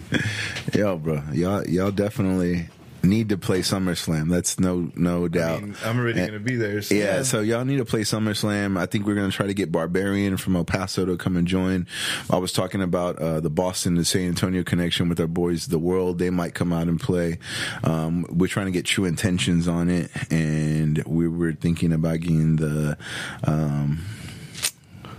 yo, 0.75 0.97
bro, 0.97 1.23
y'all 1.33 1.65
y'all 1.67 1.91
definitely 1.91 2.67
need 3.03 3.29
to 3.29 3.37
play 3.37 3.59
SummerSlam. 3.59 4.29
That's 4.29 4.59
no 4.59 4.89
no 4.95 5.25
I 5.25 5.27
doubt. 5.27 5.61
mean, 5.61 5.75
I'm 5.83 5.99
already 5.99 6.19
And- 6.21 6.29
going 6.29 6.39
to 6.41 6.45
be 6.49 6.55
there. 6.55 6.81
So 6.81 6.95
yeah, 6.95 7.23
so 7.23 7.41
y'all 7.41 7.65
need 7.65 7.77
to 7.77 7.85
play 7.85 8.01
SummerSlam. 8.01 8.77
I 8.77 8.85
think 8.85 9.05
we're 9.05 9.15
going 9.15 9.29
to 9.29 9.35
try 9.35 9.45
to 9.47 9.53
get 9.53 9.71
Barbarian 9.71 10.37
from 10.37 10.55
El 10.55 10.63
Paso 10.65 11.05
to 11.05 11.17
come 11.17 11.35
and 11.35 11.47
join. 11.47 11.85
I 12.29 12.37
was 12.37 12.51
talking 12.53 12.81
about 12.81 13.17
uh, 13.19 13.39
the 13.41 13.49
Boston 13.49 13.95
to 13.95 14.05
San 14.05 14.29
Antonio 14.29 14.63
connection 14.63 15.09
with 15.09 15.19
our 15.19 15.27
boys, 15.27 15.67
The 15.67 15.79
World. 15.79 16.17
They 16.19 16.29
might 16.29 16.53
come 16.53 16.71
out 16.71 16.87
and 16.87 16.99
play. 16.99 17.39
Um, 17.83 18.25
we're 18.29 18.47
trying 18.47 18.67
to 18.67 18.71
get 18.71 18.85
True 18.85 19.05
Intentions 19.05 19.67
on 19.67 19.89
it, 19.89 20.09
and 20.31 21.03
we 21.05 21.27
were 21.27 21.53
thinking 21.53 21.91
about 21.91 22.21
getting 22.21 22.55
the. 22.55 22.97
Um, 23.43 24.03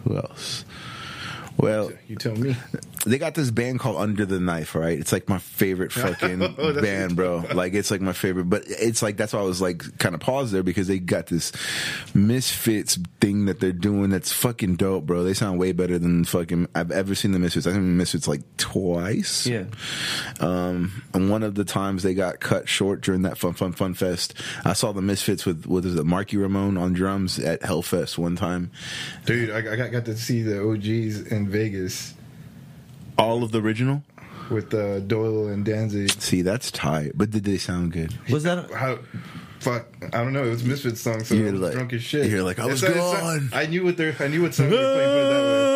who 0.05 0.16
else? 0.16 0.64
Well, 1.57 1.93
you 2.09 2.16
tell 2.16 2.35
me. 2.35 2.57
They 3.05 3.18
got 3.18 3.34
this 3.34 3.50
band 3.50 3.80
called 3.80 3.96
Under 3.98 4.24
the 4.26 4.40
Knife, 4.40 4.74
right? 4.74 4.98
It's 4.98 5.12
like 5.12 5.28
my 5.28 5.38
favorite 5.38 5.92
fucking 5.92 6.42
Oh, 6.59 6.80
band, 6.80 7.16
bro. 7.16 7.44
Like 7.55 7.74
it's 7.74 7.90
like 7.90 8.00
my 8.00 8.12
favorite, 8.12 8.44
but 8.50 8.64
it's 8.66 9.02
like 9.02 9.16
that's 9.16 9.32
why 9.32 9.40
I 9.40 9.44
was 9.44 9.61
like 9.61 9.98
kind 9.98 10.14
of 10.14 10.20
paused 10.20 10.52
there 10.52 10.62
because 10.62 10.86
they 10.88 10.98
got 10.98 11.26
this 11.26 11.52
Misfits 12.14 12.98
thing 13.20 13.46
that 13.46 13.61
they're 13.61 13.72
doing 13.72 14.11
that's 14.11 14.32
fucking 14.32 14.76
dope, 14.76 15.07
bro. 15.07 15.24
They 15.24 15.34
sound 15.34 15.59
way 15.59 15.72
better 15.72 15.98
than 15.98 16.24
fucking 16.24 16.68
I've 16.74 16.90
ever 16.90 17.14
seen 17.14 17.32
the 17.32 17.38
Misfits. 17.38 17.66
I 17.66 17.72
think 17.72 17.82
Misfits 17.84 18.28
like 18.28 18.42
twice. 18.57 19.46
yeah, 19.46 19.64
Um, 20.40 21.02
and 21.12 21.30
one 21.30 21.42
of 21.42 21.55
the 21.55 21.64
times 21.64 22.02
they 22.02 22.14
got 22.14 22.40
cut 22.40 22.68
short 22.68 23.00
during 23.00 23.22
that 23.22 23.38
Fun 23.38 23.55
Fun 23.55 23.72
Fun 23.72 23.94
Fest, 23.94 24.34
I 24.64 24.72
saw 24.72 24.92
the 24.92 25.02
Misfits 25.02 25.44
with 25.44 25.66
what 25.66 25.84
is 25.84 25.96
it, 25.96 26.05
Marky 26.05 26.36
Ramone 26.36 26.76
on 26.76 26.92
drums 26.92 27.38
at 27.38 27.61
Hellfest 27.62 28.18
one 28.18 28.36
time. 28.36 28.70
Dude, 29.26 29.50
I, 29.50 29.59
I 29.72 29.76
got, 29.76 29.92
got 29.92 30.05
to 30.07 30.16
see 30.16 30.42
the 30.42 30.61
OGs 30.62 31.28
in 31.32 31.48
Vegas 31.48 32.14
All 33.18 33.42
of 33.42 33.52
the 33.52 33.60
original. 33.60 34.02
with 34.50 34.74
uh, 34.74 35.00
Doyle 35.00 35.48
and 35.48 35.64
Danzig. 35.64 36.10
See, 36.20 36.42
that's 36.42 36.70
tight. 36.70 37.12
But 37.14 37.30
did 37.30 37.44
they 37.44 37.56
sound 37.58 37.92
good? 37.92 38.12
was 38.30 38.42
that? 38.44 38.70
How, 38.70 38.98
fuck, 39.60 39.86
I 40.12 40.22
don't 40.22 40.32
know. 40.32 40.44
It 40.44 40.50
was 40.50 40.64
Misfits 40.64 41.00
song, 41.00 41.24
so 41.24 41.34
You're 41.34 41.48
I 41.48 41.52
was 41.52 41.60
like- 41.60 41.72
drunk 41.72 41.92
as 41.94 42.02
shit. 42.02 42.30
you're 42.30 42.42
like, 42.42 42.58
I 42.58 42.66
was 42.66 42.82
It's- 42.82 42.96
it's- 42.98 43.20
gone. 43.22 43.50
I 43.52 43.66
knew 43.66 43.84
what 43.84 43.96
they're. 43.96 44.14
I 44.20 44.28
knew 44.28 44.42
what 44.42 44.52
song 44.54 44.68
they 44.70 44.76
were 44.76 44.82
playing. 44.82 45.08
Put 45.08 45.26
it 45.26 45.30
that 45.30 45.42
way. 45.42 45.74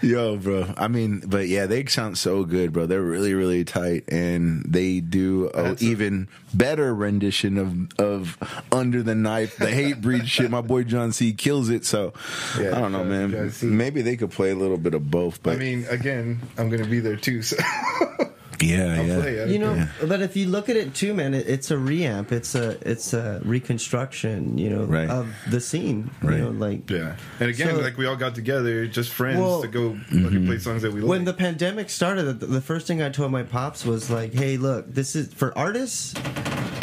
Yo, 0.02 0.36
bro. 0.36 0.72
I 0.76 0.88
mean, 0.88 1.22
but 1.26 1.48
yeah, 1.48 1.66
they 1.66 1.84
sound 1.86 2.16
so 2.16 2.44
good, 2.44 2.72
bro. 2.72 2.86
They're 2.86 3.02
really, 3.02 3.34
really 3.34 3.64
tight, 3.64 4.04
and 4.08 4.64
they 4.66 5.00
do 5.00 5.50
an 5.50 5.76
even 5.80 6.28
better 6.54 6.94
rendition 6.94 7.58
of 7.58 7.98
of 7.98 8.64
Under 8.72 9.02
the 9.02 9.14
Knife, 9.14 9.56
the 9.56 9.70
hate 9.70 10.00
breed 10.02 10.28
shit. 10.28 10.50
My 10.50 10.62
boy 10.62 10.84
John 10.84 11.12
C 11.12 11.32
kills 11.34 11.68
it. 11.68 11.84
So 11.84 12.14
Yeah, 12.58 12.76
I 12.76 12.80
don't 12.80 12.92
know, 12.92 13.04
man. 13.04 13.52
Maybe 13.62 14.02
they 14.02 14.16
could 14.16 14.30
play 14.30 14.50
a 14.50 14.56
little 14.56 14.78
bit 14.78 14.94
of 14.94 15.10
both. 15.10 15.42
But 15.42 15.56
I 15.56 15.58
mean, 15.58 15.86
again, 15.90 16.40
I'm 16.56 16.70
gonna 16.70 16.86
be 16.86 17.00
there 17.00 17.16
too. 17.16 17.42
So 17.42 17.56
yeah, 18.62 18.96
I'll 18.98 19.06
yeah. 19.06 19.20
play. 19.20 19.42
I 19.42 19.44
You 19.46 19.58
know, 19.58 19.74
Yeah. 19.74 19.88
but 20.06 20.20
if 20.22 20.36
you 20.36 20.46
look 20.46 20.68
at 20.68 20.76
it 20.76 20.94
too, 20.94 21.14
man, 21.14 21.34
it, 21.34 21.46
it's 21.48 21.70
a 21.70 21.76
reamp. 21.76 22.32
It's 22.32 22.54
a 22.54 22.76
it's 22.88 23.12
a 23.12 23.40
reconstruction. 23.44 24.58
You 24.58 24.70
know, 24.70 24.84
Right. 24.84 25.08
of 25.08 25.28
the 25.50 25.60
scene. 25.60 26.10
Right. 26.22 26.36
You 26.38 26.44
know, 26.44 26.50
like 26.50 26.88
Yeah, 26.90 27.16
and 27.40 27.48
again, 27.50 27.74
So- 27.74 27.80
like 27.80 27.96
we 27.96 28.06
all 28.06 28.16
got 28.16 28.34
together, 28.34 28.86
just 28.86 29.10
friends, 29.10 29.40
Well- 29.40 29.62
to 29.62 29.68
go 29.68 29.90
Mm-hmm. 30.10 30.46
play 30.46 30.58
songs 30.58 30.82
that 30.82 30.92
we 30.92 31.00
love. 31.00 31.08
when 31.08 31.24
like. 31.24 31.36
the 31.36 31.42
pandemic 31.42 31.90
started, 31.90 32.40
the, 32.40 32.46
the 32.46 32.60
first 32.60 32.86
thing 32.86 33.02
I 33.02 33.08
told 33.10 33.30
my 33.32 33.42
pops 33.42 33.84
was 33.84 34.10
like, 34.10 34.34
"Hey, 34.34 34.56
look, 34.56 34.92
this 34.94 35.16
is 35.16 35.32
for 35.32 35.56
artists. 35.56 36.14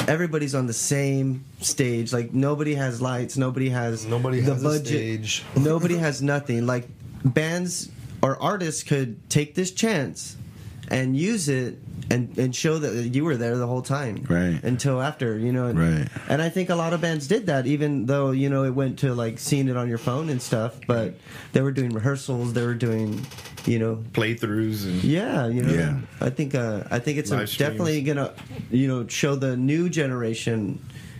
Everybody's 0.07 0.55
on 0.55 0.67
the 0.67 0.73
same 0.73 1.43
stage. 1.61 2.13
Like 2.13 2.33
nobody 2.33 2.75
has 2.75 3.01
lights. 3.01 3.35
Nobody 3.37 3.69
has 3.69 4.05
Nobody 4.05 4.39
the 4.39 4.53
has 4.53 4.61
a 4.61 4.65
budget. 4.65 4.87
stage. 4.87 5.43
Nobody 5.57 5.97
has 5.97 6.21
nothing. 6.21 6.65
Like 6.65 6.87
bands 7.25 7.89
or 8.21 8.41
artists 8.41 8.83
could 8.83 9.29
take 9.29 9.53
this 9.55 9.71
chance 9.71 10.37
and 10.89 11.15
use 11.17 11.49
it 11.49 11.77
and, 12.09 12.37
and 12.37 12.55
show 12.55 12.77
that 12.79 12.93
you 13.13 13.25
were 13.25 13.35
there 13.35 13.57
the 13.57 13.67
whole 13.67 13.81
time 13.81 14.25
Right. 14.29 14.63
until 14.63 15.01
after 15.01 15.37
you 15.37 15.51
know 15.51 15.65
and, 15.67 15.77
Right. 15.79 16.07
and 16.29 16.41
i 16.41 16.47
think 16.49 16.69
a 16.69 16.75
lot 16.75 16.93
of 16.93 17.01
bands 17.01 17.27
did 17.27 17.47
that 17.47 17.67
even 17.67 18.05
though 18.05 18.31
you 18.31 18.49
know 18.49 18.63
it 18.63 18.71
went 18.73 18.99
to 18.99 19.13
like 19.13 19.39
seeing 19.39 19.67
it 19.67 19.75
on 19.75 19.89
your 19.89 19.97
phone 19.97 20.29
and 20.29 20.41
stuff 20.41 20.79
but 20.87 21.15
they 21.51 21.61
were 21.61 21.71
doing 21.73 21.89
rehearsals 21.91 22.53
they 22.53 22.65
were 22.65 22.75
doing 22.75 23.25
you 23.65 23.79
know 23.79 24.01
Playthroughs 24.13 24.85
and 24.85 25.03
yeah, 25.03 25.47
you 25.47 25.61
know, 25.61 25.73
Yeah. 25.73 25.99
I 26.21 26.29
think 26.29 26.55
uh, 26.55 26.83
I 26.89 26.99
think 26.99 27.17
it's 27.17 27.31
a, 27.31 27.45
definitely 27.45 28.01
gonna, 28.01 28.33
you 28.71 28.87
know, 28.87 29.05
show 29.07 29.35
the 29.35 29.57
new 29.57 29.89
generation 29.89 30.79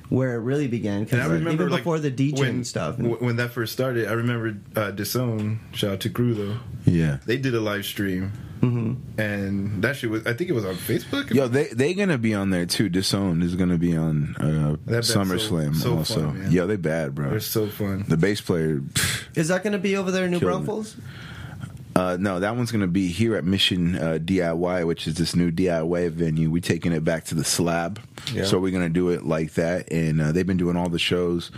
where 0.09 0.35
it 0.35 0.39
really 0.39 0.67
began. 0.67 1.03
Because 1.03 1.19
I 1.19 1.25
remember 1.25 1.63
even 1.63 1.69
like, 1.69 1.81
before 1.81 1.99
the 1.99 2.11
DJ 2.11 2.39
when, 2.39 2.49
and 2.49 2.67
stuff, 2.67 2.97
w- 2.97 3.17
when 3.17 3.35
that 3.37 3.51
first 3.51 3.73
started, 3.73 4.07
I 4.07 4.13
remember 4.13 4.57
uh, 4.75 4.91
Disown. 4.91 5.59
Shout 5.73 5.91
out 5.93 5.99
to 6.01 6.09
Crew 6.09 6.33
though. 6.33 6.57
Yeah. 6.85 7.17
They 7.25 7.37
did 7.37 7.53
a 7.55 7.59
live 7.59 7.85
stream, 7.85 8.31
Mm-hmm. 8.61 9.19
and 9.21 9.83
that 9.83 9.97
shit 9.97 10.09
was. 10.09 10.25
I 10.25 10.33
think 10.33 10.49
it 10.49 10.53
was 10.53 10.65
on 10.65 10.73
Facebook. 10.75 11.29
Yo, 11.31 11.47
they 11.47 11.65
they 11.67 11.93
gonna 11.93 12.17
be 12.17 12.33
on 12.33 12.49
there 12.49 12.65
too. 12.65 12.89
Disowned 12.89 13.43
is 13.43 13.55
gonna 13.55 13.77
be 13.77 13.95
on 13.95 14.35
uh, 14.39 14.71
That 14.85 14.85
band's 14.85 15.13
SummerSlam 15.15 15.75
so- 15.75 15.81
so 15.83 15.97
also. 15.97 16.15
fun, 16.27 16.39
man. 16.39 16.51
Yo, 16.51 16.65
they 16.65 16.75
bad, 16.77 17.13
bro. 17.13 17.29
They're 17.29 17.39
so 17.39 17.67
fun. 17.67 18.05
The 18.07 18.17
bass 18.17 18.41
player. 18.41 18.79
pff, 18.79 19.27
is 19.37 19.49
that 19.49 19.61
going 19.63 19.73
to 19.73 19.79
be 19.79 19.95
over 19.95 20.09
there 20.09 20.25
in 20.25 20.31
New 20.31 20.39
Killing 20.39 20.63
it. 20.63 20.65
Braunfels? 20.65 20.95
Uh, 21.97 22.15
no, 22.19 22.39
that 22.39 22.55
one's 22.55 22.71
gonna 22.71 22.85
be 22.85 23.07
here 23.07 23.35
at 23.35 23.43
Mission 23.43 23.95
uh, 23.95 24.19
DIY, 24.21 24.85
which 24.85 25.07
is 25.07 25.15
this 25.15 25.35
new 25.35 25.49
DIY 25.51 26.11
venue. 26.11 26.51
We're 26.51 26.61
taking 26.61 26.91
it 26.91 27.03
back 27.03 27.25
to 27.25 27.35
the 27.35 27.43
slab, 27.43 27.99
Yeah. 28.31 28.43
so 28.45 28.59
we're 28.59 28.71
gonna 28.71 28.87
do 28.87 29.09
it 29.09 29.25
like 29.25 29.53
that. 29.55 29.91
And 29.91 30.21
uh, 30.21 30.31
they've 30.31 30.45
been 30.45 30.57
doing 30.57 30.77
all 30.77 30.89
the 30.89 30.99
shows 30.99 31.49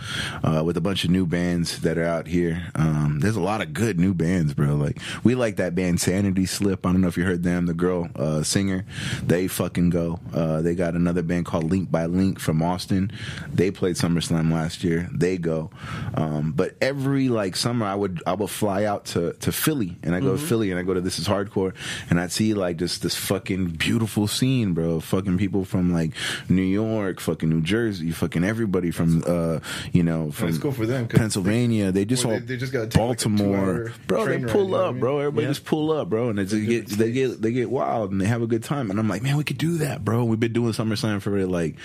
uh, 0.42 0.62
with 0.64 0.78
a 0.78 0.80
bunch 0.80 1.04
of 1.04 1.10
new 1.10 1.26
bands 1.26 1.80
that 1.82 1.98
are 1.98 2.06
out 2.06 2.26
here. 2.26 2.68
Um, 2.74 3.18
there's 3.20 3.36
a 3.36 3.40
lot 3.42 3.60
of 3.60 3.74
good 3.74 4.00
new 4.00 4.14
bands, 4.14 4.54
bro. 4.54 4.76
Like 4.76 4.98
we 5.22 5.34
like 5.34 5.56
that 5.56 5.74
band 5.74 6.00
Sanity 6.00 6.46
Slip. 6.46 6.86
I 6.86 6.92
don't 6.92 7.02
know 7.02 7.08
if 7.08 7.18
you 7.18 7.24
heard 7.24 7.42
them. 7.42 7.66
The 7.66 7.74
girl 7.74 8.08
uh, 8.16 8.42
singer, 8.42 8.86
they 9.22 9.46
fucking 9.46 9.90
go. 9.90 10.20
Uh, 10.32 10.62
they 10.62 10.74
got 10.74 10.94
another 10.94 11.22
band 11.22 11.44
called 11.44 11.64
Link 11.70 11.90
by 11.90 12.06
Link 12.06 12.40
from 12.40 12.62
Austin. 12.62 13.12
They 13.52 13.70
played 13.70 13.96
SummerSlam 13.96 14.50
last 14.50 14.84
year. 14.84 15.06
They 15.12 15.36
go. 15.36 15.70
Um, 16.14 16.52
but 16.52 16.76
every 16.80 17.28
like 17.28 17.56
summer, 17.56 17.84
I 17.84 17.94
would 17.94 18.22
I 18.26 18.32
would 18.32 18.48
fly 18.48 18.84
out 18.84 19.04
to 19.06 19.34
to 19.34 19.52
Philly 19.52 19.98
and 20.02 20.14
I 20.14 20.20
go 20.20 20.29
to 20.36 20.38
Philly 20.38 20.70
and 20.70 20.78
I 20.78 20.82
go 20.82 20.94
to 20.94 21.00
This 21.00 21.18
Is 21.18 21.26
Hardcore 21.28 21.74
and 22.08 22.20
I'd 22.20 22.32
see 22.32 22.54
like 22.54 22.76
just 22.76 23.02
this 23.02 23.14
fucking 23.14 23.70
beautiful 23.70 24.26
scene, 24.28 24.72
bro. 24.74 25.00
Fucking 25.00 25.38
people 25.38 25.64
from 25.64 25.92
like 25.92 26.12
New 26.48 26.62
York, 26.62 27.20
fucking 27.20 27.48
New 27.48 27.60
Jersey, 27.60 28.10
fucking 28.10 28.44
everybody 28.44 28.90
from 28.90 29.22
uh 29.26 29.60
you 29.92 30.02
know 30.02 30.30
from 30.30 30.56
cool 30.58 30.72
them, 30.72 31.08
Pennsylvania. 31.08 31.92
They 31.92 32.04
just 32.04 32.24
Well, 32.24 32.34
all 32.34 32.40
they- 32.40 32.46
they 32.46 32.56
just 32.56 32.72
gotta 32.72 32.86
take, 32.88 33.00
like, 33.00 33.06
Baltimore, 33.08 33.92
bro. 34.06 34.24
They 34.26 34.38
ride, 34.38 34.48
pull 34.48 34.64
you 34.66 34.70
know 34.72 34.76
I 34.84 34.86
up, 34.88 34.92
mean? 34.94 35.00
bro. 35.00 35.18
Everybody 35.18 35.46
Yeah. 35.46 35.50
just 35.50 35.64
pull 35.64 35.92
up, 35.92 36.08
bro, 36.10 36.28
and 36.30 36.38
it's, 36.38 36.52
they 36.52 36.64
get 36.64 36.88
they 36.88 37.12
get 37.12 37.40
they 37.42 37.52
get 37.52 37.70
wild 37.70 38.10
and 38.12 38.20
they 38.20 38.26
have 38.26 38.42
a 38.42 38.46
good 38.46 38.62
time. 38.64 38.90
And 38.90 38.98
I'm 38.98 39.08
like, 39.08 39.22
man, 39.22 39.36
we 39.36 39.44
could 39.44 39.58
do 39.58 39.78
that, 39.78 40.04
bro. 40.04 40.24
We've 40.24 40.40
been 40.40 40.52
doing 40.52 40.72
SummerSlam 40.72 41.20
for 41.22 41.46
like. 41.46 41.76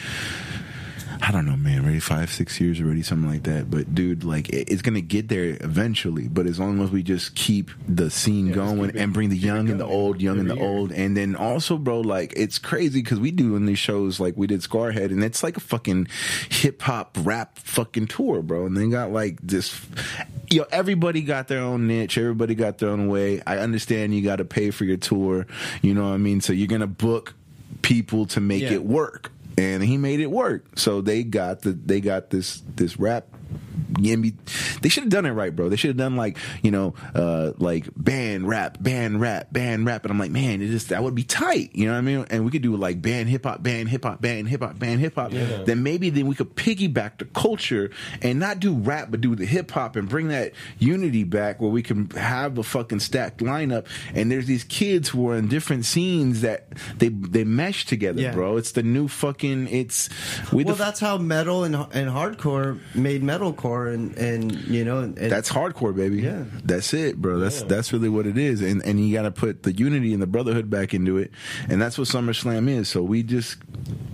I 1.21 1.31
don't 1.31 1.45
know, 1.45 1.55
man. 1.57 1.81
Already 1.83 1.99
five, 1.99 2.31
six 2.31 2.59
years 2.59 2.79
already, 2.81 3.01
something 3.01 3.29
like 3.29 3.43
that. 3.43 3.69
But 3.71 3.93
dude, 3.95 4.23
like 4.23 4.49
it- 4.49 4.69
it's 4.71 4.81
gonna 4.81 5.01
get 5.01 5.27
there 5.29 5.57
eventually. 5.61 6.27
But 6.27 6.45
as 6.45 6.59
long 6.59 6.81
as 6.81 6.91
we 6.91 7.03
just 7.03 7.35
keep 7.35 7.71
the 7.87 8.09
scene 8.09 8.47
just 8.47 8.55
going 8.55 8.89
it- 8.91 8.95
and 8.95 9.13
bring 9.13 9.29
the 9.29 9.37
young 9.37 9.69
and 9.69 9.79
the 9.79 9.85
old, 9.85 10.21
young 10.21 10.39
and 10.39 10.49
the 10.49 10.55
year. 10.55 10.63
old, 10.63 10.91
and 10.91 11.15
then 11.17 11.35
also, 11.35 11.77
bro, 11.77 12.01
like 12.01 12.33
it's 12.35 12.57
crazy 12.59 13.01
because 13.01 13.19
we 13.19 13.31
do 13.31 13.55
in 13.55 13.65
these 13.65 13.79
shows 13.79 14.19
like 14.19 14.35
we 14.37 14.47
did 14.47 14.61
Skarhead, 14.61 15.11
and 15.11 15.23
it's 15.23 15.43
like 15.43 15.57
a 15.57 15.61
fucking 15.61 16.07
hip 16.49 16.81
hop 16.81 17.17
rap 17.23 17.57
fucking 17.59 18.07
tour, 18.07 18.41
bro. 18.41 18.65
And 18.65 18.75
they 18.77 18.87
got 18.87 19.11
like 19.11 19.39
this, 19.41 19.79
you 20.49 20.59
know, 20.59 20.65
everybody 20.71 21.21
got 21.21 21.47
their 21.47 21.61
own 21.61 21.87
niche, 21.87 22.17
everybody 22.17 22.55
got 22.55 22.77
their 22.77 22.89
own 22.89 23.07
way. 23.07 23.41
I 23.47 23.57
understand 23.57 24.13
you 24.15 24.21
got 24.21 24.37
to 24.37 24.45
pay 24.45 24.71
for 24.71 24.85
your 24.85 24.97
tour, 24.97 25.47
you 25.81 25.93
know 25.93 26.03
what 26.09 26.13
I 26.13 26.17
mean? 26.17 26.41
So 26.41 26.53
you're 26.53 26.67
gonna 26.67 26.87
book 26.87 27.33
people 27.81 28.25
to 28.27 28.39
make 28.41 28.63
Yeah. 28.63 28.71
it 28.73 28.83
work. 28.85 29.31
And 29.57 29.83
he 29.83 29.97
made 29.97 30.19
it 30.19 30.31
work. 30.31 30.65
So 30.75 31.01
they 31.01 31.23
got 31.23 31.61
the 31.61 31.71
they 31.71 32.01
got 32.01 32.29
this 32.29 32.61
this 32.75 32.99
rap 32.99 33.27
Yimby. 33.97 34.33
They 34.81 34.89
should 34.89 35.03
have 35.03 35.09
done 35.11 35.25
it 35.25 35.31
right, 35.31 35.55
bro. 35.55 35.69
They 35.69 35.75
should 35.75 35.89
have 35.89 35.97
done 35.97 36.15
like 36.15 36.37
you 36.61 36.71
know, 36.71 36.93
uh, 37.13 37.51
like 37.57 37.87
band 37.95 38.47
rap, 38.47 38.81
band 38.81 39.21
rap, 39.21 39.51
band 39.51 39.85
rap. 39.85 40.03
And 40.03 40.11
I'm 40.11 40.19
like, 40.19 40.31
man, 40.31 40.61
it 40.61 40.67
just 40.67 40.89
that 40.89 41.03
would 41.03 41.15
be 41.15 41.23
tight. 41.23 41.71
You 41.75 41.85
know 41.87 41.93
what 41.93 41.97
I 41.99 42.01
mean? 42.01 42.25
And 42.29 42.45
we 42.45 42.51
could 42.51 42.61
do 42.61 42.75
like 42.75 43.01
band 43.01 43.29
hip 43.29 43.43
hop, 43.45 43.63
band 43.63 43.89
hip 43.89 44.03
hop, 44.03 44.21
band 44.21 44.47
hip 44.49 44.61
hop, 44.61 44.77
band 44.79 44.99
hip 44.99 45.15
hop. 45.15 45.31
Then 45.31 45.83
maybe 45.83 46.09
then 46.09 46.27
we 46.27 46.35
could 46.35 46.55
piggyback 46.55 47.17
the 47.19 47.25
culture 47.25 47.91
and 48.21 48.39
not 48.39 48.59
do 48.59 48.73
rap, 48.75 49.07
but 49.11 49.21
do 49.21 49.35
the 49.35 49.45
hip 49.45 49.71
hop 49.71 49.95
and 49.95 50.07
bring 50.09 50.27
that 50.29 50.53
unity 50.79 51.23
back 51.23 51.61
where 51.61 51.71
we 51.71 51.81
can 51.81 52.09
have 52.11 52.57
a 52.57 52.63
fucking 52.63 52.99
stacked 52.99 53.39
lineup. 53.39 53.85
And 54.13 54.31
there's 54.31 54.45
these 54.47 54.63
kids 54.63 55.09
who 55.09 55.29
are 55.29 55.35
in 55.37 55.47
different 55.47 55.85
scenes 55.85 56.41
that 56.41 56.67
they 56.97 57.09
they 57.09 57.43
mesh 57.43 57.85
together, 57.85 58.21
Yeah. 58.21 58.31
bro. 58.33 58.57
It's 58.57 58.73
the 58.73 58.83
new 58.83 59.07
fucking. 59.07 59.67
It's 59.69 60.09
we 60.51 60.63
Well, 60.63 60.75
the 60.75 60.83
that's 60.83 60.99
how 60.99 61.17
metal 61.17 61.63
and 61.63 61.75
and 61.75 62.09
hardcore 62.09 62.79
made 62.93 63.23
metalcore, 63.23 63.84
and 63.87 64.15
and 64.17 64.51
you 64.67 64.83
know, 64.85 64.99
and, 64.99 65.15
That's 65.15 65.51
hardcore, 65.51 65.95
baby. 65.95 66.21
Yeah. 66.21 66.43
that's 66.63 66.93
it, 66.93 67.17
bro. 67.21 67.39
That's 67.39 67.63
that's 67.63 67.91
really 67.93 68.09
what 68.09 68.25
it 68.27 68.37
is, 68.37 68.61
and 68.61 68.83
and 68.85 69.05
you 69.05 69.13
got 69.13 69.23
to 69.23 69.31
put 69.31 69.63
the 69.63 69.71
unity 69.73 70.13
and 70.13 70.21
the 70.21 70.27
brotherhood 70.27 70.69
back 70.69 70.93
into 70.93 71.17
it, 71.17 71.31
and 71.69 71.81
that's 71.81 71.97
what 71.97 72.07
SummerSlam 72.07 72.67
is. 72.69 72.89
So 72.89 73.01
we 73.03 73.23
just 73.23 73.57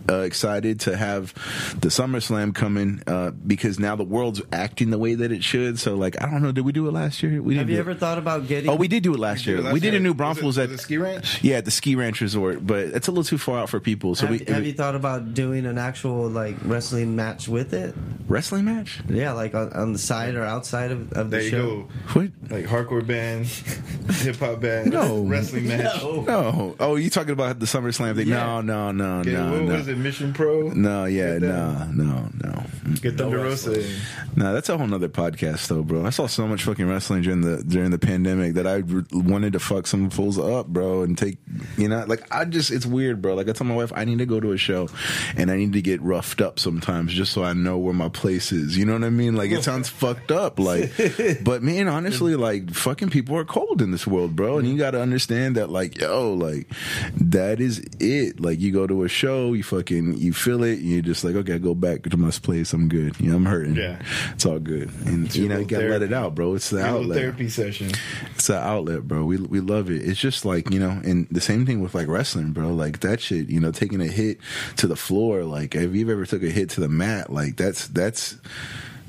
uh, 0.09 0.19
excited 0.22 0.80
to 0.82 0.97
have 0.97 1.34
the 1.80 1.89
SummerSlam 1.89 2.53
coming 2.53 3.01
uh, 3.07 3.32
because 3.32 3.80
now 3.80 3.95
the 3.95 4.03
world's 4.03 4.41
acting 4.51 4.89
the 4.89 4.97
way 4.97 5.15
that 5.15 5.32
it 5.32 5.43
should. 5.43 5.80
So 5.80 5.95
like, 5.95 6.22
I 6.22 6.30
don't 6.30 6.41
know, 6.41 6.51
did 6.51 6.65
we 6.65 6.72
do 6.72 6.88
it 6.88 6.91
last 6.91 7.22
year? 7.24 7.41
We 7.41 7.55
Have 7.55 7.67
didn't 7.67 7.69
you 7.69 7.76
do 7.84 7.89
it. 7.89 7.91
ever 7.91 7.93
thought 7.99 8.17
about 8.17 8.47
getting? 8.47 8.69
Oh, 8.69 8.76
we 8.76 8.88
did 8.88 9.03
do 9.03 9.13
it 9.13 9.19
last 9.19 9.45
year. 9.45 9.61
last 9.61 9.74
we 9.74 9.80
did 9.80 9.93
year. 9.93 9.99
a 9.99 10.03
new 10.03 10.09
Was 10.11 10.17
Braunfels 10.17 10.57
at 10.57 10.69
the 10.69 10.78
Ski 10.78 10.97
Ranch? 10.97 11.43
Yeah, 11.43 11.57
at 11.57 11.65
the 11.65 11.72
Ski 11.72 11.95
Ranch 11.95 12.22
Resort, 12.22 12.65
but 12.65 12.86
it's 12.86 13.07
a 13.07 13.11
little 13.11 13.24
too 13.24 13.38
far 13.38 13.59
out 13.59 13.69
for 13.69 13.80
people. 13.80 14.15
So 14.15 14.28
have, 14.28 14.39
we 14.39 14.45
have 14.53 14.65
you 14.65 14.74
thought 14.74 14.95
about 14.95 15.34
doing 15.34 15.65
an 15.65 15.78
actual 15.78 16.28
like 16.30 16.55
wrestling 16.63 17.15
match 17.15 17.47
with 17.47 17.74
it? 17.74 17.95
wrestling 18.28 18.63
match. 18.65 19.01
Yeah, 19.09 19.34
like 19.34 19.53
on, 19.62 19.74
on 19.74 19.93
the 19.93 19.99
side 19.99 20.36
or 20.36 20.43
outside 20.43 20.91
of, 20.91 21.12
of 21.14 21.30
the 21.30 21.38
There 21.38 21.41
you 21.41 21.49
show. 21.49 21.68
go. 21.82 21.88
What? 22.14 22.32
Like 22.49 22.66
hardcore 22.66 23.05
band, 23.05 23.45
hip 24.18 24.36
hop 24.38 24.62
band, 24.62 24.91
No. 24.91 25.22
wrestling 25.24 25.68
match. 25.68 26.01
No. 26.01 26.76
Oh, 26.80 26.95
you 26.95 27.09
talking 27.09 27.32
about 27.32 27.59
the 27.59 27.66
SummerSlam 27.66 28.16
thing? 28.16 28.28
Yeah. 28.28 28.62
No, 28.62 28.62
no, 28.62 28.91
no, 28.91 29.24
Get, 29.24 29.34
no, 29.34 29.51
what 29.51 29.62
no. 29.64 29.76
was 29.76 29.88
it? 29.88 29.97
Mission 29.97 30.34
Pro. 30.34 30.70
No, 30.70 31.05
yeah, 31.05 31.34
Get 31.34 31.41
no, 31.43 31.74
that. 31.74 31.93
no, 31.95 32.30
no. 32.43 32.51
Mm. 32.84 33.01
Get 33.01 33.18
Thunder 33.18 33.38
Rosa. 33.38 33.80
in. 33.80 33.95
No, 34.36 34.53
that's 34.53 34.70
a 34.70 34.78
whole 34.78 34.88
nother 34.88 35.09
podcast, 35.09 35.68
though, 35.68 35.84
bro. 35.84 36.05
I 36.05 36.09
saw 36.09 36.28
so 36.28 36.47
much 36.47 36.64
fucking 36.64 36.88
wrestling 36.88 37.22
during 37.22 37.41
the 37.41 37.64
during 37.64 37.91
the 37.91 37.99
pandemic 37.99 38.55
that 38.55 38.66
I 38.68 38.78
re- 38.78 39.03
wanted 39.12 39.53
to 39.53 39.59
fuck 39.59 39.88
some 39.88 40.09
fools 40.09 40.38
up, 40.39 40.68
bro, 40.68 41.03
and 41.03 41.18
take, 41.18 41.38
you 41.78 41.88
know, 41.88 42.03
like 42.07 42.24
I 42.34 42.45
just 42.45 42.72
it's 42.72 42.86
weird, 42.86 43.22
bro. 43.22 43.36
Like 43.36 43.47
I 43.49 43.51
tell 43.53 43.68
my 43.68 43.76
wife, 43.76 43.91
I 43.95 44.05
need 44.05 44.18
to 44.20 44.26
go 44.26 44.39
to 44.39 44.51
a 44.51 44.57
show, 44.57 44.89
and 45.38 45.51
I 45.51 45.57
need 45.57 45.74
to 45.74 45.82
get 45.82 46.01
roughed 46.01 46.41
up 46.41 46.59
sometimes 46.59 47.14
just 47.14 47.34
so 47.34 47.43
I 47.43 47.53
know 47.53 47.78
where 47.78 47.93
my 47.93 48.09
place 48.09 48.51
is. 48.51 48.78
You 48.78 48.86
know 48.86 48.93
what 48.93 49.03
I 49.03 49.09
mean? 49.09 49.36
Like 49.41 49.51
it 49.51 49.63
sounds 49.63 49.89
fucked 49.89 50.31
up, 50.31 50.59
like, 50.59 50.91
but 51.43 51.63
man, 51.63 51.87
honestly, 51.87 52.35
like 52.35 52.71
fucking 52.71 53.09
people 53.09 53.35
are 53.35 53.45
cold 53.45 53.81
in 53.81 53.89
this 53.89 54.05
world, 54.05 54.35
bro, 54.35 54.59
and 54.59 54.67
you 54.67 54.77
got 54.77 54.91
to 54.91 55.01
understand 55.01 55.55
that, 55.55 55.69
like, 55.69 55.99
yo, 55.99 56.33
like 56.33 56.67
that 57.15 57.59
is 57.59 57.83
it. 57.99 58.39
Like 58.39 58.59
you 58.59 58.71
go 58.71 58.85
to 58.85 59.03
a 59.03 59.07
show, 59.07 59.53
you 59.53 59.63
fucking 59.63 60.17
you 60.17 60.31
feel 60.33 60.63
it, 60.63 60.79
and 60.79 60.87
you're 60.87 61.01
just 61.01 61.23
like, 61.23 61.35
okay, 61.35 61.55
I 61.55 61.57
go 61.57 61.73
back 61.73 62.03
to 62.03 62.17
my 62.17 62.29
place. 62.29 62.73
I'm 62.73 62.87
good. 62.87 63.19
You 63.19 63.31
know, 63.31 63.37
I'm 63.37 63.45
hurting. 63.45 63.75
Yeah. 63.75 64.01
It's 64.33 64.45
all 64.45 64.59
good. 64.59 64.91
And 65.05 65.33
you 65.33 65.49
know, 65.49 65.59
you 65.59 65.65
gotta 65.65 65.87
let 65.87 66.01
it 66.01 66.13
out, 66.13 66.35
bro. 66.35 66.53
It's 66.53 66.69
the 66.69 66.85
outlet. 66.85 67.17
therapy 67.17 67.49
session. 67.49 67.91
It's 68.35 68.47
the 68.47 68.57
outlet, 68.57 69.07
bro. 69.07 69.25
We 69.25 69.37
we 69.37 69.59
love 69.59 69.89
it. 69.89 70.03
It's 70.03 70.19
just 70.19 70.45
like, 70.45 70.69
you 70.69 70.79
know, 70.79 71.01
and 71.03 71.27
the 71.31 71.41
same 71.41 71.65
thing 71.65 71.81
with 71.81 71.95
like 71.95 72.07
wrestling, 72.07 72.51
bro. 72.51 72.69
Like 72.69 72.99
that 72.99 73.21
shit, 73.21 73.49
you 73.49 73.59
know, 73.59 73.71
taking 73.71 74.01
a 74.01 74.07
hit 74.07 74.39
to 74.77 74.87
the 74.87 74.95
floor, 74.95 75.43
like 75.43 75.73
if 75.73 75.95
you've 75.95 76.09
ever 76.09 76.25
took 76.25 76.43
a 76.43 76.49
hit 76.49 76.69
to 76.71 76.81
the 76.81 76.89
mat, 76.89 77.31
like 77.31 77.57
that's 77.57 77.87
that's 77.87 78.37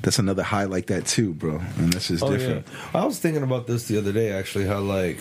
that's 0.03 0.19
another 0.19 0.43
high 0.43 0.65
like 0.65 0.87
that 0.87 1.05
too, 1.07 1.33
bro. 1.33 1.59
And 1.77 1.91
that's 1.93 2.09
just 2.09 2.23
Oh 2.23 2.31
different. 2.31 2.67
yeah, 2.67 3.01
I 3.01 3.05
was 3.05 3.17
thinking 3.19 3.41
about 3.43 3.65
this 3.67 3.87
the 3.87 3.97
other 3.97 4.11
day. 4.11 4.31
Actually, 4.31 4.65
how 4.67 4.79
like 4.79 5.17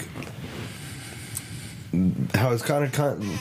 how 2.35 2.53
it's 2.53 2.63
kind 2.63 2.85
of 2.85 2.93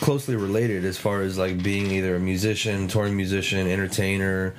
closely 0.01 0.35
related 0.35 0.83
as 0.83 0.97
far 0.97 1.21
as 1.21 1.37
like 1.37 1.63
being 1.63 1.89
either 1.91 2.15
a 2.15 2.19
musician, 2.19 2.87
touring 2.89 3.15
musician, 3.15 3.65
entertainer, 3.67 4.53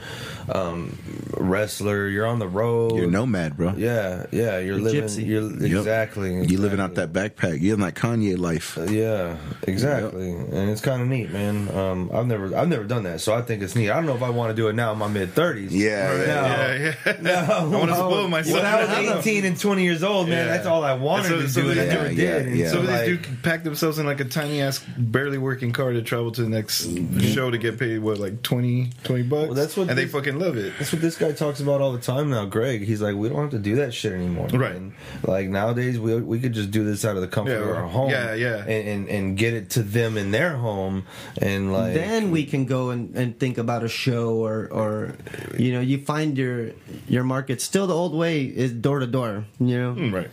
um, 0.49 0.99
wrestler. 1.37 2.09
You're 2.09 2.27
on 2.27 2.39
the 2.39 2.49
road. 2.49 2.97
You're 2.97 3.11
nomad, 3.11 3.57
bro. 3.57 3.75
Yeah, 3.77 4.27
yeah. 4.31 4.59
You're 4.59 4.77
A 4.79 4.81
living. 4.81 5.03
gypsy. 5.03 5.27
You're 5.27 5.43
Yep. 5.53 5.63
exactly. 5.81 6.47
You 6.47 6.59
living 6.59 6.81
out 6.81 6.95
that 6.95 7.13
backpack. 7.13 7.61
You're 7.61 7.75
in 7.75 7.81
that 7.81 7.95
Kanye 7.95 8.39
life. 8.39 8.79
Yeah, 8.89 9.37
exactly, 9.67 10.31
and 10.33 10.71
it's 10.71 10.81
kind 10.81 11.03
of 11.03 11.09
neat, 11.09 11.31
man. 11.31 11.69
Um, 11.77 12.11
I've 12.15 12.27
never, 12.27 12.57
I've 12.57 12.69
never 12.69 12.85
done 12.85 13.03
that, 13.05 13.21
so 13.21 13.35
I 13.35 13.43
think 13.43 13.63
it's 13.63 13.77
neat. 13.77 13.91
I 13.91 13.95
don't 13.97 14.07
know 14.07 14.17
if 14.17 14.23
I 14.23 14.31
want 14.31 14.51
to 14.51 14.55
do 14.57 14.69
it 14.69 14.75
now 14.75 14.93
in 14.93 14.99
my 14.99 15.09
mid 15.09 15.35
thirties. 15.35 15.75
Yeah, 15.75 16.09
no, 16.17 16.25
Yeah, 16.25 16.95
yeah. 17.07 17.13
no. 17.21 17.35
I 17.35 17.65
want 17.65 17.91
to 17.91 17.97
spoil 17.97 18.29
myself. 18.29 18.57
When 18.57 18.67
I 18.67 18.81
was 18.85 18.91
eighteen 19.27 19.45
and 19.45 19.59
twenty 19.61 19.85
years 19.85 20.03
old, 20.03 20.29
man, 20.29 20.47
Yeah. 20.47 20.53
that's 20.53 20.67
all 20.67 20.83
I 20.83 20.95
wanted 20.95 21.29
So- 21.29 21.41
to 21.41 21.49
so 21.49 21.63
do, 21.63 21.71
and 21.73 21.81
I 21.81 21.85
never 21.87 22.11
yeah, 22.11 22.15
did. 22.15 22.19
yeah, 22.19 22.37
And 22.51 22.57
yeah. 22.59 22.69
So 22.69 22.73
so, 22.77 22.83
this 22.83 22.91
like, 22.91 23.05
dude 23.07 23.43
packed 23.43 23.67
up 23.67 23.77
themselves 23.83 23.99
in 23.99 24.07
like 24.07 24.21
a 24.21 24.25
tiny 24.25 24.61
ass, 24.63 24.79
barely 24.97 25.39
working 25.39 25.73
car 25.73 25.93
to 25.93 26.03
travel 26.03 26.31
to 26.33 26.43
the 26.43 26.49
next 26.49 26.89
show 27.21 27.51
to 27.51 27.59
get 27.59 27.79
paid 27.79 27.99
what 27.99 28.19
like 28.19 28.43
20, 28.43 28.91
20 29.05 29.23
bucks. 29.25 29.47
Well, 29.47 29.55
that's 29.55 29.77
what 29.77 29.89
and 29.89 29.99
they 29.99 30.07
fucking 30.07 30.39
love 30.39 30.57
it. 30.57 30.73
That's 30.79 30.93
what 30.93 31.03
this 31.03 31.17
guy 31.17 31.33
talks 31.33 31.61
about 31.61 31.81
all 31.81 31.93
the 31.93 31.99
time 32.01 32.31
now, 32.31 32.45
Greg. 32.45 32.83
He's 32.85 33.03
like, 33.03 33.17
we 33.17 33.29
don't 33.29 33.41
have 33.41 33.51
to 33.51 33.59
do 33.59 33.77
that 33.77 33.93
shit 33.93 34.13
anymore. 34.13 34.47
Right. 34.53 34.77
And, 34.77 34.93
like 35.27 35.49
nowadays, 35.49 35.99
we 35.99 36.15
we 36.21 36.39
could 36.39 36.53
just 36.53 36.71
do 36.71 36.85
this 36.85 37.05
out 37.05 37.17
of 37.17 37.23
the 37.23 37.29
comfort 37.29 37.53
Yeah, 37.53 37.71
of 37.71 37.77
our 37.77 37.89
home. 37.89 38.11
yeah, 38.11 38.35
yeah. 38.35 38.59
And, 38.59 38.89
and 38.89 39.09
and 39.09 39.37
get 39.37 39.55
it 39.55 39.71
to 39.71 39.83
them 39.83 40.17
in 40.17 40.31
their 40.31 40.57
home, 40.57 41.05
and 41.41 41.73
like 41.73 41.95
then 41.95 42.31
we 42.31 42.45
can 42.45 42.65
go 42.67 42.91
and, 42.91 43.15
and 43.17 43.39
think 43.39 43.59
about 43.59 43.83
a 43.83 43.89
show 43.89 44.37
or 44.37 44.69
or 44.71 45.17
you 45.59 45.73
know 45.73 45.81
you 45.81 45.99
find 45.99 46.39
your 46.39 46.71
your 47.09 47.25
market 47.25 47.61
still 47.61 47.87
the 47.87 47.95
old 47.95 48.15
way 48.15 48.43
is 48.45 48.73
door 48.73 49.01
to 49.01 49.07
door 49.07 49.45
you 49.59 49.79
know 49.79 49.93
Right. 50.13 50.31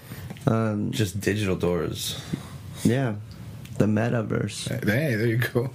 um, 0.47 0.91
just 0.91 1.19
digital 1.19 1.55
doors. 1.55 2.21
yeah 2.83 3.15
the 3.79 3.85
metaverse 3.85 4.67
Hey, 4.67 5.15
there 5.15 5.27
you 5.27 5.37
go. 5.37 5.69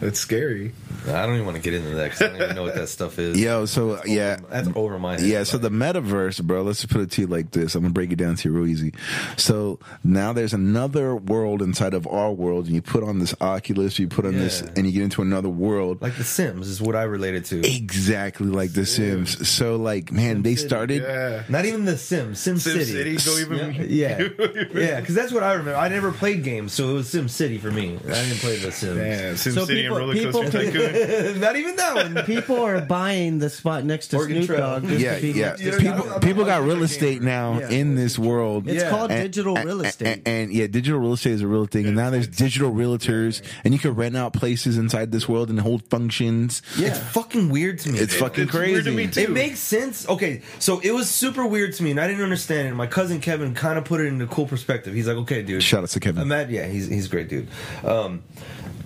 That's 0.00 0.18
scary. 0.18 0.72
I 1.06 1.24
don't 1.26 1.34
even 1.34 1.44
want 1.44 1.56
to 1.56 1.62
get 1.62 1.74
into 1.74 1.90
that 1.90 2.04
because 2.04 2.22
I 2.22 2.26
don't 2.28 2.42
even 2.42 2.56
know 2.56 2.62
what 2.62 2.74
that 2.74 2.88
stuff 2.88 3.18
is. 3.18 3.38
Yo, 3.38 3.66
so 3.66 4.02
yeah, 4.04 4.38
That's 4.50 4.68
over 4.74 4.98
my 4.98 5.12
head. 5.18 5.22
Yeah, 5.28 5.42
so 5.44 5.58
the 5.58 5.70
metaverse, 5.70 6.42
bro, 6.42 6.62
let's 6.62 6.80
just 6.80 6.92
put 6.92 7.02
it 7.02 7.10
to 7.12 7.22
you 7.22 7.26
like 7.26 7.50
this. 7.50 7.74
I'm 7.74 7.82
gonna 7.82 7.92
break 7.92 8.12
it 8.12 8.16
down 8.16 8.34
to 8.36 8.48
you 8.48 8.54
real 8.54 8.66
easy. 8.66 8.92
So 9.36 9.78
now 10.04 10.32
there's 10.32 10.52
another 10.54 11.14
world 11.16 11.62
inside 11.62 11.94
of 11.94 12.06
our 12.06 12.32
world, 12.32 12.66
and 12.66 12.74
you 12.74 12.82
put 12.82 13.02
on 13.04 13.18
this 13.18 13.34
Oculus, 13.40 13.98
you 13.98 14.08
put 14.08 14.24
on 14.26 14.34
this, 14.34 14.62
and 14.62 14.86
you 14.86 14.92
get 14.92 15.02
into 15.02 15.22
another 15.22 15.48
world. 15.48 16.00
like 16.02 16.16
The 16.16 16.24
Sims 16.24 16.68
is 16.68 16.80
what 16.80 16.96
I 16.96 17.02
related 17.02 17.44
to. 17.46 17.60
Exactly 17.66 18.48
like 18.48 18.72
The 18.72 18.86
Sims. 18.86 19.48
So 19.48 19.76
like, 19.76 20.12
man, 20.12 20.42
they 20.42 20.54
started. 20.54 21.02
Yeah. 21.02 21.44
Not 21.48 21.64
even 21.64 21.84
The 21.84 21.98
Sims, 21.98 22.40
Sim, 22.40 22.58
Sim 22.58 22.78
City. 22.84 23.18
City, 23.18 23.24
go 23.24 23.38
even. 23.38 23.86
Yeah, 23.90 24.18
yeah, 24.74 25.00
because 25.00 25.14
that's 25.14 25.32
what 25.32 25.42
I 25.42 25.52
remember. 25.52 25.76
I 25.76 25.88
never 25.88 26.12
played 26.12 26.42
games, 26.44 26.72
so 26.72 26.90
it 26.90 26.92
was 26.94 27.08
Sim 27.10 27.28
City 27.28 27.58
for 27.58 27.70
me. 27.70 27.96
I 27.96 28.08
didn't 28.08 28.38
play 28.38 28.56
The 28.56 28.72
Sims. 28.72 28.96
Yeah, 28.98 29.34
Sim 29.36 29.52
So 29.54 29.64
City 29.66 29.89
people- 29.90 29.98
Roller 29.98 30.14
people 30.14 30.42
Coaster 30.42 30.64
Tycoon. 30.70 31.40
Not 31.40 31.56
even 31.56 31.76
that 31.76 31.94
one. 31.94 32.24
people 32.24 32.62
are 32.64 32.80
buying 32.80 33.38
the 33.38 33.50
spot 33.50 33.84
next 33.84 34.08
to 34.08 34.16
Oregon 34.16 34.36
Snoop 34.38 34.46
Trail. 34.46 34.60
Dogg 34.60 34.88
just 34.88 35.00
Yeah, 35.00 35.14
to 35.16 35.20
be 35.22 35.28
yeah. 35.32 35.46
next 35.48 35.60
to 35.60 35.66
You 35.66 35.78
People, 35.78 36.12
I'm 36.12 36.20
people 36.20 36.44
got 36.44 36.62
real 36.62 36.82
estate 36.82 37.22
now 37.22 37.58
Yeah. 37.60 37.68
in 37.70 37.94
this 37.94 38.18
world. 38.18 38.68
it's 38.68 38.82
Yeah. 38.82 38.90
called 38.90 39.10
And- 39.10 39.22
digital 39.22 39.56
and- 39.56 39.66
real 39.66 39.78
and- 39.78 39.86
estate 39.88 40.22
And, 40.26 40.52
yeah, 40.52 40.66
digital 40.66 40.98
real 41.00 41.12
estate 41.14 41.32
is 41.32 41.42
a 41.42 41.46
real 41.46 41.66
thing. 41.66 41.86
And 41.86 41.96
now 41.96 42.10
there's 42.10 42.28
digital 42.28 42.72
realtors, 42.72 43.42
and 43.64 43.74
you 43.74 43.80
can 43.80 43.94
rent 43.94 44.16
out 44.16 44.32
places 44.32 44.78
inside 44.78 45.12
this 45.12 45.28
world 45.28 45.50
and 45.50 45.60
hold 45.60 45.82
functions. 45.90 46.62
It's 46.76 46.98
fucking 46.98 47.48
weird 47.50 47.78
to 47.80 47.90
me. 47.90 47.98
It's 47.98 48.14
fucking 48.14 48.44
it's 48.44 48.52
weird 48.52 48.84
to 48.84 48.90
crazy. 48.92 48.96
me, 48.96 49.06
too. 49.08 49.20
It 49.20 49.30
makes 49.30 49.58
sense. 49.60 50.08
Okay, 50.08 50.42
so 50.58 50.80
it 50.80 50.92
was 50.92 51.08
super 51.08 51.44
weird 51.46 51.74
to 51.74 51.82
me, 51.82 51.90
and 51.92 52.00
I 52.00 52.06
didn't 52.06 52.22
understand 52.22 52.68
it. 52.68 52.74
My 52.74 52.86
cousin 52.86 53.20
Kevin 53.20 53.54
kind 53.54 53.78
of 53.78 53.84
put 53.84 54.00
it 54.00 54.06
into 54.06 54.26
cool 54.26 54.46
perspective. 54.46 54.94
He's 54.94 55.06
like, 55.06 55.16
"Okay, 55.18 55.42
dude." 55.42 55.62
Shout 55.62 55.82
out 55.82 55.88
to 55.90 56.00
Kevin. 56.00 56.22
Imagine, 56.22 56.54
yeah, 56.54 56.66
he's 56.66 56.88
he's 56.88 57.06
a 57.06 57.08
great 57.08 57.28
dude. 57.28 57.48
Um, 57.84 58.22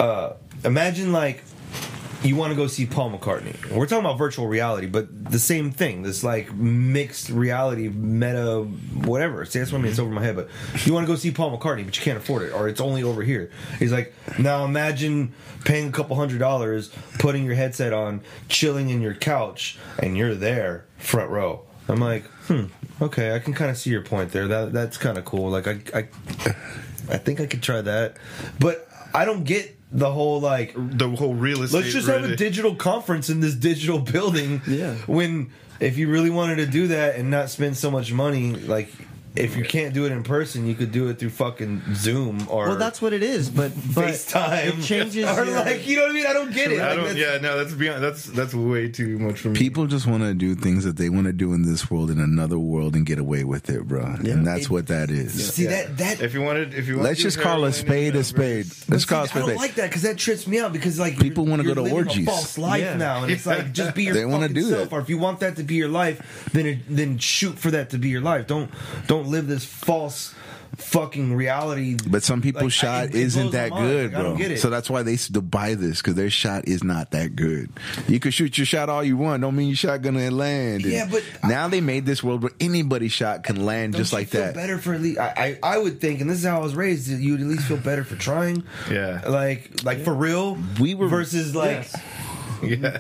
uh, 0.01 0.31
imagine 0.65 1.13
like 1.13 1.43
you 2.25 2.37
want 2.37 2.53
to 2.53 2.57
go 2.57 2.67
see 2.67 2.87
Paul 2.87 3.11
McCartney. 3.11 3.55
We're 3.71 3.87
talking 3.87 4.05
about 4.05 4.17
virtual 4.17 4.47
reality, 4.47 4.87
but 4.87 5.31
the 5.31 5.39
same 5.39 5.71
thing. 5.71 6.03
This 6.03 6.25
like 6.25 6.53
mixed 6.55 7.29
reality, 7.29 7.89
meta, 7.89 8.63
whatever. 8.63 9.45
See, 9.45 9.59
that's 9.59 9.71
what 9.71 9.79
I 9.79 9.83
mean. 9.83 9.91
It's 9.91 10.01
over 10.01 10.11
my 10.11 10.23
head. 10.23 10.35
But 10.35 10.49
you 10.87 10.95
want 10.95 11.07
to 11.07 11.13
go 11.13 11.17
see 11.17 11.31
Paul 11.31 11.57
McCartney, 11.57 11.85
but 11.85 11.97
you 11.97 12.03
can't 12.03 12.17
afford 12.17 12.43
it, 12.43 12.53
or 12.53 12.67
it's 12.67 12.81
only 12.81 13.03
over 13.03 13.23
here. 13.23 13.51
He's 13.79 13.93
like, 13.93 14.15
now 14.39 14.65
imagine 14.65 15.35
paying 15.65 15.89
a 15.89 15.93
couple 15.93 16.17
hundred 16.17 16.39
dollars, 16.39 16.91
putting 17.19 17.45
your 17.45 17.55
headset 17.55 17.93
on, 17.93 18.23
chilling 18.49 18.89
in 18.89 19.03
your 19.03 19.15
couch, 19.15 19.79
and 19.99 20.17
you're 20.17 20.35
there, 20.35 20.87
front 20.97 21.31
row. 21.31 21.67
I'm 21.89 22.01
like, 22.01 22.25
hmm, 22.47 22.65
okay, 23.03 23.35
I 23.35 23.39
can 23.39 23.53
kind 23.53 23.71
of 23.71 23.77
see 23.77 23.91
your 23.91 24.03
point 24.03 24.33
there. 24.33 24.49
That 24.49 24.73
that's 24.73 24.97
kind 24.97 25.19
of 25.19 25.27
cool. 25.27 25.51
Like 25.51 25.69
I, 25.69 25.79
I, 25.95 26.09
I 27.11 27.19
think 27.19 27.41
I 27.41 27.47
could 27.47 27.63
try 27.63 27.83
that, 27.83 28.17
but 28.59 28.89
I 29.13 29.27
don't 29.27 29.45
get 29.45 29.77
the 29.95 30.11
whole 30.11 30.41
like 30.41 30.75
the 30.75 31.09
whole 31.09 31.35
real 31.35 31.63
estate. 31.63 31.79
let's 31.79 31.93
just 31.93 32.09
have 32.09 32.25
a 32.25 32.35
digital 32.35 32.75
conference 32.75 33.31
in 33.31 33.41
this 33.41 33.55
digital 33.55 34.01
building. 34.01 34.61
Yeah. 34.67 34.95
When 35.07 35.53
if 35.81 35.97
you 35.97 36.11
really 36.11 36.31
wanted 36.31 36.57
to 36.57 36.67
do 36.67 36.89
that 36.89 37.15
and 37.17 37.31
not 37.31 37.49
spend 37.49 37.77
so 37.77 37.91
much 37.91 38.13
money, 38.13 38.53
like 38.53 38.91
if 39.37 39.57
you 39.57 39.65
can't 39.65 39.93
do 39.95 40.07
it 40.07 40.13
in 40.13 40.23
person, 40.23 40.67
you 40.67 40.75
could 40.75 40.93
do 40.93 41.09
it 41.09 41.19
through 41.19 41.31
fucking 41.31 41.83
Zoom 41.95 42.47
or 42.49 42.69
well 42.69 42.77
that's 42.77 43.03
what 43.03 43.13
it 43.13 43.23
is 43.23 43.51
but 43.51 43.73
but 43.95 44.05
FaceTime. 44.11 44.79
it 44.79 44.83
changes 44.85 45.25
or 45.29 45.45
your- 45.45 45.57
like 45.57 45.87
you 45.87 45.97
know 45.97 46.03
what 46.03 46.11
I 46.11 46.15
mean. 46.15 46.27
I 46.27 46.33
don't 46.33 46.53
get 46.55 46.71
it. 46.73 46.81
I 46.81 46.87
Like, 46.89 46.97
don't. 46.97 47.05
that's- 47.17 47.35
Yeah, 47.35 47.39
no, 47.49 47.59
that's 47.59 47.75
beyond. 47.75 48.03
That's 48.05 48.25
that's 48.27 48.55
way 48.55 48.89
too 48.91 49.19
much 49.19 49.41
for 49.41 49.49
me. 49.49 49.59
People 49.59 49.87
just 49.87 50.07
want 50.07 50.23
to 50.23 50.35
do 50.35 50.55
things 50.55 50.85
that 50.85 50.97
they 50.97 51.09
want 51.09 51.27
to 51.27 51.33
do 51.33 51.53
in 51.53 51.63
this 51.63 51.91
world 51.91 52.11
in 52.11 52.21
another 52.21 52.59
world 52.59 52.95
and 52.95 53.05
get 53.05 53.19
away 53.19 53.45
with 53.45 53.69
it, 53.71 53.87
bro. 53.89 54.05
And 54.05 54.47
that's 54.47 54.71
what 54.71 54.87
that 54.89 55.11
is. 55.11 55.53
See 55.55 55.67
that 55.67 55.97
that 55.99 56.21
If 56.21 56.35
you 56.35 56.43
wanted, 56.43 56.75
if 56.75 56.87
you 56.89 56.97
wanted 56.97 57.09
Let's 57.09 57.19
to 57.21 57.25
just 57.25 57.37
do 57.39 57.43
call 57.43 57.53
a 57.65 57.71
heroin 57.71 57.73
spade 57.73 58.15
in 58.15 58.21
a 58.21 58.25
spade. 58.25 58.67
Let's 58.89 59.05
call 59.05 59.25
a 59.25 59.27
see, 59.29 59.31
I 59.31 59.41
spade 59.41 59.43
a 59.43 59.47
don't 59.47 59.49
spade. 59.49 59.57
like 59.59 59.75
that 59.77 59.89
because 59.91 60.03
that 60.03 60.17
trips 60.19 60.47
me 60.47 60.61
out 60.61 60.73
because 60.73 60.99
like 60.99 61.19
People 61.19 61.45
wanna 61.47 61.63
you're 61.65 61.75
go 61.75 61.83
to 61.83 61.83
living 61.83 61.99
orgies. 61.99 62.29
a 62.29 62.31
false 62.31 62.57
life 62.59 62.83
Yeah. 62.83 62.97
now, 62.97 63.23
and 63.25 63.33
it's 63.33 63.47
like 63.47 63.73
just 63.73 63.95
be 63.97 64.05
your 64.09 64.15
They 64.15 64.25
wanna 64.25 64.43
fucking 64.49 64.55
do 64.55 64.63
self. 64.71 64.91
that. 64.91 64.97
Or 64.97 65.01
if 65.01 65.09
you 65.09 65.19
want 65.19 65.41
that 65.41 65.57
to 65.57 65.63
be 65.65 65.75
your 65.75 65.89
life, 65.89 66.49
then 66.53 66.67
it, 66.67 66.79
then 66.89 67.19
shoot 67.19 67.59
for 67.59 67.71
that 67.73 67.91
to 67.91 67.99
be 67.99 68.09
your 68.11 68.21
life. 68.21 68.47
Don't 68.47 68.71
don't 69.09 69.24
live 69.27 69.47
this 69.47 69.65
false 69.65 70.35
fucking 70.77 71.35
reality. 71.35 71.97
But 72.05 72.25
some 72.25 72.43
people's 72.43 72.65
Like, 72.83 72.91
I- 72.91 73.05
shot 73.07 73.09
it 73.11 73.15
isn't 73.15 73.53
that 73.53 73.71
good, 73.71 74.11
Like, 74.13 74.19
I 74.19 74.23
bro. 74.23 74.31
don't 74.31 74.39
get 74.39 74.51
it. 74.51 74.59
So 74.59 74.71
that's 74.71 74.91
why 74.91 75.05
they 75.05 75.15
still 75.15 75.41
buy 75.41 75.75
this 75.77 75.99
because 75.99 76.15
their 76.17 76.31
shot 76.31 76.67
is 76.67 76.83
not 76.83 77.13
that 77.13 77.37
good. 77.37 77.71
You 78.09 78.19
can 78.19 78.33
shoot 78.33 78.59
your 78.59 78.65
shot 78.67 78.89
all 78.89 79.05
you 79.05 79.17
want, 79.17 79.41
don't 79.43 79.55
mean 79.55 79.69
your 79.69 79.77
shot 79.77 80.03
gonna 80.03 80.33
land. 80.33 80.83
And 80.83 80.93
Yeah, 80.93 81.07
but- 81.09 81.23
now 81.45 81.69
they 81.69 81.81
made 81.81 82.07
this 82.07 82.25
world 82.25 82.43
where 82.43 82.51
anybody's 82.59 83.13
shot 83.13 83.45
can 83.45 83.65
land 83.65 83.95
just 83.95 84.11
you 84.13 84.19
like 84.19 84.29
feel 84.29 84.41
that. 84.41 84.55
Better 84.55 84.79
for 84.79 84.95
at 84.95 85.01
least 85.01 85.21
I, 85.21 85.59
I 85.63 85.75
I 85.75 85.79
would 85.79 86.01
think, 86.01 86.21
and 86.21 86.29
this 86.29 86.39
is 86.39 86.45
how 86.45 86.59
I 86.59 86.63
was 86.63 86.75
raised. 86.75 87.09
You'd 87.09 87.41
at 87.41 87.47
least 87.47 87.67
feel 87.69 87.77
better 87.77 88.03
for 88.03 88.17
trying. 88.17 88.65
Yeah. 88.91 89.21
like 89.29 89.85
like 89.85 90.01
for 90.01 90.13
real. 90.15 90.59
We 90.81 90.95
were- 90.97 91.07
versus 91.09 91.55
like 91.55 91.87
Yeah. 92.65 92.99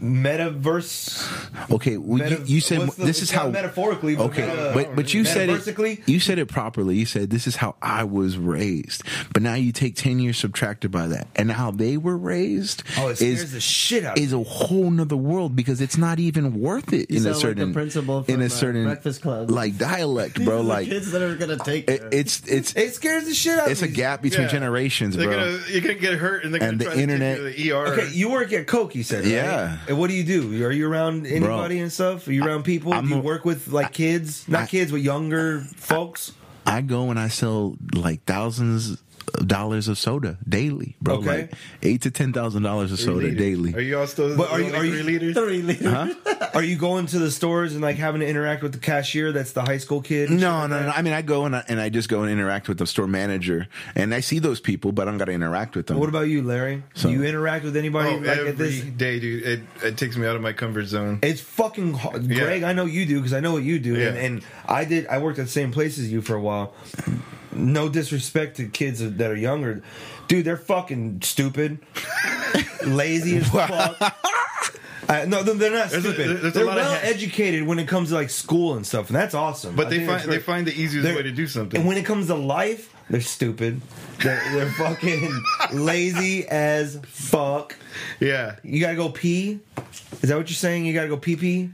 Metaverse. 0.00 1.70
Okay, 1.70 1.96
well, 1.96 2.18
Meta- 2.18 2.40
you, 2.46 2.56
you 2.56 2.60
said 2.60 2.80
the- 2.88 3.04
this 3.04 3.22
is 3.22 3.30
how 3.30 3.48
metaphorically, 3.50 4.16
but 4.16 4.24
Okay, 4.26 4.46
meta- 4.46 4.70
but 4.74 4.96
but 4.96 5.14
you 5.14 5.24
said 5.24 5.48
it. 5.50 6.00
You 6.08 6.20
said 6.20 6.38
it 6.38 6.46
properly. 6.46 6.96
You 6.96 7.06
said 7.06 7.30
this 7.30 7.46
is 7.46 7.56
how 7.56 7.76
I 7.82 8.04
was 8.04 8.36
raised. 8.36 9.02
But 9.32 9.42
now 9.42 9.54
you 9.54 9.72
take 9.72 9.96
ten 9.96 10.18
years 10.18 10.38
subtracted 10.38 10.90
by 10.90 11.06
that, 11.08 11.28
and 11.36 11.50
how 11.52 11.70
they 11.70 11.96
were 11.96 12.16
raised 12.16 12.82
Oh, 12.98 13.08
it 13.08 13.16
scares 13.16 13.42
is 13.42 13.52
the 13.52 13.60
shit 13.60 14.04
out 14.04 14.18
of 14.18 14.22
is 14.24 14.32
a 14.32 14.42
whole 14.42 14.90
nother 14.90 15.16
world 15.16 15.56
because 15.56 15.80
it's 15.80 15.96
not 15.96 16.18
even 16.18 16.58
worth 16.60 16.92
it 16.92 17.10
You 17.10 17.16
in 17.18 17.26
a 17.26 17.34
sound 17.34 17.34
like 17.34 17.40
certain 17.42 17.68
the 17.68 17.74
principal 17.74 18.24
in 18.28 18.42
a 18.42 18.46
uh, 18.46 18.48
certain 18.48 18.84
Breakfast 18.84 19.22
Club. 19.22 19.50
like 19.50 19.76
dialect, 19.78 20.42
bro. 20.44 20.58
are 20.58 20.62
Like 20.62 20.88
kids 20.88 21.10
that 21.12 21.22
are 21.22 21.36
gonna 21.36 21.58
take 21.58 21.88
it, 21.90 22.02
it's 22.12 22.42
it's 22.46 22.74
It 22.74 22.94
scares 22.94 23.24
the 23.26 23.34
shit 23.34 23.58
out 23.58 23.70
it's 23.70 23.82
of 23.82 23.88
a 23.88 23.92
gap 23.92 24.22
between 24.22 24.42
Yeah. 24.46 24.48
generations, 24.52 25.16
They're 25.16 25.28
bro. 25.28 25.36
gonna, 25.38 25.58
you're 25.70 25.80
gonna 25.80 25.94
get 25.94 26.14
hurt, 26.14 26.44
and 26.44 26.52
they're 26.52 26.60
gonna 26.60 26.72
And 26.72 26.80
the 26.80 26.84
try 26.86 26.94
internet- 26.96 27.38
you 27.38 27.44
to 27.44 27.56
the 27.56 27.72
ER. 27.72 27.86
Okay, 27.94 28.10
you 28.12 28.30
work 28.30 28.52
at 28.52 28.66
Coke, 28.66 28.94
you 28.94 29.02
said, 29.02 29.23
right? 29.24 29.32
Yeah. 29.32 29.78
And 29.88 29.98
what 29.98 30.08
do 30.10 30.14
you 30.16 30.24
do? 30.24 30.64
Are 30.64 30.70
you 30.72 30.88
around 30.88 31.26
anybody 31.26 31.80
and 31.80 31.92
stuff? 31.92 32.26
Are 32.28 32.32
you 32.32 32.44
around 32.44 32.62
people? 32.64 32.92
I'm 32.92 33.04
do 33.04 33.14
you 33.14 33.20
a- 33.20 33.22
work 33.22 33.44
with 33.44 33.68
like 33.68 33.92
kids? 33.92 34.46
Not 34.48 34.62
I- 34.62 34.66
kids, 34.66 34.90
but 34.92 35.00
younger 35.00 35.60
folks? 35.76 36.32
I 36.66 36.80
go 36.80 37.10
and 37.10 37.18
I 37.18 37.28
sell 37.28 37.76
like 37.94 38.24
thousands 38.24 39.02
dollars 39.46 39.88
of 39.88 39.98
soda 39.98 40.38
daily, 40.48 40.96
bro. 41.00 41.16
Okay. 41.16 41.26
Like 41.42 41.52
eight 41.82 42.02
to 42.02 42.10
ten 42.10 42.32
thousand 42.32 42.62
dollars 42.62 42.92
of 42.92 42.98
Three 42.98 43.04
soda 43.06 43.26
liters. 43.26 43.38
daily. 43.38 43.74
Are 43.74 43.80
you 43.80 43.98
all 43.98 44.06
still? 44.06 44.36
But 44.36 44.50
are 44.50 44.60
you- 44.60 44.66
only 44.66 44.78
are 44.78 44.84
you- 44.84 44.92
three 45.02 45.18
liters? 45.18 45.34
Three 45.36 45.62
liters. 45.62 46.16
Are 46.54 46.62
you 46.62 46.76
going 46.76 47.06
to 47.06 47.18
the 47.18 47.32
stores 47.32 47.72
and 47.72 47.82
like 47.82 47.96
having 47.96 48.20
to 48.20 48.28
interact 48.28 48.62
with 48.62 48.72
the 48.72 48.78
cashier 48.78 49.32
that's 49.32 49.52
the 49.52 49.62
high 49.62 49.78
school 49.78 50.00
kid? 50.00 50.30
and 50.30 50.38
shit 50.38 50.48
No, 50.48 50.58
like 50.58 50.70
no, 50.70 50.82
no. 50.84 50.88
I 50.90 51.02
mean, 51.02 51.12
I 51.12 51.20
go 51.22 51.46
and 51.46 51.56
I, 51.56 51.64
and 51.66 51.80
I 51.80 51.88
just 51.88 52.08
go 52.08 52.22
and 52.22 52.30
interact 52.30 52.68
with 52.68 52.78
the 52.78 52.86
store 52.86 53.08
manager, 53.08 53.66
and 53.96 54.14
I 54.14 54.20
see 54.20 54.38
those 54.38 54.60
people, 54.60 54.92
but 54.92 55.08
I 55.08 55.10
don't 55.10 55.18
got 55.18 55.24
to 55.24 55.32
interact 55.32 55.74
with 55.74 55.88
them. 55.88 55.98
What 55.98 56.08
about 56.08 56.28
you, 56.28 56.42
Larry? 56.42 56.84
So- 56.94 57.08
do 57.08 57.14
you 57.14 57.24
interact 57.24 57.64
with 57.64 57.76
anybody 57.76 58.10
Oh, 58.10 58.18
like 58.18 58.26
every 58.38 58.48
at 58.50 58.56
this? 58.58 58.80
day, 58.82 59.18
dude. 59.18 59.42
It, 59.44 59.60
it 59.82 59.96
takes 59.98 60.16
me 60.16 60.28
out 60.28 60.36
of 60.36 60.42
my 60.42 60.52
comfort 60.52 60.84
zone. 60.86 61.18
It's 61.22 61.40
fucking 61.40 61.94
hard. 61.94 62.22
Yeah. 62.24 62.44
Greg, 62.44 62.62
I 62.62 62.72
know 62.72 62.84
you 62.84 63.04
do 63.04 63.16
because 63.16 63.32
I 63.32 63.40
know 63.40 63.52
what 63.52 63.64
you 63.64 63.80
do, 63.80 63.96
and, 63.96 64.16
and 64.16 64.44
I 64.68 64.84
did. 64.84 65.08
I 65.08 65.18
worked 65.18 65.40
at 65.40 65.46
the 65.46 65.50
same 65.50 65.72
place 65.72 65.98
as 65.98 66.12
you 66.12 66.22
for 66.22 66.36
a 66.36 66.40
while. 66.40 66.72
No 67.54 67.88
disrespect 67.88 68.56
to 68.58 68.66
kids 68.68 68.98
that 69.00 69.30
are 69.30 69.36
younger, 69.36 69.82
dude. 70.28 70.44
They're 70.44 70.56
fucking 70.56 71.22
stupid, 71.22 71.78
lazy 72.86 73.36
as 73.38 73.48
fuck. 73.48 74.00
Uh, 75.06 75.26
no, 75.28 75.42
they're 75.42 75.70
not 75.70 75.90
There's 75.90 76.02
stupid. 76.02 76.44
a 76.44 76.50
they're 76.50 76.64
well 76.66 76.78
ha- 76.94 77.00
educated 77.02 77.64
when 77.66 77.78
it 77.78 77.86
comes 77.86 78.08
to 78.08 78.14
like 78.14 78.30
school 78.30 78.74
and 78.74 78.86
stuff, 78.86 79.08
and 79.08 79.16
that's 79.16 79.34
awesome. 79.34 79.76
But 79.76 79.88
I 79.88 79.90
they 79.90 80.06
find 80.06 80.22
they 80.30 80.38
find 80.38 80.66
the 80.66 80.72
easiest 80.72 81.04
They're- 81.04 81.14
way 81.16 81.22
to 81.22 81.32
do 81.32 81.46
something. 81.46 81.78
And 81.80 81.86
when 81.88 81.98
it 81.98 82.06
comes 82.06 82.28
to 82.28 82.34
life, 82.34 82.94
they're 83.10 83.20
stupid. 83.20 83.82
They're, 84.22 84.42
they're 84.54 84.70
fucking 84.70 85.30
lazy 85.74 86.46
as 86.48 86.98
fuck. 87.04 87.76
yeah, 88.18 88.56
You 88.62 88.80
gotta 88.80 88.96
go 88.96 89.10
pee. 89.10 89.60
Is 90.22 90.30
that 90.30 90.38
what 90.38 90.48
you're 90.48 90.54
saying? 90.56 90.86
You 90.86 90.94
gotta 90.94 91.08
go 91.08 91.18
pee 91.18 91.36
pee. 91.36 91.70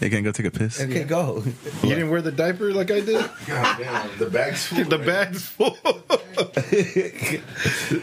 They 0.00 0.08
can 0.10 0.22
go 0.22 0.32
take 0.32 0.46
a 0.46 0.50
piss. 0.50 0.80
Okay, 0.80 1.04
go. 1.04 1.42
you 1.82 1.88
didn't 1.88 2.10
wear 2.10 2.22
the 2.22 2.32
diaper 2.32 2.72
like 2.72 2.90
I 2.90 3.00
did. 3.00 3.24
God 3.46 3.78
damn, 3.78 4.18
the 4.18 4.26
bags 4.30 4.66
full. 4.66 4.84
the 4.84 4.98
bag's 4.98 5.46
full. 5.46 5.76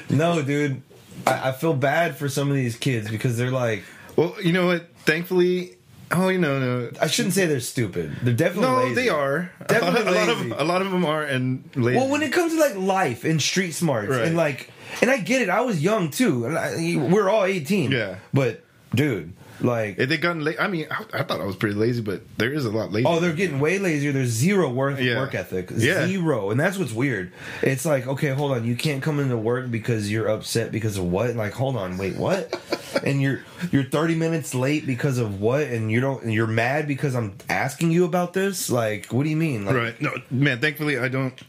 No, 0.09 0.41
dude. 0.41 0.81
I, 1.27 1.49
I 1.49 1.51
feel 1.51 1.73
bad 1.73 2.15
for 2.17 2.29
some 2.29 2.49
of 2.49 2.55
these 2.55 2.75
kids 2.77 3.09
because 3.09 3.37
they're 3.37 3.51
like, 3.51 3.83
well, 4.15 4.35
you 4.41 4.53
know 4.53 4.67
what? 4.67 4.87
Thankfully, 5.05 5.77
Oh, 6.13 6.27
you 6.27 6.39
know, 6.39 6.59
no. 6.59 6.91
I 7.01 7.07
shouldn't 7.07 7.33
say 7.33 7.45
they're 7.45 7.61
stupid. 7.61 8.13
They're 8.21 8.33
definitely 8.33 8.67
No, 8.69 8.83
lazy. 8.83 8.95
they 8.95 9.07
are. 9.09 9.49
Definitely 9.67 10.01
a 10.11 10.11
lot 10.11 10.27
lazy. 10.27 10.51
of 10.51 10.59
a 10.59 10.63
lot 10.65 10.81
of 10.81 10.91
them 10.91 11.05
are, 11.05 11.23
and 11.23 11.69
lazy. 11.73 11.97
Well, 11.97 12.09
when 12.09 12.21
it 12.21 12.33
comes 12.33 12.53
to 12.53 12.59
like 12.59 12.75
life 12.75 13.23
and 13.23 13.41
street 13.41 13.71
smarts 13.71 14.09
Right. 14.09 14.23
and 14.27 14.35
like, 14.35 14.69
and 15.01 15.09
I 15.09 15.19
get 15.19 15.41
it. 15.41 15.49
I 15.49 15.61
was 15.61 15.81
young 15.81 16.09
too, 16.09 16.45
and 16.45 16.57
I, 16.57 16.97
we're 16.97 17.29
all 17.29 17.45
eighteen. 17.45 17.91
Yeah. 17.91 18.17
but 18.33 18.61
dude, 18.93 19.31
like, 19.61 19.97
If 19.99 20.09
they 20.09 20.17
gotten 20.17 20.43
late, 20.43 20.57
I 20.59 20.67
mean, 20.67 20.87
I, 20.91 21.19
I 21.19 21.23
thought 21.23 21.41
I 21.41 21.45
was 21.45 21.55
pretty 21.55 21.75
lazy, 21.75 22.01
but 22.01 22.21
there 22.37 22.51
is 22.51 22.65
a 22.65 22.69
lot 22.71 22.91
lazy. 22.91 23.05
oh, 23.07 23.19
they're 23.19 23.33
getting 23.33 23.59
way 23.59 23.79
lazier. 23.79 24.11
There's 24.11 24.29
zero 24.29 24.69
work 24.69 24.99
Yeah. 24.99 25.17
work 25.17 25.35
ethic, 25.35 25.69
Yeah. 25.75 26.07
zero, 26.07 26.49
and 26.51 26.59
that's 26.59 26.77
what's 26.77 26.93
weird. 26.93 27.31
It's 27.61 27.85
like, 27.85 28.07
okay, 28.07 28.29
hold 28.29 28.51
on, 28.51 28.65
you 28.65 28.75
can't 28.75 29.01
come 29.03 29.19
into 29.19 29.37
work 29.37 29.69
because 29.71 30.11
you're 30.11 30.27
upset 30.27 30.71
because 30.71 30.97
of 30.97 31.05
what? 31.05 31.35
Like, 31.35 31.53
hold 31.53 31.75
on, 31.77 31.97
wait, 31.97 32.15
what? 32.17 32.59
and 33.05 33.21
you're 33.21 33.39
you're 33.71 33.83
30 33.83 34.15
minutes 34.15 34.53
late 34.55 34.85
because 34.85 35.17
of 35.17 35.39
what? 35.39 35.61
And 35.63 35.91
you 35.91 36.01
don't, 36.01 36.23
and 36.23 36.33
you're 36.33 36.47
mad 36.47 36.87
because 36.87 37.15
I'm 37.15 37.35
asking 37.49 37.91
you 37.91 38.05
about 38.05 38.33
this? 38.33 38.69
Like, 38.69 39.07
what 39.07 39.23
do 39.23 39.29
you 39.29 39.37
mean? 39.37 39.65
Like, 39.65 39.75
right? 39.75 40.01
No, 40.01 40.11
man. 40.29 40.59
Thankfully, 40.59 40.97
I 40.97 41.07
don't. 41.07 41.39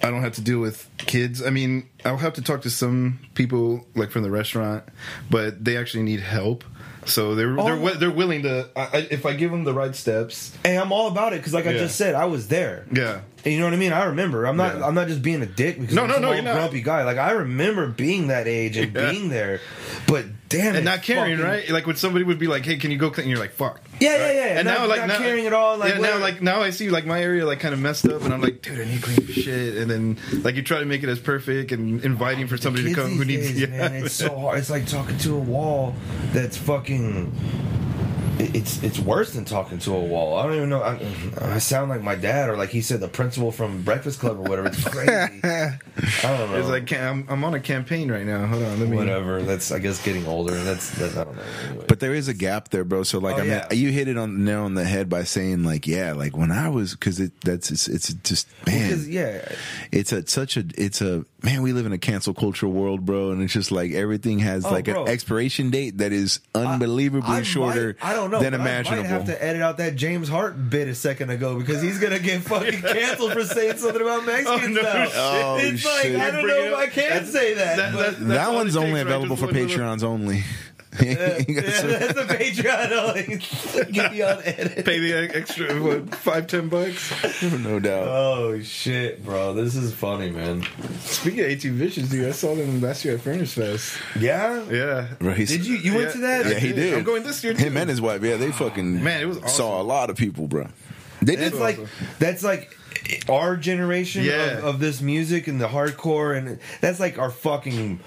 I 0.00 0.10
don't 0.10 0.22
have 0.22 0.34
to 0.34 0.40
deal 0.40 0.60
with 0.60 0.88
kids. 0.98 1.42
I 1.42 1.50
mean, 1.50 1.88
I'll 2.04 2.18
have 2.18 2.34
to 2.34 2.42
talk 2.42 2.62
to 2.62 2.70
some 2.70 3.18
people 3.34 3.84
like 3.96 4.10
from 4.12 4.22
the 4.22 4.30
restaurant, 4.30 4.84
but 5.28 5.64
they 5.64 5.76
actually 5.76 6.04
need 6.04 6.20
help. 6.20 6.62
So 7.08 7.34
they're 7.34 7.54
they're 7.54 7.74
Oh. 7.74 7.94
they're 7.94 8.10
willing 8.10 8.42
to. 8.42 8.68
I, 8.76 8.80
I, 8.80 8.96
if 9.10 9.24
I 9.26 9.34
give 9.34 9.50
them 9.50 9.64
the 9.64 9.72
right 9.74 9.94
steps, 9.94 10.52
And 10.64 10.78
I'm 10.78 10.92
all 10.92 11.08
about 11.08 11.32
it 11.32 11.36
because, 11.36 11.54
like 11.54 11.66
I 11.66 11.72
just 11.72 11.96
said, 11.96 12.14
I 12.14 12.26
was 12.26 12.48
there. 12.48 12.84
yeah. 12.92 13.20
And 13.44 13.54
you 13.54 13.60
know 13.60 13.66
what 13.66 13.72
I 13.72 13.76
mean? 13.76 13.92
I 13.92 14.04
remember. 14.06 14.46
I'm 14.46 14.56
not. 14.56 14.78
Yeah. 14.78 14.86
I'm 14.86 14.94
not 14.94 15.06
just 15.08 15.22
being 15.22 15.42
a 15.42 15.46
dick 15.46 15.78
because 15.78 15.94
No, 15.94 16.02
I'm 16.02 16.08
no, 16.10 16.18
no, 16.18 16.32
you're 16.32 16.42
not. 16.42 16.54
grumpy 16.54 16.82
guy. 16.82 17.04
Like 17.04 17.18
I 17.18 17.30
remember 17.32 17.86
being 17.86 18.26
that 18.28 18.48
age 18.48 18.76
and 18.76 18.92
Yeah. 18.94 19.10
being 19.12 19.28
there, 19.28 19.60
but 20.08 20.24
damn, 20.48 20.68
and 20.68 20.78
it, 20.78 20.84
not 20.84 21.02
caring, 21.02 21.36
fucking- 21.36 21.48
right? 21.50 21.70
Like 21.70 21.86
when 21.86 21.94
somebody 21.96 22.24
would 22.24 22.38
be 22.40 22.48
like, 22.48 22.64
"Hey, 22.64 22.76
can 22.78 22.90
you 22.90 22.98
go?" 22.98 23.10
clean?" 23.10 23.24
And 23.24 23.30
you're 23.30 23.38
like, 23.38 23.52
"Fuck." 23.52 23.80
Yeah, 24.00 24.16
yeah, 24.16 24.22
Right? 24.26 24.34
yeah. 24.34 24.44
And 24.58 24.66
Not- 24.66 24.78
now, 24.80 24.86
like, 24.86 24.98
not 25.00 25.08
now, 25.08 25.18
caring 25.18 25.46
at 25.46 25.52
all, 25.52 25.76
like, 25.78 25.94
yeah, 25.94 26.00
now, 26.00 26.18
like 26.18 26.42
now, 26.42 26.60
I 26.62 26.70
see 26.70 26.90
like 26.90 27.06
my 27.06 27.22
area 27.22 27.46
like 27.46 27.60
kind 27.60 27.72
of 27.74 27.80
messed 27.80 28.06
up, 28.08 28.22
and 28.22 28.34
I'm 28.34 28.40
like, 28.40 28.60
dude, 28.60 28.80
I 28.80 28.84
need 28.84 29.02
clean 29.02 29.26
shit. 29.28 29.76
And 29.76 29.88
then 29.90 30.18
like 30.42 30.56
you 30.56 30.62
try 30.62 30.80
to 30.80 30.86
make 30.86 31.04
it 31.04 31.08
as 31.08 31.20
perfect 31.20 31.70
and 31.70 32.04
inviting 32.04 32.48
for 32.48 32.56
somebody 32.56 32.88
to 32.88 32.94
come 32.94 33.12
who 33.16 33.24
needs. 33.24 33.48
days, 33.52 33.60
yeah, 33.62 33.66
man, 33.68 33.92
it's 34.04 34.14
so 34.14 34.36
hard. 34.36 34.58
It's 34.58 34.68
like 34.70 34.86
talking 34.88 35.16
to 35.18 35.36
a 35.36 35.38
wall 35.40 35.94
that's 36.32 36.56
fucking. 36.56 37.32
It- 38.40 38.54
It's 38.56 38.82
it's 38.82 38.98
worse 38.98 39.32
than 39.32 39.44
talking 39.44 39.78
to 39.80 39.94
a 39.94 40.00
wall. 40.00 40.36
I 40.38 40.44
don't 40.46 40.54
even 40.56 40.68
know. 40.68 40.82
I, 40.82 40.98
I 41.54 41.58
sound 41.58 41.90
like 41.90 42.02
my 42.02 42.14
dad, 42.14 42.48
or 42.48 42.56
like 42.56 42.70
he 42.70 42.80
said, 42.82 43.00
the 43.00 43.08
principal 43.08 43.52
from 43.52 43.82
Breakfast 43.82 44.20
Club, 44.20 44.38
or 44.38 44.42
whatever. 44.42 44.68
It's 44.68 44.84
crazy. 44.84 45.10
I 45.44 45.78
don't 46.22 46.50
know. 46.50 46.56
It's 46.58 46.68
like 46.68 46.92
I'm, 46.92 47.26
I'm 47.28 47.42
on 47.44 47.54
a 47.54 47.60
campaign 47.60 48.10
right 48.10 48.24
now. 48.26 48.46
Hold 48.46 48.62
on, 48.62 48.80
let 48.80 48.88
me. 48.88 48.96
whatever. 48.96 49.42
That's 49.42 49.70
I 49.72 49.78
guess 49.78 50.02
getting 50.04 50.26
older. 50.26 50.54
That's, 50.64 50.90
that's 50.90 51.16
I 51.16 51.24
don't 51.24 51.36
know. 51.36 51.42
Anyway. 51.68 51.84
But 51.88 52.00
there 52.00 52.14
is 52.14 52.28
a 52.28 52.34
gap 52.34 52.68
there, 52.70 52.84
bro. 52.84 53.02
So 53.02 53.18
like, 53.18 53.36
Oh, 53.36 53.38
I 53.38 53.42
mean, 53.42 53.50
yeah. 53.50 53.72
you 53.72 53.90
hit 53.90 54.08
it 54.08 54.16
on 54.16 54.44
nail 54.44 54.64
on 54.64 54.74
the 54.74 54.84
head 54.84 55.08
by 55.08 55.24
saying 55.24 55.64
like, 55.64 55.86
yeah, 55.86 56.12
like 56.12 56.36
when 56.36 56.50
I 56.52 56.68
was, 56.68 56.92
because 56.92 57.20
it 57.20 57.32
that's 57.42 57.70
it's, 57.70 57.88
it's 57.88 58.12
just 58.14 58.48
man, 58.66 58.88
because 58.88 59.08
yeah, 59.08 59.48
it's 59.92 60.12
a 60.12 60.26
such 60.26 60.56
a 60.56 60.64
it's 60.76 61.00
a 61.00 61.24
man. 61.42 61.62
We 61.62 61.72
live 61.72 61.86
in 61.86 61.92
a 61.92 61.98
cancel 61.98 62.34
culture 62.34 62.68
world, 62.68 63.04
bro, 63.06 63.30
and 63.30 63.42
it's 63.42 63.52
just 63.52 63.70
like 63.72 63.92
everything 63.92 64.38
has 64.40 64.64
Oh, 64.64 64.70
like 64.70 64.86
bro. 64.86 65.04
an 65.04 65.08
expiration 65.08 65.70
date 65.70 65.98
that 65.98 66.12
is 66.12 66.40
unbelievably 66.54 67.28
I 67.28 67.42
shorter 67.42 67.96
might- 68.02 68.10
I 68.10 68.14
don't 68.14 68.30
know 68.30 68.40
than 68.40 68.54
imaginable. 68.54 69.00
I 69.00 69.02
might 69.02 69.08
have 69.10 69.26
to 69.26 69.44
edit 69.44 69.62
out 69.62 69.78
that 69.78 69.96
James 69.96 70.28
Hart 70.28 70.70
bit 70.70 70.88
a 70.88 70.94
second 70.94 71.30
ago 71.30 71.58
because 71.58 71.80
he's 71.82 71.98
gonna 71.98 72.18
get 72.18 72.42
fucking 72.42 72.82
canceled 72.82 73.32
for 73.32 73.44
saying 73.44 73.76
something 73.78 74.02
about 74.02 74.24
Mexicans 74.26 74.78
Oh, 74.78 74.82
no 74.82 74.82
now. 74.82 75.04
shit. 75.04 75.12
Oh, 75.16 75.56
it's 75.60 75.84
like 75.84 76.02
shit. 76.02 76.20
I 76.20 76.30
don't 76.30 76.46
know 76.46 76.54
it 76.54 76.72
if. 76.72 76.78
I 76.78 76.86
can 76.86 77.08
That's- 77.10 77.32
say 77.32 77.54
that. 77.54 77.76
that- 77.76 77.92
that- 77.92 78.18
that 78.20 78.24
That's 78.28 78.50
one's 78.52 78.76
only 78.76 78.90
takes, 78.92 79.04
right? 79.04 79.14
available 79.14 79.36
for 79.36 79.46
Patreons 79.48 80.02
only. 80.02 80.44
Yeah, 81.02 81.38
You 81.46 81.54
gotta 81.54 81.66
yeah, 81.68 81.70
sub- 81.72 81.90
that's 81.90 82.14
the 82.14 82.34
Patreon. 82.34 83.92
Get 83.92 84.12
me 84.12 84.22
on 84.22 84.42
edit. 84.44 84.84
Pay 84.84 84.98
the 84.98 85.36
extra 85.36 85.80
what 85.82 86.14
five 86.14 86.46
ten 86.46 86.68
bucks. 86.68 87.12
no 87.42 87.78
doubt. 87.78 88.08
Oh 88.08 88.60
shit, 88.62 89.24
bro! 89.24 89.52
This 89.54 89.74
is 89.76 89.92
funny, 89.94 90.30
man. 90.30 90.64
Speaking 91.00 91.40
of 91.40 91.46
18 91.46 91.72
Visions, 91.74 92.10
dude, 92.10 92.26
I 92.28 92.32
saw 92.32 92.54
them 92.54 92.80
last 92.80 93.04
year 93.04 93.14
at 93.14 93.20
Furnace 93.20 93.52
Fest. 93.54 93.98
Yeah, 94.18 94.62
Yeah. 94.70 95.08
Bro, 95.18 95.34
he's- 95.34 95.50
Did 95.50 95.66
you? 95.66 95.76
You 95.76 95.92
went 95.94 96.06
Yeah. 96.06 96.12
to 96.12 96.18
that? 96.18 96.46
Yeah, 96.46 96.58
he 96.58 96.72
did. 96.72 96.94
I'm 96.94 97.04
going 97.04 97.22
this 97.22 97.42
year 97.44 97.54
too. 97.54 97.64
Him 97.64 97.76
and 97.76 97.88
his 97.90 98.00
wife, 98.00 98.22
yeah, 98.22 98.36
they 98.36 98.50
fucking 98.52 99.02
Man, 99.02 99.20
it 99.20 99.26
was 99.26 99.38
saw 99.52 99.80
a 99.80 99.84
lot 99.84 100.10
of 100.10 100.16
people, 100.16 100.46
bro. 100.48 100.68
They 101.20 101.36
did 101.36 101.52
That's 101.52 101.60
like 101.60 101.78
that's 102.18 102.42
like 102.44 102.74
our 103.28 103.56
generation 103.56 104.24
Yeah. 104.24 104.58
of, 104.58 104.64
of 104.64 104.80
this 104.80 105.00
music 105.00 105.48
and 105.48 105.60
the 105.60 105.68
hardcore, 105.68 106.36
and 106.36 106.58
that's 106.80 106.98
like 107.00 107.18
our 107.18 107.30
fucking 107.30 108.00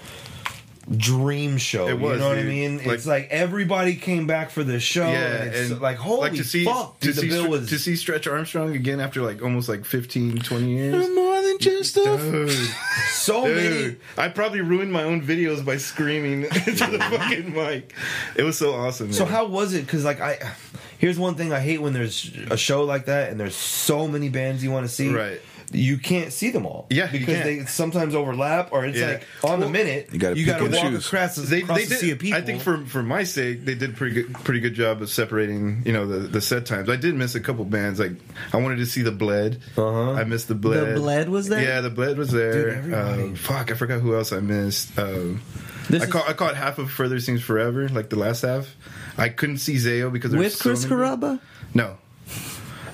dream 0.90 1.56
show. 1.58 1.88
It 1.88 1.98
was, 1.98 2.14
you 2.14 2.18
know 2.18 2.28
what 2.28 2.38
I 2.38 2.42
mean? 2.42 2.78
Like- 2.78 2.86
it's 2.88 3.06
like 3.06 3.28
everybody 3.30 3.94
came 3.96 4.26
back 4.26 4.50
for 4.50 4.64
the 4.64 4.80
show. 4.80 5.06
Yeah, 5.08 5.42
and 5.42 5.54
it's 5.54 5.70
and 5.70 5.80
like 5.80 5.96
holy 5.96 6.20
like 6.22 6.34
to 6.34 6.44
see 6.44 6.64
fuck, 6.64 6.98
to 7.00 7.06
dude, 7.06 7.16
see 7.16 7.28
the 7.28 7.34
bill 7.34 7.48
was 7.50 7.68
to 7.68 7.78
see 7.78 7.96
Stretch 7.96 8.26
Armstrong 8.26 8.74
again 8.74 9.00
after 9.00 9.22
like 9.22 9.42
almost 9.42 9.68
like 9.68 9.84
15, 9.84 10.38
20 10.38 10.68
years. 10.70 11.08
more 11.14 11.40
than 11.42 11.58
just 11.58 11.96
a 11.96 12.02
Dude, 12.02 12.50
so 13.10 13.44
many. 13.46 13.96
I 14.16 14.28
probably 14.28 14.60
ruined 14.60 14.92
my 14.92 15.04
own 15.04 15.22
videos 15.22 15.64
by 15.64 15.76
screaming 15.76 16.42
into 16.66 16.86
the 16.90 16.98
fucking 16.98 17.52
mic. 17.52 17.94
It 18.36 18.42
was 18.42 18.58
so 18.58 18.74
awesome. 18.74 19.12
So 19.12 19.24
how 19.24 19.46
was 19.46 19.74
it? 19.74 19.86
Because 19.86 20.04
like 20.04 20.20
I, 20.20 20.38
here's 20.98 21.18
one 21.18 21.34
thing 21.36 21.52
I 21.52 21.60
hate 21.60 21.80
when 21.80 21.92
there's 21.92 22.30
a 22.50 22.56
show 22.56 22.84
like 22.84 23.06
that 23.06 23.30
and 23.30 23.38
there's 23.38 23.56
so 23.56 24.08
many 24.08 24.28
bands 24.28 24.62
you 24.64 24.70
want 24.70 24.86
to 24.86 24.92
see. 24.92 25.08
Right. 25.12 25.40
You 25.74 25.98
can't 25.98 26.32
see 26.32 26.50
them 26.50 26.66
all. 26.66 26.86
Yeah, 26.90 27.06
you 27.12 27.20
because 27.20 27.34
can't. 27.34 27.44
they 27.44 27.64
sometimes 27.66 28.14
overlap, 28.14 28.72
or 28.72 28.84
it's 28.84 28.98
Yeah. 28.98 29.06
like 29.12 29.26
on 29.44 29.60
the 29.60 29.68
minute 29.68 30.08
You 30.12 30.18
gotta 30.18 30.36
you 30.38 30.44
pick 30.44 30.52
got 30.54 30.58
to 30.58 30.64
and 30.66 30.74
walk 30.74 30.82
choose. 30.90 31.06
across, 31.06 31.34
the- 31.36 31.42
they, 31.42 31.62
across 31.62 31.78
they 31.78 31.84
the 31.84 31.88
did. 31.90 31.98
sea 31.98 32.10
of 32.12 32.18
people. 32.18 32.38
I 32.38 32.42
think 32.42 32.62
for 32.62 32.78
for 32.86 33.02
my 33.02 33.24
sake, 33.24 33.64
they 33.64 33.74
did 33.74 33.96
pretty 33.96 34.14
good 34.22 34.34
pretty 34.44 34.60
good 34.60 34.74
job 34.74 35.02
of 35.02 35.08
separating. 35.10 35.82
You 35.84 35.92
know 35.92 36.06
the 36.06 36.18
the 36.28 36.40
set 36.40 36.66
times. 36.66 36.88
I 36.88 36.96
did 36.96 37.14
miss 37.14 37.34
a 37.34 37.40
couple 37.40 37.64
bands. 37.64 37.98
Like 38.00 38.12
I 38.52 38.56
wanted 38.58 38.76
to 38.76 38.86
see 38.86 39.02
the 39.02 39.12
Bled. 39.12 39.60
Uh-huh. 39.76 40.12
I 40.12 40.24
missed 40.24 40.48
the 40.48 40.54
Bled. 40.54 40.94
The 40.96 41.00
Bled 41.00 41.28
was 41.28 41.48
there? 41.48 41.62
Yeah, 41.62 41.80
the 41.80 41.90
Bled 41.90 42.18
was 42.18 42.30
there. 42.30 42.52
Dude, 42.52 42.74
everybody. 42.78 43.22
Um, 43.22 43.34
fuck, 43.34 43.70
I 43.70 43.74
forgot 43.74 44.00
who 44.00 44.14
else 44.14 44.32
I 44.32 44.40
missed. 44.40 44.98
Um, 44.98 45.42
This 45.88 46.02
I 46.02 46.04
is- 46.06 46.12
caught 46.12 46.28
I 46.28 46.32
caught 46.32 46.56
half 46.56 46.78
of 46.78 46.90
Further 46.90 47.18
Seems 47.20 47.42
Forever, 47.42 47.88
like 47.88 48.08
the 48.10 48.16
last 48.18 48.42
half. 48.42 48.74
I 49.18 49.28
couldn't 49.28 49.58
see 49.58 49.74
Zao 49.76 50.12
because 50.12 50.30
there's 50.32 50.42
with 50.44 50.52
so 50.54 50.62
Chris 50.62 50.84
many- 50.88 50.94
Carrabba? 51.02 51.40
No. 51.74 51.96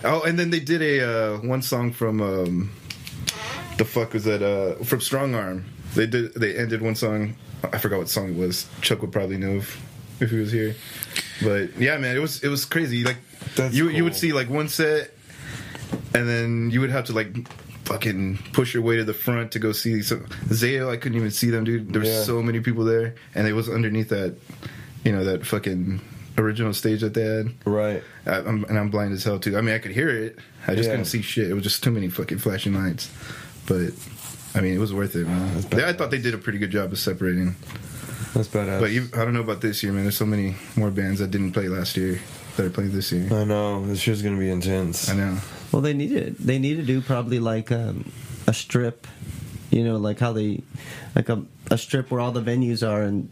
Oh, 0.05 0.23
and 0.23 0.39
then 0.39 0.51
they 0.51 0.61
did 0.61 0.81
a 0.83 1.01
uh, 1.35 1.39
one 1.39 1.63
song 1.63 1.93
from 1.93 2.21
um, 2.21 2.71
the 3.79 3.85
fuck 3.85 4.13
was 4.13 4.25
that? 4.25 4.43
Uh, 4.43 4.83
from 4.85 5.01
Strongarm. 5.01 5.65
They 5.95 6.07
did. 6.07 6.35
They 6.35 6.57
ended 6.57 6.83
one 6.83 6.95
song. 6.95 7.35
I 7.73 7.79
forgot 7.79 7.99
what 7.99 8.09
song 8.09 8.31
it 8.31 8.37
was. 8.37 8.67
Chuck 8.81 9.01
would 9.03 9.11
probably 9.13 9.37
know 9.39 9.57
if, 9.57 9.83
if 10.21 10.31
he 10.31 10.37
was 10.37 10.53
here. 10.53 10.77
But 11.43 11.77
yeah, 11.79 11.97
man, 11.99 12.17
it 12.17 12.21
was 12.21 12.43
it 12.45 12.49
was 12.49 12.65
crazy. 12.65 13.03
Like 13.05 13.17
That's 13.57 13.75
you 13.75 13.89
you 13.89 14.05
would 14.05 14.15
see 14.15 14.33
like 14.33 14.49
one 14.49 14.69
set, 14.69 15.11
and 16.15 16.29
then 16.29 16.71
you 16.71 16.81
would 16.81 16.91
have 16.91 17.07
to 17.07 17.13
like 17.13 17.49
fucking 17.85 18.39
push 18.53 18.75
your 18.75 18.83
way 18.83 18.97
to 18.97 19.05
the 19.05 19.15
front 19.15 19.51
to 19.53 19.59
go 19.59 19.73
see 19.73 20.03
some 20.03 20.21
Zao. 20.51 20.91
I 20.91 20.97
couldn't 20.97 21.17
even 21.19 21.31
see 21.31 21.51
them, 21.51 21.65
dude. 21.65 21.93
There 21.93 22.03
were 22.03 22.07
Yeah. 22.09 22.23
so 22.23 22.43
many 22.43 22.61
people 22.61 22.85
there, 22.85 23.15
and 23.35 23.49
it 23.49 23.55
was 23.55 23.69
underneath 23.69 24.11
that, 24.11 24.37
you 25.05 25.11
know, 25.13 25.25
that 25.25 25.47
fucking 25.47 26.01
original 26.39 26.73
stage 26.73 27.01
that 27.01 27.15
they 27.15 27.25
had. 27.25 27.53
right. 27.67 28.03
I, 28.27 28.37
I'm, 28.39 28.65
and 28.65 28.79
I'm 28.79 28.91
blind 28.91 29.13
as 29.13 29.25
hell 29.25 29.39
too. 29.39 29.59
I 29.59 29.61
mean, 29.61 29.75
I 29.75 29.79
could 29.79 29.91
hear 29.93 30.09
it. 30.09 30.39
I 30.67 30.75
just 30.75 30.87
Yeah. 30.87 30.93
couldn't 30.95 31.07
see 31.07 31.23
shit. 31.23 31.51
It 31.51 31.55
was 31.55 31.63
just 31.65 31.83
too 31.83 31.91
many 31.91 32.09
fucking 32.09 32.39
flashing 32.39 32.75
lights. 32.75 33.11
But 33.67 33.93
I 34.55 34.61
mean, 34.61 34.73
it 34.75 34.79
was 34.79 34.93
worth 34.95 35.15
it, 35.17 35.27
man. 35.27 35.61
They- 35.71 35.85
I 35.85 35.93
thought 35.93 36.11
they 36.11 36.19
did 36.21 36.35
a 36.35 36.39
pretty 36.39 36.59
good 36.59 36.71
job 36.71 36.93
of 36.93 36.99
separating. 36.99 37.55
That's 38.35 38.49
badass. 38.49 38.81
But 38.81 38.91
you, 38.93 39.09
I 39.15 39.25
don't 39.25 39.33
know 39.35 39.41
about 39.41 39.61
this 39.61 39.83
year, 39.83 39.93
man. 39.93 40.03
There's 40.05 40.17
so 40.17 40.27
many 40.27 40.57
more 40.77 40.91
bands 40.91 41.21
that 41.21 41.31
didn't 41.31 41.53
play 41.53 41.69
last 41.69 41.97
year 41.97 42.21
that 42.57 42.67
are 42.67 42.71
playing 42.71 42.93
this 42.93 43.11
year. 43.13 43.27
I 43.33 43.45
know 43.45 43.87
this 43.87 44.07
year's 44.07 44.23
gonna 44.23 44.39
be 44.39 44.51
intense. 44.51 45.09
I 45.09 45.15
know. 45.17 45.39
Well, 45.73 45.83
they 45.83 45.95
need 45.95 46.13
it. 46.13 46.39
They 46.39 46.59
need 46.59 46.77
to 46.77 46.83
do 46.83 47.01
probably 47.01 47.41
like 47.41 47.73
um, 47.73 48.11
a 48.47 48.55
strip, 48.55 49.07
you 49.71 49.85
know, 49.85 49.97
like 49.97 50.19
how 50.19 50.33
they, 50.33 50.63
like 51.15 51.29
a, 51.29 51.43
a 51.71 51.79
strip 51.79 52.11
where 52.11 52.21
all 52.21 52.33
the 52.33 52.43
venues 52.43 52.87
are, 52.87 53.03
and 53.03 53.29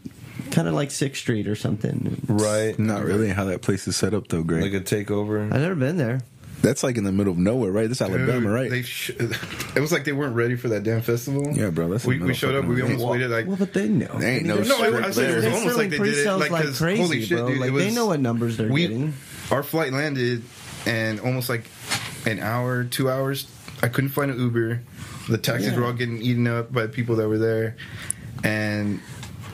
kind 0.51 0.67
of 0.67 0.73
like 0.73 0.91
Sixth 0.91 1.21
Street 1.21 1.47
or 1.47 1.55
something. 1.55 2.21
Right. 2.27 2.77
Not 2.79 3.03
really 3.03 3.29
how 3.29 3.45
that 3.45 3.61
place 3.61 3.87
is 3.87 3.95
set 3.95 4.13
up 4.13 4.27
though, 4.27 4.43
Greg. 4.43 4.63
Like 4.63 4.73
a 4.73 4.83
takeover. 4.83 5.43
I've 5.51 5.61
never 5.61 5.75
been 5.75 5.97
there. 5.97 6.21
That's 6.59 6.81
like 6.83 6.97
in 6.97 7.03
the 7.03 7.11
middle 7.11 7.33
of 7.33 7.37
nowhere, 7.37 7.71
right? 7.71 7.87
That's 7.87 8.01
Alabama, 8.01 8.31
Dude, 8.41 8.43
right? 8.49 8.69
They 8.71 8.81
sh- 8.81 9.11
it 9.11 9.79
was 9.79 9.91
like 9.91 10.05
they 10.05 10.11
weren't 10.11 10.35
ready 10.35 10.55
for 10.55 10.69
that 10.69 10.81
damn 10.81 11.01
festival. 11.01 11.51
Yeah, 11.55 11.69
bro, 11.69 11.87
that's 11.87 12.03
we, 12.03 12.17
we 12.19 12.33
showed 12.33 12.55
up. 12.55 12.65
We 12.65 12.77
fucking 12.81 12.95
almost 12.95 13.11
waited 13.11 13.29
like. 13.29 13.45
Well, 13.45 13.57
but 13.57 13.73
they 13.73 13.87
know. 13.87 14.07
There 14.17 14.27
ain't 14.27 14.45
no 14.45 14.55
No, 14.55 14.63
strip 14.63 14.93
I, 14.95 15.07
I 15.07 15.11
said 15.11 15.29
it 15.29 15.35
was 15.35 15.45
almost 15.45 15.77
like 15.77 15.91
they 15.91 15.97
did 15.99 16.07
it 16.07 16.13
pre-sales 16.13 16.41
like, 16.41 16.49
like 16.49 16.63
'cause 16.65 16.79
crazy, 16.79 17.01
holy 17.03 17.21
shit, 17.23 17.37
bro. 17.37 17.47
dude! 17.49 17.59
Like, 17.59 17.69
it 17.69 17.73
they 17.75 17.91
know 17.91 18.07
what 18.07 18.19
numbers 18.19 18.57
they're 18.57 18.69
we, 18.71 18.81
getting. 18.87 19.13
Our 19.51 19.61
flight 19.61 19.93
landed, 19.93 20.41
and 20.87 21.19
almost 21.19 21.47
like 21.47 21.65
an 22.25 22.39
hour, 22.39 22.85
two 22.85 23.07
hours. 23.07 23.45
I 23.83 23.87
couldn't 23.89 24.09
find 24.09 24.31
an 24.31 24.39
Uber. 24.39 24.81
The 25.29 25.37
taxis 25.37 25.73
Yeah. 25.73 25.77
were 25.79 25.85
all 25.85 25.93
getting 25.93 26.19
eaten 26.23 26.47
up 26.47 26.73
by 26.73 26.83
the 26.83 26.89
people 26.89 27.17
that 27.17 27.27
were 27.29 27.37
there, 27.37 27.75
and 28.43 28.99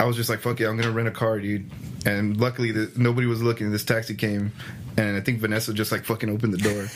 I 0.04 0.06
was 0.06 0.18
just 0.18 0.30
like, 0.30 0.40
"Fuck 0.42 0.60
it, 0.60 0.66
I'm 0.66 0.76
gonna 0.76 0.92
rent 0.92 1.08
a 1.08 1.12
car, 1.12 1.40
dude." 1.40 1.72
And 2.06 2.36
luckily, 2.38 2.72
the, 2.72 2.92
nobody 2.98 3.26
was 3.26 3.42
looking. 3.42 3.72
This 3.72 3.86
taxi 3.86 4.14
came, 4.16 4.52
and 4.98 5.16
I 5.16 5.22
think 5.22 5.40
Vanessa 5.40 5.74
just 5.74 5.92
like 5.94 6.04
fucking 6.04 6.30
opened 6.30 6.54
the 6.54 6.58
door 6.58 6.88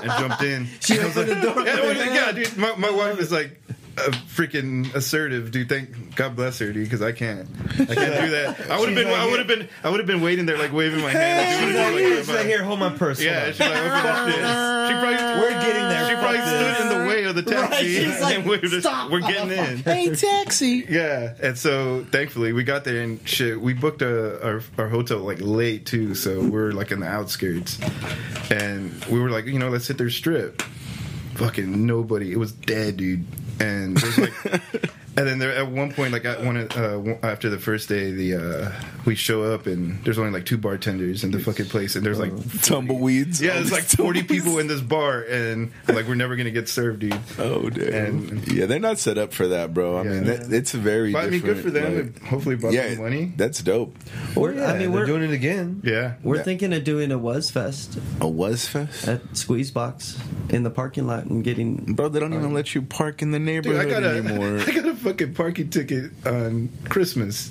and 0.00 0.10
jumped 0.20 0.42
in. 0.44 0.68
She 0.80 0.98
opened 1.00 1.16
like- 1.16 1.26
the 1.26 1.34
door 1.40 1.62
Yeah, 1.66 1.76
for 1.78 1.86
like, 1.88 1.96
yeah, 2.10 2.30
dude. 2.32 2.56
My, 2.56 2.76
my 2.76 2.90
wife 2.90 3.18
is 3.18 3.32
like, 3.32 3.60
uh, 3.98 4.10
freaking 4.26 4.94
assertive, 4.94 5.50
dude. 5.50 5.68
Thank 5.68 6.16
God 6.16 6.34
bless 6.36 6.58
her, 6.60 6.72
dude, 6.72 6.84
because 6.84 7.02
I 7.02 7.12
can't. 7.12 7.48
I 7.72 7.84
can't 7.84 7.96
do 7.96 8.30
that. 8.30 8.56
I 8.70 8.78
would 8.78 8.88
have 8.88 8.96
been. 8.96 9.08
I 9.08 9.26
would 9.26 9.38
have 9.38 9.48
been. 9.48 9.68
I 9.84 9.90
would 9.90 10.00
have 10.00 10.06
been 10.06 10.20
waiting 10.22 10.46
there, 10.46 10.58
like 10.58 10.72
waving 10.72 11.00
my 11.00 11.10
hand. 11.10 11.66
She's 11.66 11.74
Like, 11.74 11.84
like, 11.86 11.94
doing 11.96 12.12
it, 12.12 12.16
she's 12.18 12.28
like, 12.28 12.46
here, 12.46 12.64
hold 12.64 12.80
my 12.80 12.90
purse. 12.90 13.20
Yeah, 13.20 13.46
she's 13.50 13.60
like, 13.60 13.70
okay, 13.70 13.78
that 13.78 14.26
shit. 14.26 14.34
She 14.88 15.00
probably. 15.00 15.42
We're 15.42 15.60
getting 15.60 15.88
there. 15.88 16.08
She 16.08 16.14
probably 16.16 16.40
stood 16.40 16.80
in 16.82 16.98
the 16.98 17.08
way 17.08 17.24
of 17.24 17.34
the 17.34 17.42
taxi, 17.42 17.94
she's 18.04 18.20
like, 18.20 18.36
and 18.36 18.44
we 18.48 18.58
were, 18.58 18.80
"Stop, 18.80 19.10
we're 19.10 19.20
getting 19.20 19.50
in. 19.50 19.78
Hey, 19.82 20.14
taxi. 20.14 20.86
Yeah, 20.88 21.34
and 21.42 21.58
so 21.58 22.04
thankfully 22.10 22.52
we 22.52 22.64
got 22.64 22.84
there 22.84 23.02
and 23.02 23.26
shit. 23.28 23.60
We 23.60 23.74
booked 23.74 24.02
a, 24.02 24.42
our 24.44 24.62
our 24.78 24.88
hotel 24.88 25.18
like 25.18 25.38
late 25.40 25.86
too, 25.86 26.14
so 26.14 26.40
we 26.40 26.58
are 26.58 26.72
like 26.72 26.90
in 26.92 27.00
the 27.00 27.08
outskirts, 27.08 27.78
and 28.50 28.92
we 29.06 29.20
were 29.20 29.30
like, 29.30 29.46
you 29.46 29.58
know, 29.58 29.68
let's 29.68 29.86
hit 29.88 29.98
their 29.98 30.10
strip. 30.10 30.62
Fucking 31.34 31.86
nobody. 31.86 32.32
It 32.32 32.38
was 32.38 32.52
dead, 32.52 32.96
dude. 32.98 33.24
And 33.62 33.96
there's 33.96 34.18
like, 34.18 34.90
and 35.16 35.26
then 35.26 35.38
there 35.38 35.54
at 35.54 35.70
one 35.70 35.92
point, 35.92 36.12
like 36.12 36.24
at 36.24 36.42
one 36.42 36.56
uh, 36.56 37.18
after 37.22 37.50
the 37.50 37.58
first 37.58 37.88
day, 37.88 38.10
the 38.12 38.34
uh, 38.34 38.72
we 39.04 39.14
show 39.14 39.42
up 39.52 39.66
and 39.66 40.02
there's 40.04 40.18
only 40.18 40.30
like 40.32 40.46
two 40.46 40.56
bartenders 40.58 41.22
in 41.24 41.30
the 41.30 41.38
fucking 41.38 41.66
place, 41.66 41.96
and 41.96 42.04
there's 42.06 42.18
like 42.18 42.32
Tumbleweeds. 42.62 43.40
yeah, 43.40 43.54
there's 43.54 43.72
like 43.72 43.84
40 43.84 44.22
people 44.24 44.58
in 44.58 44.66
this 44.68 44.80
bar, 44.80 45.22
and 45.22 45.70
like 45.88 46.06
we're 46.08 46.14
never 46.14 46.36
gonna 46.36 46.50
get 46.50 46.68
served, 46.68 47.00
dude. 47.00 47.18
Oh 47.38 47.68
damn! 47.70 47.94
And- 48.28 48.52
yeah, 48.52 48.66
they're 48.66 48.78
not 48.80 48.98
set 48.98 49.18
up 49.18 49.32
for 49.32 49.48
that, 49.48 49.72
bro. 49.74 49.98
I 49.98 50.02
mean, 50.04 50.24
that, 50.24 50.52
it's 50.52 50.72
very. 50.72 51.12
But 51.12 51.24
I 51.24 51.30
mean, 51.30 51.40
good 51.40 51.58
for 51.62 51.70
them. 51.70 52.14
like- 52.14 52.22
hopefully 52.22 52.56
brought 52.56 52.72
yeah, 52.72 52.94
some 52.94 53.02
money. 53.02 53.32
that's 53.36 53.62
dope. 53.62 53.96
We're, 54.34 54.54
Yeah, 54.54 54.72
I 54.72 54.78
mean, 54.78 54.92
we're 54.92 55.06
doing 55.06 55.22
it 55.22 55.32
again. 55.32 55.80
Yeah, 55.84 56.14
we're 56.22 56.42
thinking 56.42 56.72
of 56.72 56.84
doing 56.84 57.12
a 57.12 57.18
Was 57.18 57.50
Fest 57.50 57.98
A 58.20 58.28
was 58.28 58.66
fest, 58.66 59.06
at 59.08 59.22
Squeezebox 59.34 60.52
in 60.52 60.62
the 60.62 60.70
parking 60.70 61.06
lot 61.06 61.24
and 61.26 61.44
getting. 61.44 61.94
bro. 61.94 62.08
They 62.08 62.20
don't 62.20 62.34
even 62.34 62.54
let 62.54 62.74
you 62.74 62.82
park 62.82 63.22
in 63.22 63.30
the 63.30 63.38
Dude, 63.38 63.46
neighborhood 63.46 63.86
I 63.86 63.90
got 63.90 64.02
a, 64.04 64.08
anymore. 64.16 64.58
I 64.60 64.70
got 64.72 64.86
a 64.86 64.94
fucking 65.02 65.34
parking 65.34 65.68
ticket 65.70 66.10
on 66.26 66.68
Christmas. 66.88 67.50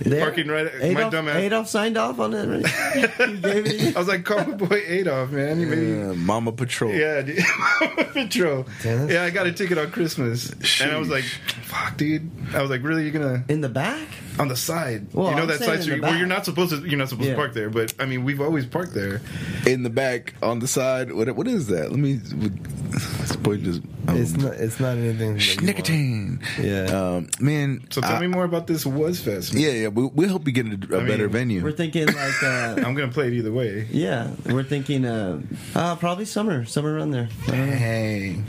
There. 0.00 0.24
Parking 0.24 0.48
right. 0.48 0.70
my 0.92 1.08
dumb 1.08 1.28
ass. 1.28 1.36
Adolf 1.36 1.68
signed 1.68 1.96
off 1.96 2.18
on 2.20 2.34
it. 2.34 2.46
Right? 2.46 3.96
I 3.96 3.98
was 3.98 4.08
like, 4.08 4.24
call 4.24 4.44
my 4.44 4.54
boy 4.54 4.82
Adolf, 4.86 5.30
man. 5.30 5.60
Yeah, 5.60 6.12
Mama 6.12 6.52
Patrol. 6.52 6.92
Yeah, 6.92 7.22
dude. 7.22 7.38
Mama 7.80 8.04
Patrol. 8.12 8.66
Dennis? 8.82 9.10
Yeah, 9.10 9.24
I 9.24 9.30
got 9.30 9.46
a 9.46 9.52
ticket 9.52 9.78
on 9.78 9.90
Christmas, 9.90 10.50
and 10.80 10.92
I 10.92 10.98
was 10.98 11.08
like, 11.08 11.24
"Fuck, 11.24 11.96
dude." 11.96 12.30
I 12.54 12.60
was 12.62 12.70
like, 12.70 12.82
"Really? 12.82 13.02
You're 13.04 13.12
gonna 13.12 13.44
In 13.48 13.60
the 13.60 13.68
back? 13.68 14.08
On 14.40 14.48
the 14.48 14.56
side? 14.56 15.06
Well, 15.12 15.30
you 15.30 15.36
know 15.36 15.42
I'm 15.42 15.48
that 15.48 15.58
side 15.60 15.76
in 15.76 15.82
street 15.82 16.00
the 16.00 16.06
where 16.08 16.16
you're 16.18 16.26
not 16.26 16.44
supposed 16.44 16.70
to. 16.72 16.78
You're 16.88 16.98
not 16.98 17.08
supposed 17.08 17.26
Yeah. 17.28 17.34
to 17.34 17.40
park 17.40 17.54
there, 17.54 17.70
but 17.70 17.94
I 17.98 18.06
mean, 18.06 18.24
we've 18.24 18.40
always 18.40 18.66
parked 18.66 18.94
there. 18.94 19.20
in 19.66 19.82
the 19.82 19.90
back 19.90 20.34
on 20.42 20.58
the 20.58 20.66
side. 20.68 21.12
What 21.12 21.34
what 21.36 21.46
is 21.46 21.66
that? 21.68 21.90
Let 21.90 21.98
me. 22.00 22.14
This 22.14 23.36
boy 23.36 23.58
just. 23.58 23.82
Oh, 24.08 24.16
It's 24.16 24.36
not. 24.36 24.54
It's 24.54 24.80
not 24.80 24.96
anything. 24.98 25.34
that 25.36 25.62
nicotine. 25.62 26.40
Yeah. 26.60 26.86
Um, 26.86 27.28
man. 27.38 27.82
So 27.90 28.00
tell 28.00 28.16
I- 28.16 28.20
me 28.20 28.26
more 28.26 28.44
about 28.44 28.66
this 28.66 28.84
Was 28.84 29.20
Fest. 29.20 29.54
man. 29.54 29.62
Yeah, 29.62 29.70
yeah. 29.70 29.88
We, 29.88 30.06
we 30.06 30.26
hope 30.26 30.46
you 30.46 30.52
get 30.52 30.66
a, 30.66 30.70
a 30.96 31.00
I 31.00 31.06
better 31.06 31.24
mean, 31.24 31.32
venue. 31.32 31.62
We're 31.62 31.72
thinking 31.72 32.06
like, 32.24 32.42
uh, 32.42 32.74
I'm 32.78 32.94
gonna 32.94 33.08
play 33.12 33.28
it 33.28 33.34
either 33.34 33.52
way. 33.52 33.86
yeah, 33.90 34.30
we're 34.46 34.64
thinking 34.64 35.04
uh, 35.04 35.40
uh, 35.74 35.94
probably 35.96 36.24
summer, 36.24 36.64
summer 36.64 36.94
around 36.96 37.12
there. 37.12 37.28
I. 37.46 37.52
Hey, 37.52 38.42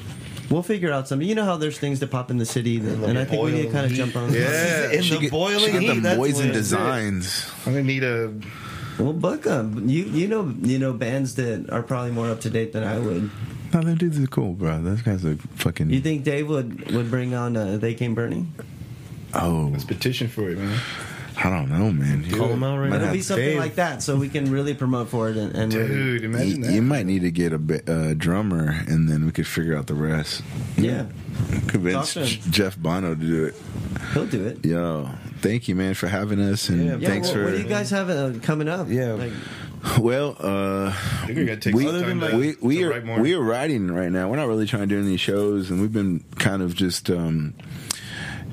We'll 0.51 0.63
figure 0.63 0.91
out 0.91 1.07
something. 1.07 1.27
You 1.27 1.33
know 1.35 1.45
how 1.45 1.55
there's 1.57 1.79
things 1.79 1.99
that 2.01 2.11
pop 2.11 2.29
in 2.29 2.37
the 2.37 2.45
city, 2.45 2.77
that, 2.77 3.07
and 3.09 3.17
I 3.17 3.23
think 3.25 3.41
we 3.41 3.51
need 3.53 3.63
to 3.67 3.71
kind 3.71 3.85
of 3.85 3.93
jump 3.93 4.15
on. 4.17 4.33
yeah. 4.33 4.91
In 4.91 5.01
She 5.01 5.15
the 5.15 5.21
get- 5.21 5.31
boiling 5.31 5.59
she 5.59 5.71
get 5.71 5.81
heat, 5.81 5.87
them 5.87 6.01
that's 6.03 6.17
boys 6.17 6.39
and 6.39 6.51
designs. 6.53 7.49
I'm 7.65 7.73
gonna 7.73 7.83
need 7.85 8.03
a. 8.03 8.33
Well, 8.99 9.13
book 9.13 9.47
'em. 9.47 9.87
You 9.89 10.03
you 10.03 10.27
know 10.27 10.53
you 10.61 10.77
know 10.77 10.91
bands 10.93 11.35
that 11.35 11.69
are 11.71 11.81
probably 11.81 12.11
more 12.11 12.29
up 12.29 12.41
to 12.41 12.49
date 12.49 12.73
than 12.73 12.83
I 12.83 12.99
would. 12.99 13.31
No, 13.73 13.79
them 13.81 13.95
dudes 13.95 14.19
are 14.19 14.27
cool, 14.27 14.53
bro. 14.53 14.81
Those 14.81 15.01
guys 15.01 15.23
are 15.23 15.37
fucking. 15.55 15.89
You 15.89 16.01
think 16.01 16.25
Dave 16.25 16.49
would 16.49 16.91
would 16.91 17.09
bring 17.09 17.33
on 17.33 17.55
uh, 17.55 17.77
They 17.77 17.93
Came 17.93 18.13
Burning? 18.13 18.53
oh, 19.33 19.69
Let's 19.71 19.85
petition 19.85 20.27
for 20.27 20.49
it, 20.49 20.57
man. 20.57 20.77
I 21.43 21.49
don't 21.49 21.69
know, 21.69 21.91
man. 21.91 22.29
Call 22.31 22.49
them 22.49 22.63
out 22.63 22.77
right 22.79 22.89
now. 22.89 22.97
It'll 22.97 23.11
be 23.13 23.21
something 23.21 23.43
Dave. 23.45 23.57
like 23.57 23.75
that, 23.75 24.03
so 24.03 24.15
we 24.15 24.29
can 24.29 24.51
really 24.51 24.73
promote 24.73 25.09
for 25.09 25.29
it 25.29 25.37
and, 25.37 25.55
and 25.55 25.73
really, 25.73 25.87
Dude, 25.87 26.23
imagine 26.25 26.47
You, 26.47 26.63
that. 26.65 26.73
you 26.73 26.81
might 26.81 27.05
need 27.05 27.21
to 27.23 27.31
get 27.31 27.51
a 27.53 27.57
bi- 27.57 27.81
uh, 27.87 28.13
drummer, 28.15 28.75
and 28.87 29.09
then 29.09 29.25
we 29.25 29.31
could 29.31 29.47
figure 29.47 29.75
out 29.77 29.87
the 29.87 29.95
rest. 29.95 30.43
yeah, 30.77 31.05
Convince 31.67 32.13
Talk 32.13 32.23
to 32.23 32.29
him. 32.29 32.51
Jeff 32.51 32.77
Bono 32.77 33.15
to 33.15 33.19
do 33.21 33.45
it. 33.45 33.55
he'll 34.13 34.27
do 34.27 34.45
it. 34.45 34.63
Yo, 34.65 35.09
thank 35.39 35.67
you, 35.67 35.75
man, 35.75 35.93
for 35.95 36.07
having 36.07 36.39
us, 36.39 36.69
and 36.69 36.85
Yeah, 36.85 36.95
Yeah, 36.97 37.07
thanks 37.09 37.27
well, 37.29 37.37
for. 37.37 37.43
what 37.45 37.51
do 37.53 37.57
you 37.57 37.67
guys 37.67 37.89
have 37.89 38.09
uh, 38.09 38.33
coming 38.43 38.67
up? 38.67 38.87
Yeah. 38.89 39.13
Like, 39.13 39.31
Well, 39.99 40.35
uh, 40.39 40.93
we 41.27 41.43
gotta 41.45 41.71
we, 41.71 41.85
some 41.87 42.01
time 42.03 42.19
to, 42.19 42.37
we, 42.37 42.55
we 42.61 42.83
are 42.83 42.89
write 43.01 43.19
we 43.19 43.33
are 43.33 43.41
writing 43.41 43.89
right 43.89 44.11
now. 44.11 44.29
We're 44.29 44.35
not 44.35 44.47
really 44.47 44.67
trying 44.67 44.87
to 44.87 44.95
do 44.95 45.01
any 45.01 45.17
shows, 45.17 45.71
and 45.71 45.81
we've 45.81 45.91
been 45.91 46.23
kind 46.37 46.61
of 46.61 46.75
just 46.75 47.09
um, 47.09 47.55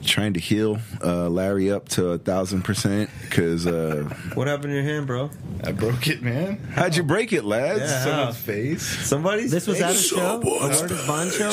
trying 0.09 0.33
to 0.35 0.41
heal 0.41 0.79
uh, 1.05 1.29
Larry 1.29 1.71
up 1.71 1.89
to 1.91 2.09
a 2.11 2.19
thousand 2.19 2.63
percent. 2.63 3.11
Because 3.23 3.67
uh, 3.67 4.05
What 4.35 4.47
happened 4.49 4.71
to 4.71 4.75
your 4.75 4.83
hand, 4.83 5.07
bro? 5.07 5.31
I 5.65 5.73
broke 5.73 6.07
it, 6.09 6.23
man. 6.23 6.57
how'd 6.73 6.97
you 6.97 7.03
break 7.03 7.33
it, 7.33 7.45
lads? 7.45 7.81
Yeah. 7.81 8.05
Someone's 8.05 8.37
face. 8.39 8.83
Somebody's. 9.07 9.51
this 9.51 9.67
was 9.67 9.81
at 9.81 9.91
a 9.91 9.95
show, 9.95 10.37
a 10.37 10.39
boys. 10.39 10.81
Word 10.83 10.91
Bond 11.07 11.31
show. 11.33 11.53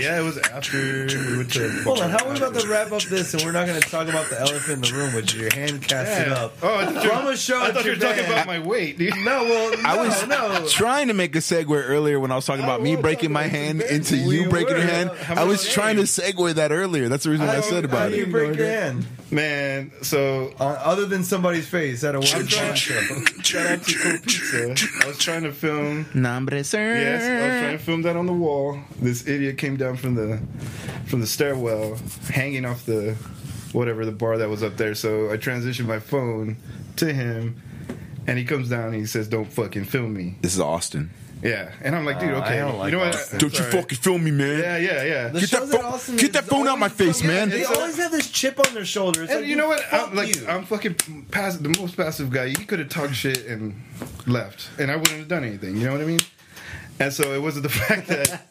Yeah, 0.00 0.20
it 0.20 0.24
was 0.24 0.38
after 0.38 0.76
we 0.78 1.36
went 1.38 1.52
to. 1.52 1.82
Hold 1.84 2.00
on, 2.00 2.10
how 2.10 2.24
are 2.26 2.32
we 2.32 2.36
about 2.38 2.54
to 2.54 2.68
wrap 2.68 2.92
up 2.92 3.02
this 3.02 3.34
and 3.34 3.42
we're 3.44 3.52
not 3.52 3.66
going 3.66 3.80
to 3.80 3.88
talk 3.88 4.08
about 4.08 4.28
the 4.30 4.40
elephant 4.40 4.86
in 4.86 4.92
the 4.92 4.98
room, 4.98 5.14
which 5.14 5.34
is 5.34 5.40
your 5.40 5.54
hand 5.54 5.82
casted 5.86 6.28
Yeah. 6.28 6.34
up? 6.44 6.54
Oh, 6.62 6.74
I 6.76 6.86
thought 6.86 7.04
you 7.04 7.10
were- 7.10 7.16
From 7.16 7.26
a 7.28 7.36
show 7.36 7.60
I 7.62 7.70
thought 7.72 7.84
you 7.84 7.92
were 7.92 7.96
talking 7.96 8.24
about 8.24 8.46
my 8.46 8.58
weight, 8.58 8.98
dude. 8.98 9.14
No, 9.18 9.44
well, 9.44 9.70
no, 9.76 9.82
I 9.88 9.96
was 9.96 10.26
no. 10.26 10.66
trying 10.68 11.08
to 11.08 11.14
make 11.14 11.34
a 11.36 11.40
segue 11.40 11.70
earlier 11.70 12.18
when 12.18 12.30
I 12.32 12.34
was 12.36 12.46
talking 12.46 12.64
about 12.64 12.82
me 12.82 12.96
breaking 12.96 13.32
my 13.32 13.44
hand 13.44 13.82
into 13.82 14.16
you 14.16 14.48
breaking 14.48 14.76
your 14.76 14.86
hand. 14.86 15.10
I 15.28 15.44
was 15.44 15.68
trying 15.68 15.96
to 15.96 16.02
segue 16.02 16.54
that 16.54 16.72
earlier. 16.72 17.08
That's 17.08 17.24
the 17.24 17.30
reason 17.30 17.46
why 17.46 17.56
I 17.56 17.60
said 17.60 17.83
How 17.90 17.96
about 17.96 18.10
do 18.10 18.16
you 18.16 18.24
it. 18.24 18.30
break 18.30 18.56
your 18.56 18.66
hand? 18.66 19.06
Man, 19.30 19.90
so 20.02 20.54
Uh, 20.60 20.64
other 20.84 21.06
than 21.06 21.24
somebody's 21.24 21.66
face 21.66 22.04
at 22.04 22.14
a 22.14 22.20
word 22.20 22.48
trying- 22.48 22.74
show. 22.74 23.00
shout 23.42 23.66
out 23.66 23.82
to 23.84 23.94
Cool 23.98 24.18
Pizza. 24.18 24.74
I 25.02 25.06
was 25.08 25.18
trying 25.18 25.42
to 25.42 25.52
film. 25.52 26.06
Nombre 26.14 26.62
sir. 26.64 26.94
Yes, 26.96 27.22
I 27.22 27.48
was 27.48 27.60
trying 27.62 27.78
to 27.78 27.84
film 27.84 28.02
that 28.02 28.16
on 28.16 28.26
the 28.26 28.32
wall. 28.32 28.78
This 29.00 29.26
idiot 29.26 29.58
came 29.58 29.76
down 29.76 29.96
from 29.96 30.14
the 30.14 30.40
from 31.06 31.20
the 31.20 31.26
stairwell, 31.26 31.98
hanging 32.30 32.64
off 32.64 32.86
the 32.86 33.16
whatever 33.72 34.04
the 34.04 34.12
bar 34.12 34.38
that 34.38 34.48
was 34.48 34.62
up 34.62 34.76
there. 34.76 34.94
So 34.94 35.30
I 35.32 35.36
transitioned 35.36 35.86
my 35.86 35.98
phone 35.98 36.56
to 36.96 37.12
him, 37.12 37.56
and 38.26 38.38
he 38.38 38.44
comes 38.44 38.68
down 38.68 38.86
and 38.86 38.94
he 38.94 39.06
says, 39.06 39.26
"Don't 39.28 39.52
fucking 39.52 39.84
film 39.86 40.14
me." 40.14 40.36
This 40.42 40.54
is 40.54 40.60
Austin. 40.60 41.10
Yeah, 41.44 41.70
and 41.82 41.94
I'm 41.94 42.06
like, 42.06 42.18
dude, 42.20 42.30
uh, 42.32 42.38
I 42.38 42.44
okay, 42.46 42.56
don't 42.56 42.78
like 42.78 42.90
you 42.90 42.98
know 42.98 43.04
what? 43.04 43.14
Austin. 43.14 43.38
Don't 43.38 43.52
you 43.52 43.58
Sorry. 43.58 43.70
fucking 43.70 43.98
film 43.98 44.24
me, 44.24 44.30
man. 44.30 44.58
Yeah, 44.60 44.76
yeah, 44.78 45.02
yeah. 45.02 45.28
The 45.28 45.40
Get 45.40 45.50
that 45.50 45.58
shows 45.60 45.74
at 45.74 45.80
phone- 45.82 45.92
Austin 45.92 46.16
get 46.16 46.32
that 46.32 46.44
is 46.44 46.48
phone 46.48 46.66
out 46.68 46.78
my 46.78 46.86
always 46.86 46.92
face, 46.98 47.16
fucking- 47.20 47.26
man. 47.36 47.48
They 47.50 47.60
It's 47.60 47.70
always 47.70 47.96
have 47.98 48.12
this 48.12 48.30
chip 48.30 48.58
on 48.66 48.72
their 48.74 48.86
shoulder. 48.86 49.22
It's 49.24 49.30
And 49.30 49.42
like, 49.42 49.48
you 49.50 49.56
know 49.56 49.68
what? 49.68 49.80
fuck 49.80 50.08
I'm, 50.08 50.16
like, 50.16 50.34
you. 50.34 50.46
I'm 50.48 50.64
fucking 50.64 51.26
passive, 51.30 51.62
the 51.62 51.78
most 51.78 51.96
passive 51.98 52.30
guy. 52.30 52.46
You 52.46 52.64
could 52.64 52.78
have 52.78 52.88
talked 52.88 53.14
shit 53.14 53.44
and 53.46 53.74
left, 54.26 54.70
and 54.78 54.90
I 54.90 54.96
wouldn't 54.96 55.18
have 55.18 55.28
done 55.28 55.44
anything. 55.44 55.76
You 55.76 55.84
know 55.84 55.92
what 55.92 56.00
I 56.00 56.06
mean? 56.06 56.20
And 56.98 57.12
so 57.12 57.34
it 57.34 57.42
wasn't 57.42 57.64
the 57.64 57.68
fact 57.88 58.08
that 58.08 58.46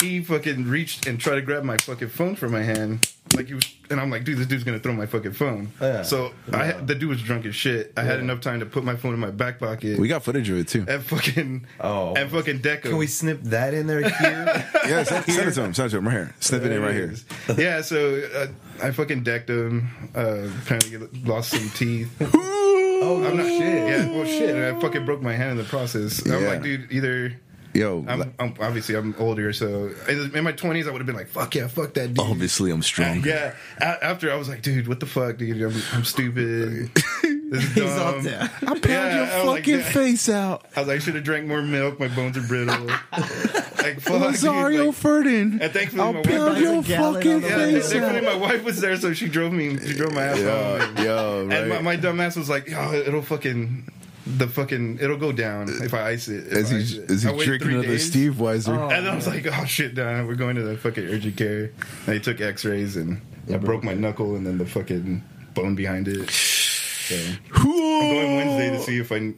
he 0.00 0.22
fucking 0.22 0.66
reached 0.68 1.06
and 1.06 1.18
tried 1.18 1.36
to 1.36 1.42
grab 1.42 1.62
my 1.64 1.76
fucking 1.78 2.08
phone 2.08 2.36
from 2.36 2.52
my 2.52 2.62
hand, 2.62 3.10
like 3.34 3.46
he 3.48 3.54
was, 3.54 3.64
and 3.90 4.00
I'm 4.00 4.10
like, 4.10 4.24
dude, 4.24 4.38
this 4.38 4.46
dude's 4.46 4.64
gonna 4.64 4.78
throw 4.78 4.92
my 4.92 5.06
fucking 5.06 5.32
phone. 5.32 5.70
Yeah. 5.80 6.02
So 6.02 6.32
I, 6.52 6.72
the 6.72 6.94
dude 6.94 7.08
was 7.08 7.22
drunk 7.22 7.46
as 7.46 7.54
shit. 7.54 7.92
I 7.96 8.02
had 8.02 8.18
enough 8.20 8.40
time 8.40 8.60
to 8.60 8.66
put 8.66 8.84
my 8.84 8.96
phone 8.96 9.14
in 9.14 9.20
my 9.20 9.30
back 9.30 9.58
pocket. 9.58 9.98
We 9.98 10.08
got 10.08 10.22
footage 10.24 10.48
of 10.50 10.58
it 10.58 10.68
too. 10.68 10.84
and 10.88 11.02
fucking 11.04 11.66
Oh. 11.80 12.14
and 12.14 12.30
fucking 12.30 12.60
Deco. 12.60 12.82
Can 12.82 12.96
we 12.96 13.06
snip 13.06 13.42
that 13.44 13.74
in 13.74 13.86
there 13.86 14.02
here? 14.08 14.70
Yeah, 14.86 15.02
send, 15.04 15.24
send 15.24 15.48
it 15.48 15.52
to 15.54 15.62
him. 15.64 15.72
Send 15.74 15.86
it 15.86 15.90
to 15.92 15.96
him 15.98 16.06
right 16.06 16.12
here. 16.14 16.34
Snip 16.40 16.62
it 16.62 16.72
in 16.72 16.82
right 16.82 16.94
here. 16.94 17.14
Yeah, 17.56 17.80
so 17.80 18.22
uh, 18.36 18.46
I 18.86 18.90
fucking 18.90 19.22
decked 19.22 19.48
him. 19.48 19.88
Uh, 20.14 20.48
apparently 20.62 20.98
lost 21.24 21.52
some 21.52 21.70
teeth. 21.70 22.14
oh, 22.20 23.24
I'm 23.26 23.36
not 23.38 23.46
shit. 23.46 23.60
Yeah, 23.88 24.10
well, 24.10 24.26
shit. 24.26 24.54
And 24.54 24.76
I 24.76 24.78
fucking 24.80 25.06
broke 25.06 25.22
my 25.22 25.32
hand 25.32 25.52
in 25.52 25.56
the 25.56 25.64
process. 25.64 26.24
I'm 26.26 26.42
Yeah. 26.42 26.48
like, 26.48 26.62
dude, 26.62 26.92
either. 26.92 27.34
Yo, 27.74 28.04
I'm, 28.06 28.32
I'm 28.38 28.54
obviously 28.60 28.94
I'm 28.94 29.14
older, 29.18 29.52
so 29.52 29.90
in 30.08 30.44
my 30.44 30.52
20s 30.52 30.86
I 30.86 30.92
would 30.92 30.98
have 31.00 31.06
been 31.06 31.16
like, 31.16 31.26
fuck 31.28 31.54
yeah, 31.56 31.66
fuck 31.66 31.92
that 31.94 32.14
dude. 32.14 32.20
obviously 32.20 32.70
I'm 32.70 32.82
strong. 32.82 33.24
Yeah. 33.24 33.52
A- 33.78 34.04
after 34.04 34.32
I 34.32 34.36
was 34.36 34.48
like, 34.48 34.62
dude, 34.62 34.86
what 34.86 35.00
the 35.00 35.06
fuck, 35.06 35.38
dude? 35.38 35.60
I'm, 35.60 35.82
I'm 35.92 36.04
stupid. 36.04 36.90
He's 37.22 37.74
dumb. 37.74 38.16
up 38.16 38.22
there. 38.22 38.42
I 38.62 38.66
pound 38.66 38.84
Yeah, 38.84 39.14
your 39.16 39.24
I 39.26 39.36
was 39.38 39.46
like, 39.46 39.64
fucking 39.64 39.80
face 39.82 40.28
out. 40.28 40.64
I 40.76 40.80
was 40.80 40.88
like, 40.88 40.96
I 40.96 40.98
should 41.00 41.14
have 41.16 41.24
drank 41.24 41.46
more 41.46 41.62
milk. 41.62 41.98
My 42.00 42.08
bones 42.08 42.36
are 42.36 42.42
brittle. 42.42 42.84
like, 43.12 44.00
fuck, 44.00 44.22
Rosario. 44.22 44.86
Like, 44.86 44.94
Ferdin. 44.96 45.60
and 45.60 45.72
thankfully, 45.72 46.02
I'll 46.02 46.12
my 46.14 46.22
pound 46.22 46.52
wife. 46.54 46.62
your 46.62 46.74
Like 46.76 46.84
a 46.84 46.88
gallon 46.88 47.14
fucking 47.14 47.32
on 47.34 47.40
the 47.42 47.48
Yeah, 47.48 47.56
way. 47.58 47.72
face 47.74 47.92
thankfully 47.92 48.18
out. 48.18 48.24
my 48.24 48.34
wife 48.36 48.64
was 48.64 48.80
there, 48.80 48.96
so 48.96 49.12
she 49.12 49.28
drove 49.28 49.52
me. 49.52 49.78
She 49.78 49.94
drove 49.94 50.12
my 50.14 50.22
ass 50.22 50.38
Yo, 50.38 50.78
home. 50.78 51.04
yo, 51.04 51.48
And 51.50 51.68
my, 51.70 51.80
my 51.80 51.96
dumb 51.96 52.20
ass 52.20 52.34
was 52.36 52.48
like, 52.48 52.66
"Yo, 52.68 52.92
it'll 52.92 53.22
fucking 53.22 53.88
the 54.26 54.48
fucking 54.48 54.98
it'll 55.00 55.18
go 55.18 55.32
down 55.32 55.68
if 55.68 55.94
I 55.94 56.10
ice 56.10 56.28
it." 56.28 56.48
As 56.48 56.72
I 56.72 56.76
he 56.76 56.82
ice 56.82 56.92
it. 56.92 57.10
as 57.10 57.26
I 57.26 57.30
he 57.30 57.38
wait 57.38 57.44
drinking 57.44 57.66
three 57.66 57.74
another 57.74 57.88
days, 57.88 58.06
Steve 58.06 58.34
Weiser. 58.34 58.76
Oh. 58.76 58.88
And 58.88 59.08
I 59.08 59.14
was 59.14 59.26
like, 59.26 59.46
"Oh 59.46 59.64
shit, 59.64 59.94
Don, 59.94 60.26
we're 60.26 60.34
going 60.34 60.56
to 60.56 60.62
the 60.62 60.76
fucking 60.76 61.04
urgent 61.04 61.36
care." 61.36 61.64
And 61.64 62.06
they 62.06 62.18
took 62.18 62.40
X-rays, 62.40 62.96
and 62.96 63.20
I 63.52 63.56
broke 63.58 63.82
my 63.84 63.94
knuckle 63.94 64.36
and 64.36 64.46
then 64.46 64.58
the 64.58 64.66
fucking 64.66 65.22
bone 65.54 65.74
behind 65.74 66.08
it. 66.08 66.30
So 66.30 67.16
I'm 67.54 67.70
going 67.70 68.36
Wednesday 68.36 68.70
to 68.70 68.82
see 68.82 68.98
if 68.98 69.12
I. 69.12 69.34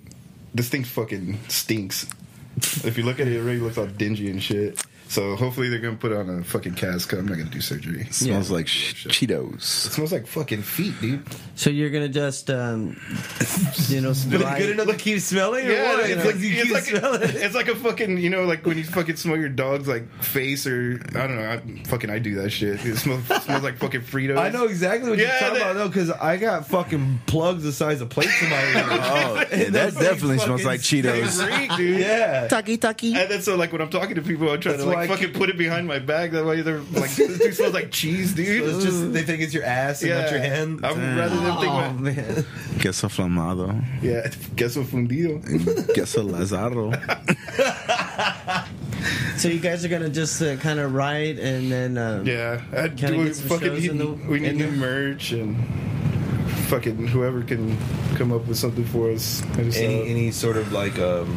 This 0.55 0.69
thing 0.69 0.85
fucking 0.85 1.39
stinks. 1.49 2.07
If 2.85 2.97
you 2.97 3.05
look 3.05 3.21
at 3.21 3.27
it, 3.27 3.35
it 3.35 3.41
already 3.41 3.59
looks 3.59 3.77
all 3.77 3.87
dingy 3.87 4.31
and 4.31 4.43
shit. 4.43 4.83
So 5.09 5.37
hopefully 5.37 5.69
they're 5.69 5.79
gonna 5.79 5.97
put 5.97 6.13
on 6.13 6.29
a 6.29 6.43
fucking 6.45 6.75
cast. 6.75 7.09
'cause 7.09 7.19
I'm 7.19 7.27
not 7.27 7.39
gonna 7.39 7.51
do 7.51 7.61
surgery. 7.61 8.03
It 8.03 8.15
Smells 8.15 8.51
like 8.51 8.67
sh- 8.69 9.07
Cheetos. 9.07 9.87
It 9.87 9.93
smells 9.93 10.13
like 10.13 10.27
fucking 10.27 10.63
feet, 10.63 10.95
dude. 11.01 11.23
So 11.55 11.71
you're 11.71 11.91
gonna 11.91 12.09
just, 12.09 12.51
um, 12.51 13.01
you 13.89 14.01
know, 14.01 14.13
But 14.31 14.39
dry- 14.41 14.59
good 14.59 14.71
enough 14.71 14.89
to 14.89 14.95
keep 14.97 15.21
smelling? 15.21 15.67
Or 15.67 15.71
Yeah, 15.71 15.95
what? 15.97 16.11
it's 16.11 16.25
Like, 16.25 16.35
like, 16.35 16.43
you 16.43 16.51
it's, 16.51 16.63
keep 16.65 16.73
like 16.73 16.85
smelling 16.85 17.23
it's 17.23 17.55
like 17.55 17.69
a 17.69 17.77
fucking 17.77 18.19
you 18.19 18.31
know 18.31 18.45
like 18.45 18.67
when 18.67 18.77
you 18.79 18.85
fucking 18.85 19.17
smell 19.17 19.37
your 19.37 19.49
dog's 19.49 19.87
like 19.89 20.11
face 20.23 20.67
or 20.67 21.01
I 21.15 21.27
don't 21.27 21.37
know 21.37 21.51
I, 21.51 21.83
fucking 21.89 22.11
I 22.11 22.19
do 22.19 22.35
that 22.37 22.51
shit. 22.51 22.85
It 22.85 22.97
smells, 22.97 23.25
smells 23.27 23.63
like 23.63 23.79
fucking 23.79 24.03
Fritos. 24.03 24.39
I 24.39 24.51
know 24.51 24.65
exactly 24.67 25.09
what 25.11 25.19
Yeah, 25.19 25.25
you're 25.31 25.39
talking 25.39 25.55
that- 25.55 25.63
about 25.71 25.75
though, 25.77 25.89
because 25.89 26.11
I 26.11 26.37
got 26.37 26.67
fucking 26.69 27.21
plugs 27.27 27.63
the 27.63 27.73
size 27.73 28.01
of 28.01 28.09
plates 28.11 28.43
in 28.43 28.51
my 28.51 28.57
ear. 28.57 28.85
Oh, 29.17 29.35
that 29.51 29.73
those 29.73 29.95
definitely 29.95 30.39
smells 30.39 30.65
like 30.65 30.81
Cheetos. 30.81 31.47
reek, 31.47 31.77
dude. 31.77 32.01
yeah. 32.01 32.49
Tucky 32.49 32.77
tucky. 32.77 33.15
And 33.15 33.31
then 33.31 33.41
so 33.43 33.57
like 33.57 33.73
when 33.73 33.81
I'm 33.81 33.91
talking 33.91 34.17
to 34.17 34.23
people, 34.23 34.51
I 34.51 34.57
try 34.57 34.73
That's 34.73 34.85
to 34.85 34.89
why 34.91 34.96
like 34.97 35.11
I 35.11 35.15
fucking 35.17 35.33
put 35.35 35.49
it 35.51 35.57
behind 35.59 35.87
my 35.87 35.99
bag. 35.99 36.33
That 36.33 36.45
way 36.45 36.61
they're 36.63 36.81
like 36.81 37.11
this 37.17 37.39
dude 37.39 37.55
smells 37.55 37.75
like 37.75 37.91
cheese, 37.91 38.35
dude. 38.35 38.63
It's 38.69 38.85
just 38.85 39.13
they 39.13 39.23
think 39.23 39.43
it's 39.43 39.55
your 39.55 39.65
ass 39.65 40.03
and 40.03 40.11
not 40.13 40.31
your 40.31 40.41
hand. 40.41 40.85
I 40.85 40.93
would 40.93 41.01
rather 41.03 41.37
them 41.37 41.57
think 41.61 41.73
Oh 41.73 41.91
my, 41.93 41.93
man. 41.93 42.45
Queso 42.81 43.09
flamado. 43.09 43.85
yeah, 44.03 44.29
queso 44.57 44.83
fundido. 44.85 45.41
Queso 45.95 46.23
lazaro. 46.23 46.93
So 49.37 49.49
you 49.49 49.61
guys 49.61 49.85
are 49.85 49.89
gonna 49.89 50.09
just 50.09 50.41
uh, 50.41 50.57
kind 50.57 50.81
of 50.81 50.95
write 50.95 51.39
and 51.39 51.71
then, 51.71 51.99
um, 51.99 52.27
Yeah, 52.27 52.61
I 52.73 52.89
Kinda 52.89 53.09
do 53.19 53.25
get 53.27 53.37
some 53.37 53.49
fucking 53.49 53.69
shows 53.69 53.81
need, 53.83 53.91
in 53.91 53.99
the- 53.99 54.07
we 54.29 54.41
need 54.41 54.49
in 54.53 54.57
new 54.59 54.71
merch 54.71 55.33
and 55.33 55.57
fucking 56.69 57.07
whoever 57.09 57.43
can 57.43 57.77
come 58.17 58.33
up 58.33 58.47
with 58.47 58.57
something 58.57 58.85
for 58.87 59.11
us. 59.11 59.43
Any 59.59 60.09
any 60.09 60.31
sort 60.33 60.57
of 60.57 60.73
like 60.73 60.99
um 60.99 61.37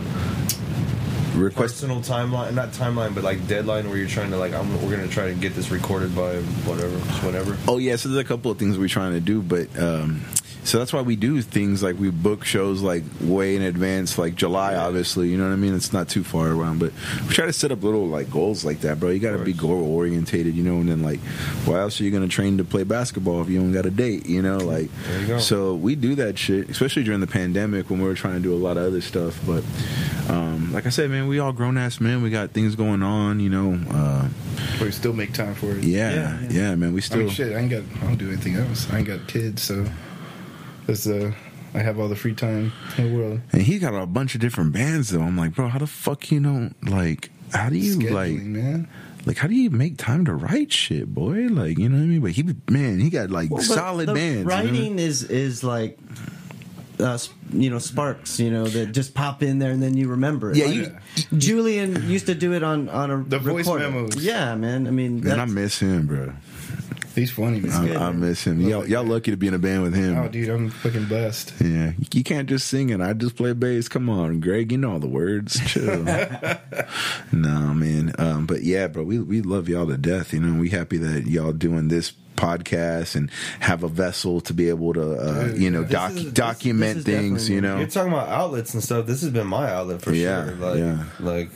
Request. 1.35 1.76
personal 1.76 2.01
timeline, 2.01 2.53
not 2.53 2.69
timeline, 2.72 3.14
but 3.15 3.23
like 3.23 3.47
deadline 3.47 3.88
where 3.89 3.97
you're 3.97 4.07
trying 4.07 4.31
to 4.31 4.38
like 4.38 4.53
I'm, 4.53 4.72
we're 4.84 4.91
gonna 4.91 5.07
try 5.07 5.27
to 5.27 5.34
get 5.34 5.56
this 5.56 5.72
recorded 5.72 6.15
by 6.15 6.35
whatever, 6.65 6.97
whatever. 7.26 7.57
Oh 7.68 7.77
yeah, 7.77 7.95
so 7.95 8.10
there's 8.10 8.22
a 8.23 8.27
couple 8.27 8.51
of 8.51 8.57
things 8.57 8.77
we're 8.77 8.88
trying 8.88 9.14
to 9.14 9.19
do, 9.19 9.41
but 9.41 9.68
um, 9.80 10.22
so 10.70 10.78
that's 10.78 10.94
why 10.94 11.02
we 11.02 11.16
do 11.16 11.41
things 11.41 11.82
like 11.82 11.98
we 11.98 12.12
book 12.12 12.46
shows 12.46 12.82
like 12.84 13.04
way 13.22 13.56
in 13.56 13.64
advance, 13.64 14.20
like 14.20 14.36
July, 14.36 14.76
obviously. 14.76 15.28
You 15.30 15.38
know 15.38 15.46
what 15.48 15.54
I 15.54 15.56
mean? 15.56 15.74
It's 15.76 15.91
not 15.91 16.08
too 16.10 16.24
far 16.24 16.48
around, 16.50 16.78
but 16.80 16.91
we 17.28 17.34
try 17.34 17.48
to 17.48 17.54
set 17.54 17.72
up 17.72 17.82
little 17.82 18.08
like 18.08 18.30
goals 18.30 18.64
like 18.64 18.82
that, 18.82 19.00
bro. 19.00 19.10
You 19.10 19.18
got 19.20 19.32
to 19.32 19.44
be 19.44 19.54
goal 19.54 19.84
orientated, 19.84 20.54
you 20.54 20.62
know. 20.64 20.76
And 20.76 20.88
then 20.90 21.02
like, 21.02 21.20
why 21.66 21.80
else 21.80 22.00
are 22.00 22.04
you 22.04 22.12
gonna 22.12 22.28
train 22.28 22.60
to 22.60 22.64
play 22.64 22.84
basketball 22.84 23.41
if 23.41 23.50
you 23.50 23.60
don't 23.60 23.72
got 23.72 23.88
a 23.88 23.90
date? 23.91 24.28
You 24.28 24.44
know, 24.44 24.58
like. 24.58 24.90
You. 25.28 25.40
So 25.40 25.74
we 25.74 25.96
do 25.96 26.14
that 26.16 26.38
shit, 26.38 26.70
especially 26.70 27.04
during 27.04 27.20
the 27.20 27.28
pandemic 27.28 27.90
when 27.90 28.00
we 28.00 28.06
were 28.08 28.14
trying 28.14 28.36
to 28.36 28.40
do 28.40 28.54
a 28.54 28.62
lot 28.62 28.78
of 28.78 28.84
other 28.86 29.02
stuff. 29.02 29.40
But 29.48 29.64
um, 30.30 30.72
like 30.72 30.86
I 30.86 30.90
said, 30.90 31.10
man, 31.10 31.28
we 31.28 31.40
all 31.40 31.52
grown 31.52 31.78
ass 31.78 32.00
men. 32.00 32.22
We 32.22 32.30
got 32.30 32.52
things 32.52 32.76
going 32.76 33.02
on, 33.02 33.40
you 33.40 33.50
know. 33.50 33.74
Uh, 33.90 34.28
But 34.78 34.86
we 34.86 34.91
still 34.91 35.14
make 35.14 35.34
time 35.34 35.56
for 35.56 35.72
it. 35.72 35.84
yeah, 35.84 36.40
yeah, 36.50 36.76
man. 36.76 36.94
We 36.94 37.02
I 37.02 37.04
still. 37.04 37.18
mean, 37.20 37.30
shit, 37.30 37.56
I 37.56 37.60
ain't 37.60 37.72
got. 37.72 37.84
I 38.04 38.06
don't 38.06 38.18
do 38.18 38.28
anything 38.28 38.56
else. 38.56 38.88
I 38.91 39.00
ain't 39.00 39.08
got 39.08 39.28
kids, 39.28 39.64
so 39.64 39.86
it's 40.90 41.07
uh, 41.07 41.32
I 41.74 41.80
have 41.80 41.99
all 41.99 42.07
the 42.07 42.16
free 42.16 42.34
time 42.34 42.72
in 42.98 43.11
the 43.11 43.18
world. 43.18 43.41
And 43.52 43.61
he 43.61 43.80
got 43.80 43.94
a 43.94 44.06
bunch 44.06 44.36
of 44.36 44.41
different 44.41 44.72
bands 44.74 45.10
though. 45.10 45.22
I'm 45.22 45.38
like, 45.38 45.53
bro, 45.56 45.68
how 45.68 45.80
the 45.80 45.88
fuck 45.88 46.32
you 46.32 46.40
know 46.40 46.72
like 46.84 47.30
how 47.53 47.70
do 47.70 47.78
you 47.78 47.98
Scheduling, 47.98 48.11
like 48.11 48.32
man. 48.41 48.88
like 49.26 49.38
how 49.38 49.48
do 49.48 49.56
you 49.56 49.70
make 49.70 49.98
time 49.98 50.26
to 50.26 50.34
write 50.34 50.72
shit, 50.72 51.14
boy? 51.14 51.48
Like, 51.49 51.78
you 51.78 51.90
know 51.90 51.98
what 51.98 52.03
I 52.03 52.07
mean? 52.07 52.22
But 52.22 52.32
he 52.32 52.44
man, 52.70 52.99
he 52.99 53.10
got 53.10 53.30
like 53.32 53.49
Well, 53.52 53.61
solid 53.64 54.07
the 54.10 54.14
bands. 54.14 54.38
you 54.40 54.44
know? 54.45 54.49
Writing 54.49 54.99
is 54.99 55.24
is 55.24 55.64
like, 55.64 55.98
uh, 56.99 57.18
you 57.53 57.70
know, 57.70 57.80
sparks. 57.80 58.40
You 58.40 58.52
know 58.52 58.66
that 58.66 58.88
just 58.91 59.14
pop 59.14 59.41
in 59.44 59.60
there 59.60 59.72
and 59.72 59.82
then 59.82 59.95
you 59.95 60.10
remember 60.10 60.52
it. 60.52 60.57
Yeah, 60.57 60.66
Like, 60.66 60.76
you- 61.32 61.38
Julian 61.38 62.10
used 62.10 62.26
to 62.28 62.36
do 62.36 62.53
it 62.53 62.64
on 62.64 62.90
on 62.90 63.10
a 63.11 63.24
The 63.24 63.40
voice 63.40 63.68
memos. 63.68 64.16
Yeah, 64.18 64.56
man. 64.56 64.88
I 64.88 64.91
mean, 64.91 65.22
Man, 65.24 65.40
I 65.40 65.45
miss 65.45 65.80
him, 65.80 66.07
bro. 66.07 66.34
He's 67.20 67.32
funny, 67.32 67.60
man. 67.60 67.72
I, 67.72 67.88
good, 67.88 67.98
I 67.98 68.12
man. 68.12 68.20
miss 68.22 68.46
him. 68.48 68.62
Y'all, 68.62 68.88
y'all 68.88 69.04
lucky 69.04 69.32
to 69.32 69.38
be 69.38 69.48
in 69.48 69.54
a 69.54 69.60
band 69.60 69.84
with 69.84 69.94
him. 69.94 70.18
Oh, 70.18 70.28
dude, 70.30 70.50
I'm 70.50 70.70
fucking 70.70 71.06
blessed. 71.06 71.54
Yeah, 71.62 71.91
you- 71.98 72.06
you 72.14 72.24
can't 72.24 72.48
just 72.48 72.68
sing 72.68 72.90
it. 72.90 73.02
I 73.02 73.14
just 73.14 73.36
play 73.36 73.54
bass. 73.54 73.88
Come 73.90 74.10
on, 74.10 74.40
Greg, 74.40 74.72
you 74.72 74.78
know 74.78 74.94
all 74.94 75.00
the 75.00 75.08
words. 75.08 75.60
Chill. 75.72 76.04
no, 77.32 77.74
man. 77.74 78.14
Um, 78.18 78.46
but 78.46 78.64
yeah, 78.64 78.88
bro, 78.88 79.04
we 79.04 79.20
we 79.20 79.41
love 79.41 79.70
y'all 79.70 79.88
to 79.88 79.98
death. 79.98 80.34
You 80.34 80.40
know, 80.40 80.60
we 80.60 80.70
happy 80.70 80.98
that 80.98 81.28
y'all 81.28 81.54
doing 81.54 81.88
this 81.90 82.14
podcast 82.36 83.16
and 83.16 83.30
have 83.60 83.84
a 83.84 83.90
vessel 83.90 84.40
to 84.40 84.54
be 84.54 84.70
able 84.70 84.94
to, 84.94 85.12
uh, 85.16 85.48
Dude, 85.50 85.58
you 85.62 85.70
know, 85.70 85.82
this 85.82 85.91
doc- 85.91 86.12
is- 86.14 86.32
document 86.32 87.04
this 87.04 87.08
is 87.08 87.20
things. 87.20 87.50
You 87.50 87.60
know, 87.62 87.80
You're 87.80 87.88
talking 87.88 88.14
about 88.14 88.30
outlets 88.30 88.74
and 88.74 88.82
stuff. 88.82 89.06
This 89.06 89.22
has 89.22 89.32
been 89.32 89.48
my 89.48 89.70
outlet 89.70 90.02
for 90.02 90.14
Yeah, 90.14 90.46
sure. 90.48 90.56
Like, 90.56 90.80
yeah. 90.80 91.04
like 91.20 91.52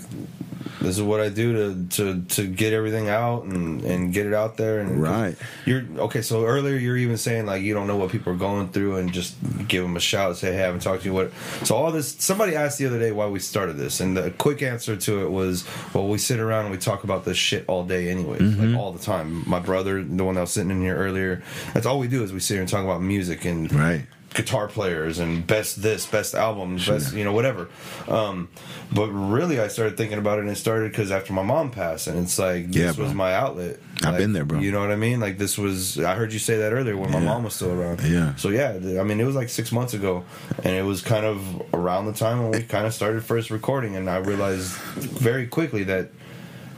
this 0.81 0.98
is 0.98 1.02
what 1.02 1.19
I 1.22 1.30
do 1.30 1.53
to 1.53 1.88
to 1.98 2.22
to 2.35 2.48
get 2.48 2.73
everything 2.73 3.10
out 3.10 3.44
and 3.44 3.81
and 3.84 4.14
get 4.14 4.26
it 4.26 4.34
out 4.34 4.57
there. 4.57 4.80
And 4.80 5.02
Right. 5.02 5.35
You're 5.65 5.84
okay. 5.98 6.22
So 6.22 6.45
earlier 6.45 6.76
you're 6.76 6.98
even 6.98 7.18
saying 7.18 7.45
like 7.45 7.61
you 7.61 7.73
don't 7.73 7.88
know 7.88 7.98
what 7.98 8.11
people 8.11 8.34
are 8.34 8.38
going 8.38 8.69
through 8.69 8.98
and 8.98 9.11
just 9.14 9.35
give 9.68 9.84
them 9.84 9.95
a 9.95 9.99
shout. 9.99 10.38
Say 10.38 10.52
hey, 10.53 10.60
I 10.60 10.65
haven't 10.65 10.81
talked 10.81 11.03
to 11.03 11.10
you. 11.10 11.14
What? 11.14 11.31
So 11.64 11.76
all 11.76 11.91
this. 11.91 12.15
Somebody 12.19 12.56
asked 12.56 12.77
the 12.80 12.85
other 12.85 12.99
day 12.99 13.11
why 13.11 13.27
we 13.27 13.40
started 13.40 13.77
this, 13.77 13.99
and 13.99 14.15
the 14.18 14.31
quick 14.31 14.61
answer 14.61 14.95
to 14.95 15.23
it 15.26 15.30
was, 15.31 15.65
well, 15.94 16.07
we 16.07 16.18
sit 16.18 16.40
around 16.40 16.65
and 16.65 16.72
we 16.72 16.77
talk 16.77 17.03
about 17.03 17.26
this 17.26 17.38
shit 17.38 17.65
all 17.68 17.84
day, 17.85 18.10
anyways, 18.10 18.41
Mm-hmm. 18.41 18.73
like 18.73 18.80
all 18.80 18.91
the 18.91 18.99
time. 19.03 19.44
My 19.48 19.60
brother, 19.60 20.03
the 20.03 20.23
one 20.23 20.35
that 20.35 20.41
was 20.41 20.52
sitting 20.52 20.72
in 20.72 20.81
here 20.81 20.95
earlier, 20.95 21.41
that's 21.73 21.85
all 21.85 21.99
we 21.99 22.07
do 22.07 22.23
is 22.23 22.31
we 22.34 22.40
sit 22.40 22.56
here 22.56 22.61
and 22.61 22.69
talk 22.69 22.84
about 22.84 23.02
music 23.02 23.45
and 23.45 23.72
right? 23.73 24.06
Guitar 24.34 24.68
players 24.68 25.19
and 25.19 25.45
best 25.45 25.81
this, 25.81 26.05
best 26.05 26.34
albums, 26.35 26.88
best 26.88 27.14
you 27.14 27.23
know 27.23 27.34
whatever. 27.34 27.69
Um, 28.07 28.49
but 28.91 29.07
really, 29.10 29.60
I 29.60 29.68
started 29.68 29.97
thinking 29.97 30.18
about 30.18 30.38
it, 30.38 30.41
and 30.41 30.49
it 30.51 30.55
started 30.55 30.91
because 30.91 31.11
after 31.11 31.34
my 31.34 31.43
mom 31.43 31.72
passed, 31.72 32.07
and 32.07 32.19
it's 32.19 32.38
like 32.39 32.65
Yeah, 32.69 32.88
this 32.88 32.95
bro. 32.95 33.05
was 33.05 33.14
my 33.14 33.34
outlet. 33.34 33.80
I've 33.97 34.14
Like, 34.14 34.18
been 34.18 34.34
there, 34.34 34.45
bro. 34.45 34.60
You 34.60 34.72
know 34.72 34.80
what 34.81 34.91
I 34.91 34.95
mean? 34.95 35.19
Like 35.19 35.38
this 35.38 35.57
was. 35.57 35.99
I 35.99 36.15
heard 36.15 36.34
you 36.34 36.39
say 36.39 36.57
that 36.57 36.73
earlier 36.73 36.97
when 36.97 37.11
my 37.11 37.19
mom 37.19 37.43
was 37.43 37.53
still 37.55 37.72
around. 37.72 38.01
Yeah. 38.01 38.35
So 38.35 38.49
yeah, 38.49 38.72
I 38.99 39.03
mean, 39.03 39.19
it 39.19 39.26
was 39.26 39.35
like 39.35 39.49
six 39.49 39.72
months 39.72 39.93
ago, 39.93 40.23
and 40.64 40.76
it 40.76 40.84
was 40.84 41.01
kind 41.01 41.26
of 41.26 41.61
around 41.73 42.05
the 42.07 42.14
time 42.14 42.41
when 42.41 42.51
we 42.51 42.64
kind 42.64 42.85
of 42.85 42.93
started 42.93 43.23
first 43.23 43.49
recording, 43.51 43.95
and 43.95 44.10
I 44.10 44.18
realized 44.18 44.72
very 44.97 45.47
quickly 45.47 45.84
that. 45.85 46.10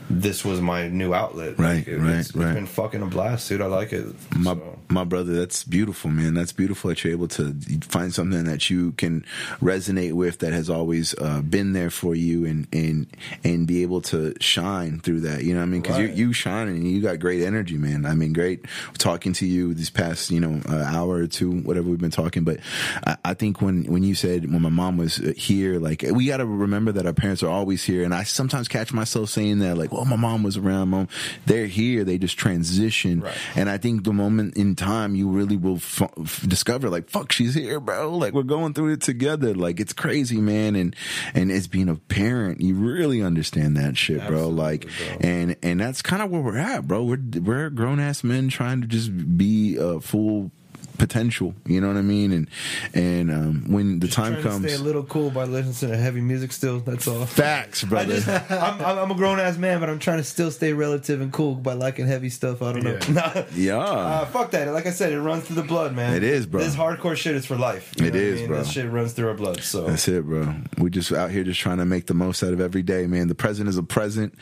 This 0.08 0.44
was 0.44 0.60
my 0.60 0.88
new 0.88 1.12
outlet. 1.14 1.58
Right, 1.58 1.78
Like, 1.78 1.88
it- 1.88 1.98
right, 1.98 2.14
it's, 2.16 2.34
right. 2.34 2.46
It's 2.48 2.54
been 2.54 2.66
fucking 2.66 3.02
a 3.02 3.06
blast, 3.06 3.48
dude. 3.48 3.60
I 3.60 3.66
like 3.66 3.92
it. 3.92 4.06
my 4.36 4.54
So- 4.54 4.78
my 4.88 5.02
brother 5.02 5.32
that's 5.34 5.64
beautiful 5.64 6.10
man 6.10 6.34
that's 6.34 6.52
beautiful 6.52 6.88
that 6.90 7.02
you're 7.02 7.12
able 7.12 7.26
to 7.26 7.52
find 7.88 8.14
something 8.14 8.44
that 8.44 8.70
you 8.70 8.92
can 8.92 9.24
resonate 9.60 10.12
with 10.12 10.38
that 10.38 10.52
has 10.52 10.70
always 10.70 11.12
uh, 11.18 11.40
been 11.42 11.72
there 11.72 11.90
for 11.90 12.14
you 12.14 12.44
and 12.44 12.68
and 12.72 13.06
and 13.42 13.66
be 13.66 13.82
able 13.82 14.00
to 14.00 14.32
shine 14.40 15.00
through 15.00 15.18
that 15.20 15.42
you 15.42 15.52
know 15.52 15.58
what 15.58 15.64
i 15.64 15.66
mean 15.66 15.80
because 15.82 15.96
Right. 15.98 16.10
you 16.10 16.26
you 16.28 16.32
shine 16.32 16.68
and 16.68 16.88
you 16.88 17.00
got 17.02 17.18
great 17.18 17.42
energy 17.42 17.76
man 17.76 18.06
i 18.06 18.14
mean 18.14 18.32
great 18.32 18.64
talking 18.96 19.32
to 19.34 19.46
you 19.46 19.74
these 19.74 19.90
past 19.90 20.30
you 20.30 20.38
know 20.38 20.60
uh, 20.68 20.76
hour 20.84 21.16
or 21.16 21.26
two 21.26 21.50
whatever 21.62 21.88
we've 21.90 21.98
been 21.98 22.10
talking 22.12 22.44
but 22.44 22.60
I, 23.04 23.16
I 23.24 23.34
think 23.34 23.60
when 23.60 23.84
when 23.86 24.04
you 24.04 24.14
said 24.14 24.50
when 24.52 24.62
my 24.62 24.68
mom 24.68 24.98
was 24.98 25.18
uh, 25.18 25.32
here 25.36 25.80
like 25.80 26.04
we 26.12 26.26
got 26.26 26.36
to 26.36 26.46
remember 26.46 26.92
that 26.92 27.06
our 27.06 27.12
parents 27.12 27.42
are 27.42 27.50
always 27.50 27.82
here 27.82 28.04
and 28.04 28.14
i 28.14 28.22
sometimes 28.22 28.68
catch 28.68 28.92
myself 28.92 29.30
saying 29.30 29.58
that 29.58 29.76
like 29.76 29.90
well 29.96 30.04
my 30.04 30.16
mom 30.16 30.42
was 30.42 30.56
around 30.56 30.88
mom 30.88 31.08
they're 31.46 31.66
here 31.66 32.04
they 32.04 32.18
just 32.18 32.38
transition 32.38 33.20
Right. 33.20 33.36
and 33.54 33.68
I 33.68 33.78
think 33.78 34.04
the 34.04 34.12
moment 34.12 34.56
in 34.56 34.74
time 34.76 35.14
you 35.14 35.28
really 35.28 35.56
will 35.56 35.76
f- 35.76 36.02
f- 36.20 36.44
discover, 36.46 36.88
like, 36.90 37.08
fuck, 37.10 37.32
she's 37.32 37.54
here, 37.54 37.80
bro. 37.80 38.16
Like, 38.16 38.32
we're 38.34 38.42
going 38.42 38.74
through 38.74 38.92
it 38.92 39.00
together. 39.00 39.54
Like, 39.54 39.80
it's 39.80 39.92
crazy, 39.92 40.40
man. 40.40 40.76
And 40.76 40.94
and 41.34 41.50
as 41.50 41.66
being 41.68 41.88
a 41.88 41.94
parent, 41.96 42.60
you 42.60 42.74
really 42.74 43.22
understand 43.22 43.76
that 43.76 43.96
shit, 43.96 44.26
bro. 44.26 44.48
Like, 44.48 44.82
bro. 44.86 45.16
and 45.20 45.56
and 45.62 45.80
that's 45.80 46.02
kind 46.02 46.22
of 46.22 46.30
where 46.30 46.40
we're 46.40 46.58
at, 46.58 46.86
bro. 46.86 47.02
We're 47.04 47.22
we're 47.40 47.70
grown 47.70 48.00
ass 48.00 48.22
men 48.24 48.48
trying 48.48 48.80
to 48.82 48.86
just 48.86 49.36
be 49.38 49.76
a 49.76 50.00
full 50.00 50.50
potential. 50.96 51.54
You 51.66 51.80
know 51.80 51.88
what 51.88 51.96
I 51.96 52.02
mean? 52.02 52.32
And 52.32 52.48
and 52.94 53.30
um, 53.30 53.64
when 53.68 54.00
the 54.00 54.08
time 54.08 54.32
Trying 54.32 54.42
to 54.42 54.48
comes, 54.48 54.64
stay 54.72 54.74
a 54.74 54.84
little 54.84 55.04
cool 55.04 55.30
by 55.30 55.44
listening 55.44 55.90
to 55.90 55.96
heavy 55.96 56.20
music. 56.20 56.52
Still, 56.52 56.80
that's 56.80 57.06
all. 57.06 57.26
facts, 57.26 57.84
I 57.84 57.88
brother. 57.88 58.20
just, 58.20 58.50
I'm, 58.50 58.80
I'm 58.80 59.10
a 59.10 59.14
grown 59.14 59.38
ass 59.38 59.56
man, 59.56 59.80
but 59.80 59.88
I'm 59.88 59.98
trying 59.98 60.18
to 60.18 60.24
still 60.24 60.50
stay 60.50 60.72
relative 60.72 61.20
and 61.20 61.32
cool 61.32 61.54
by 61.54 61.74
liking 61.74 62.06
heavy 62.06 62.30
stuff. 62.30 62.62
I 62.62 62.72
don't 62.72 62.84
know. 62.84 63.46
Yeah. 63.56 63.78
Uh, 63.78 64.24
fuck 64.26 64.50
that. 64.52 64.68
Like 64.72 64.86
I 64.86 64.90
said, 64.90 65.12
it 65.12 65.20
runs 65.20 65.44
through 65.44 65.56
the 65.56 65.62
blood, 65.62 65.94
man. 65.94 66.14
It 66.14 66.22
is, 66.22 66.46
bro. 66.46 66.60
This 66.60 66.74
hardcore 66.74 67.16
shit 67.16 67.34
is 67.34 67.46
for 67.46 67.56
life. 67.56 67.92
It 67.96 68.02
what 68.02 68.14
I 68.14 68.18
mean? 68.18 68.46
bro. 68.46 68.58
This 68.58 68.70
shit 68.70 68.90
runs 68.90 69.12
through 69.12 69.28
our 69.28 69.34
blood. 69.34 69.62
So 69.62 69.86
That's 69.86 70.06
it, 70.08 70.24
bro. 70.24 70.54
We 70.78 70.90
just 70.90 71.12
out 71.12 71.30
here 71.30 71.44
just 71.44 71.60
trying 71.60 71.78
to 71.78 71.84
make 71.84 72.06
the 72.06 72.14
most 72.14 72.42
out 72.42 72.52
of 72.52 72.60
every 72.60 72.82
day, 72.82 73.06
man. 73.06 73.28
The 73.28 73.34
present 73.34 73.68
is 73.68 73.76
a 73.76 73.82
present, 73.82 74.34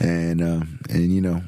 and 0.00 0.42
uh, 0.42 0.62
and 0.88 1.12
you 1.12 1.20
know 1.20 1.42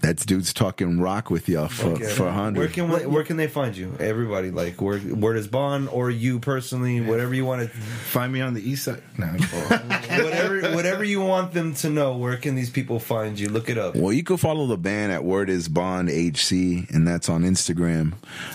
That's 0.00 0.24
dudes 0.24 0.52
talking 0.52 1.00
rock 1.00 1.28
with 1.30 1.48
y'all 1.48 1.68
for 1.68 1.88
Okay. 1.90 2.04
for 2.06 2.22
a 2.22 2.26
Where 2.26 2.32
hundred. 2.32 2.72
can 2.72 2.88
where 3.10 3.24
can 3.24 3.36
they 3.36 3.48
find 3.48 3.76
you? 3.76 3.94
Everybody, 3.98 4.50
like 4.50 4.80
where 4.80 4.98
where 4.98 5.34
does 5.34 5.48
Bond 5.48 5.88
or 5.88 6.08
you 6.10 6.38
personally, 6.38 7.00
whatever 7.00 7.34
you 7.34 7.44
want 7.44 7.62
to, 7.62 7.68
Find 7.68 8.32
me 8.32 8.40
on 8.40 8.54
the 8.54 8.62
east 8.68 8.84
side. 8.84 9.02
No, 9.18 9.26
whatever 9.86 10.74
whatever 10.74 11.04
you 11.04 11.20
want 11.20 11.52
them 11.52 11.74
to 11.76 11.90
know. 11.90 12.16
Where 12.16 12.36
can 12.36 12.54
these 12.54 12.70
people 12.70 12.98
find 13.00 13.38
you? 13.38 13.48
Look 13.48 13.68
it 13.68 13.78
up. 13.78 13.96
Well, 13.96 14.12
you 14.12 14.22
can 14.22 14.36
follow 14.36 14.66
the 14.66 14.76
band 14.76 15.12
at 15.12 15.24
Word 15.24 15.50
Is 15.50 15.68
Bond 15.68 16.08
HC, 16.08 16.88
and 16.94 17.06
that's 17.06 17.28
on 17.28 17.42
Instagram. 17.42 18.14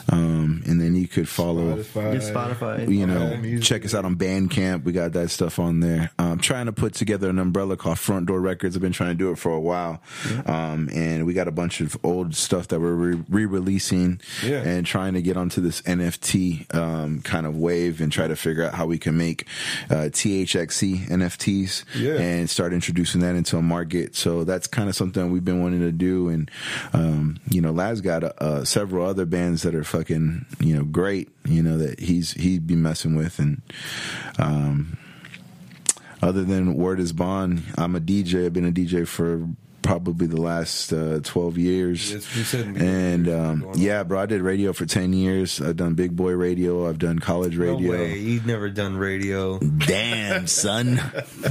Um, 0.09 0.63
and 0.65 0.81
then 0.81 0.95
you 0.95 1.07
could 1.07 1.27
follow. 1.27 1.77
Spotify. 1.83 2.33
Spotify. 2.33 2.89
You 2.93 3.05
know, 3.07 3.33
Apple 3.33 3.59
check 3.59 3.85
us 3.85 3.93
out 3.93 4.05
on 4.05 4.15
Bandcamp. 4.15 4.83
We 4.83 4.91
got 4.91 5.13
that 5.13 5.29
stuff 5.29 5.59
on 5.59 5.79
there. 5.81 6.11
I'm 6.17 6.39
trying 6.39 6.65
to 6.67 6.71
put 6.73 6.93
together 6.93 7.29
an 7.29 7.39
umbrella 7.39 7.77
called 7.77 7.99
Front 7.99 8.27
Door 8.27 8.41
Records. 8.41 8.75
I've 8.75 8.81
been 8.81 8.91
trying 8.93 9.11
to 9.11 9.15
do 9.15 9.31
it 9.31 9.37
for 9.37 9.51
a 9.51 9.59
while, 9.59 10.01
um, 10.45 10.89
and 10.93 11.25
we 11.25 11.32
got 11.33 11.47
a 11.47 11.51
bunch 11.51 11.81
of 11.81 11.97
old 12.03 12.35
stuff 12.35 12.67
that 12.69 12.79
we're 12.79 12.93
re- 12.93 13.23
re-releasing 13.29 14.19
Yeah. 14.43 14.61
and 14.61 14.85
trying 14.85 15.13
to 15.13 15.21
get 15.21 15.37
onto 15.37 15.61
this 15.61 15.81
NFT 15.83 16.73
um, 16.73 17.21
kind 17.21 17.45
of 17.45 17.57
wave 17.57 18.01
and 18.01 18.11
try 18.11 18.27
to 18.27 18.35
figure 18.35 18.63
out 18.65 18.73
how 18.75 18.85
we 18.85 18.97
can 18.97 19.17
make 19.17 19.47
uh, 19.89 20.09
THXC 20.11 21.07
NFTs 21.09 21.83
Yeah. 21.95 22.13
and 22.19 22.49
start 22.49 22.73
introducing 22.73 23.21
that 23.21 23.35
into 23.35 23.57
a 23.57 23.61
market. 23.61 24.15
So 24.15 24.43
that's 24.43 24.67
kind 24.67 24.89
of 24.89 24.95
something 24.95 25.31
we've 25.31 25.45
been 25.45 25.61
wanting 25.61 25.81
to 25.81 25.91
do. 25.91 26.29
And 26.29 26.49
um, 26.93 27.39
you 27.49 27.61
know, 27.61 27.71
Laz 27.71 28.01
got 28.01 28.23
uh, 28.23 28.63
several 28.65 29.05
other 29.05 29.25
bands 29.25 29.63
that 29.63 29.75
are 29.75 29.83
fucking 29.83 30.45
you 30.59 30.75
know 30.75 30.83
great. 30.83 31.29
You 31.45 31.61
know 31.61 31.77
that 31.77 31.99
he's 31.99 32.31
he'd 32.33 32.67
be 32.67 32.75
messing 32.75 33.15
with 33.15 33.39
and. 33.39 33.61
Um, 34.39 34.97
other 36.21 36.43
than 36.45 36.75
Word 36.75 37.01
is 37.01 37.11
Bond, 37.11 37.63
I'm 37.77 37.97
a 37.97 37.99
DJ. 37.99 38.45
I've 38.45 38.53
been 38.53 38.65
a 38.65 38.71
DJ 38.71 39.05
for 39.05 39.45
probably 39.83 40.25
the 40.27 40.41
last 40.41 40.91
uh, 40.91 41.19
12 41.23 41.57
years. 41.57 42.11
It's- 42.11 42.53
and 42.53 43.27
um, 43.29 43.71
yeah, 43.75 44.01
bro, 44.03 44.19
I 44.21 44.25
did 44.25 44.41
radio 44.41 44.73
for 44.73 44.85
10 44.85 45.13
years. 45.13 45.61
I've 45.61 45.75
done 45.75 45.93
big 45.93 46.15
boy 46.15 46.31
radio. 46.31 46.87
I've 46.89 46.97
done 46.99 47.19
college 47.19 47.57
No 47.57 47.73
radio. 47.73 47.91
way, 47.91 48.17
you've 48.17 48.45
never 48.47 48.69
done 48.69 48.97
radio. 48.97 49.59
Damn, 49.59 50.47
son. 50.47 50.99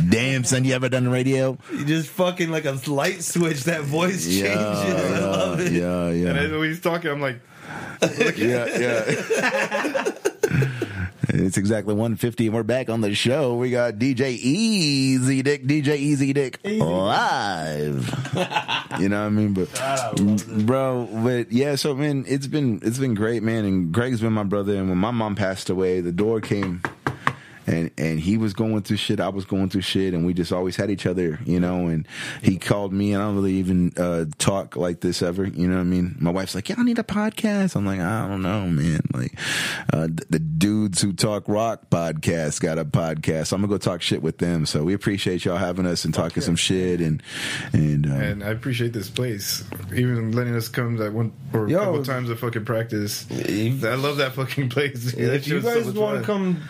Damn, 0.09 0.45
son. 0.45 0.65
You 0.65 0.75
ever 0.75 0.89
done 0.89 1.09
radio? 1.09 1.57
You 1.71 1.85
just 1.85 2.09
fucking 2.09 2.51
like 2.51 2.65
a 2.65 2.79
light 2.89 3.23
switch. 3.23 3.65
That 3.65 3.83
voice 3.83 4.25
changes. 4.25 4.41
Yeah, 4.43 4.57
I 4.59 5.19
love 5.21 5.61
it. 5.61 5.73
yeah, 5.73 6.09
yeah, 6.09 6.09
And 6.09 6.19
yeah. 6.19 6.33
then 6.33 6.59
when 6.59 6.69
he's 6.69 6.81
talking, 6.81 7.11
I'm 7.11 7.21
like, 7.21 7.41
yeah, 8.37 8.67
yeah. 8.67 10.05
it's 11.29 11.57
exactly 11.57 11.95
150 11.95 12.47
and 12.47 12.55
we're 12.55 12.65
back 12.65 12.89
on 12.89 13.01
the 13.01 13.15
show. 13.15 13.55
We 13.55 13.71
got 13.71 13.95
DJ 13.95 14.31
Easy 14.41 15.43
Dick, 15.43 15.65
DJ 15.65 15.97
Easy 15.97 16.33
Dick 16.33 16.59
live. 16.65 18.09
you 18.99 19.09
know 19.09 19.21
what 19.21 19.27
I 19.27 19.29
mean? 19.29 19.53
But 19.53 20.67
bro, 20.67 21.09
but 21.13 21.53
yeah, 21.53 21.77
so 21.77 21.95
man, 21.95 22.25
it's 22.27 22.49
been 22.49 22.81
it's 22.83 22.99
been 22.99 23.15
great, 23.15 23.43
man. 23.45 23.65
And 23.65 23.93
Greg's 23.93 24.21
been 24.21 24.33
my 24.33 24.43
brother 24.43 24.75
and 24.75 24.89
when 24.89 24.99
my 24.99 25.13
mom 25.13 25.37
passed 25.37 25.71
away, 25.71 26.01
the 26.01 26.13
door 26.13 26.41
came 26.41 26.83
and 27.67 27.91
and 27.99 28.21
he 28.21 28.37
was 28.37 28.53
going 28.53 28.83
through 28.83 28.97
shit, 28.97 29.21
I 29.21 29.29
was 29.29 29.45
going 29.45 29.69
through 29.69 29.83
shit, 29.83 30.15
and 30.15 30.27
we 30.27 30.35
just 30.35 30.53
always 30.53 30.77
had 30.77 30.91
each 30.91 31.07
other, 31.07 31.39
you 31.45 31.61
know. 31.61 31.87
And 31.87 32.07
he 32.43 32.59
called 32.59 32.93
me, 32.93 33.13
and 33.13 33.23
I 33.23 33.27
don't 33.27 33.37
really 33.37 33.55
even 33.55 33.93
uh, 33.97 34.27
talk 34.39 34.77
like 34.77 35.01
this 35.01 35.23
ever, 35.23 35.47
you 35.47 35.69
know 35.69 35.77
what 35.77 35.83
I 35.83 35.85
mean? 35.85 36.17
My 36.19 36.31
wife's 36.31 36.55
like, 36.55 36.69
"Yeah, 36.69 36.77
I 36.79 36.83
need 36.83 36.99
a 36.99 37.05
podcast." 37.05 37.77
I'm 37.77 37.87
like, 37.87 38.01
"I 38.01 38.27
don't 38.27 38.43
know, 38.43 38.67
man." 38.67 39.01
Like, 39.13 39.39
uh, 39.93 40.09
the, 40.09 40.27
the 40.31 40.39
dudes 40.39 41.01
who 41.01 41.13
talk 41.13 41.49
rock 41.49 41.91
podcast 41.91 42.61
got 42.61 42.79
a 42.79 42.85
podcast. 42.85 43.53
I'm 43.53 43.61
gonna 43.61 43.69
go 43.73 43.79
talk 43.79 44.03
shit 44.03 44.23
with 44.23 44.39
them. 44.39 44.67
So 44.67 44.85
we 44.85 44.95
appreciate 44.95 45.45
y'all 45.45 45.57
having 45.57 45.87
us 45.87 46.05
and 46.05 46.13
talking 46.13 46.43
some 46.43 46.57
shit, 46.57 47.01
and 47.01 47.23
and, 47.73 48.07
um, 48.07 48.13
and 48.13 48.45
I 48.45 48.49
appreciate 48.49 48.93
this 48.93 49.11
place, 49.11 49.65
even 49.95 50.33
letting 50.33 50.55
us 50.55 50.69
come 50.69 50.97
that 50.97 51.13
one 51.13 51.33
or 51.53 51.67
a 51.67 51.71
Yo. 51.71 51.79
couple 51.79 52.05
times 52.05 52.29
to 52.29 52.37
fucking 52.37 52.65
practice. 52.65 53.27
I 53.31 53.95
love 53.95 54.17
that 54.17 54.33
fucking 54.35 54.69
place. 54.71 55.15
If 55.15 55.47
you 55.47 55.57
was 55.57 55.65
so 55.65 55.75
guys 55.75 55.93
want 55.93 56.21
to 56.21 56.25
come 56.25 56.63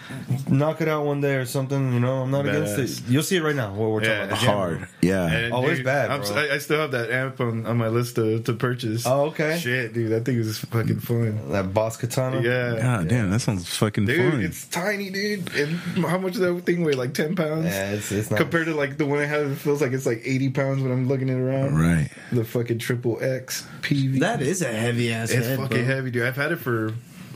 knock 0.48 0.81
it 0.82 0.88
out 0.88 1.06
one 1.06 1.20
day 1.20 1.36
or 1.36 1.46
something, 1.46 1.92
you 1.94 2.00
know, 2.00 2.22
I'm 2.22 2.30
not 2.30 2.46
against 2.46 2.76
Badass. 2.76 3.06
it. 3.06 3.10
You'll 3.10 3.22
see 3.22 3.36
it 3.36 3.42
right 3.42 3.56
now. 3.56 3.70
What 3.72 3.90
we're 3.90 4.00
talking 4.00 4.16
about. 4.24 4.28
the 4.28 4.36
hard, 4.36 4.88
yeah. 5.00 5.26
And, 5.32 5.52
Oh, 5.54 5.66
it's 5.66 5.80
bad, 5.82 6.10
I'm. 6.10 6.22
I, 6.36 6.54
I 6.54 6.58
still 6.58 6.80
have 6.80 6.90
that 6.90 7.10
amp 7.10 7.40
on, 7.40 7.64
on 7.66 7.76
my 7.78 7.88
list 7.88 8.16
to, 8.16 8.40
to 8.40 8.52
purchase. 8.52 9.06
Oh, 9.06 9.26
okay. 9.26 9.58
Shit, 9.58 9.94
dude, 9.94 10.10
that 10.12 10.24
thing 10.24 10.36
is 10.38 10.58
fucking 10.58 11.00
fun. 11.00 11.50
That 11.52 11.72
boss 11.72 11.96
katana. 11.96 12.42
Yeah. 12.42 12.76
God 12.80 13.08
damn, 13.08 13.30
that 13.30 13.40
sounds 13.40 13.74
fucking 13.76 14.04
Dude, 14.06 14.32
fun. 14.32 14.42
it's 14.42 14.66
tiny, 14.68 15.10
dude. 15.10 15.54
And 15.54 15.78
how 16.04 16.18
much 16.18 16.32
does 16.32 16.40
that 16.40 16.66
thing 16.66 16.84
weigh? 16.84 16.92
Like 16.94 17.14
ten 17.14 17.34
pounds. 17.36 17.66
Yeah, 17.66 17.92
it's, 17.92 18.10
it's 18.12 18.30
not. 18.30 18.38
Compared 18.40 18.66
to 18.66 18.74
like 18.74 18.98
the 18.98 19.06
one 19.06 19.18
I 19.20 19.26
have, 19.26 19.50
it 19.50 19.56
feels 19.56 19.80
like 19.80 19.92
it's 19.92 20.06
like 20.06 20.22
eighty 20.24 20.50
pounds 20.50 20.82
when 20.82 20.92
I'm 20.92 21.08
looking 21.08 21.28
it 21.28 21.34
around. 21.38 21.78
right. 21.78 22.10
The 22.32 22.44
fucking 22.44 22.78
triple 22.78 23.18
X 23.22 23.66
Peavey. 23.82 24.20
That 24.20 24.42
is 24.42 24.62
a 24.62 24.72
heavy 24.72 25.12
ass 25.12 25.30
it's 25.30 25.46
head, 25.46 25.58
fucking 25.58 25.84
bro. 25.84 25.94
heavy, 25.94 26.10
dude. 26.10 26.24
I've 26.26 26.36
had 26.36 26.52
it 26.52 26.56
for 26.56 26.92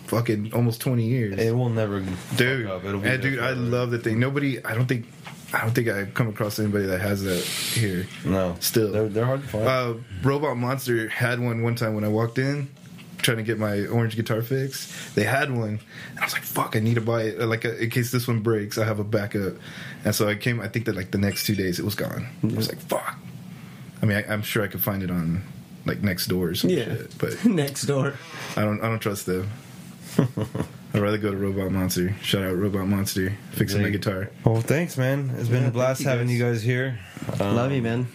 fucking 0.06 0.52
almost 0.54 0.80
twenty 0.80 1.04
years. 1.06 1.38
it 1.38 1.52
will 1.54 1.68
never. 1.70 2.00
dude. 2.36 2.66
It'll 2.66 3.00
be 3.00 3.08
and 3.08 3.22
dude, 3.22 3.38
I 3.40 3.50
love 3.50 3.90
the 3.90 3.98
thing. 3.98 4.18
Nobody, 4.20 4.64
I 4.64 4.74
don't 4.74 4.86
think, 4.86 5.06
I 5.52 5.60
don't 5.62 5.72
think 5.74 5.88
I've 5.88 6.14
come 6.14 6.28
across 6.28 6.58
anybody 6.58 6.86
that 6.86 7.00
has 7.00 7.22
that 7.24 7.42
here. 7.42 8.06
No, 8.24 8.56
Still. 8.60 8.90
they're, 8.92 9.08
they're 9.08 9.24
hard 9.26 9.42
to 9.42 9.48
find. 9.48 9.66
Uh, 9.68 9.94
Robot 10.22 10.56
Monster 10.56 11.08
had 11.08 11.40
one 11.40 11.62
one 11.62 11.74
time 11.74 11.94
when 11.94 12.04
I 12.04 12.08
walked 12.08 12.38
in, 12.38 12.68
trying 13.18 13.36
to 13.38 13.42
get 13.42 13.58
my 13.58 13.86
orange 13.86 14.16
guitar 14.16 14.42
fixed. 14.42 15.14
They 15.14 15.24
had 15.24 15.50
one, 15.50 15.80
and 16.10 16.18
I 16.20 16.24
was 16.24 16.32
like, 16.32 16.42
"Fuck, 16.42 16.76
I 16.76 16.80
need 16.80 16.94
to 16.94 17.00
buy 17.00 17.22
it, 17.24 17.40
like 17.40 17.64
uh, 17.64 17.74
in 17.76 17.90
case 17.90 18.10
this 18.12 18.26
one 18.28 18.40
breaks, 18.40 18.78
I 18.78 18.84
have 18.84 18.98
a 18.98 19.04
backup." 19.04 19.54
And 20.04 20.14
so 20.14 20.28
I 20.28 20.34
came. 20.36 20.60
I 20.60 20.68
think 20.68 20.84
that 20.86 20.96
like 20.96 21.10
the 21.10 21.18
next 21.18 21.46
two 21.46 21.54
days, 21.54 21.78
it 21.78 21.84
was 21.84 21.94
gone. 21.94 22.26
I 22.42 22.46
was 22.54 22.68
like, 22.68 22.80
"Fuck." 22.80 23.18
I 24.02 24.06
mean, 24.06 24.18
I, 24.18 24.32
I'm 24.32 24.42
sure 24.42 24.62
I 24.62 24.68
could 24.68 24.82
find 24.82 25.02
it 25.02 25.10
on 25.10 25.42
like 25.86 26.02
next 26.02 26.26
door 26.26 26.48
or 26.48 26.54
some 26.54 26.68
Yeah. 26.70 26.84
shit, 26.84 27.16
but 27.18 27.44
Next 27.44 27.82
door. 27.86 28.14
I 28.56 28.62
don't. 28.62 28.80
I 28.82 28.88
don't 28.88 28.98
trust 28.98 29.26
them. 29.26 29.48
I'd 30.94 31.00
rather 31.02 31.18
go 31.18 31.30
to 31.30 31.36
Robot 31.36 31.70
Monster. 31.72 32.14
Shout 32.22 32.42
out 32.42 32.56
Robot 32.56 32.86
Monster, 32.88 33.32
fixing 33.52 33.82
my 33.82 33.90
guitar. 33.90 34.30
well, 34.44 34.60
thanks, 34.60 34.96
man. 34.96 35.30
It's 35.38 35.48
been 35.48 35.62
Yeah, 35.62 35.68
a 35.68 35.72
blast 35.72 36.02
thank 36.02 36.06
you, 36.06 36.10
having 36.10 36.26
guys. 36.28 36.36
you 36.38 36.44
guys 36.44 36.62
here. 36.62 36.98
Um, 37.40 37.56
Love 37.56 37.72
you, 37.72 37.82
man. 37.82 38.06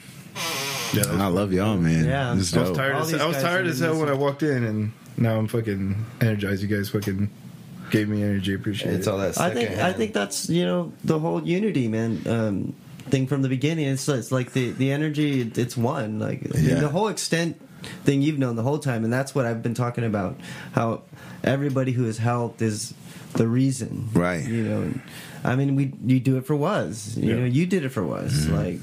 Yeah, 0.94 1.04
I 1.08 1.28
love 1.28 1.54
y'all, 1.54 1.78
man. 1.78 2.06
Yeah. 2.06 2.34
This 2.36 2.50
is 2.52 2.58
I 2.58 2.60
was 2.62 2.70
dope. 2.70 2.78
tired. 2.78 2.96
All 2.96 3.02
As, 3.02 3.12
these 3.12 3.22
I 3.22 3.26
was 3.26 3.36
guys 3.38 3.44
tired 3.44 3.66
are 3.66 3.70
as 3.70 3.80
hell 3.80 3.94
when 3.94 4.02
I 4.02 4.12
amazing. 4.12 4.20
walked 4.20 4.44
in, 4.44 4.64
and 4.64 4.92
now 5.18 5.38
I'm 5.38 5.48
fucking 5.48 6.06
energized. 6.20 6.62
You 6.64 6.68
guys 6.76 6.90
fucking 6.90 7.30
gave 7.92 8.10
me 8.10 8.24
energy. 8.24 8.54
Appreciate 8.54 8.92
it. 8.94 8.96
It's 8.98 9.08
it. 9.08 9.12
all 9.12 9.18
that. 9.20 9.38
I 9.40 9.50
think 9.52 9.58
I 9.58 9.62
secondhand. 9.74 9.96
think 9.98 10.14
that's 10.14 10.50
you 10.50 10.66
know 10.66 10.92
the 11.04 11.20
whole 11.20 11.46
unity 11.48 11.88
man 11.88 12.22
um, 12.28 12.74
thing 13.10 13.26
from 13.28 13.42
the 13.42 13.48
beginning. 13.50 13.88
It's, 13.88 14.08
it's 14.10 14.32
like 14.34 14.52
the 14.54 14.72
the 14.72 14.92
energy. 14.92 15.50
It's 15.56 15.78
one. 15.78 16.20
Like 16.20 16.42
I 16.54 16.58
mean, 16.58 16.70
Yeah. 16.70 16.76
the 16.82 16.90
whole 16.90 17.08
extent 17.08 17.62
thing 18.04 18.22
you've 18.22 18.40
known 18.40 18.56
the 18.56 18.64
whole 18.64 18.80
time, 18.80 19.04
and 19.04 19.12
that's 19.12 19.34
what 19.36 19.46
I've 19.46 19.62
been 19.64 19.74
talking 19.74 20.04
about. 20.04 20.36
How 20.74 21.02
everybody 21.44 21.92
who 21.92 22.04
has 22.06 22.18
helped 22.18 22.62
is 22.62 22.94
the 23.34 23.48
reason, 23.48 24.10
Right. 24.14 24.46
You 24.46 24.64
know, 24.64 24.94
I 25.44 25.56
mean, 25.56 25.76
we 25.76 25.94
you 26.06 26.20
do 26.20 26.38
it 26.38 26.46
for 26.46 26.56
was. 26.56 27.18
You 27.18 27.30
Yeah. 27.30 27.40
know, 27.40 27.46
you 27.46 27.66
did 27.66 27.86
it 27.86 27.90
for 27.90 28.04
was. 28.04 28.34
Mm-hmm. 28.46 28.56
Like, 28.56 28.80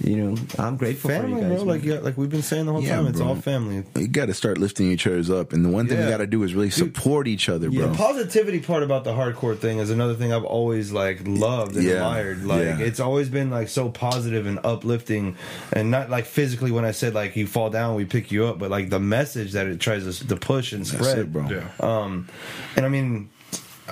you 0.00 0.16
know, 0.16 0.36
I'm 0.58 0.76
grateful 0.76 1.10
family, 1.10 1.34
for 1.42 1.46
you 1.46 1.54
guys. 1.54 1.62
bro. 1.62 1.72
Like 1.72 1.84
yeah, 1.84 1.98
like 2.00 2.16
we've 2.16 2.28
been 2.30 2.42
saying 2.42 2.66
the 2.66 2.72
whole 2.72 2.82
Yeah, 2.82 2.96
time. 2.96 3.06
It's 3.06 3.18
bro. 3.18 3.28
all 3.28 3.36
family. 3.36 3.84
You 3.96 4.08
got 4.08 4.26
to 4.26 4.34
start 4.34 4.58
lifting 4.58 4.90
each 4.90 5.06
other's 5.06 5.30
up, 5.30 5.52
and 5.52 5.64
the 5.64 5.68
one 5.68 5.86
thing 5.88 5.98
Yeah. 5.98 6.04
you 6.04 6.10
got 6.10 6.16
to 6.18 6.26
do 6.26 6.42
is 6.42 6.54
really 6.54 6.70
support 6.70 7.28
each 7.28 7.48
other, 7.48 7.70
bro. 7.70 7.88
The 7.88 7.94
positivity 7.96 8.60
part 8.60 8.82
about 8.82 9.04
the 9.04 9.12
hardcore 9.12 9.56
thing 9.56 9.78
is 9.78 9.90
another 9.90 10.14
thing 10.14 10.32
I've 10.32 10.44
always 10.44 10.90
like 10.92 11.20
loved 11.24 11.76
and 11.76 11.84
Yeah. 11.84 11.92
admired. 11.94 12.44
Like 12.44 12.62
Yeah. 12.62 12.78
it's 12.80 13.00
always 13.00 13.28
been 13.28 13.50
like 13.50 13.68
so 13.68 13.88
positive 13.88 14.46
and 14.46 14.58
uplifting, 14.64 15.36
and 15.72 15.90
not 15.90 16.10
like 16.10 16.26
physically 16.26 16.70
when 16.70 16.84
I 16.84 16.90
said 16.90 17.14
like 17.14 17.36
you 17.36 17.46
fall 17.46 17.70
down, 17.70 17.94
we 17.94 18.04
pick 18.04 18.32
you 18.32 18.46
up, 18.46 18.58
but 18.58 18.70
like 18.70 18.90
the 18.90 19.00
message 19.00 19.52
that 19.52 19.66
it 19.66 19.80
tries 19.80 20.18
to, 20.18 20.28
to 20.28 20.36
push 20.36 20.72
and 20.72 20.84
That's 20.84 20.90
spread, 20.98 21.18
it, 21.18 21.32
bro. 21.32 21.48
Yeah. 21.48 21.68
Um, 21.80 22.28
and 22.76 22.84
I 22.84 22.88
mean, 22.88 23.28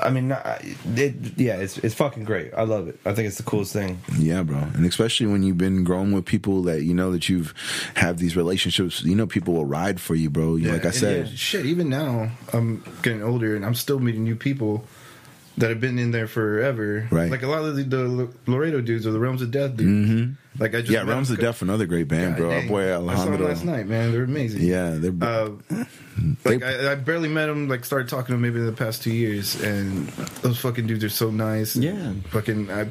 I 0.01 0.10
mean, 0.10 0.31
it, 0.31 1.14
yeah, 1.36 1.56
it's 1.56 1.78
it's 1.78 1.94
fucking 1.94 2.24
great. 2.24 2.55
I 2.55 2.62
love 2.62 2.89
it. 2.89 2.98
I 3.05 3.12
think 3.12 3.28
it's 3.28 3.36
the 3.36 3.43
coolest 3.43 3.73
thing. 3.73 4.01
Yeah, 4.19 4.43
bro. 4.43 4.56
And 4.56 4.86
especially 4.86 5.27
when 5.27 5.43
you've 5.43 5.59
been 5.59 5.85
growing 5.85 6.12
with 6.12 6.24
people 6.24 6.62
that 6.62 6.82
you 6.82 6.94
know 6.94 7.12
that 7.12 7.28
you've 7.28 7.52
have 7.97 8.19
these 8.19 8.35
relationships, 8.35 9.02
you 9.02 9.14
know 9.14 9.27
people 9.27 9.55
will 9.55 9.66
ride 9.66 10.01
for 10.01 10.14
you, 10.14 10.31
bro. 10.31 10.56
You 10.56 10.73
like 10.73 10.86
I 10.86 10.90
said, 10.90 11.27
yeah, 11.27 11.32
shit. 11.35 11.66
Even 11.66 11.89
now, 11.89 12.31
I'm 12.52 12.82
getting 13.02 13.23
older, 13.23 13.55
and 13.55 13.66
I'm 13.66 13.74
still 13.74 13.98
meeting 13.98 14.24
new 14.24 14.36
people 14.36 14.85
that 15.59 15.69
have 15.70 15.81
been 15.81 15.99
in 15.99 16.11
there 16.12 16.27
forever. 16.27 17.07
Right. 17.11 17.31
Like 17.31 17.43
a 17.43 17.47
lot 17.47 17.65
of 17.65 17.77
the, 17.77 17.83
the 17.85 18.29
Laredo 18.51 18.81
dudes 18.81 19.07
or 19.07 19.11
the 19.12 19.19
Realms 19.20 19.43
of 19.43 19.51
Death 19.51 19.77
dudes. 19.77 20.11
Mhm. 20.11 20.37
Like 20.59 20.74
I 20.74 20.81
just 20.81 20.91
yeah, 20.91 21.03
Realms 21.03 21.31
of 21.31 21.37
co- 21.39 21.43
Death, 21.45 21.62
another 21.62 21.87
great 21.87 22.09
band, 22.09 22.35
God 22.37 22.39
bro. 22.39 22.51
Our 22.51 22.59
dang. 22.61 22.69
boy 22.69 22.83
I 22.85 22.87
saw 22.87 22.97
them 22.97 23.09
Alejandro. 23.35 23.47
last 23.49 23.65
night, 23.65 23.87
man. 23.87 24.12
They're 24.12 24.24
amazing. 24.24 24.62
Yeah, 24.62 24.91
they're 24.99 25.12
Uh, 25.20 25.51
They- 26.45 26.59
like 26.59 26.62
I, 26.62 26.93
I 26.93 26.95
barely 26.97 27.29
met 27.29 27.47
them. 27.47 27.69
Like 27.69 27.85
started 27.85 28.09
talking 28.09 28.27
to 28.27 28.33
them 28.33 28.43
maybe 28.43 28.61
in 28.61 28.66
the 28.66 28.73
past 28.73 29.03
two 29.03 29.12
years, 29.12 29.61
and 29.62 30.09
those 30.43 30.59
fucking 30.59 30.87
dudes 30.87 31.05
are 31.05 31.09
so 31.09 31.31
nice. 31.31 31.74
Yeah. 31.77 32.12
fucking. 32.31 32.70
I 32.70 32.89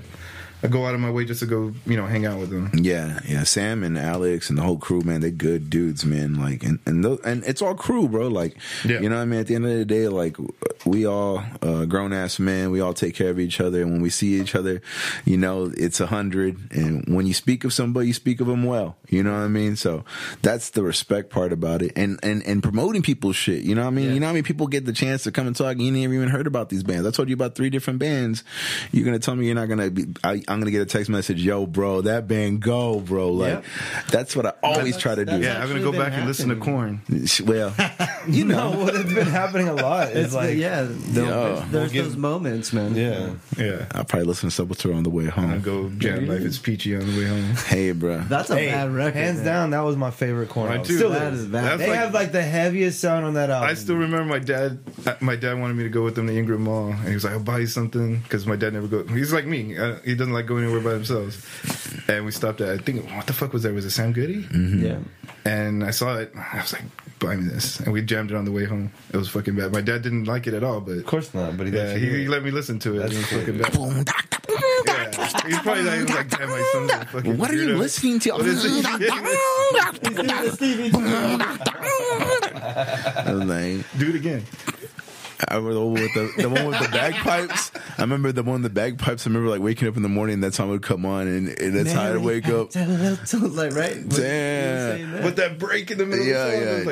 I 0.64 0.68
go 0.68 0.86
out 0.86 0.94
of 0.94 1.02
my 1.02 1.10
way 1.10 1.26
just 1.26 1.40
to 1.40 1.46
go, 1.46 1.74
you 1.86 1.98
know, 1.98 2.06
hang 2.06 2.26
out 2.26 2.40
with 2.40 2.50
them. 2.52 2.70
Yeah, 2.76 3.20
yeah. 3.28 3.44
Sam 3.44 3.84
and 3.84 3.98
Alex 3.98 4.50
and 4.50 4.58
the 4.58 4.62
whole 4.64 4.78
crew, 4.78 5.02
man, 5.02 5.22
they're 5.22 5.32
good 5.32 5.70
dudes, 5.70 6.06
man. 6.06 6.36
Like, 6.36 6.64
and 6.64 6.80
and 6.86 7.04
those, 7.04 7.20
and 7.22 7.44
it's 7.46 7.62
all 7.62 7.74
crew, 7.76 8.08
bro. 8.08 8.28
Like, 8.28 8.56
Yeah. 8.86 9.00
you 9.02 9.10
know, 9.10 9.16
what 9.16 9.24
I 9.24 9.26
mean, 9.26 9.40
at 9.40 9.48
the 9.48 9.56
end 9.56 9.66
of 9.66 9.72
the 9.72 9.86
day, 9.86 10.08
like, 10.08 10.38
we 10.86 11.06
all 11.06 11.44
uh, 11.62 11.86
grown 11.86 12.14
ass 12.14 12.40
men. 12.40 12.72
We 12.72 12.80
all 12.80 12.94
take 12.94 13.16
care 13.16 13.30
of 13.30 13.40
each 13.40 13.60
other, 13.60 13.82
and 13.82 13.92
when 13.92 14.02
we 14.02 14.10
see 14.10 14.40
each 14.40 14.56
other, 14.56 14.82
you 15.26 15.38
know, 15.38 15.72
it's 15.76 16.00
a 16.00 16.08
hundred. 16.08 16.58
And 16.72 17.06
when 17.16 17.26
you 17.28 17.34
speak 17.34 17.64
of 17.64 17.74
somebody, 17.74 18.08
you 18.08 18.14
speak 18.14 18.40
of 18.42 18.48
them 18.48 18.64
well. 18.64 18.98
You 19.10 19.24
know 19.24 19.32
what 19.32 19.40
I 19.42 19.48
mean? 19.48 19.76
So 19.76 20.06
that's 20.42 20.70
the 20.72 20.84
respect 20.84 21.30
part 21.32 21.54
about 21.54 21.82
it, 21.82 21.94
and 21.96 22.20
and 22.24 22.44
and 22.46 22.62
promoting 22.64 23.02
people's 23.02 23.36
shit. 23.36 23.64
You 23.64 23.76
know 23.76 23.82
what 23.82 23.88
I 23.88 23.92
mean? 23.92 24.14
You 24.14 24.20
know 24.20 24.28
how 24.28 24.34
many 24.34 24.44
people 24.44 24.68
get 24.68 24.86
the 24.86 24.94
chance 24.94 25.24
to 25.24 25.32
come 25.32 25.48
and 25.48 25.56
talk? 25.56 25.78
You 25.80 25.92
never 25.92 26.14
even 26.14 26.30
heard 26.30 26.48
about 26.48 26.70
these 26.70 26.84
bands. 26.84 27.08
I 27.08 27.12
told 27.12 27.30
you 27.30 27.34
about 27.36 27.56
three 27.56 27.70
different 27.70 28.00
bands. 28.00 28.44
You're 28.92 29.06
gonna 29.06 29.20
tell 29.20 29.36
me 29.36 29.46
you're 29.48 29.56
not 29.56 29.70
gonna 29.70 29.90
be? 29.90 30.06
I, 30.24 30.42
I'm 30.52 30.60
gonna 30.60 30.72
get 30.72 30.82
a 30.82 30.86
text 30.86 31.10
message, 31.10 31.42
yo, 31.42 31.66
bro, 31.66 32.02
that 32.02 32.28
band 32.28 32.62
go, 32.62 33.00
bro. 33.00 33.30
Like 33.32 33.50
Yep. 33.54 33.66
that's 34.12 34.36
what 34.36 34.46
I 34.46 34.54
always 34.64 34.98
try 34.98 35.16
to 35.16 35.26
do. 35.26 35.40
Yeah, 35.40 35.62
I'm 35.62 35.68
gonna 35.70 35.82
go 35.82 35.92
been 35.92 36.02
back 36.02 36.14
and 36.14 36.28
listen 36.28 36.50
to. 36.50 36.56
Korn. 36.56 37.02
Well, 37.46 37.74
You 38.28 38.46
know 38.46 38.72
what 38.72 38.94
has 38.94 39.06
been 39.12 39.26
happening 39.28 39.68
a 39.68 39.74
lot. 39.74 40.10
Is 40.12 40.26
It's 40.28 40.34
like 40.36 40.50
like, 40.50 40.58
yeah, 40.58 40.88
they'll- 40.88 41.26
Yeah. 41.26 41.66
there's 41.72 41.72
we'll 41.72 41.90
give- 41.90 42.06
those 42.06 42.18
moments, 42.18 42.74
man. 42.74 42.96
yeah. 42.96 43.32
Yeah, 43.58 43.86
I'll 43.94 44.04
probably 44.06 44.28
listen 44.28 44.50
to 44.50 44.64
Sepultura 44.66 44.96
on 44.96 45.04
the 45.04 45.10
way 45.10 45.26
home. 45.26 45.46
I 45.46 45.54
home. 45.54 45.62
go 45.62 45.90
jam 45.90 46.28
life. 46.28 46.42
It's 46.42 46.58
peachy 46.58 46.96
on 46.96 47.02
the 47.12 47.18
way 47.18 47.26
home. 47.28 47.56
Hey, 47.68 47.92
bro. 47.92 48.20
That's 48.28 48.50
a 48.50 48.58
Hey, 48.58 48.68
bad 48.72 48.92
record. 48.94 49.14
hands 49.16 49.38
man. 49.38 49.46
down, 49.46 49.70
that 49.72 49.82
was 49.82 49.96
my 49.96 50.12
favorite 50.12 50.50
Korn. 50.50 50.68
Mine 50.70 50.78
album. 50.80 50.88
too. 50.90 50.98
Still 50.98 51.10
That 51.12 51.34
is. 51.34 51.40
is 51.42 51.46
bad. 51.48 51.80
They 51.80 51.88
like- 51.90 52.00
have 52.00 52.14
like 52.14 52.32
the 52.32 52.42
heaviest 52.44 53.00
sound 53.00 53.26
on 53.26 53.34
that 53.36 53.50
album. 53.50 53.70
I 53.70 53.74
still 53.76 53.96
remember 53.96 54.26
my 54.26 54.40
dad. 54.40 54.80
uh, 55.06 55.14
My 55.22 55.36
dad 55.36 55.60
wanted 55.60 55.76
me 55.76 55.84
to 55.84 55.90
go 55.90 56.04
with 56.04 56.18
him 56.18 56.28
to 56.28 56.38
Ingram 56.38 56.64
Mall, 56.64 56.90
and 56.92 57.08
he 57.08 57.14
was 57.14 57.24
like, 57.24 57.34
"I'll 57.34 57.40
buy 57.40 57.60
you 57.60 57.68
something," 57.68 58.18
because 58.20 58.46
my 58.46 58.56
dad 58.56 58.74
never 58.74 58.88
go. 58.88 59.04
He's 59.08 59.32
like 59.34 59.46
me. 59.46 59.78
Uh, 59.78 59.96
he 60.04 60.16
doesn't 60.16 60.34
like 60.34 60.41
going 60.48 60.64
anywhere 60.64 60.82
by 60.82 60.94
themselves. 60.94 61.46
And 62.08 62.26
we 62.26 62.32
stopped 62.32 62.62
at. 62.62 62.70
I 62.70 62.78
think 62.78 63.06
what 63.12 63.28
the 63.28 63.34
fuck 63.34 63.54
was 63.54 63.64
there? 63.64 63.74
Was 63.74 63.86
it 63.86 63.92
Sam 63.92 64.12
Goody? 64.14 64.44
Mm-hmm. 64.44 64.86
Yeah. 64.86 64.98
And 65.46 65.84
I 65.84 65.92
saw 65.92 66.18
it. 66.18 66.32
I 66.36 66.58
was 66.62 66.74
like, 66.74 66.84
"Buy 67.20 67.36
me 67.36 67.48
this," 67.50 67.80
and 67.80 67.92
we 67.94 68.02
jammed 68.02 68.32
it 68.32 68.38
on 68.38 68.46
the 68.46 68.52
way 68.52 68.66
home. 68.66 68.92
It 69.14 69.18
was 69.18 69.30
fucking 69.30 69.56
bad. 69.56 69.72
My 69.72 69.82
dad 69.82 70.02
didn't 70.04 70.26
like 70.26 70.46
it 70.48 70.54
at 70.54 70.64
all, 70.64 70.82
but 70.82 70.98
Of 70.98 71.06
course 71.06 71.34
not, 71.34 71.58
but 71.58 71.68
he 71.68 71.74
yeah, 71.74 71.84
let 71.86 71.98
he, 71.98 72.10
he 72.10 72.28
let 72.28 72.44
me 72.44 72.52
listen 72.52 72.78
to 72.80 72.96
it. 72.96 73.00
That's 73.00 73.14
it 73.14 73.18
was 73.18 73.26
cool. 73.28 73.40
fucking 73.40 73.58
bad. 73.58 73.74
Yeah. 73.74 75.48
He's 75.48 75.58
probably 75.60 75.84
like, 75.84 75.96
he 75.96 76.02
was 76.04 76.10
like, 76.14 76.30
"Damn, 76.30 76.50
my 76.50 76.70
son's 76.74 76.92
a 76.92 77.06
fucking." 77.06 77.38
What 77.38 77.50
are 77.50 77.56
you 77.56 77.70
weirdo." 77.70 77.78
listening 77.80 78.20
to? 78.20 78.32
What 78.34 78.46
is 78.46 78.66
I 82.64 83.34
was 83.34 83.46
like, 83.46 83.98
Do 84.00 84.10
it 84.10 84.16
again. 84.16 84.44
I 85.48 85.56
remember 85.56 85.86
with 85.86 86.14
the, 86.14 86.34
the 86.42 86.50
one 86.50 86.68
with 86.68 86.80
the 86.80 86.90
bagpipes. 86.90 87.72
I 87.98 88.02
remember 88.02 88.32
the 88.32 88.44
one 88.44 88.62
with 88.62 88.64
the 88.64 88.70
bagpipes. 88.70 89.26
I 89.26 89.30
remember 89.30 89.50
like 89.50 89.62
waking 89.62 89.88
up 89.88 89.96
in 89.98 90.04
the 90.04 90.10
morning. 90.10 90.42
That 90.42 90.54
song 90.54 90.70
would 90.70 90.82
come 90.82 91.06
on, 91.06 91.28
and, 91.28 91.48
and 91.48 91.76
that's 91.76 91.94
Mary 91.94 91.98
how 91.98 92.20
I'd 92.20 92.24
wake 92.24 92.48
up. 92.48 92.76
like 92.76 93.74
right, 93.74 94.08
damn, 94.10 95.24
with 95.24 95.36
that 95.38 95.58
break 95.58 95.92
in 95.92 95.98
the 95.98 96.06
middle. 96.06 96.26
Yeah, 96.26 96.48
yeah. 96.48 96.84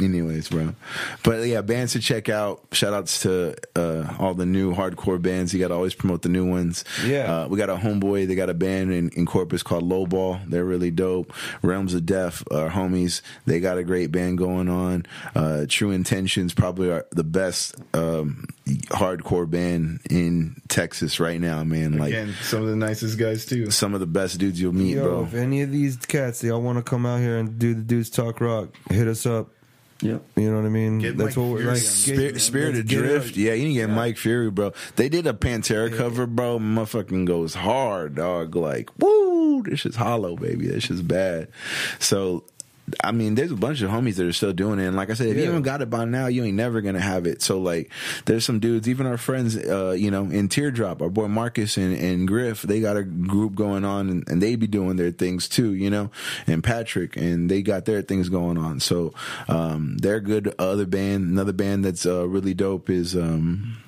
Anyways, 0.00 0.48
bro. 0.48 0.74
But 1.22 1.46
yeah, 1.46 1.62
bands 1.62 1.92
to 1.92 2.00
check 2.00 2.28
out. 2.28 2.62
Shout 2.72 2.92
outs 2.92 3.22
to 3.22 3.56
uh, 3.76 4.14
all 4.18 4.34
the 4.34 4.46
new 4.46 4.74
hardcore 4.74 5.20
bands. 5.20 5.52
You 5.52 5.60
got 5.60 5.68
to 5.68 5.74
always 5.74 5.94
promote 5.94 6.22
the 6.22 6.28
new 6.28 6.48
ones. 6.48 6.84
Yeah, 7.04 7.44
uh, 7.44 7.48
we 7.48 7.58
got 7.58 7.70
a 7.70 7.76
homeboy. 7.76 8.26
They 8.26 8.34
got 8.34 8.50
a 8.50 8.54
band 8.54 8.92
in, 8.92 9.08
in 9.10 9.26
Corpus 9.26 9.62
called 9.62 9.84
Lowball. 9.88 10.48
They're 10.48 10.64
really 10.64 10.90
dope. 10.90 11.32
Realms 11.62 11.94
of 11.94 12.06
Death, 12.06 12.44
our 12.50 12.70
homies. 12.70 13.22
They 13.46 13.60
got 13.60 13.78
a 13.78 13.84
great 13.84 14.12
band 14.12 14.38
going 14.38 14.68
on. 14.68 15.06
Uh, 15.34 15.66
True 15.68 15.90
Intentions 15.90 16.54
probably 16.54 16.90
are 16.90 17.06
the 17.12 17.24
best 17.24 17.74
um, 17.94 18.46
hardcore 18.66 19.48
band 19.48 20.00
in 20.10 20.60
Texas 20.68 21.20
right 21.20 21.40
now, 21.40 21.64
man. 21.64 21.98
Like 21.98 22.08
Again, 22.10 22.34
some 22.42 22.62
of 22.62 22.68
the 22.68 22.76
nicest 22.76 23.18
guys 23.18 23.46
too. 23.46 23.70
some 23.70 23.94
of 23.94 24.00
the 24.00 24.06
best 24.06 24.38
dudes 24.38 24.60
you'll 24.60 24.72
meet, 24.74 24.94
Yo, 24.96 25.02
bro. 25.04 25.24
if 25.24 25.34
any 25.34 25.62
of 25.62 25.70
these 25.70 25.96
cats 25.96 26.40
they 26.40 26.50
all 26.50 26.62
want 26.62 26.78
to 26.78 26.82
come 26.82 27.06
out 27.06 27.20
here 27.20 27.38
and 27.38 27.58
do 27.58 27.74
the 27.74 27.82
dudes 27.82 28.10
talk 28.10 28.40
rock, 28.40 28.68
hit 28.90 29.08
us 29.08 29.26
up. 29.26 29.48
Yep. 30.00 30.20
You 30.34 30.50
know 30.50 30.56
what 30.56 30.66
I 30.66 30.68
mean? 30.68 30.98
Get 30.98 31.16
That's 31.16 31.36
Mike 31.36 31.44
what 31.44 31.52
we're 31.52 31.58
Fury 31.58 31.74
like. 31.74 31.82
on. 31.82 31.86
Spirit, 31.86 32.40
Spirited 32.40 32.90
let's 32.90 33.08
Drift, 33.08 33.36
yeah, 33.36 33.52
you 33.52 33.66
can 33.66 33.74
get 33.74 33.88
Mike 33.88 34.16
Fury, 34.16 34.50
bro. 34.50 34.72
They 34.96 35.08
did 35.08 35.28
a 35.28 35.32
Pantera 35.32 35.96
cover, 35.96 36.26
bro. 36.26 36.58
Motherfucking 36.58 37.24
goes 37.24 37.54
hard, 37.54 38.16
dog. 38.16 38.56
Like, 38.56 38.90
woo, 38.98 39.62
this 39.62 39.78
shit's 39.78 39.94
hollow, 39.94 40.34
baby. 40.34 40.66
This 40.66 40.82
shit's 40.82 41.02
bad. 41.02 41.46
So, 42.00 42.42
I 43.02 43.12
mean, 43.12 43.34
there's 43.34 43.50
a 43.50 43.56
bunch 43.56 43.80
of 43.82 43.90
homies 43.90 44.16
that 44.16 44.26
are 44.26 44.32
still 44.32 44.52
doing 44.52 44.78
it. 44.78 44.86
And 44.86 44.96
like 44.96 45.10
I 45.10 45.14
said, 45.14 45.28
if 45.28 45.34
you 45.36 45.42
Yeah. 45.42 45.46
haven't 45.48 45.62
got 45.62 45.82
it 45.82 45.90
by 45.90 46.04
now, 46.04 46.26
you 46.26 46.44
ain't 46.44 46.56
never 46.56 46.80
gonna 46.80 47.00
have 47.00 47.26
it. 47.26 47.42
So, 47.42 47.58
like, 47.60 47.90
there's 48.26 48.44
some 48.44 48.58
dudes, 48.60 48.88
even 48.88 49.06
our 49.06 49.16
friends, 49.18 49.56
uh, 49.56 49.92
you 49.98 50.10
know, 50.10 50.24
in 50.24 50.48
Teardrop, 50.48 51.00
our 51.02 51.08
boy 51.10 51.28
Marcus 51.28 51.76
and, 51.76 51.94
and 51.96 52.26
Griff, 52.28 52.62
they 52.62 52.80
got 52.80 52.96
a 52.96 53.02
group 53.02 53.54
going 53.54 53.84
on, 53.84 54.08
and, 54.10 54.28
and 54.28 54.42
they 54.42 54.56
be 54.56 54.66
doing 54.66 54.96
their 54.96 55.10
things 55.10 55.48
too, 55.48 55.74
you 55.74 55.90
know, 55.90 56.10
and 56.46 56.62
Patrick, 56.64 57.16
and 57.16 57.50
they 57.50 57.62
got 57.62 57.84
their 57.84 58.02
things 58.02 58.28
going 58.28 58.58
on. 58.58 58.80
So, 58.80 59.12
um, 59.48 59.96
they're 59.98 60.20
good. 60.20 60.54
Other 60.58 60.86
band, 60.86 61.30
another 61.30 61.52
band 61.52 61.84
that's 61.84 62.06
uh, 62.06 62.26
really 62.28 62.54
dope 62.54 62.90
is 62.90 63.14
um, 63.16 63.78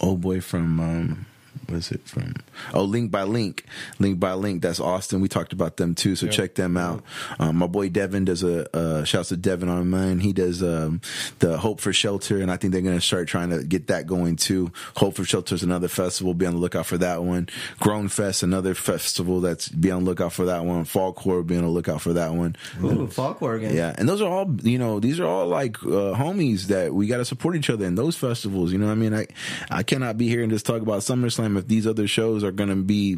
old 0.00 0.20
boy 0.20 0.40
from 0.40 0.80
um, 0.80 1.26
what 1.72 1.78
is 1.78 1.90
it 1.90 2.06
from? 2.06 2.34
Oh, 2.74 2.84
Link 2.84 3.10
by 3.10 3.22
Link, 3.22 3.64
Link 3.98 4.20
by 4.20 4.34
Link. 4.34 4.60
That's 4.60 4.78
Austin. 4.78 5.20
We 5.22 5.28
talked 5.28 5.54
about 5.54 5.78
them 5.78 5.94
too, 5.94 6.16
so 6.16 6.28
check 6.28 6.54
them 6.54 6.76
out. 6.76 7.02
Um, 7.38 7.56
my 7.56 7.66
boy 7.66 7.88
Devin 7.88 8.26
does 8.26 8.42
a 8.42 8.76
uh, 8.76 9.04
shouts 9.04 9.30
to 9.30 9.38
Devin 9.38 9.70
on 9.70 9.88
mine. 9.88 10.20
He 10.20 10.34
does 10.34 10.62
um, 10.62 11.00
the 11.38 11.56
Hope 11.56 11.80
for 11.80 11.92
Shelter, 11.92 12.42
and 12.42 12.50
I 12.50 12.58
think 12.58 12.74
they're 12.74 12.82
gonna 12.82 13.00
start 13.00 13.26
trying 13.26 13.50
to 13.50 13.64
get 13.64 13.86
that 13.86 14.06
going 14.06 14.36
too. 14.36 14.70
Hope 14.96 15.16
for 15.16 15.24
Shelter 15.24 15.54
is 15.54 15.62
another 15.62 15.88
festival. 15.88 16.34
Be 16.34 16.44
on 16.44 16.52
the 16.52 16.60
lookout 16.60 16.84
for 16.84 16.98
that 16.98 17.22
one. 17.22 17.48
Grown 17.80 18.08
Fest, 18.08 18.42
another 18.42 18.74
festival 18.74 19.40
that's 19.40 19.68
be 19.68 19.90
on 19.90 20.04
the 20.04 20.10
lookout 20.10 20.34
for 20.34 20.44
that 20.44 20.64
one. 20.64 20.84
Fall 20.84 21.14
Core, 21.14 21.42
be 21.42 21.56
on 21.56 21.62
the 21.62 21.68
lookout 21.68 22.02
for 22.02 22.12
that 22.12 22.34
one. 22.34 22.54
Ooh, 22.84 23.06
Core 23.06 23.54
again. 23.54 23.74
Yeah, 23.74 23.94
and 23.96 24.06
those 24.06 24.20
are 24.20 24.30
all 24.30 24.54
you 24.62 24.78
know. 24.78 25.00
These 25.00 25.20
are 25.20 25.26
all 25.26 25.46
like 25.46 25.82
uh, 25.84 26.12
homies 26.14 26.64
that 26.66 26.92
we 26.92 27.06
got 27.06 27.16
to 27.16 27.24
support 27.24 27.56
each 27.56 27.70
other 27.70 27.86
in 27.86 27.94
those 27.94 28.14
festivals. 28.14 28.72
You 28.72 28.78
know 28.78 28.86
what 28.86 28.92
I 28.92 28.96
mean? 28.96 29.14
I 29.14 29.26
I 29.70 29.82
cannot 29.82 30.18
be 30.18 30.28
here 30.28 30.42
and 30.42 30.52
just 30.52 30.66
talk 30.66 30.82
about 30.82 31.00
SummerSlam 31.00 31.61
if 31.62 31.68
these 31.68 31.86
other 31.86 32.06
shows 32.06 32.44
are 32.44 32.52
going 32.52 32.68
to 32.68 32.76
be, 32.76 33.16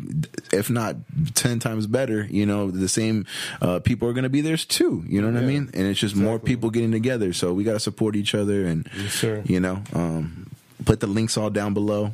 if 0.53 0.71
not 0.71 0.97
ten 1.35 1.59
times 1.59 1.87
better. 1.87 2.27
You 2.31 2.47
know, 2.47 2.71
the 2.71 2.89
same 2.89 3.27
uh, 3.61 3.81
people 3.81 4.09
are 4.09 4.13
going 4.13 4.25
to 4.25 4.31
be 4.31 4.41
there 4.43 4.57
too. 4.57 5.03
You 5.09 5.21
know 5.23 5.31
what 5.33 5.43
I 5.43 5.47
mean? 5.47 5.71
And 5.75 5.87
it's 5.87 5.99
just 5.99 6.15
more 6.15 6.39
people 6.39 6.71
getting 6.71 6.93
together. 6.93 7.33
So 7.33 7.53
we 7.53 7.65
got 7.65 7.73
to 7.73 7.81
support 7.81 8.15
each 8.17 8.35
other 8.35 8.65
and 8.67 8.89
sir. 9.09 9.43
you 9.47 9.59
know, 9.61 9.83
um, 9.93 10.51
put 10.85 11.01
the 11.01 11.07
links 11.07 11.37
all 11.37 11.51
down 11.51 11.75
below. 11.75 12.13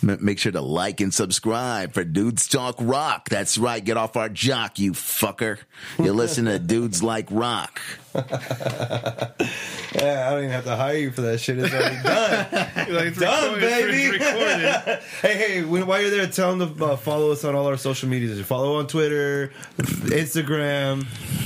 Make 0.00 0.38
sure 0.38 0.52
to 0.52 0.62
like 0.62 1.02
and 1.02 1.12
subscribe 1.12 1.92
for 1.92 2.02
Dudes 2.02 2.48
Talk 2.48 2.76
Rock. 2.80 3.28
That's 3.28 3.58
right. 3.58 3.84
Get 3.84 3.98
off 3.98 4.16
our 4.16 4.30
jock, 4.30 4.78
you 4.78 4.92
fucker. 4.92 5.58
You 5.98 6.14
listen 6.14 6.46
to 6.46 6.58
Dudes 6.58 7.02
Like 7.02 7.26
Rock. 7.30 7.78
Yeah, 9.92 10.26
I 10.28 10.30
don't 10.30 10.44
even 10.44 10.50
have 10.52 10.64
to 10.64 10.76
hire 10.76 10.96
you 10.96 11.10
for 11.10 11.22
that 11.22 11.38
shit. 11.38 11.58
It's 11.58 11.74
already 11.74 12.02
done. 12.02 12.46
Like, 12.90 13.06
it's 13.08 13.18
Done, 13.18 13.54
recorded, 13.54 13.60
baby. 13.60 14.16
It's 14.16 15.04
hey, 15.20 15.34
hey, 15.34 15.62
when, 15.62 15.86
while 15.86 16.00
you're 16.00 16.10
there, 16.10 16.26
tell 16.26 16.56
them 16.56 16.76
to 16.76 16.84
uh, 16.84 16.96
follow 16.96 17.30
us 17.32 17.44
on 17.44 17.54
all 17.54 17.66
our 17.66 17.76
social 17.76 18.08
medias. 18.08 18.40
Follow 18.40 18.78
on 18.78 18.86
Twitter, 18.86 19.52
Instagram, 19.78 21.02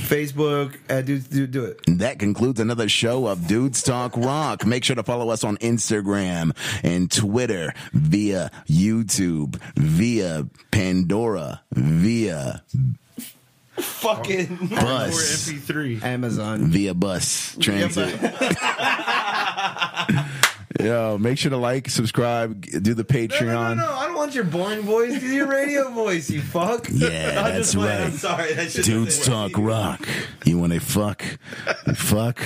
Facebook. 0.07 0.77
Uh, 0.89 1.01
do, 1.01 1.19
do, 1.19 1.47
do 1.47 1.65
it. 1.65 1.81
That 1.87 2.19
concludes 2.19 2.59
another 2.59 2.87
show 2.87 3.27
of 3.27 3.47
Dudes 3.47 3.83
Talk 3.83 4.15
Rock. 4.15 4.65
Make 4.65 4.83
sure 4.83 4.95
to 4.95 5.03
follow 5.03 5.29
us 5.29 5.43
on 5.43 5.57
Instagram 5.57 6.55
and 6.83 7.11
Twitter, 7.11 7.73
via 7.93 8.51
YouTube, 8.67 9.59
via 9.75 10.47
Pandora, 10.71 11.61
via 11.73 12.63
Fucking. 13.77 14.59
Or 14.63 14.67
Bus, 14.67 15.49
MP3. 15.49 16.03
Amazon. 16.03 16.67
via 16.67 16.93
Bus 16.93 17.57
Transit. 17.59 18.17
Yo, 20.79 21.17
make 21.17 21.37
sure 21.37 21.51
to 21.51 21.57
like, 21.57 21.89
subscribe, 21.89 22.61
do 22.61 22.93
the 22.93 23.05
Patreon. 23.05 23.45
No, 23.45 23.73
no, 23.73 23.75
no, 23.75 23.85
no, 23.85 23.93
I 23.93 24.05
don't 24.07 24.15
want 24.15 24.35
your 24.35 24.43
boring 24.43 24.81
voice. 24.81 25.19
Do 25.19 25.27
your 25.27 25.47
radio 25.47 25.89
voice, 25.89 26.29
you 26.29 26.41
fuck. 26.41 26.87
Yeah, 26.95 27.29
I'm 27.29 27.35
that's 27.53 27.73
just 27.73 27.75
right. 27.75 28.01
I'm 28.01 28.11
sorry. 28.11 28.53
That 28.53 28.71
shit 28.71 28.85
Dudes 28.85 29.25
Talk. 29.25 29.51
Rock. 29.57 30.07
You 30.45 30.57
want 30.59 30.73
to 30.73 30.79
fuck? 30.79 31.23
Fuck? 31.95 32.41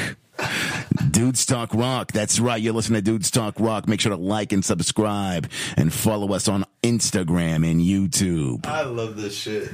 Dudes 1.11 1.45
Talk 1.45 1.73
Rock. 1.73 2.11
That's 2.11 2.39
right. 2.39 2.61
You're 2.61 2.73
listening 2.73 2.97
to 2.97 3.01
Dudes 3.01 3.31
Talk 3.31 3.59
Rock. 3.59 3.87
Make 3.87 4.01
sure 4.01 4.11
to 4.11 4.17
like 4.17 4.51
and 4.51 4.63
subscribe 4.63 5.49
and 5.77 5.91
follow 5.93 6.33
us 6.33 6.47
on 6.47 6.65
Instagram 6.83 7.69
and 7.69 7.81
YouTube. 7.81 8.65
I 8.65 8.83
love 8.83 9.17
this 9.17 9.35
shit. 9.35 9.69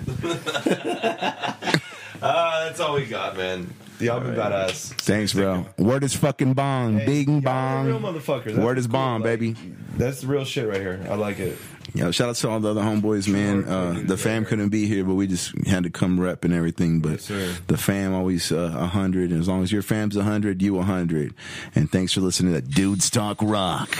Ah, 2.22 2.64
that's 2.66 2.80
all 2.80 2.96
we 2.96 3.06
got, 3.06 3.38
man. 3.38 3.74
Y'all 4.00 4.20
be 4.20 4.28
badass. 4.28 4.94
Thanks, 5.02 5.34
bro. 5.34 5.66
Word 5.78 6.04
is 6.04 6.14
fucking 6.14 6.54
bong. 6.54 7.00
Hey, 7.00 7.06
Bing 7.06 7.48
are 7.48 7.86
real 7.86 8.00
motherfuckers. 8.00 8.58
Word 8.58 8.78
is 8.78 8.88
cool. 8.88 8.94
bomb, 8.94 9.22
Like, 9.22 9.40
baby. 9.40 9.56
That's 9.96 10.22
the 10.22 10.28
real 10.28 10.44
shit 10.44 10.68
right 10.68 10.82
here. 10.82 11.06
I 11.10 11.16
like 11.16 11.40
it. 11.40 11.58
Yo, 11.94 12.12
shout 12.12 12.28
out 12.28 12.36
to 12.36 12.50
all 12.50 12.60
the 12.60 12.72
other 12.72 12.82
homeboys, 12.82 13.30
man. 13.30 13.64
Uh, 13.64 14.02
the 14.06 14.18
fam 14.18 14.44
couldn't 14.44 14.68
be 14.68 14.86
here, 14.86 15.06
but 15.06 15.14
we 15.14 15.28
just 15.28 15.54
had 15.66 15.84
to 15.84 15.90
come 15.90 16.20
rep 16.20 16.44
and 16.44 16.54
everything. 16.54 17.00
But 17.00 17.22
sir. 17.22 17.56
the 17.68 17.78
fam 17.78 18.14
always 18.14 18.52
uh, 18.52 18.74
a 18.76 18.88
hundred, 18.88 19.32
and 19.32 19.40
as 19.40 19.48
long 19.48 19.64
as 19.64 19.72
your 19.72 19.82
fam's 19.84 20.18
a 20.18 20.24
hundred, 20.24 20.62
you 20.62 20.78
a 20.78 20.84
hundred. 20.84 21.34
And 21.74 21.90
thanks 21.90 22.12
for 22.12 22.20
listening 22.20 22.54
to 22.54 22.62
that 22.62 22.70
Dudes 22.72 23.10
Talk 23.10 23.38
Rock. 23.42 23.96